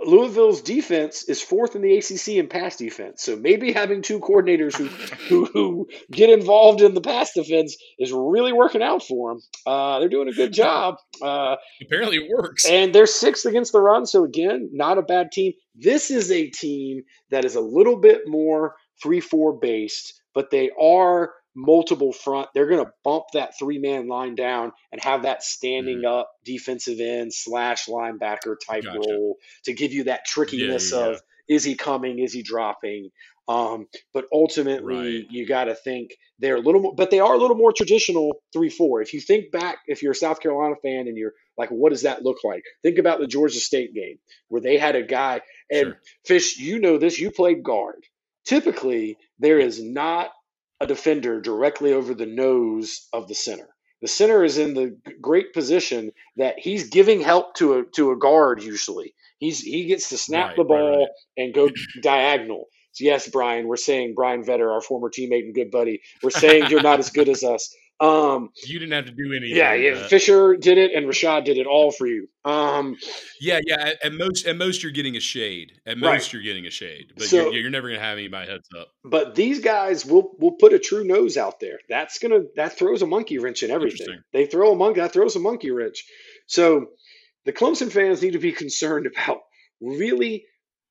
Louisville's 0.04 0.60
defense 0.60 1.22
is 1.28 1.40
fourth 1.40 1.76
in 1.76 1.82
the 1.82 1.96
ACC 1.96 2.28
in 2.36 2.48
pass 2.48 2.76
defense. 2.76 3.22
So 3.22 3.36
maybe 3.36 3.72
having 3.72 4.02
two 4.02 4.18
coordinators 4.18 4.76
who 4.76 4.86
who, 5.28 5.44
who 5.46 5.88
get 6.10 6.30
involved 6.30 6.80
in 6.80 6.94
the 6.94 7.00
pass 7.00 7.32
defense 7.32 7.76
is 7.98 8.12
really 8.12 8.52
working 8.52 8.82
out 8.82 9.04
for 9.04 9.30
them. 9.30 9.40
Uh, 9.64 10.00
they're 10.00 10.08
doing 10.08 10.28
a 10.28 10.32
good 10.32 10.52
job. 10.52 10.96
Uh, 11.22 11.54
Apparently, 11.80 12.16
it 12.18 12.28
works. 12.28 12.66
and 12.66 12.92
they're 12.94 13.06
sixth 13.06 13.46
against 13.46 13.70
the 13.72 13.80
run. 13.80 14.04
So 14.04 14.24
again, 14.24 14.68
not 14.72 14.98
a 14.98 15.02
bad 15.02 15.30
team. 15.32 15.52
This 15.76 16.10
is 16.10 16.30
a 16.32 16.48
team 16.50 17.02
that 17.30 17.44
is 17.44 17.54
a 17.54 17.60
little 17.60 17.96
bit 17.96 18.22
more 18.26 18.74
three-four 19.02 19.54
based, 19.60 20.20
but 20.34 20.50
they 20.50 20.70
are 20.80 21.32
multiple 21.54 22.12
front. 22.12 22.48
They're 22.54 22.66
going 22.68 22.84
to 22.84 22.92
bump 23.04 23.24
that 23.34 23.58
three-man 23.58 24.08
line 24.08 24.34
down 24.34 24.72
and 24.92 25.02
have 25.02 25.22
that 25.22 25.42
standing 25.42 26.04
up 26.04 26.30
defensive 26.44 27.00
end 27.00 27.32
slash 27.32 27.86
linebacker 27.86 28.56
type 28.66 28.84
Gotcha. 28.84 28.98
role 28.98 29.36
to 29.64 29.72
give 29.72 29.92
you 29.92 30.04
that 30.04 30.24
trickiness 30.24 30.92
yeah, 30.92 30.98
yeah. 30.98 31.06
of 31.12 31.22
is 31.48 31.64
he 31.64 31.74
coming, 31.74 32.18
is 32.18 32.32
he 32.32 32.42
dropping. 32.42 33.10
Um, 33.46 33.86
but 34.14 34.24
ultimately, 34.32 35.18
Right. 35.18 35.26
you 35.30 35.46
got 35.46 35.64
to 35.64 35.74
think 35.74 36.12
they're 36.38 36.56
a 36.56 36.60
little 36.60 36.80
more, 36.80 36.94
but 36.94 37.10
they 37.10 37.20
are 37.20 37.34
a 37.34 37.38
little 37.38 37.56
more 37.56 37.72
traditional 37.74 38.32
three-four. 38.54 39.02
If 39.02 39.12
you 39.12 39.20
think 39.20 39.52
back, 39.52 39.76
if 39.86 40.02
you're 40.02 40.12
a 40.12 40.16
South 40.16 40.40
Carolina 40.40 40.76
fan 40.82 41.06
and 41.08 41.16
you're 41.18 41.34
like, 41.58 41.68
what 41.68 41.90
does 41.90 42.02
that 42.02 42.22
look 42.22 42.38
like? 42.42 42.62
Think 42.82 42.96
about 42.98 43.20
the 43.20 43.26
Georgia 43.26 43.60
State 43.60 43.94
game 43.94 44.16
where 44.48 44.62
they 44.62 44.78
had 44.78 44.96
a 44.96 45.02
guy, 45.02 45.42
and 45.70 45.88
Sure. 45.88 46.00
Fish, 46.24 46.58
you 46.58 46.78
know 46.80 46.96
this, 46.96 47.20
you 47.20 47.30
played 47.30 47.62
guard. 47.62 48.02
Typically, 48.46 49.18
there 49.38 49.58
is 49.58 49.82
not 49.82 50.30
a 50.84 50.88
defender 50.88 51.40
directly 51.40 51.92
over 51.92 52.14
the 52.14 52.26
nose 52.26 53.08
of 53.12 53.28
the 53.28 53.34
center. 53.34 53.68
The 54.02 54.08
center 54.08 54.44
is 54.44 54.58
in 54.58 54.74
the 54.74 54.96
great 55.20 55.54
position 55.54 56.12
that 56.36 56.58
he's 56.58 56.90
giving 56.90 57.20
help 57.22 57.54
to 57.56 57.78
a 57.78 57.84
to 57.96 58.12
a 58.12 58.18
guard 58.18 58.62
usually. 58.62 59.14
He's 59.38 59.60
he 59.60 59.86
gets 59.86 60.10
to 60.10 60.18
snap 60.18 60.48
Right, 60.48 60.56
the 60.56 60.62
right, 60.62 60.68
ball 60.68 60.98
right. 61.00 61.08
and 61.38 61.54
go 61.54 61.70
diagonal. 62.02 62.66
So 62.92 63.04
yes, 63.04 63.28
Brian, 63.28 63.66
we're 63.66 63.76
saying 63.76 64.14
Brian 64.14 64.44
Vetter, 64.44 64.72
our 64.72 64.80
former 64.82 65.10
teammate 65.10 65.44
and 65.46 65.54
good 65.54 65.70
buddy, 65.70 66.02
we're 66.22 66.30
saying 66.30 66.66
you're 66.70 66.82
not 66.82 67.00
as 67.00 67.10
good 67.10 67.28
as 67.28 67.42
us. 67.42 67.74
Um, 68.00 68.50
You 68.66 68.78
didn't 68.80 68.92
have 68.92 69.06
to 69.06 69.12
do 69.12 69.32
anything. 69.32 69.56
yeah, 69.56 69.72
yeah, 69.74 70.06
Fischer 70.08 70.56
did 70.56 70.78
it 70.78 70.92
and 70.94 71.06
Rashad 71.06 71.44
did 71.44 71.56
it 71.58 71.66
all 71.66 71.92
for 71.92 72.06
you. 72.06 72.28
Um, 72.44 72.96
yeah, 73.40 73.60
yeah. 73.64 73.92
At, 74.02 74.12
most, 74.12 74.46
at 74.46 74.56
most, 74.56 74.82
you're 74.82 74.90
getting 74.92 75.16
a 75.16 75.20
shade. 75.20 75.72
At 75.86 76.00
Right. 76.00 76.14
most, 76.14 76.32
you're 76.32 76.42
getting 76.42 76.66
a 76.66 76.70
shade. 76.70 77.12
But 77.16 77.28
So- 77.28 77.50
you're, 77.50 77.62
you're 77.62 77.70
never 77.70 77.88
going 77.88 78.00
to 78.00 78.04
have 78.04 78.18
anybody 78.18 78.50
heads 78.50 78.68
up. 78.78 78.88
but 79.04 79.34
these 79.36 79.60
guys 79.60 80.04
will 80.04 80.34
will 80.40 80.52
put 80.52 80.72
a 80.72 80.78
true 80.78 81.04
nose 81.04 81.36
out 81.36 81.60
there. 81.60 81.78
That's 81.88 82.18
gonna 82.18 82.40
that 82.56 82.76
throws 82.76 83.00
a 83.02 83.06
monkey 83.06 83.38
wrench 83.38 83.62
in 83.62 83.70
everything. 83.70 84.18
They 84.32 84.46
throw 84.46 84.72
a 84.72 84.76
monkey 84.76 85.00
that 85.00 85.12
throws 85.12 85.36
a 85.36 85.40
monkey 85.40 85.70
wrench. 85.70 86.04
So 86.46 86.86
the 87.44 87.52
Clemson 87.52 87.92
fans 87.92 88.22
need 88.22 88.32
to 88.32 88.38
be 88.38 88.52
concerned 88.64 89.06
about 89.06 89.38
really, 89.80 90.46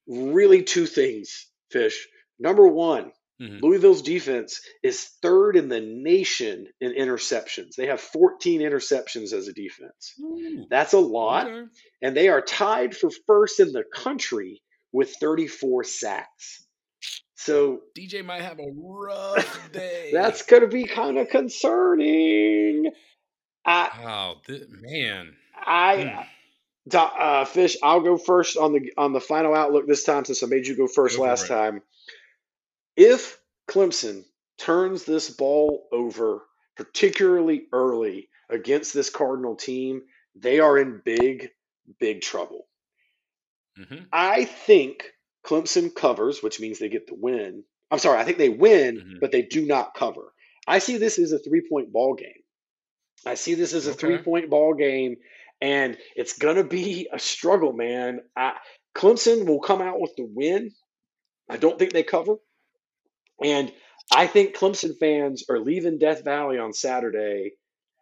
really 0.08 0.64
two 0.64 0.86
things. 0.86 1.48
Fish 1.70 2.08
number 2.40 2.68
one, 2.68 3.12
Mhm. 3.42 3.62
Louisville's 3.62 4.02
defense 4.04 4.62
is 4.84 5.04
third 5.22 5.56
in 5.58 5.68
the 5.68 5.82
nation 5.82 6.68
in 6.80 6.94
interceptions. 6.94 7.76
They 7.76 7.88
have 7.88 8.00
14 8.00 8.62
interceptions 8.62 9.34
as 9.34 9.48
a 9.48 9.54
defense. 9.54 10.14
Ooh, 10.22 10.66
That's 10.70 10.94
a 10.94 11.00
lot 11.00 11.48
okay. 11.48 11.68
and 12.02 12.16
they 12.16 12.30
are 12.30 12.42
tied 12.42 12.96
for 12.96 13.10
first 13.28 13.60
in 13.60 13.72
the 13.72 13.84
country 13.94 14.62
with 14.92 15.16
34 15.20 15.84
sacks. 15.84 16.66
So 17.36 17.82
DJ 17.98 18.24
might 18.24 18.42
have 18.44 18.60
a 18.60 18.72
rough 18.76 19.72
day. 19.74 20.12
that's 20.14 20.44
going 20.44 20.62
to 20.62 20.68
be 20.68 20.86
kind 20.86 21.18
of 21.18 21.30
concerning. 21.30 22.92
I, 23.66 23.90
wow, 24.04 24.36
th- 24.46 24.64
man. 24.70 25.36
I, 25.56 26.28
Do- 26.88 26.98
uh, 26.98 27.46
Fish. 27.46 27.78
I'll 27.82 28.02
go 28.02 28.18
first 28.18 28.58
on 28.58 28.74
the 28.74 28.92
on 28.98 29.14
the 29.14 29.22
final 29.22 29.56
outlook 29.56 29.88
this 29.88 30.04
time 30.04 30.26
since 30.26 30.44
I 30.44 30.48
made 30.48 30.68
you 30.68 30.76
go 30.76 30.88
first 30.88 31.18
Go 31.18 31.24
last 31.24 31.48
time. 31.48 31.82
If 32.96 33.40
Clemson 33.68 34.26
turns 34.58 35.04
this 35.06 35.30
ball 35.30 35.88
over, 35.92 36.46
particularly 36.76 37.68
early 37.72 38.30
against 38.50 38.94
this 38.94 39.10
Cardinal 39.10 39.56
team, 39.56 40.04
they 40.36 40.60
are 40.60 40.78
in 40.78 41.02
big, 41.04 41.50
big 42.00 42.22
trouble. 42.22 42.68
hmm 43.76 44.04
I 44.12 44.46
think 44.46 45.12
Clemson 45.46 45.94
covers, 45.94 46.44
which 46.44 46.60
means 46.60 46.80
they 46.80 46.90
get 46.90 47.08
the 47.08 47.16
win. 47.16 47.64
I'm 47.90 48.00
sorry, 48.00 48.20
I 48.20 48.24
think 48.24 48.38
they 48.38 48.50
win, 48.50 49.02
Mhm. 49.02 49.20
but 49.20 49.32
they 49.32 49.42
do 49.42 49.66
not 49.66 49.94
cover. 49.96 50.34
I 50.68 50.80
see 50.80 50.98
this 50.98 51.20
as 51.20 51.32
a 51.32 51.40
three 51.40 51.68
point 51.68 51.92
ball 51.92 52.14
game. 52.14 52.44
I 53.26 53.36
see 53.36 53.54
this 53.56 53.74
as 53.74 53.88
a 53.88 53.92
Okay. 53.92 54.00
three 54.00 54.18
point 54.20 54.50
ball 54.50 54.74
game, 54.74 55.18
and 55.62 55.98
it's 56.16 56.38
going 56.38 56.58
to 56.58 56.64
be 56.64 57.08
a 57.12 57.20
struggle, 57.20 57.74
man. 57.74 58.22
I, 58.36 58.58
Clemson 58.96 59.46
will 59.48 59.60
come 59.62 59.82
out 59.82 60.00
with 60.00 60.16
the 60.16 60.26
win. 60.26 60.72
I 61.50 61.58
don't 61.58 61.78
think 61.80 61.94
they 61.94 62.04
cover. 62.04 62.38
And 63.42 63.72
I 64.12 64.28
think 64.28 64.56
Clemson 64.56 64.98
fans 65.00 65.46
are 65.50 65.60
leaving 65.60 65.98
Death 65.98 66.24
Valley 66.24 66.60
on 66.60 66.74
Saturday 66.74 67.54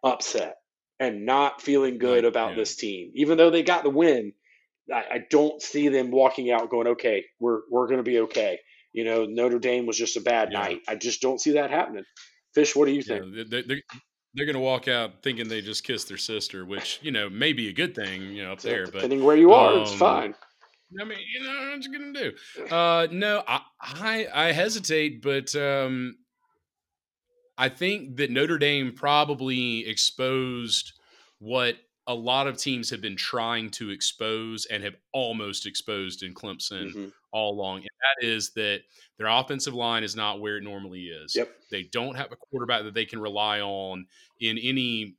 upset 0.02 0.56
and 0.98 1.24
not 1.26 1.62
feeling 1.62 1.98
good 1.98 2.24
about 2.24 2.50
yeah. 2.50 2.56
this 2.56 2.76
team. 2.76 3.12
Even 3.14 3.38
though 3.38 3.50
they 3.50 3.62
got 3.62 3.82
the 3.82 3.90
win, 3.90 4.32
I, 4.92 5.04
I 5.10 5.24
don't 5.30 5.60
see 5.62 5.88
them 5.88 6.10
walking 6.10 6.50
out 6.50 6.70
going, 6.70 6.88
okay, 6.88 7.24
we're, 7.40 7.60
we're 7.70 7.86
going 7.86 7.98
to 7.98 8.04
be 8.04 8.20
okay. 8.20 8.58
You 8.92 9.04
know, 9.04 9.24
Notre 9.24 9.58
Dame 9.58 9.86
was 9.86 9.96
just 9.96 10.16
a 10.16 10.20
bad 10.20 10.50
Yeah. 10.52 10.60
night. 10.60 10.80
I 10.88 10.96
just 10.96 11.22
don't 11.22 11.40
see 11.40 11.52
that 11.52 11.70
happening. 11.70 12.04
Fish, 12.54 12.76
what 12.76 12.86
do 12.86 12.92
you 12.92 13.02
Yeah, 13.06 13.20
think? 13.20 13.50
they, 13.50 13.62
they, 13.62 13.82
they're 14.34 14.46
going 14.46 14.54
to 14.54 14.60
walk 14.60 14.88
out 14.88 15.22
thinking 15.22 15.48
they 15.48 15.60
just 15.60 15.84
kissed 15.84 16.08
their 16.08 16.18
sister, 16.18 16.64
which, 16.64 17.00
you 17.02 17.10
know, 17.10 17.30
may 17.30 17.52
be 17.52 17.68
a 17.68 17.72
good 17.72 17.94
thing, 17.94 18.22
you 18.22 18.44
know, 18.44 18.52
up 18.52 18.60
there. 18.60 18.84
But 18.84 18.94
depending 18.94 19.24
where 19.24 19.36
you 19.36 19.52
are, 19.52 19.78
it's 19.78 19.92
um, 19.92 19.98
fine. 19.98 20.34
I 21.00 21.04
mean, 21.04 21.18
you 21.32 21.42
know, 21.42 21.70
what 21.70 21.84
you're 21.84 21.98
gonna 21.98 22.12
do? 22.12 22.74
Uh, 22.74 23.06
no, 23.10 23.42
I, 23.46 23.62
I, 23.80 24.26
I 24.32 24.52
hesitate, 24.52 25.22
but 25.22 25.54
um, 25.56 26.16
I 27.58 27.68
think 27.68 28.16
that 28.16 28.30
Notre 28.30 28.58
Dame 28.58 28.92
probably 28.94 29.86
exposed 29.88 30.92
what 31.38 31.76
a 32.08 32.14
lot 32.14 32.46
of 32.48 32.56
teams 32.56 32.90
have 32.90 33.00
been 33.00 33.16
trying 33.16 33.70
to 33.70 33.90
expose 33.90 34.66
and 34.66 34.82
have 34.82 34.96
almost 35.12 35.66
exposed 35.66 36.22
in 36.24 36.34
Clemson 36.34 36.92
Mhm. 36.92 37.12
all 37.32 37.52
along, 37.54 37.78
and 37.78 37.88
that 38.00 38.26
is 38.26 38.50
that 38.54 38.82
their 39.18 39.28
offensive 39.28 39.74
line 39.74 40.02
is 40.02 40.16
not 40.16 40.40
where 40.40 40.56
it 40.56 40.64
normally 40.64 41.06
is. 41.06 41.36
Yep. 41.36 41.48
They 41.70 41.84
don't 41.84 42.16
have 42.16 42.32
a 42.32 42.36
quarterback 42.36 42.82
that 42.82 42.94
they 42.94 43.04
can 43.06 43.20
rely 43.20 43.60
on 43.60 44.06
in 44.40 44.58
any 44.58 45.16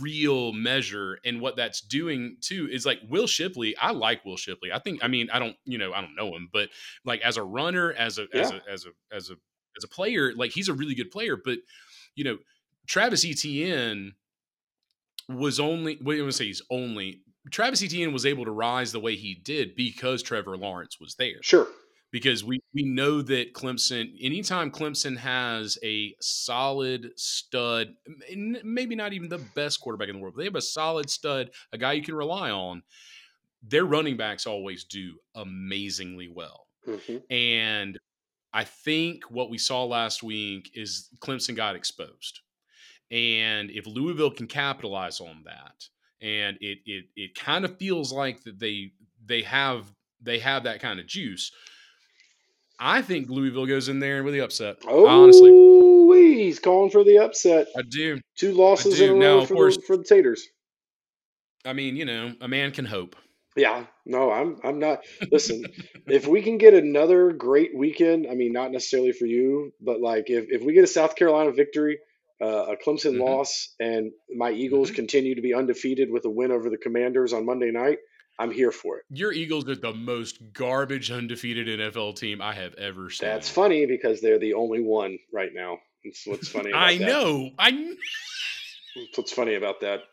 real 0.00 0.52
measure 0.52 1.18
and 1.24 1.40
what 1.40 1.56
that's 1.56 1.80
doing 1.80 2.36
too 2.40 2.68
is 2.70 2.84
like 2.84 3.00
Will 3.08 3.26
Shipley 3.26 3.76
I 3.76 3.92
like 3.92 4.24
Will 4.24 4.36
Shipley. 4.36 4.72
I 4.72 4.78
think 4.78 5.04
I 5.04 5.08
mean 5.08 5.28
I 5.30 5.38
don't 5.38 5.56
you 5.64 5.78
know 5.78 5.92
I 5.92 6.00
don't 6.00 6.16
know 6.16 6.34
him 6.34 6.48
but 6.52 6.70
like 7.04 7.20
as 7.20 7.36
a 7.36 7.42
runner 7.42 7.92
as 7.92 8.18
a 8.18 8.26
as 8.34 8.50
a 8.50 8.60
as 8.68 8.86
a 8.86 9.14
as 9.14 9.30
a 9.30 9.34
as 9.76 9.84
a 9.84 9.88
player 9.88 10.32
like 10.34 10.50
he's 10.50 10.68
a 10.68 10.74
really 10.74 10.94
good 10.94 11.10
player 11.10 11.36
but 11.36 11.58
you 12.16 12.24
know 12.24 12.38
Travis 12.86 13.24
Etienne 13.24 14.14
was 15.28 15.60
only 15.60 15.98
wait 16.02 16.14
I'm 16.14 16.22
gonna 16.22 16.32
say 16.32 16.46
he's 16.46 16.62
only 16.70 17.22
Travis 17.50 17.82
Etienne 17.82 18.12
was 18.12 18.26
able 18.26 18.44
to 18.44 18.50
rise 18.50 18.92
the 18.92 19.00
way 19.00 19.16
he 19.16 19.34
did 19.34 19.74
because 19.76 20.22
Trevor 20.22 20.56
Lawrence 20.56 21.00
was 21.00 21.14
there. 21.14 21.42
Sure. 21.42 21.66
Because 22.10 22.42
we 22.44 22.60
we 22.74 22.82
know 22.82 23.22
that 23.22 23.54
Clemson 23.54 24.16
anytime 24.20 24.70
Clemson 24.70 25.16
has 25.16 25.78
a 25.82 26.14
solid 26.20 27.12
stud 27.16 27.94
maybe 28.64 28.94
not 28.94 29.12
even 29.12 29.28
the 29.28 29.38
best 29.54 29.80
quarterback 29.80 30.08
in 30.08 30.16
the 30.16 30.20
world 30.20 30.34
but 30.34 30.40
they 30.40 30.46
have 30.46 30.54
a 30.56 30.62
solid 30.62 31.10
stud 31.10 31.50
a 31.72 31.78
guy 31.78 31.92
you 31.92 32.02
can 32.02 32.14
rely 32.14 32.50
on 32.50 32.82
their 33.62 33.84
running 33.84 34.16
backs 34.16 34.46
always 34.46 34.84
do 34.84 35.18
amazingly 35.34 36.28
well. 36.28 36.66
Hmm 36.84 37.18
and 37.28 37.98
I 38.52 38.64
think 38.64 39.30
what 39.30 39.50
we 39.50 39.58
saw 39.58 39.84
last 39.84 40.22
week 40.22 40.72
is 40.74 41.08
Clemson 41.20 41.54
got 41.54 41.76
exposed. 41.76 42.40
And 43.10 43.70
if 43.70 43.86
Louisville 43.86 44.32
can 44.32 44.48
capitalize 44.48 45.20
on 45.20 45.44
that 45.44 45.84
and 46.20 46.56
it 46.60 46.78
it 46.84 47.04
it 47.16 47.34
kind 47.34 47.64
of 47.64 47.78
feels 47.78 48.12
like 48.12 48.42
that 48.44 48.58
they 48.58 48.92
they 49.24 49.42
have 49.42 49.92
they 50.20 50.38
have 50.38 50.64
that 50.64 50.80
kind 50.80 51.00
of 51.00 51.06
juice 51.06 51.52
I 52.80 53.02
think 53.02 53.28
Louisville 53.28 53.66
goes 53.66 53.88
in 53.88 54.00
there 54.00 54.16
and 54.16 54.24
really 54.24 54.40
upset. 54.40 54.78
Oh, 54.88 55.06
Honestly, 55.06 56.44
he's 56.44 56.58
calling 56.58 56.90
for 56.90 57.04
the 57.04 57.18
upset. 57.18 57.68
I 57.76 57.82
do. 57.82 58.18
Two 58.38 58.52
losses 58.52 58.96
do. 58.98 59.14
in 59.16 59.22
a 59.22 59.26
row 59.26 59.44
for 59.46 59.54
course- 59.54 59.76
the, 59.76 59.82
for 59.82 59.96
the 59.98 60.04
Taters. 60.04 60.46
I 61.64 61.74
mean, 61.74 61.94
you 61.96 62.06
know, 62.06 62.32
a 62.40 62.48
man 62.48 62.72
can 62.72 62.86
hope. 62.86 63.16
Yeah, 63.56 63.84
no, 64.06 64.30
I'm 64.30 64.56
I'm 64.64 64.78
not. 64.78 65.00
Listen, 65.30 65.64
if 66.06 66.26
we 66.26 66.40
can 66.40 66.56
get 66.56 66.72
another 66.72 67.32
great 67.32 67.76
weekend, 67.76 68.26
I 68.30 68.34
mean, 68.34 68.52
not 68.52 68.70
necessarily 68.72 69.12
for 69.12 69.26
you, 69.26 69.72
but 69.80 70.00
like 70.00 70.30
if, 70.30 70.46
if 70.48 70.62
we 70.62 70.72
get 70.72 70.84
a 70.84 70.86
South 70.86 71.16
Carolina 71.16 71.50
victory, 71.52 71.98
uh, 72.40 72.46
a 72.72 72.76
Clemson 72.76 73.16
Mhm. 73.16 73.20
loss, 73.20 73.74
and 73.80 74.12
my 74.34 74.52
Eagles 74.52 74.90
Mhm. 74.90 74.94
continue 74.94 75.34
to 75.34 75.42
be 75.42 75.52
undefeated 75.52 76.10
with 76.10 76.24
a 76.24 76.30
win 76.30 76.52
over 76.52 76.70
the 76.70 76.78
Commanders 76.78 77.32
on 77.34 77.44
Monday 77.44 77.70
night, 77.72 77.98
I'm 78.40 78.50
here 78.50 78.72
for 78.72 78.96
it. 78.96 79.04
Your 79.10 79.32
Eagles 79.32 79.68
are 79.68 79.76
the 79.76 79.92
most 79.92 80.54
garbage 80.54 81.10
undefeated 81.10 81.78
NFL 81.78 82.16
team 82.16 82.40
I 82.40 82.54
have 82.54 82.72
ever 82.74 83.10
seen. 83.10 83.28
That's 83.28 83.50
funny 83.50 83.84
because 83.84 84.22
they're 84.22 84.38
the 84.38 84.54
only 84.54 84.80
one 84.80 85.18
right 85.30 85.50
now. 85.52 85.76
That's 86.02 86.26
what's 86.26 86.48
funny. 86.48 86.72
I 86.72 86.96
that. 86.96 87.06
know. 87.06 87.50
I 87.58 87.70
kn- 87.70 87.98
That's 88.96 89.18
what's 89.18 89.32
funny 89.32 89.56
about 89.56 89.82
that. 89.82 90.04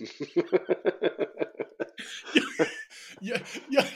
yeah, 3.20 3.38
yeah. 3.68 3.86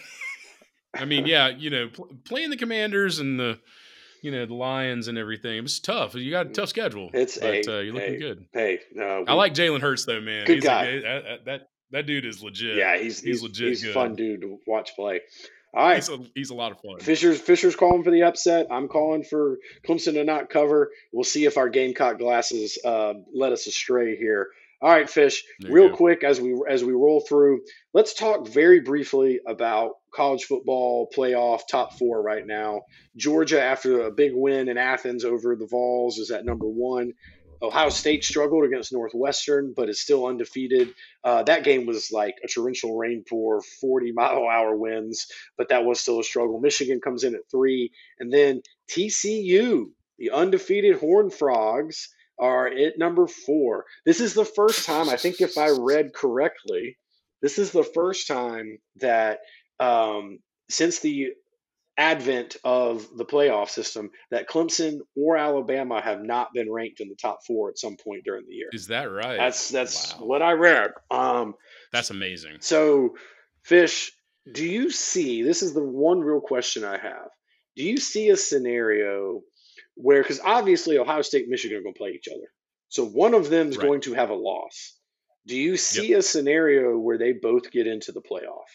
I 0.94 1.06
mean, 1.06 1.24
yeah, 1.24 1.48
you 1.48 1.70
know, 1.70 1.88
pl- 1.88 2.10
playing 2.26 2.50
the 2.50 2.58
Commanders 2.58 3.20
and 3.20 3.40
the 3.40 3.58
you 4.20 4.30
know 4.30 4.44
the 4.44 4.54
Lions 4.54 5.08
and 5.08 5.16
everything. 5.16 5.56
It 5.56 5.62
was 5.62 5.80
tough. 5.80 6.14
You 6.14 6.30
got 6.30 6.48
a 6.48 6.50
tough 6.50 6.68
schedule. 6.68 7.08
It's 7.14 7.38
but 7.38 7.54
hey, 7.54 7.62
uh, 7.66 7.78
you're 7.78 7.94
looking 7.94 8.12
hey, 8.12 8.18
good. 8.18 8.44
Hey, 8.52 8.80
no, 8.92 9.24
I 9.26 9.32
like 9.32 9.54
Jalen 9.54 9.80
Hurts 9.80 10.04
though, 10.04 10.20
man. 10.20 10.44
Good 10.44 10.56
he's 10.56 10.64
guy. 10.64 10.84
A, 10.84 11.00
that, 11.00 11.44
that 11.46 11.69
that 11.92 12.06
dude 12.06 12.24
is 12.24 12.42
legit. 12.42 12.76
yeah, 12.76 12.98
he's 12.98 13.20
he's, 13.20 13.42
legit 13.42 13.68
he's 13.68 13.82
good. 13.82 13.90
a 13.90 13.94
fun 13.94 14.14
dude 14.14 14.42
to 14.42 14.58
watch 14.66 14.94
play. 14.96 15.20
All 15.72 15.84
right, 15.84 15.96
He's 15.96 16.08
a, 16.08 16.18
he's 16.34 16.50
a 16.50 16.54
lot 16.54 16.72
of 16.72 16.80
fun. 16.80 16.98
Fischer's 16.98 17.40
Fischer's 17.40 17.76
calling 17.76 18.02
for 18.02 18.10
the 18.10 18.24
upset. 18.24 18.66
I'm 18.72 18.88
calling 18.88 19.22
for 19.22 19.58
Clemson 19.86 20.14
to 20.14 20.24
not 20.24 20.50
cover. 20.50 20.90
We'll 21.12 21.22
see 21.22 21.44
if 21.44 21.56
our 21.56 21.68
Gamecock 21.68 22.18
glasses 22.18 22.76
uh, 22.84 23.14
let 23.32 23.52
us 23.52 23.68
astray 23.68 24.16
here. 24.16 24.48
All 24.82 24.90
right, 24.90 25.08
Fish. 25.08 25.44
There 25.60 25.70
Real 25.70 25.90
quick 25.90 26.24
as 26.24 26.40
we 26.40 26.58
as 26.68 26.82
we 26.82 26.92
roll 26.92 27.20
through, 27.20 27.60
let's 27.92 28.14
talk 28.14 28.48
very 28.48 28.80
briefly 28.80 29.38
about 29.46 29.92
college 30.12 30.44
football 30.44 31.08
playoff 31.14 31.60
top 31.70 31.98
four 31.98 32.22
right 32.22 32.46
now. 32.46 32.82
Georgia, 33.14 33.62
after 33.62 34.06
a 34.06 34.10
big 34.10 34.32
win 34.34 34.68
in 34.68 34.78
Athens 34.78 35.24
over 35.24 35.54
the 35.54 35.66
Vols, 35.66 36.18
is 36.18 36.30
at 36.30 36.46
number 36.46 36.66
one. 36.66 37.12
Ohio 37.62 37.90
State 37.90 38.24
struggled 38.24 38.64
against 38.64 38.92
Northwestern, 38.92 39.74
but 39.76 39.88
is 39.88 40.00
still 40.00 40.26
undefeated. 40.26 40.94
Uh, 41.22 41.42
that 41.42 41.64
game 41.64 41.86
was 41.86 42.10
like 42.10 42.36
a 42.42 42.48
torrential 42.48 42.96
rain 42.96 43.24
pour, 43.28 43.60
40 43.80 44.12
mile 44.12 44.48
hour 44.48 44.76
winds, 44.76 45.26
but 45.58 45.68
that 45.68 45.84
was 45.84 46.00
still 46.00 46.20
a 46.20 46.24
struggle. 46.24 46.60
Michigan 46.60 47.00
comes 47.00 47.24
in 47.24 47.34
at 47.34 47.50
three, 47.50 47.92
and 48.18 48.32
then 48.32 48.62
TCU, 48.90 49.90
the 50.18 50.30
undefeated 50.30 50.98
Horned 50.98 51.34
Frogs, 51.34 52.08
are 52.38 52.66
at 52.68 52.98
number 52.98 53.26
four. 53.26 53.84
This 54.06 54.20
is 54.20 54.32
the 54.32 54.46
first 54.46 54.86
time, 54.86 55.10
I 55.10 55.16
think, 55.16 55.40
if 55.40 55.58
I 55.58 55.70
read 55.70 56.14
correctly, 56.14 56.96
this 57.42 57.58
is 57.58 57.70
the 57.70 57.84
first 57.84 58.26
time 58.26 58.78
that 58.96 59.40
um, 59.78 60.38
since 60.70 61.00
the 61.00 61.32
advent 62.00 62.56
of 62.64 63.06
the 63.16 63.24
playoff 63.24 63.68
system 63.68 64.10
that 64.30 64.48
Clemson 64.48 65.00
or 65.14 65.36
Alabama 65.36 66.00
have 66.00 66.22
not 66.22 66.52
been 66.54 66.72
ranked 66.72 67.00
in 67.00 67.08
the 67.08 67.14
top 67.14 67.40
four 67.46 67.68
at 67.68 67.78
some 67.78 67.96
point 67.96 68.24
during 68.24 68.46
the 68.48 68.54
year. 68.54 68.70
Is 68.72 68.86
that 68.88 69.04
right? 69.10 69.36
That's 69.36 69.68
that's 69.68 70.14
Wow. 70.14 70.26
what 70.26 70.42
I 70.42 70.52
read. 70.52 70.92
Um, 71.10 71.54
That's 71.92 72.10
amazing. 72.10 72.56
so, 72.60 73.16
Fish, 73.64 74.10
do 74.50 74.64
you 74.64 74.90
see? 74.90 75.42
This 75.42 75.62
is 75.62 75.74
the 75.74 75.84
one 75.84 76.20
real 76.20 76.40
question 76.40 76.84
I 76.84 76.96
have. 76.98 77.28
Do 77.76 77.84
you 77.84 77.98
see 77.98 78.30
a 78.30 78.36
scenario 78.36 79.42
where, 79.94 80.22
because 80.22 80.40
obviously 80.42 80.96
Ohio 80.98 81.20
State 81.22 81.42
and 81.42 81.50
Michigan 81.50 81.76
are 81.78 81.82
going 81.82 81.94
to 81.94 81.98
play 81.98 82.10
each 82.12 82.28
other, 82.28 82.48
so 82.88 83.04
one 83.04 83.34
of 83.34 83.50
them 83.50 83.68
is 83.68 83.76
Right. 83.76 83.86
going 83.86 84.00
to 84.02 84.14
have 84.14 84.30
a 84.30 84.34
loss. 84.34 84.96
Do 85.46 85.56
you 85.56 85.76
see 85.76 86.14
a 86.14 86.22
scenario 86.22 86.96
where 86.98 87.18
they 87.18 87.32
both 87.32 87.70
get 87.70 87.86
into 87.86 88.12
the 88.12 88.22
playoff? 88.22 88.68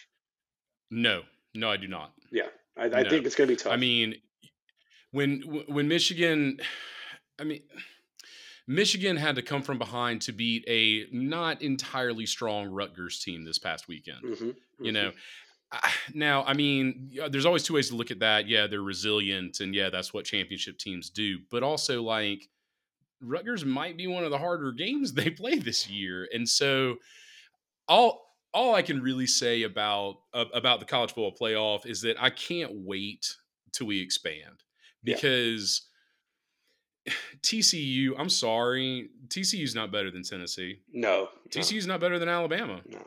No, 0.92 1.24
no, 1.54 1.70
I 1.70 1.78
do 1.78 1.88
not. 1.88 2.12
Yeah, 2.32 2.48
I, 2.78 2.86
I 2.86 3.04
No. 3.04 3.10
think 3.10 3.26
it's 3.26 3.36
going 3.36 3.48
to 3.48 3.54
be 3.54 3.58
tough. 3.58 3.74
I 3.74 3.78
mean, 3.78 4.16
when 5.12 5.42
when 5.68 5.88
Michigan, 5.88 6.60
I 7.40 7.44
mean, 7.44 7.64
Michigan 8.68 9.18
had 9.18 9.36
to 9.36 9.42
come 9.42 9.62
from 9.62 9.78
behind 9.78 10.22
to 10.24 10.32
beat 10.32 10.64
a 10.68 11.08
not 11.12 11.62
entirely 11.62 12.26
strong 12.26 12.68
Rutgers 12.70 13.20
team 13.20 13.44
this 13.44 13.60
past 13.60 13.88
weekend. 13.88 14.24
Mhm, 14.24 14.56
You 14.82 14.92
mhm. 14.92 14.94
know, 14.94 15.12
now 16.14 16.44
I 16.44 16.54
mean, 16.54 17.12
there's 17.30 17.46
always 17.46 17.64
two 17.64 17.74
ways 17.76 17.90
to 17.90 17.96
look 17.96 18.12
at 18.12 18.20
that. 18.20 18.48
Yeah, 18.48 18.68
they're 18.68 18.82
resilient, 18.82 19.60
and 19.60 19.76
yeah, 19.76 19.90
that's 19.90 20.14
what 20.14 20.26
championship 20.26 20.78
teams 20.78 21.10
do. 21.10 21.40
But 21.52 21.64
also, 21.64 22.04
like, 22.04 22.50
Rutgers 23.22 23.66
might 23.66 23.98
be 23.98 24.08
one 24.08 24.24
of 24.24 24.32
the 24.32 24.38
harder 24.40 24.72
games 24.72 25.14
they 25.16 25.30
play 25.32 25.58
this 25.60 25.90
year, 25.90 26.28
and 26.34 26.48
so 26.50 26.98
all 27.88 28.25
all 28.56 28.74
I 28.74 28.82
can 28.82 29.02
really 29.02 29.28
say 29.28 29.64
about 29.64 30.16
uh, 30.34 30.46
about 30.54 30.80
the 30.80 30.86
college 30.86 31.10
football 31.14 31.36
playoff 31.40 31.86
is 31.86 32.02
that 32.02 32.16
I 32.22 32.30
can't 32.32 32.72
wait 32.74 33.28
till 33.74 33.86
we 33.88 34.02
expand 34.02 34.64
Yeah. 35.04 35.16
because 35.16 35.82
TCU. 37.44 38.12
I'm 38.18 38.30
sorry, 38.30 39.10
TCU's 39.28 39.76
not 39.76 39.92
better 39.92 40.10
than 40.12 40.24
Tennessee. 40.24 40.80
no, 40.92 41.30
no, 41.34 41.62
TCU's 41.62 41.86
not 41.88 42.00
better 42.00 42.18
than 42.20 42.30
Alabama. 42.30 42.82
no. 42.88 43.06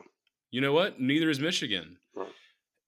You 0.51 0.61
know 0.61 0.73
what? 0.73 0.99
Neither 0.99 1.29
is 1.29 1.39
Michigan. 1.39 1.97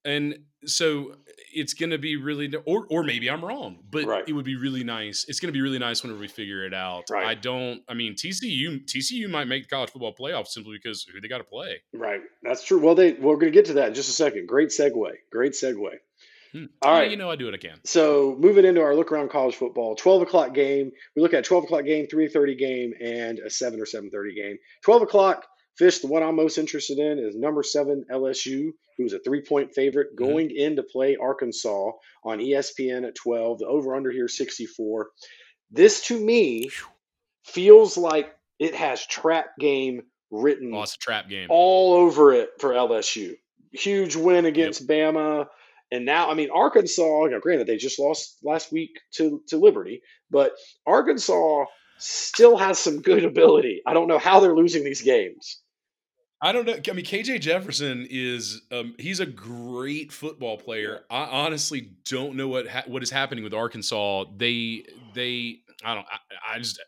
And 0.06 0.40
so 0.66 1.16
it's 1.54 1.74
going 1.74 1.90
to 1.90 1.98
be 1.98 2.16
really, 2.16 2.52
or 2.66 2.88
or 2.90 3.04
maybe 3.04 3.30
I'm 3.30 3.44
wrong, 3.44 3.80
but 3.92 4.06
Right. 4.06 4.24
it 4.28 4.34
would 4.34 4.46
be 4.46 4.56
really 4.56 4.84
nice. 4.84 5.26
It's 5.28 5.40
going 5.40 5.50
to 5.50 5.58
be 5.58 5.62
really 5.62 5.80
nice 5.80 6.02
whenever 6.02 6.20
we 6.20 6.28
figure 6.28 6.66
it 6.66 6.74
out. 6.74 7.04
Right. 7.10 7.26
I 7.28 7.36
don't. 7.36 7.82
I 7.90 7.94
mean, 7.94 8.16
TCU 8.16 8.86
TCU 8.86 9.30
might 9.30 9.46
make 9.46 9.64
the 9.64 9.70
college 9.70 9.90
football 9.92 10.16
playoff 10.20 10.48
simply 10.48 10.78
because 10.82 11.04
who 11.12 11.20
they 11.20 11.28
got 11.28 11.40
to 11.40 11.44
play. 11.44 11.82
Right, 11.94 12.22
that's 12.42 12.64
true. 12.64 12.80
Well, 12.80 12.96
they 12.96 13.14
we're 13.14 13.36
going 13.36 13.52
to 13.52 13.58
get 13.58 13.66
to 13.66 13.74
that 13.74 13.90
in 13.90 13.94
just 13.94 14.10
a 14.10 14.14
second. 14.14 14.48
Great 14.48 14.70
segue. 14.70 15.12
Great 15.32 15.54
segue. 15.54 15.90
Hmm. 16.54 16.66
All 16.82 16.92
Yeah, 16.94 17.00
right. 17.00 17.12
you 17.12 17.18
know 17.18 17.30
I 17.32 17.36
do 17.38 17.46
what 17.46 17.54
I 17.54 17.58
can. 17.58 17.80
So 17.86 18.36
moving 18.40 18.66
into 18.66 18.82
our 18.82 18.94
look 18.96 19.12
around 19.12 19.30
college 19.30 19.56
football, 19.56 19.96
twelve 19.96 20.22
o'clock 20.22 20.54
game. 20.54 20.92
We 21.16 21.22
look 21.22 21.34
at 21.34 21.44
twelve 21.46 21.64
o'clock 21.66 21.86
game, 21.86 22.08
three 22.08 22.28
thirty 22.28 22.56
game, 22.56 22.94
and 23.02 23.40
a 23.40 23.50
seven 23.50 23.80
or 23.80 23.86
seven 23.86 24.10
thirty 24.10 24.36
game. 24.36 24.58
Twelve 24.84 25.02
o'clock. 25.02 25.46
Fish. 25.82 26.00
The 26.00 26.08
one 26.08 26.22
I'm 26.22 26.36
most 26.36 26.60
interested 26.60 27.00
in 27.00 27.18
is 27.18 27.36
number 27.36 27.64
seven 27.64 28.06
LSU, 28.12 28.72
who's 28.98 29.14
a 29.14 29.20
three 29.20 29.42
point 29.42 29.74
favorite 29.74 30.16
mm-hmm. 30.16 30.24
going 30.24 30.52
in 30.52 30.76
to 30.76 30.84
play 30.84 31.16
Arkansas 31.16 31.92
on 32.24 32.38
ESPN 32.38 33.08
at 33.08 33.16
twelve. 33.16 33.58
The 33.58 33.66
over 33.66 33.96
under 33.96 34.12
here 34.12 34.28
sixty 34.28 34.68
four. 34.68 35.10
This 35.72 36.06
to 36.08 36.20
me 36.20 36.70
feels 37.46 37.98
like 37.98 38.36
it 38.60 38.76
has 38.76 39.04
trap 39.08 39.48
game 39.60 40.04
written 40.30 40.72
Oh, 40.72 40.86
trap 41.00 41.30
game. 41.30 41.48
all 41.50 41.94
over 41.96 42.32
it 42.32 42.52
for 42.60 42.74
LSU. 42.74 43.36
Huge 43.72 44.16
win 44.16 44.46
against 44.46 44.86
Bama. 44.86 45.48
And 45.92 46.06
now, 46.06 46.30
I 46.30 46.36
mean, 46.36 46.50
Arkansas, 46.54 47.26
you 47.26 47.32
know, 47.32 47.40
granted, 47.40 47.68
they 47.68 47.78
just 47.78 48.00
lost 48.00 48.38
last 48.44 48.72
week 48.72 49.00
to, 49.16 49.42
to 49.48 49.58
Liberty, 49.58 50.02
but 50.30 50.54
Arkansas 50.86 51.66
still 51.98 52.58
has 52.58 52.80
some 52.80 53.02
good 53.02 53.26
ability. 53.26 53.82
I 53.86 53.94
don't 53.94 54.08
know 54.08 54.20
how 54.20 54.40
they're 54.40 54.56
losing 54.56 54.84
these 54.84 55.02
games. 55.02 55.61
I 56.44 56.52
don't 56.52 56.66
know. 56.66 56.74
I 56.74 56.94
mean, 56.94 57.06
KJ 57.06 57.40
Jefferson 57.42 58.08
is 58.10 58.62
um, 58.72 58.96
he's 58.98 59.20
a 59.20 59.26
great 59.28 60.12
football 60.12 60.58
player. 60.58 61.02
I 61.10 61.24
honestly 61.26 61.92
don't 62.10 62.36
know 62.36 62.48
what 62.48 62.68
ha- 62.68 62.84
what 62.88 63.04
is 63.04 63.12
happening 63.12 63.44
with 63.44 63.54
Arkansas. 63.54 64.26
They 64.38 64.86
they 65.14 65.58
I 65.86 65.94
don't 65.96 66.06
I, 66.12 66.56
I 66.56 66.58
just 66.58 66.82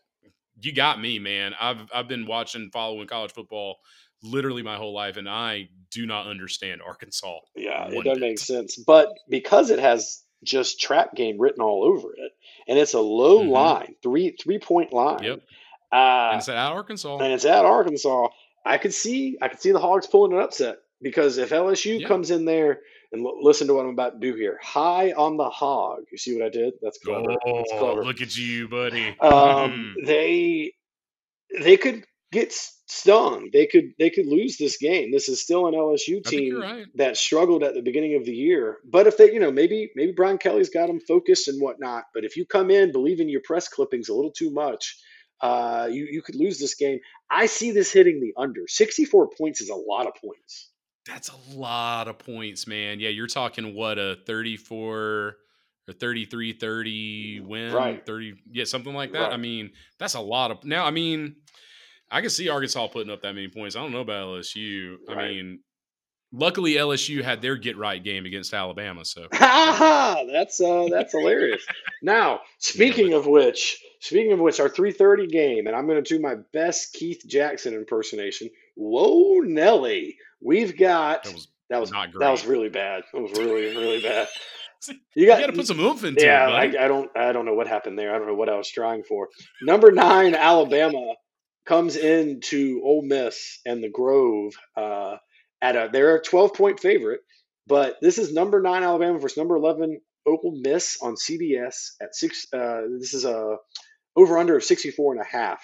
you 0.60 0.72
got 0.72 1.00
me, 1.00 1.18
man. 1.20 1.52
I've 1.60 1.88
I've 1.94 2.08
been 2.08 2.26
watching 2.26 2.70
following 2.72 3.06
college 3.06 3.32
football 3.32 3.76
literally 4.24 4.62
my 4.62 4.76
whole 4.76 4.92
life, 4.94 5.16
and 5.18 5.28
I 5.28 5.68
do 5.92 6.04
not 6.06 6.26
understand 6.26 6.80
Arkansas. 6.84 7.38
Yeah, 7.54 7.86
it 7.86 7.90
doesn't 8.04 8.04
bit. 8.14 8.20
make 8.20 8.38
sense. 8.40 8.76
But 8.84 9.08
because 9.28 9.70
it 9.70 9.78
has 9.78 10.22
just 10.42 10.80
trap 10.80 11.14
game 11.14 11.38
written 11.40 11.62
all 11.62 11.84
over 11.84 12.12
it, 12.16 12.32
and 12.66 12.76
it's 12.78 12.94
a 12.94 13.00
low 13.00 13.40
Mhm. 13.44 13.50
line, 13.50 13.94
three 14.02 14.30
three 14.42 14.58
point 14.58 14.92
line. 14.92 15.22
Yep. 15.22 15.40
Uh, 15.92 16.30
And 16.32 16.38
it's 16.40 16.48
at 16.48 16.56
Arkansas. 16.56 17.18
and 17.18 17.32
it's 17.32 17.44
at 17.44 17.64
Arkansas. 17.64 18.28
I 18.64 18.78
could 18.78 18.94
see 18.94 19.36
I 19.42 19.48
could 19.48 19.60
see 19.60 19.72
the 19.72 19.78
Hogs 19.78 20.06
pulling 20.06 20.32
an 20.32 20.40
upset 20.40 20.78
because 21.02 21.38
if 21.38 21.50
LSU 21.50 22.00
Yeah. 22.00 22.08
comes 22.08 22.30
in 22.30 22.44
there 22.44 22.80
and 23.12 23.24
l- 23.24 23.42
listen 23.42 23.66
to 23.68 23.74
what 23.74 23.84
I'm 23.84 23.92
about 23.92 24.20
to 24.20 24.30
do 24.30 24.34
here, 24.36 24.58
high 24.62 25.12
on 25.12 25.36
the 25.36 25.50
hog. 25.50 26.04
You 26.10 26.18
see 26.18 26.34
what 26.36 26.44
I 26.46 26.48
did? 26.48 26.74
That's 26.82 26.98
clever. 26.98 27.28
That's 27.28 27.72
Oh, 27.74 27.78
clever. 27.78 28.04
look 28.04 28.20
at 28.22 28.36
you, 28.36 28.68
buddy. 28.68 29.14
Um, 29.20 29.96
they 30.04 30.72
they 31.60 31.76
could 31.76 32.04
get 32.32 32.52
stung. 32.52 33.50
They 33.52 33.66
could 33.66 33.92
they 33.98 34.10
could 34.10 34.26
lose 34.26 34.56
this 34.56 34.76
game. 34.78 35.12
This 35.12 35.28
is 35.28 35.40
still 35.42 35.66
an 35.66 35.74
LSU 35.74 36.24
team 36.24 36.60
right. 36.60 36.86
that 36.94 37.16
struggled 37.16 37.62
at 37.62 37.74
the 37.74 37.82
beginning 37.82 38.14
of 38.16 38.24
the 38.24 38.34
year. 38.34 38.78
But 38.84 39.06
if 39.06 39.16
they, 39.16 39.32
you 39.32 39.40
know, 39.40 39.52
maybe 39.52 39.90
maybe 39.94 40.12
Brian 40.12 40.38
Kelly's 40.38 40.70
got 40.70 40.86
them 40.88 41.00
focused 41.00 41.48
and 41.48 41.60
whatnot. 41.60 42.04
But 42.14 42.24
if 42.24 42.36
you 42.36 42.44
come 42.46 42.70
in 42.70 42.92
believing 42.92 43.28
your 43.28 43.42
press 43.44 43.68
clippings 43.68 44.08
a 44.08 44.14
little 44.14 44.32
too 44.32 44.50
much, 44.50 44.98
uh, 45.40 45.88
you 45.90 46.06
you 46.10 46.22
could 46.22 46.34
lose 46.34 46.58
this 46.58 46.74
game. 46.74 47.00
I 47.30 47.46
see 47.46 47.70
this 47.70 47.92
hitting 47.92 48.20
the 48.20 48.32
under. 48.36 48.62
Sixty 48.66 49.04
four 49.04 49.28
points 49.28 49.60
is 49.60 49.68
a 49.68 49.74
lot 49.74 50.06
of 50.06 50.14
points. 50.14 50.70
That's 51.06 51.28
a 51.28 51.56
lot 51.56 52.08
of 52.08 52.18
points, 52.18 52.66
man. 52.66 52.98
Yeah, 52.98 53.10
you're 53.10 53.26
talking 53.26 53.74
what 53.74 53.98
a 53.98 54.16
34 54.26 54.96
or 54.96 55.36
33 55.92 56.54
30 56.54 57.40
win, 57.40 57.72
Right. 57.74 58.06
30 58.06 58.34
yeah, 58.50 58.64
something 58.64 58.94
like 58.94 59.12
that. 59.12 59.30
I 59.32 59.36
mean, 59.36 59.72
that's 59.98 60.14
a 60.14 60.20
lot 60.20 60.50
of 60.50 60.64
Now, 60.64 60.86
I 60.86 60.90
mean, 60.90 61.36
I 62.10 62.22
can 62.22 62.30
see 62.30 62.48
Arkansas 62.48 62.86
putting 62.88 63.12
up 63.12 63.20
that 63.22 63.34
many 63.34 63.48
points. 63.48 63.76
I 63.76 63.80
don't 63.80 63.92
know 63.92 64.00
about 64.00 64.28
LSU. 64.28 64.96
I 65.08 65.14
mean, 65.28 65.60
luckily 66.34 66.74
LSU 66.74 67.22
had 67.22 67.40
their 67.40 67.56
get 67.56 67.78
right 67.78 68.02
game 68.02 68.26
against 68.26 68.52
Alabama, 68.52 69.04
so 69.04 69.28
that's 69.32 70.60
uh, 70.60 70.86
that's 70.90 71.12
hilarious. 71.12 71.64
Now, 72.02 72.40
speaking 72.58 73.14
of 73.14 73.26
which, 73.26 73.80
speaking 74.00 74.32
of 74.32 74.40
which, 74.40 74.60
our 74.60 74.68
three 74.68 74.92
thirty 74.92 75.26
game, 75.26 75.66
and 75.66 75.76
I'm 75.76 75.86
going 75.86 76.02
to 76.02 76.08
do 76.08 76.20
my 76.20 76.36
best 76.52 76.92
Keith 76.92 77.22
Jackson 77.26 77.74
impersonation. 77.74 78.50
Whoa, 78.74 79.40
Nelly, 79.40 80.16
we've 80.42 80.76
got 80.76 81.24
that 81.24 81.34
was 81.34 81.48
that 81.70 81.80
was 81.80 81.90
not 81.90 82.10
that 82.18 82.30
was 82.30 82.44
really 82.44 82.68
bad. 82.68 83.04
That 83.12 83.22
was 83.22 83.32
really 83.32 83.76
really 83.76 84.02
bad. 84.02 84.28
You 84.86 84.96
you 85.14 85.26
got, 85.26 85.40
got 85.40 85.46
to 85.46 85.54
put 85.54 85.66
some 85.66 85.80
oomph 85.80 86.04
into 86.04 86.22
yeah. 86.22 86.46
it, 86.46 86.50
buddy. 86.50 86.76
I, 86.76 86.84
I 86.84 86.88
don't 86.88 87.10
I 87.16 87.32
don't 87.32 87.46
know 87.46 87.54
what 87.54 87.66
happened 87.66 87.98
there. 87.98 88.14
I 88.14 88.18
don't 88.18 88.26
know 88.26 88.34
what 88.34 88.50
I 88.50 88.56
was 88.58 88.68
trying 88.68 89.02
for. 89.02 89.30
Number 89.62 89.90
nine, 89.90 90.34
Alabama 90.34 91.14
comes 91.64 91.96
into 91.96 92.82
Ole 92.84 93.00
Miss 93.00 93.60
and 93.64 93.82
the 93.82 93.88
Grove 93.88 94.52
uh, 94.76 95.16
at 95.64 95.76
a 95.76 95.88
they're 95.92 96.16
a 96.16 96.22
12 96.22 96.54
point 96.54 96.78
favorite 96.80 97.20
But 97.66 97.96
this 98.02 98.18
is 98.18 98.32
number 98.32 98.60
nine 98.60 98.82
Alabama 98.82 99.18
versus 99.18 99.38
number 99.38 99.56
eleven 99.56 100.00
Ole 100.26 100.60
Miss 100.62 100.98
on 101.02 101.14
CBS 101.16 101.76
at 102.00 102.14
six. 102.14 102.46
Uh, 102.52 102.82
this 103.00 103.12
is 103.14 103.24
a 103.24 103.56
over 104.16 104.38
under 104.38 104.56
of 104.56 104.64
64 104.64 105.14
and 105.14 105.20
a 105.22 105.24
half. 105.38 105.60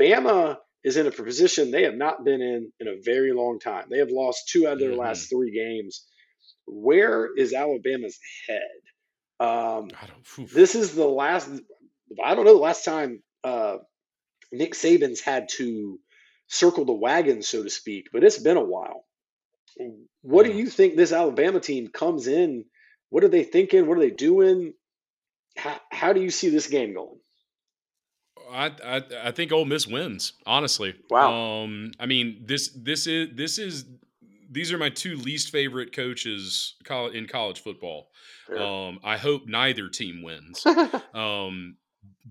Bama 0.00 0.56
is 0.82 0.96
in 0.96 1.06
a 1.06 1.10
position 1.10 1.70
they 1.70 1.84
have 1.84 1.94
not 1.94 2.24
been 2.24 2.42
in 2.42 2.72
in 2.80 2.88
a 2.88 2.96
very 3.02 3.32
long 3.32 3.58
time. 3.60 3.86
They 3.90 3.98
have 3.98 4.10
lost 4.10 4.48
two 4.50 4.66
out 4.66 4.74
of 4.74 4.78
their 4.80 4.90
Mhm. 4.92 4.98
last 4.98 5.30
three 5.30 5.52
games. 5.52 6.04
Where 6.66 7.28
is 7.36 7.52
Alabama's 7.54 8.18
head? 8.48 8.80
Um, 9.40 9.90
I 10.02 10.06
don't. 10.06 10.50
this 10.52 10.74
is 10.74 10.94
the 10.94 11.06
last. 11.08 11.48
I 12.22 12.34
don't 12.34 12.44
know 12.44 12.54
the 12.54 12.60
last 12.70 12.84
time 12.84 13.22
uh, 13.42 13.78
Nick 14.52 14.74
Saban's 14.74 15.20
had 15.20 15.48
to 15.58 15.98
circle 16.48 16.84
the 16.84 16.92
wagon, 16.92 17.42
so 17.42 17.62
to 17.62 17.70
speak, 17.70 18.08
but 18.12 18.24
it's 18.24 18.38
been 18.38 18.56
a 18.56 18.64
while. 18.64 19.03
What 20.22 20.46
do 20.46 20.52
you 20.52 20.66
think 20.66 20.96
this 20.96 21.12
Alabama 21.12 21.60
team 21.60 21.88
comes 21.88 22.26
in? 22.26 22.64
What 23.10 23.24
are 23.24 23.28
they 23.28 23.44
thinking? 23.44 23.86
What 23.86 23.98
are 23.98 24.00
they 24.00 24.10
doing? 24.10 24.74
How, 25.56 25.80
how 25.90 26.12
do 26.12 26.20
you 26.20 26.30
see 26.30 26.48
this 26.48 26.66
game 26.66 26.94
going? 26.94 27.18
I, 28.50 28.72
I 28.84 29.02
I 29.24 29.30
think 29.30 29.52
Ole 29.52 29.64
Miss 29.64 29.86
wins. 29.86 30.34
Honestly, 30.46 30.94
Wow. 31.10 31.32
Um, 31.32 31.92
I 31.98 32.06
mean 32.06 32.42
this 32.44 32.70
this 32.76 33.06
is 33.06 33.28
this 33.34 33.58
is 33.58 33.84
these 34.50 34.72
are 34.72 34.78
my 34.78 34.90
two 34.90 35.16
least 35.16 35.50
favorite 35.50 35.94
coaches 35.94 36.74
in 37.12 37.26
college 37.26 37.60
football. 37.60 38.08
Um, 38.56 39.00
I 39.02 39.16
hope 39.16 39.42
neither 39.46 39.88
team 39.88 40.22
wins. 40.22 40.64
Um, 41.14 41.76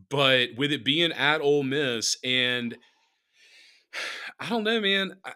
but 0.10 0.50
with 0.58 0.72
it 0.72 0.86
being 0.86 1.12
at 1.12 1.42
Ole 1.42 1.64
Miss, 1.64 2.18
and 2.24 2.78
I 4.40 4.50
don't 4.50 4.64
know, 4.64 4.82
man. 4.82 5.18
I, 5.26 5.34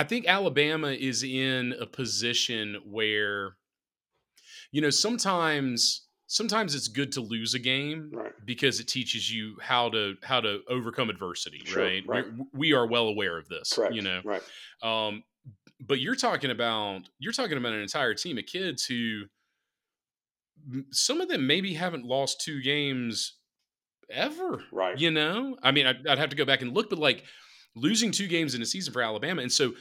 I 0.00 0.04
think 0.04 0.26
Alabama 0.26 0.92
is 0.92 1.22
in 1.22 1.74
a 1.78 1.84
position 1.84 2.78
where, 2.86 3.56
you 4.72 4.80
know, 4.80 4.88
sometimes 4.88 6.06
sometimes 6.26 6.74
it's 6.74 6.88
good 6.88 7.12
to 7.12 7.20
lose 7.20 7.52
a 7.52 7.58
game 7.58 8.10
right. 8.14 8.32
because 8.46 8.80
it 8.80 8.88
teaches 8.88 9.30
you 9.30 9.56
how 9.60 9.90
to 9.90 10.14
how 10.22 10.40
to 10.40 10.60
overcome 10.70 11.10
adversity. 11.10 11.60
Sure, 11.66 11.84
right? 11.84 12.02
right. 12.06 12.24
We're, 12.54 12.86
well 12.86 13.08
aware 13.08 13.36
of 13.36 13.46
this. 13.50 13.74
Correct. 13.74 13.94
You 13.94 14.00
know, 14.00 14.22
Right. 14.24 14.42
um, 14.82 15.22
but 15.86 16.00
you're 16.00 16.14
talking 16.14 16.50
about 16.50 17.02
you're 17.18 17.34
talking 17.34 17.58
about 17.58 17.74
an 17.74 17.82
entire 17.82 18.14
team 18.14 18.38
of 18.38 18.46
kids 18.46 18.86
who 18.86 19.24
some 20.92 21.20
of 21.20 21.28
them 21.28 21.46
maybe 21.46 21.74
haven't 21.74 22.06
lost 22.06 22.40
two 22.40 22.62
games 22.62 23.34
ever. 24.08 24.62
Right. 24.72 24.98
You 24.98 25.10
know, 25.10 25.58
I 25.62 25.72
mean, 25.72 25.86
I'd, 25.86 26.06
I'd 26.06 26.18
have 26.18 26.30
to 26.30 26.36
go 26.36 26.46
back 26.46 26.62
and 26.62 26.72
look, 26.72 26.88
but 26.88 26.98
like 26.98 27.24
losing 27.74 28.10
two 28.10 28.26
games 28.28 28.54
in 28.54 28.62
a 28.62 28.66
season 28.66 28.92
for 28.92 29.02
Alabama, 29.02 29.42
and 29.42 29.52
so 29.52 29.72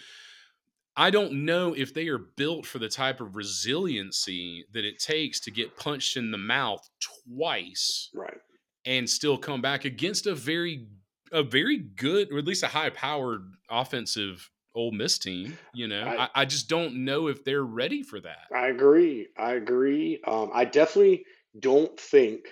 I 0.95 1.09
don't 1.11 1.45
know 1.45 1.73
if 1.73 1.93
they 1.93 2.07
are 2.09 2.17
built 2.17 2.65
for 2.65 2.79
the 2.79 2.89
type 2.89 3.21
of 3.21 3.35
resiliency 3.35 4.65
that 4.73 4.83
it 4.85 4.99
takes 4.99 5.39
to 5.41 5.51
get 5.51 5.77
punched 5.77 6.17
in 6.17 6.31
the 6.31 6.37
mouth 6.37 6.87
twice 6.99 8.09
Right. 8.13 8.37
and 8.85 9.09
still 9.09 9.37
come 9.37 9.61
back 9.61 9.85
against 9.85 10.27
a 10.27 10.35
very 10.35 10.87
a 11.31 11.43
very 11.43 11.77
good 11.77 12.31
or 12.31 12.39
at 12.39 12.45
least 12.45 12.63
a 12.63 12.67
high 12.67 12.89
powered 12.89 13.43
offensive 13.69 14.49
Ole 14.75 14.91
Miss 14.91 15.19
team. 15.19 15.57
You 15.75 15.87
know, 15.87 16.01
I- 16.03 16.23
I, 16.23 16.29
I 16.35 16.45
just 16.45 16.67
don't 16.67 17.05
know 17.05 17.27
if 17.27 17.43
they're 17.43 17.63
ready 17.63 18.01
for 18.01 18.19
that. 18.19 18.47
I 18.53 18.67
agree. 18.67 19.27
I 19.37 19.53
agree. 19.53 20.19
Um, 20.25 20.49
I 20.53 20.65
definitely 20.65 21.25
don't 21.59 21.97
think 21.99 22.47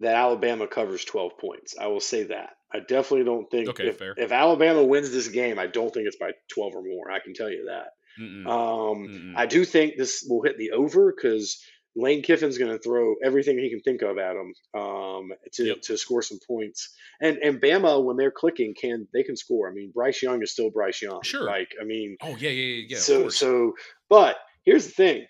that 0.00 0.14
Alabama 0.16 0.66
covers 0.66 1.04
12 1.04 1.36
points. 1.38 1.76
I 1.78 1.86
will 1.88 2.00
say 2.00 2.24
that. 2.24 2.55
I 2.72 2.80
definitely 2.80 3.24
don't 3.24 3.50
think 3.50 3.68
Okay, 3.70 3.88
if, 3.88 3.98
fair. 3.98 4.14
if 4.16 4.32
Alabama 4.32 4.84
wins 4.84 5.10
this 5.10 5.28
game, 5.28 5.58
I 5.58 5.66
don't 5.66 5.92
think 5.94 6.06
it's 6.06 6.16
by 6.18 6.32
12 6.52 6.74
or 6.74 6.82
more. 6.82 7.10
I 7.10 7.20
can 7.20 7.32
tell 7.34 7.50
you 7.50 7.66
that. 7.68 7.88
Mm-mm, 8.20 8.46
Um, 8.46 9.08
mm-mm. 9.08 9.32
I 9.36 9.46
do 9.46 9.64
think 9.64 9.96
this 9.96 10.26
will 10.28 10.42
hit 10.42 10.58
the 10.58 10.72
over 10.72 11.12
because 11.14 11.62
Lane 11.94 12.22
Kiffin's 12.22 12.58
going 12.58 12.70
to 12.72 12.78
throw 12.78 13.14
everything 13.24 13.58
he 13.58 13.70
can 13.70 13.80
think 13.80 14.02
of 14.02 14.18
at 14.18 14.36
him 14.36 14.52
um, 14.78 15.32
to, 15.54 15.64
Yep. 15.64 15.80
to 15.82 15.96
score 15.96 16.22
some 16.22 16.38
points. 16.46 16.92
And 17.20 17.38
and 17.38 17.60
Bama, 17.60 18.04
when 18.04 18.16
they're 18.16 18.30
clicking, 18.30 18.74
can 18.78 19.06
they 19.14 19.22
can 19.22 19.36
score. 19.36 19.70
I 19.70 19.72
mean, 19.72 19.92
Bryce 19.94 20.22
Young 20.22 20.42
is 20.42 20.52
still 20.52 20.70
Bryce 20.70 21.00
Young. 21.00 21.22
Sure. 21.22 21.44
Like, 21.44 21.68
I 21.80 21.84
mean, 21.84 22.16
oh 22.22 22.36
yeah, 22.36 22.50
yeah, 22.50 22.74
yeah, 22.74 22.84
yeah. 22.90 22.98
so 22.98 23.28
so 23.30 23.72
but 24.10 24.36
here's 24.64 24.86
the 24.86 24.92
thing 24.92 25.26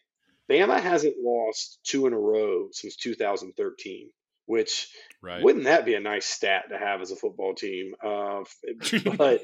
bama 0.50 0.80
hasn't 0.80 1.14
lost 1.20 1.80
two 1.84 2.06
in 2.06 2.12
a 2.12 2.18
row 2.18 2.68
since 2.72 2.94
2013 2.96 4.08
which 4.46 4.88
right. 5.22 5.42
wouldn't 5.42 5.64
that 5.64 5.84
be 5.84 5.94
a 5.94 6.00
nice 6.00 6.26
stat 6.26 6.64
to 6.70 6.78
have 6.78 7.00
as 7.00 7.10
a 7.10 7.16
football 7.16 7.54
team 7.54 7.92
uh, 8.04 8.40
but 9.16 9.42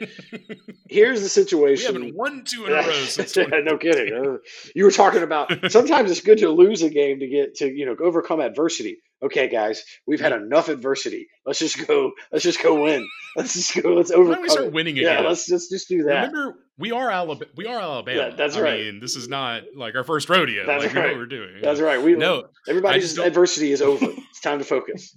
here's 0.88 1.20
the 1.20 1.24
we 1.24 1.28
situation 1.28 1.94
haven't 1.94 2.16
won 2.16 2.44
two 2.44 2.66
in 2.66 2.72
a 2.72 2.76
row 2.76 2.92
since 3.04 3.36
no 3.64 3.76
kidding 3.76 4.14
Uh, 4.14 4.36
you 4.74 4.84
were 4.84 4.90
talking 4.90 5.22
about 5.22 5.50
sometimes 5.70 6.10
it's 6.10 6.20
good 6.20 6.38
to 6.38 6.48
lose 6.48 6.82
a 6.82 6.90
game 6.90 7.20
to 7.20 7.26
get 7.26 7.54
to 7.56 7.66
you 7.66 7.86
know 7.86 7.96
overcome 8.02 8.40
adversity 8.40 8.98
okay 9.22 9.48
guys 9.48 9.84
we've 10.06 10.20
had 10.20 10.32
enough 10.32 10.68
adversity 10.68 11.28
let's 11.46 11.58
just 11.58 11.86
go 11.86 12.12
let's 12.30 12.44
just 12.44 12.62
go 12.62 12.82
win 12.82 13.06
let's 13.36 13.54
just 13.54 13.82
go 13.82 13.94
let's 13.94 14.10
Why 14.10 14.16
don't 14.16 14.26
overcome 14.26 14.42
we 14.42 14.48
start 14.48 14.72
winning 14.72 14.96
yeah 14.96 15.20
let's 15.20 15.46
just 15.46 15.70
just 15.70 15.88
do 15.88 16.04
that 16.04 16.28
Remember, 16.32 16.58
we 16.78 16.90
are 16.90 17.10
Alabama. 17.10 17.50
We 17.54 17.66
are 17.66 17.80
Alabama. 17.80 18.34
that's 18.36 18.56
I 18.56 18.60
right. 18.60 18.80
mean, 18.80 18.98
this 18.98 19.14
is 19.14 19.28
not 19.28 19.62
like 19.76 19.94
our 19.94 20.04
first 20.04 20.28
rodeo. 20.28 20.66
That's 20.66 20.84
like 20.84 20.94
we 20.94 21.00
right. 21.00 21.10
what 21.10 21.18
we're 21.18 21.26
doing. 21.26 21.60
that's 21.62 21.80
right 21.80 22.02
we 22.02 22.14
No, 22.14 22.40
I 22.40 22.44
everybody's 22.68 23.18
adversity 23.18 23.72
is 23.72 23.82
over 23.82 24.06
it's 24.30 24.40
time 24.40 24.59
to 24.59 24.64
focus 24.64 25.16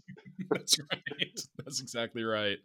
That's 0.50 0.78
right. 0.80 1.42
That's 1.58 1.82
exactly 1.82 2.24
right. 2.24 2.58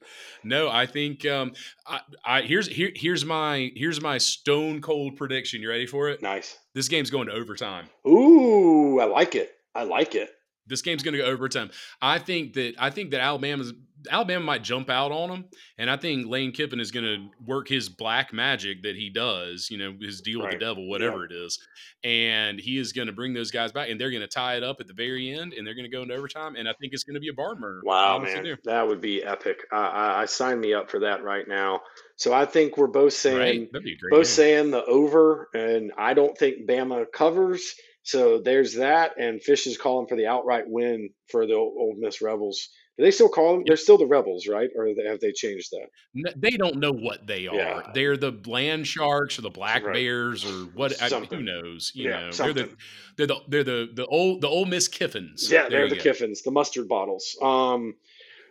No, 0.45 0.69
I 0.69 0.87
think 0.87 1.27
um 1.27 1.53
I, 1.87 2.01
I 2.25 2.43
here's 2.43 2.67
here 2.67 2.91
here's 2.95 3.25
my 3.25 3.71
here's 3.75 4.01
my 4.01 4.19
stone 4.19 4.81
cold 4.81 5.17
prediction. 5.17 5.63
You 5.63 5.69
ready 5.69 5.87
for 5.87 6.09
it? 6.09 6.23
nice 6.23 6.59
This 6.75 6.89
game's 6.89 7.11
going 7.11 7.29
to 7.29 7.33
overtime. 7.33 7.87
Ooh, 8.07 9.01
I 9.01 9.05
like 9.05 9.35
it. 9.35 9.53
I 9.75 9.85
like 9.85 10.15
it. 10.15 10.31
This 10.67 10.83
game's 10.83 11.03
going 11.03 11.15
to 11.15 11.19
go 11.19 11.25
overtime. 11.25 11.71
I 12.01 12.19
think 12.19 12.55
that 12.55 12.75
I 12.79 12.91
think 12.91 13.13
that 13.13 13.21
Alabama's 13.21 13.73
Alabama 14.11 14.45
might 14.45 14.63
jump 14.63 14.89
out 14.89 15.13
on 15.13 15.29
them, 15.29 15.45
and 15.79 15.91
I 15.91 15.97
think 15.97 16.27
Lane 16.27 16.53
Kiffin 16.53 16.81
is 16.81 16.91
going 16.91 17.05
to 17.05 17.29
work 17.45 17.69
his 17.69 17.89
black 17.89 18.33
magic 18.33 18.83
that 18.83 18.97
he 18.97 19.11
does. 19.11 19.69
You 19.71 19.79
know, 19.79 19.95
his 20.01 20.21
deal 20.21 20.41
with 20.41 20.53
the 20.53 20.59
devil, 20.59 20.89
whatever 20.89 21.25
it 21.25 21.33
is, 21.33 21.59
and 22.05 22.59
he 22.59 22.79
is 22.79 22.93
going 22.93 23.09
to 23.09 23.13
bring 23.13 23.35
those 23.35 23.51
guys 23.51 23.73
back, 23.73 23.91
and 23.91 24.01
they're 24.01 24.11
going 24.11 24.23
to 24.23 24.29
tie 24.29 24.57
it 24.57 24.63
up 24.63 24.77
at 24.81 24.87
the 24.87 24.95
very 24.95 25.31
end, 25.31 25.53
and 25.53 25.67
they're 25.67 25.75
going 25.75 25.91
to 25.91 25.95
go 25.95 26.03
into 26.03 26.15
overtime, 26.15 26.57
and 26.57 26.69
I 26.69 26.73
think 26.81 26.93
it's 26.93 27.05
going 27.05 27.15
to 27.15 27.21
be 27.21 27.29
a 27.29 27.35
barn 27.35 27.61
burner. 27.61 27.81
I 27.85 27.89
Wow, 27.89 28.19
man, 28.19 28.45
do. 28.45 28.57
that 28.65 28.87
would 28.87 29.01
be 29.01 29.23
epic. 29.23 29.65
I, 29.73 29.87
I, 29.87 30.23
I 30.23 30.25
sign 30.27 30.61
me 30.61 30.75
up 30.75 30.91
for 30.91 31.01
that 31.01 31.23
right 31.23 31.47
now. 31.47 31.81
So 32.17 32.33
I 32.33 32.45
think 32.45 32.77
we're 32.77 32.87
both 32.87 33.15
saying 33.15 33.39
Right? 33.39 33.73
That'd 33.73 33.85
be 33.85 33.95
a 33.95 33.97
great. 33.97 34.11
both 34.11 34.27
game. 34.27 34.35
saying 34.35 34.71
the 34.71 34.85
over, 34.85 35.49
and 35.55 35.93
I 35.97 36.15
don't 36.15 36.37
think 36.37 36.69
Bama 36.69 37.07
covers. 37.13 37.75
So 38.03 38.41
there's 38.41 38.75
that, 38.75 39.13
and 39.19 39.43
Fish 39.43 39.67
is 39.67 39.77
calling 39.77 40.07
for 40.07 40.17
the 40.17 40.27
outright 40.27 40.65
win 40.67 41.11
for 41.29 41.47
the 41.47 41.55
Ole 41.55 41.95
Miss 41.99 42.23
Rebels. 42.23 42.69
They 43.01 43.11
still 43.11 43.29
call 43.29 43.55
them? 43.55 43.63
They're 43.67 43.77
still 43.77 43.99
the 43.99 44.07
Rebels, 44.07 44.47
right? 44.47 44.69
Or 44.77 44.87
have 45.07 45.21
they 45.21 45.33
changed 45.33 45.71
that? 45.73 45.89
N- 46.17 46.35
they 46.37 46.51
don't 46.51 46.77
know 46.77 46.93
what 46.93 47.27
they 47.27 47.47
are. 47.47 47.55
Yeah. 47.55 47.83
They're 47.95 48.17
the 48.17 48.39
land 48.47 48.87
sharks 48.87 49.39
or 49.39 49.43
the 49.43 49.51
black 49.51 49.85
Right. 49.85 49.95
bears 49.95 50.45
or 50.45 50.67
what? 50.75 50.93
Who 51.31 51.43
knows? 51.43 51.93
You 51.95 52.11
Yeah, 52.11 52.21
know, 52.21 52.31
they're 52.33 52.53
the 52.53 52.71
they're 53.17 53.27
the 53.27 53.37
they're 53.49 53.65
the 53.65 53.89
the 53.95 54.07
old 54.07 54.41
the 54.43 54.49
old 54.49 54.69
Miss 54.69 54.89
Kiffins. 54.89 55.51
Yeah, 55.51 55.69
they're 55.69 55.89
the 55.89 55.97
go. 55.97 56.03
Kiffins, 56.03 56.43
the 56.43 56.51
mustard 56.51 56.89
bottles. 56.89 57.37
Um, 57.41 57.95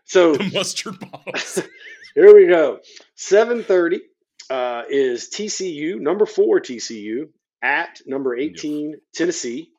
so 0.06 0.34
The 0.36 0.52
mustard 0.54 1.00
bottles. 1.00 1.62
Here 2.16 2.34
we 2.36 2.48
go. 2.48 2.80
7:30 3.18 4.00
uh, 4.50 4.84
is 4.90 5.30
TCU, 5.30 6.00
number 6.00 6.26
four 6.26 6.60
TCU, 6.60 7.30
at 7.62 8.00
number 8.08 8.36
18 8.36 8.96
Tennessee, 9.14 9.70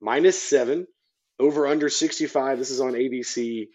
minus 0.00 0.40
seven, 0.40 0.86
over 1.40 1.66
under 1.66 1.88
65. 1.88 2.58
This 2.58 2.70
is 2.70 2.80
on 2.80 2.92
ABC. 2.92 3.68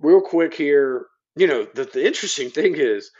Real 0.00 0.20
quick 0.20 0.54
here, 0.54 1.06
you 1.36 1.46
know, 1.46 1.66
the, 1.74 1.84
the 1.84 2.06
interesting 2.06 2.50
thing 2.50 2.74
is, 2.76 3.10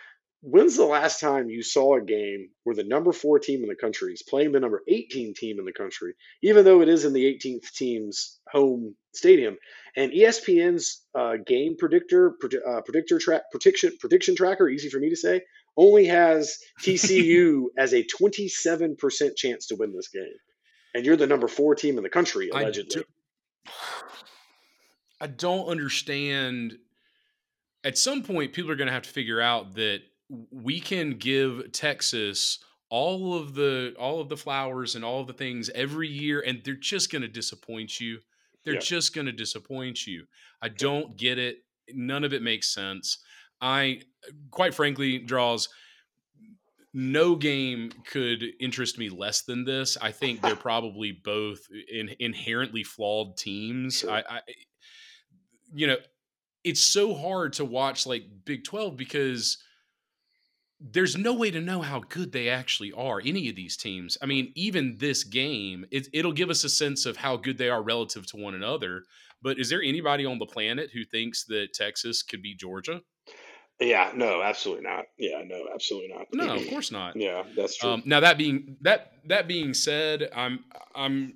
when's 0.41 0.77
the 0.77 0.85
last 0.85 1.21
time 1.21 1.51
you 1.51 1.63
saw 1.63 1.97
a 1.97 2.05
game 2.05 2.49
where 2.65 2.77
the 2.77 2.85
number 2.85 3.13
four 3.13 3.39
team 3.39 3.63
in 3.63 3.69
the 3.69 3.75
country 3.75 4.13
is 4.13 4.23
playing 4.23 4.53
the 4.53 4.61
number 4.61 4.83
18 4.87 5.35
team 5.35 5.59
in 5.59 5.65
the 5.65 5.73
country, 5.73 6.15
even 6.43 6.65
though 6.65 6.81
it 6.81 6.89
is 6.89 7.05
in 7.05 7.13
the 7.13 7.25
18th 7.25 7.71
team's 7.73 8.39
home 8.51 8.95
stadium? 9.15 9.57
And 9.97 10.13
ESPN's 10.13 11.05
uh, 11.15 11.35
game 11.45 11.77
predictor, 11.77 12.35
pred- 12.43 12.67
uh, 12.67 12.83
predictor 12.83 13.19
track, 13.19 13.43
prediction, 13.51 13.93
prediction 14.01 14.37
tracker, 14.37 14.69
easy 14.69 14.89
for 14.89 15.01
me 15.01 15.11
to 15.11 15.17
say, 15.17 15.43
only 15.77 16.07
has 16.07 16.57
TCU 16.83 17.65
as 17.77 17.93
a 17.93 18.05
27% 18.05 19.37
chance 19.37 19.67
to 19.67 19.77
win 19.77 19.93
this 19.95 20.09
game. 20.09 20.25
And 20.95 21.05
you're 21.05 21.17
the 21.17 21.27
number 21.27 21.49
four 21.49 21.75
team 21.75 21.97
in 21.97 22.03
the 22.03 22.11
country, 22.11 22.51
I 22.53 22.63
allegedly. 22.63 23.05
I 25.21 25.27
don't 25.27 25.67
understand. 25.69 26.79
At 27.85 27.97
some 27.99 28.23
point, 28.23 28.53
people 28.53 28.71
are 28.71 28.77
going 28.77 28.87
to 28.89 28.93
have 28.93 29.03
to 29.03 29.09
figure 29.09 29.41
out 29.41 29.75
that 29.75 30.01
we 30.51 30.81
can 30.81 31.13
give 31.19 31.73
Texas 31.73 32.59
all 32.91 33.35
of 33.35 33.55
the 33.55 33.95
all 33.99 34.21
of 34.21 34.29
the 34.29 34.37
flowers 34.37 34.95
and 34.95 35.05
all 35.05 35.21
of 35.21 35.27
the 35.27 35.33
things 35.33 35.71
every 35.75 36.09
year, 36.09 36.43
and 36.47 36.61
they're 36.65 36.75
just 36.75 37.11
going 37.13 37.23
to 37.23 37.29
disappoint 37.29 38.01
you. 38.01 38.19
They're 38.65 38.75
Yeah. 38.75 38.81
just 38.81 39.15
going 39.15 39.27
to 39.27 39.33
disappoint 39.33 40.07
you. 40.07 40.27
I 40.61 40.69
don't 40.69 41.17
get 41.17 41.39
it. 41.39 41.59
None 41.93 42.25
of 42.25 42.33
it 42.33 42.43
makes 42.43 42.69
sense. 42.73 43.19
I, 43.61 44.03
quite 44.51 44.75
frankly, 44.75 45.19
draws. 45.19 45.69
no 46.95 47.37
game 47.37 47.93
could 48.07 48.43
interest 48.61 48.99
me 48.99 49.09
less 49.11 49.43
than 49.43 49.65
this. 49.65 49.97
I 50.01 50.11
think 50.11 50.41
they're 50.41 50.57
probably 50.71 51.13
both 51.13 51.61
in, 51.93 52.15
inherently 52.19 52.83
flawed 52.83 53.37
teams. 53.37 53.99
Sure. 53.99 54.11
I, 54.11 54.25
I, 54.29 54.41
you 55.75 55.87
know, 55.87 55.97
it's 56.65 56.83
so 56.83 57.15
hard 57.15 57.55
to 57.55 57.65
watch 57.65 58.07
like 58.07 58.25
Big 58.45 58.65
Twelve 58.65 58.97
because 58.97 59.59
there's 60.81 61.17
no 61.17 61.35
way 61.35 61.51
to 61.51 61.61
know 61.61 61.83
how 61.83 62.01
good 62.09 62.33
they 62.33 62.49
actually 62.49 62.93
are. 62.93 63.21
Any 63.25 63.49
of 63.49 63.57
these 63.57 63.77
teams. 63.77 64.17
I 64.23 64.27
mean, 64.27 64.53
even 64.55 64.97
this 64.99 65.25
game, 65.25 65.85
it, 65.91 66.09
it'll 66.13 66.33
give 66.33 66.51
us 66.51 66.63
a 66.63 66.69
sense 66.69 67.05
of 67.05 67.17
how 67.17 67.37
good 67.37 67.59
they 67.59 67.69
are 67.69 67.83
relative 67.83 68.27
to 68.29 68.37
one 68.37 68.55
another. 68.55 69.03
But 69.43 69.59
is 69.59 69.71
there 69.71 69.83
anybody 69.83 70.25
on 70.25 70.39
the 70.39 70.47
planet 70.47 70.91
who 70.93 71.05
thinks 71.05 71.45
that 71.45 71.73
Texas 71.75 72.23
could 72.23 72.43
beat 72.43 72.59
Georgia? 72.59 73.01
Yeah, 73.81 74.11
no, 74.15 74.43
absolutely 74.43 74.85
not. 74.85 75.05
Yeah, 75.19 75.43
no, 75.47 75.69
absolutely 75.73 76.13
not. 76.15 76.27
No, 76.33 76.57
of 76.57 76.67
course 76.71 76.91
not. 76.91 77.15
Yeah, 77.17 77.45
that's 77.57 77.77
true. 77.77 77.91
Um, 77.91 78.03
now 78.05 78.21
that 78.21 78.37
being 78.37 78.77
that 78.81 79.13
that 79.27 79.47
being 79.47 79.75
said, 79.75 80.31
I'm 80.35 80.65
I'm 80.95 81.35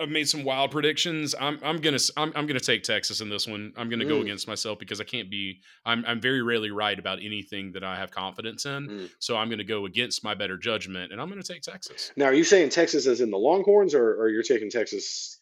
I've 0.00 0.08
made 0.08 0.28
some 0.28 0.42
wild 0.42 0.72
predictions. 0.72 1.34
I'm 1.40 1.58
I'm 1.62 1.76
gonna 1.80 1.98
I'm, 2.16 2.32
I'm 2.34 2.46
gonna 2.46 2.58
take 2.58 2.82
Texas 2.82 3.20
in 3.20 3.28
this 3.28 3.46
one. 3.46 3.72
I'm 3.76 3.88
gonna 3.88 4.04
go 4.04 4.16
Mm. 4.18 4.22
against 4.22 4.48
myself 4.48 4.78
because 4.80 5.00
I 5.00 5.04
can't 5.04 5.30
be. 5.30 5.60
I'm 5.86 6.04
I'm 6.06 6.20
very 6.20 6.42
rarely 6.42 6.70
right 6.72 6.98
about 6.98 7.18
anything 7.22 7.70
that 7.72 7.84
I 7.84 7.96
have 7.96 8.10
confidence 8.10 8.66
in. 8.66 8.88
Mm. 8.88 9.10
So 9.20 9.36
I'm 9.36 9.48
gonna 9.48 9.62
go 9.62 9.86
against 9.86 10.24
my 10.24 10.34
better 10.34 10.56
judgment, 10.58 11.12
and 11.12 11.20
I'm 11.20 11.28
gonna 11.28 11.44
take 11.44 11.62
Texas. 11.62 12.10
Now, 12.16 12.24
are 12.26 12.34
you 12.34 12.42
saying 12.42 12.70
Texas 12.70 13.06
is 13.06 13.20
in 13.20 13.30
the 13.30 13.38
Longhorns, 13.38 13.94
or, 13.94 14.14
or 14.20 14.28
you're 14.30 14.42
taking 14.42 14.68
Texas 14.68 15.40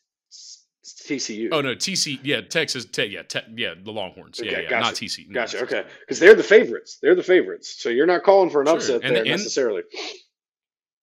TCU? 1.09 1.49
Oh 1.51 1.63
no, 1.63 1.75
TC. 1.75 2.19
Yeah, 2.23 2.43
Texas. 2.43 2.85
Te, 2.85 3.07
yeah, 3.07 3.23
te, 3.23 3.41
yeah, 3.57 3.73
the 3.83 3.91
Longhorns. 3.91 4.39
Yeah, 4.39 4.51
Okay, 4.53 4.63
yeah, 4.65 4.69
gotcha. 4.69 4.85
not 4.85 4.95
TC. 4.95 5.27
not 5.29 5.35
Gotcha. 5.35 5.63
Okay, 5.63 5.85
because 6.01 6.19
they're 6.21 6.35
the 6.35 6.43
favorites. 6.43 6.99
They're 7.01 7.15
the 7.15 7.23
favorites. 7.23 7.77
So 7.83 7.89
you're 7.89 8.07
not 8.07 8.23
calling 8.23 8.51
for 8.51 8.61
an 8.61 8.67
Sure, 8.67 8.77
upset 8.77 9.01
and- 9.03 9.17
there 9.17 9.23
and- 9.23 9.31
necessarily. 9.31 9.83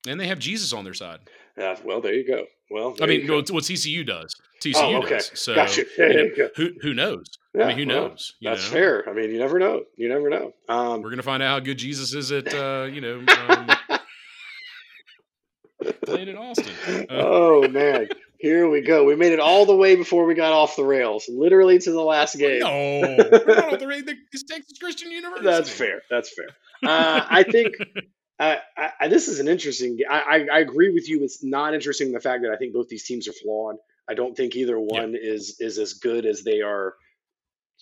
And 0.08 0.20
they 0.20 0.28
have 0.28 0.40
Jesus 0.40 0.72
on 0.72 0.84
their 0.86 0.94
side. 0.94 1.20
Yeah. 1.58 1.78
Well, 1.84 2.00
there 2.00 2.14
you 2.14 2.26
go. 2.28 2.46
Well, 2.70 2.96
I 3.02 3.06
mean, 3.08 3.28
what 3.28 3.46
TCU 3.46 4.06
does. 4.06 4.36
TCU 4.62 4.76
Oh, 4.76 4.98
okay. 4.98 5.16
does. 5.16 5.32
So 5.40 5.56
Gotcha. 5.56 5.86
Yeah, 5.98 6.08
you 6.08 6.36
know, 6.38 6.50
who 6.56 6.70
who 6.82 6.94
knows? 6.94 7.26
Yeah, 7.56 7.64
I 7.64 7.68
mean, 7.70 7.78
who 7.90 7.94
well, 7.94 8.10
knows? 8.10 8.36
That's 8.42 8.66
know? 8.68 8.74
fair. 8.74 9.10
I 9.10 9.14
mean, 9.14 9.32
you 9.32 9.40
never 9.40 9.58
know. 9.58 9.84
You 9.98 10.10
never 10.10 10.30
know. 10.30 10.54
Um, 10.68 11.02
We're 11.02 11.10
gonna 11.10 11.24
find 11.24 11.42
out 11.42 11.50
how 11.50 11.60
good 11.60 11.78
Jesus 11.78 12.14
is 12.14 12.32
at 12.32 12.54
uh, 12.54 12.88
you 12.92 13.02
know 13.02 13.24
um, 13.50 13.70
playing 16.06 16.28
in 16.28 16.38
Austin. 16.38 16.74
Uh, 16.88 17.06
oh 17.10 17.68
man, 17.70 18.08
here 18.38 18.70
we 18.70 18.82
go. 18.82 19.04
We 19.04 19.16
made 19.16 19.32
it 19.34 19.40
all 19.40 19.66
the 19.66 19.76
way 19.76 19.96
before 19.96 20.26
we 20.26 20.36
got 20.36 20.54
off 20.54 20.76
the 20.76 20.84
rails, 20.86 21.26
literally 21.30 21.80
to 21.80 21.92
the 21.92 22.02
last 22.02 22.38
game. 22.38 22.60
no, 22.60 22.70
we're 23.48 23.56
not 23.56 23.74
on 23.74 23.80
the 23.80 23.88
rate. 23.88 24.04
It's 24.32 24.44
Texas 24.44 24.78
Christian 24.78 25.12
University. 25.12 25.46
That's 25.46 25.70
fair. 25.70 26.02
That's 26.10 26.34
fair. 26.34 26.48
Uh, 26.84 27.26
I 27.30 27.44
think 27.44 27.76
uh, 28.40 28.56
I, 28.78 28.92
I, 29.02 29.08
this 29.08 29.28
is 29.28 29.40
an 29.40 29.48
interesting. 29.48 30.00
I 30.10 30.60
agree 30.60 30.94
with 30.94 31.10
you. 31.10 31.24
It's 31.24 31.44
not 31.44 31.74
interesting 31.74 32.12
the 32.12 32.20
fact 32.20 32.44
that 32.44 32.52
I 32.52 32.58
think 32.58 32.74
both 32.74 32.88
these 32.88 33.06
teams 33.06 33.28
are 33.28 33.34
flawed. 33.34 33.76
I 34.10 34.14
don't 34.14 34.36
think 34.36 34.56
either 34.56 34.80
one 34.80 35.16
is 35.16 35.58
is 35.60 35.78
as 35.78 35.94
good 35.94 36.26
as 36.26 36.44
they 36.44 36.62
are 36.62 36.96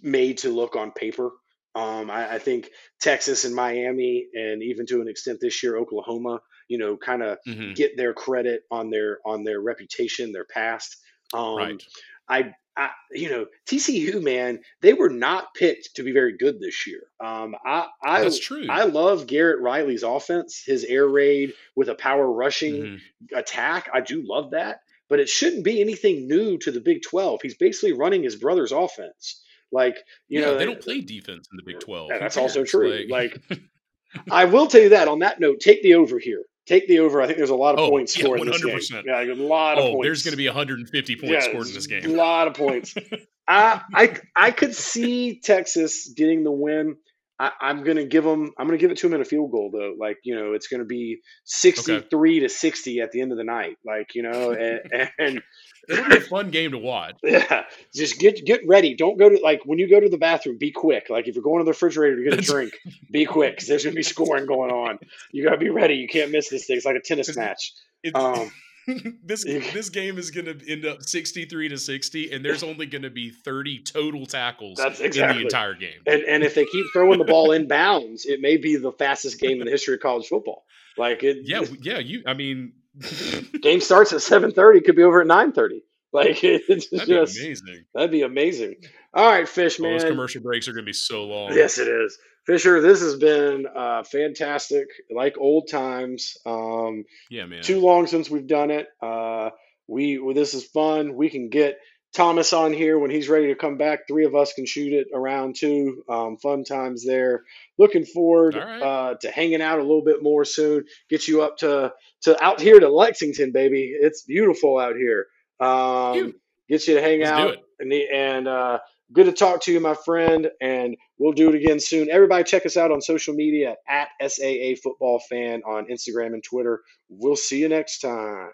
made 0.01 0.39
to 0.39 0.49
look 0.49 0.75
on 0.75 0.91
paper. 0.91 1.31
Um, 1.75 2.09
I, 2.09 2.35
I 2.35 2.39
think 2.39 2.69
Texas 2.99 3.45
and 3.45 3.53
Miami, 3.53 4.27
and 4.33 4.63
even 4.63 4.85
to 4.87 5.01
an 5.01 5.07
extent 5.07 5.39
this 5.39 5.61
year 5.61 5.77
Oklahoma, 5.77 6.41
you 6.67 6.77
know, 6.77 6.97
kind 6.97 7.21
of 7.21 7.37
Mhm, 7.47 7.75
get 7.75 7.95
their 7.95 8.13
credit 8.13 8.63
on 8.71 8.89
their 8.89 9.19
on 9.25 9.43
their 9.43 9.61
reputation, 9.61 10.31
their 10.31 10.45
past. 10.45 10.97
Um, 11.33 11.57
right. 11.57 11.83
I, 12.29 12.53
I, 12.77 12.91
you 13.11 13.29
know, 13.29 13.47
TCU 13.67 14.21
man, 14.21 14.59
they 14.81 14.93
were 14.93 15.09
not 15.09 15.55
picked 15.55 15.95
to 15.95 16.03
be 16.03 16.11
very 16.11 16.37
good 16.37 16.59
this 16.59 16.85
year. 16.85 17.01
Um, 17.19 17.55
I, 17.65 17.87
I, 18.05 18.21
That's 18.21 18.39
true. 18.39 18.67
I 18.69 18.83
love 18.83 19.25
Garrett 19.25 19.61
Riley's 19.61 20.03
offense, 20.03 20.61
his 20.65 20.83
air 20.83 21.07
raid 21.07 21.53
with 21.75 21.89
a 21.89 21.95
power 21.95 22.31
rushing 22.31 22.73
Mhm. 22.83 22.99
attack. 23.33 23.89
I 23.91 24.01
do 24.01 24.21
love 24.23 24.51
that, 24.51 24.81
but 25.09 25.19
it 25.19 25.27
shouldn't 25.27 25.63
be 25.63 25.81
anything 25.81 26.27
new 26.27 26.57
to 26.59 26.71
the 26.71 26.79
Big 26.81 27.01
Twelve. 27.01 27.41
He's 27.41 27.57
basically 27.57 27.93
running 27.93 28.21
his 28.21 28.35
brother's 28.35 28.71
offense. 28.71 29.43
Like, 29.71 29.97
you 30.27 30.39
yeah, 30.39 30.45
know, 30.45 30.57
they 30.57 30.65
don't 30.65 30.79
play 30.79 31.01
defense 31.01 31.49
in 31.51 31.57
the 31.57 31.63
Big 31.63 31.79
Twelve. 31.79 32.09
That's 32.09 32.37
also 32.37 32.63
true. 32.63 33.05
Like, 33.09 33.41
I 34.31 34.45
will 34.45 34.67
tell 34.67 34.81
you 34.81 34.89
that 34.89 35.07
on 35.07 35.19
that 35.19 35.39
note, 35.39 35.59
take 35.59 35.81
the 35.81 35.95
over 35.95 36.19
here. 36.19 36.43
Take 36.67 36.87
the 36.87 36.99
over. 36.99 37.21
I 37.21 37.25
think 37.25 37.37
there's 37.37 37.49
a 37.49 37.55
lot 37.55 37.75
of 37.75 37.79
Oh, 37.79 37.89
points 37.89 38.17
yeah, 38.17 38.25
scored 38.25 38.41
in 38.41 38.47
this 38.47 38.63
game. 38.63 38.75
100%. 38.75 39.03
Yeah, 39.05 39.23
a 39.23 39.35
lot 39.35 39.77
of 39.77 39.85
oh, 39.85 39.91
points. 39.93 40.05
there's 40.05 40.23
going 40.23 40.33
to 40.33 40.37
be 40.37 40.47
150 40.47 41.15
points 41.15 41.31
Yeah, 41.31 41.39
scored 41.39 41.67
in 41.67 41.73
this 41.73 41.87
game. 41.87 42.05
A 42.05 42.07
lot 42.09 42.47
of 42.47 42.53
points. 42.55 42.93
I, 43.47 43.81
I 43.93 44.17
I 44.35 44.51
could 44.51 44.75
see 44.75 45.39
Texas 45.39 46.11
getting 46.15 46.43
the 46.43 46.51
win. 46.51 46.97
I, 47.39 47.51
I'm 47.61 47.83
gonna 47.83 48.03
give 48.03 48.23
them. 48.23 48.51
I'm 48.57 48.67
gonna 48.67 48.77
give 48.77 48.91
it 48.91 48.97
to 48.97 49.07
them 49.07 49.13
in 49.13 49.21
a 49.21 49.25
field 49.25 49.51
goal 49.51 49.69
though. 49.71 49.93
Like 49.97 50.17
you 50.23 50.35
know, 50.35 50.53
it's 50.53 50.67
gonna 50.67 50.85
be 50.85 51.19
63 51.45 52.41
to 52.41 52.49
60 52.49 52.99
at 52.99 53.11
the 53.11 53.21
end 53.21 53.31
of 53.31 53.37
the 53.37 53.43
night. 53.43 53.77
Like 53.85 54.15
you 54.15 54.23
know, 54.23 54.51
and, 54.51 55.09
and 55.17 55.41
It'll 55.89 56.09
be 56.09 56.17
a 56.17 56.21
fun 56.21 56.49
game 56.49 56.71
to 56.71 56.77
watch. 56.77 57.15
yeah, 57.23 57.63
just 57.93 58.19
get 58.19 58.45
get 58.45 58.61
ready. 58.67 58.95
Don't 58.95 59.17
go 59.17 59.29
to 59.29 59.39
like 59.43 59.61
when 59.65 59.79
you 59.79 59.89
go 59.89 59.99
to 59.99 60.09
the 60.09 60.17
bathroom. 60.17 60.57
Be 60.57 60.71
quick. 60.71 61.09
Like 61.09 61.27
if 61.27 61.35
you're 61.35 61.43
going 61.43 61.59
to 61.59 61.65
the 61.65 61.71
refrigerator 61.71 62.17
to 62.17 62.29
get 62.29 62.39
a 62.39 62.41
drink, 62.41 62.73
be 63.11 63.25
quick 63.25 63.55
because 63.55 63.67
there's 63.67 63.83
gonna 63.83 63.95
be 63.95 64.03
scoring 64.03 64.45
going 64.45 64.71
on. 64.71 64.99
You 65.31 65.43
gotta 65.43 65.57
be 65.57 65.69
ready. 65.69 65.95
You 65.95 66.07
can't 66.07 66.31
miss 66.31 66.49
this 66.49 66.65
thing. 66.65 66.77
It's 66.77 66.85
like 66.85 66.95
a 66.95 67.01
tennis 67.01 67.35
match. 67.35 67.73
It's, 68.03 68.15
Um, 68.15 68.51
this 69.23 69.43
this 69.43 69.89
game 69.89 70.17
is 70.17 70.31
going 70.31 70.45
to 70.45 70.71
end 70.71 70.85
up 70.85 71.03
63 71.03 71.69
to 71.69 71.77
60, 71.77 72.31
and 72.31 72.43
there's 72.43 72.63
only 72.63 72.85
going 72.85 73.01
to 73.01 73.09
be 73.09 73.29
30 73.29 73.83
total 73.83 74.25
tackles 74.25 74.77
That's 74.77 75.01
in 75.01 75.11
the 75.11 75.41
entire 75.41 75.73
game. 75.73 75.99
And 76.05 76.23
and 76.23 76.43
if 76.43 76.55
they 76.55 76.65
keep 76.65 76.85
throwing 76.93 77.19
the 77.19 77.25
ball 77.25 77.51
in 77.51 77.67
bounds, 77.67 78.25
it 78.25 78.39
may 78.39 78.55
be 78.55 78.77
the 78.77 78.93
fastest 78.93 79.39
game 79.39 79.59
in 79.59 79.65
the 79.65 79.71
history 79.71 79.95
of 79.95 79.99
college 79.99 80.27
football. 80.27 80.63
Like 80.97 81.21
it, 81.23 81.39
Yeah, 81.43 81.65
yeah. 81.81 81.99
You, 81.99 82.23
I 82.25 82.33
mean, 82.33 82.73
game 83.61 83.81
starts 83.81 84.13
at 84.13 84.21
seven 84.21 84.51
thirty, 84.51 84.81
could 84.81 84.95
be 84.95 85.03
over 85.03 85.21
at 85.21 85.27
nine 85.27 85.51
thirty. 85.51 85.83
Like 86.13 86.39
it's 86.43 86.89
that'd 86.89 87.07
be 87.07 87.13
just 87.13 87.37
amazing. 87.39 87.85
that'd 87.93 88.11
be 88.11 88.21
amazing. 88.21 88.75
All 89.13 89.25
right, 89.29 89.47
fish 89.47 89.79
All 89.79 89.89
those 89.89 90.03
commercial 90.03 90.41
breaks 90.41 90.67
are 90.67 90.73
going 90.73 90.85
to 90.85 90.89
be 90.89 90.93
so 90.93 91.25
long. 91.25 91.53
Yes, 91.53 91.77
it 91.77 91.87
is. 91.87 92.17
Fischer, 92.45 92.79
this 92.81 93.01
has 93.01 93.17
been 93.17 93.65
uh, 93.75 94.03
fantastic, 94.03 94.87
like 95.13 95.37
old 95.37 95.67
times. 95.69 96.37
Um, 96.45 97.03
Yeah, 97.29 97.45
man. 97.45 97.61
too 97.61 97.81
long 97.81 98.07
since 98.07 98.29
we've 98.29 98.47
done 98.47 98.71
it. 98.71 98.87
Uh, 99.01 99.49
we 99.87 100.17
well, 100.17 100.33
this 100.33 100.53
is 100.53 100.63
fun. 100.65 101.15
We 101.15 101.29
can 101.29 101.49
get 101.49 101.77
Thomas 102.17 102.51
on 102.51 102.73
here 102.73 102.97
when 102.97 103.11
he's 103.11 103.29
ready 103.29 103.47
to 103.47 103.55
come 103.55 103.77
back. 103.77 104.07
Three 104.07 104.25
of 104.25 104.33
us 104.33 104.51
can 104.51 104.65
shoot 104.65 104.91
it 104.91 105.07
around 105.13 105.55
too. 105.55 106.03
Um, 106.09 106.37
fun 106.37 106.63
times 106.63 107.05
there. 107.05 107.43
Looking 107.77 108.05
forward 108.05 108.55
right. 108.55 108.81
uh, 108.81 109.15
to 109.21 109.29
hanging 109.29 109.61
out 109.61 109.77
a 109.77 109.83
little 109.83 110.03
bit 110.03 110.23
more 110.23 110.43
soon. 110.43 110.85
Get 111.11 111.27
you 111.27 111.43
up 111.43 111.57
to 111.57 111.93
to 112.23 112.43
out 112.43 112.59
here 112.59 112.79
to 112.79 112.89
Lexington, 112.89 113.51
baby. 113.51 113.93
It's 113.93 114.23
beautiful 114.23 114.79
out 114.79 114.95
here. 114.95 115.27
Um, 115.59 116.33
get 116.67 116.87
you 116.87 116.95
to 116.95 117.01
hang 117.03 117.19
Let's 117.19 117.31
out 117.31 117.57
and 117.79 117.93
and 117.93 118.47
uh, 118.47 118.79
good 119.13 119.27
to 119.27 119.31
talk 119.31 119.61
to 119.65 119.71
you, 119.71 119.79
my 119.79 119.93
friend. 119.93 120.49
And 120.59 120.97
we'll 121.19 121.33
do 121.33 121.49
it 121.49 121.55
again 121.55 121.79
soon. 121.79 122.09
Everybody, 122.09 122.45
check 122.45 122.65
us 122.65 122.77
out 122.77 122.91
on 122.91 122.99
social 122.99 123.35
media 123.35 123.75
at 123.87 124.09
SAA 124.19 124.73
Football 124.81 125.19
Fan 125.29 125.61
on 125.67 125.85
Instagram 125.85 126.33
and 126.33 126.43
Twitter. 126.43 126.81
We'll 127.09 127.35
see 127.35 127.59
you 127.61 127.69
next 127.69 127.99
time. 127.99 128.49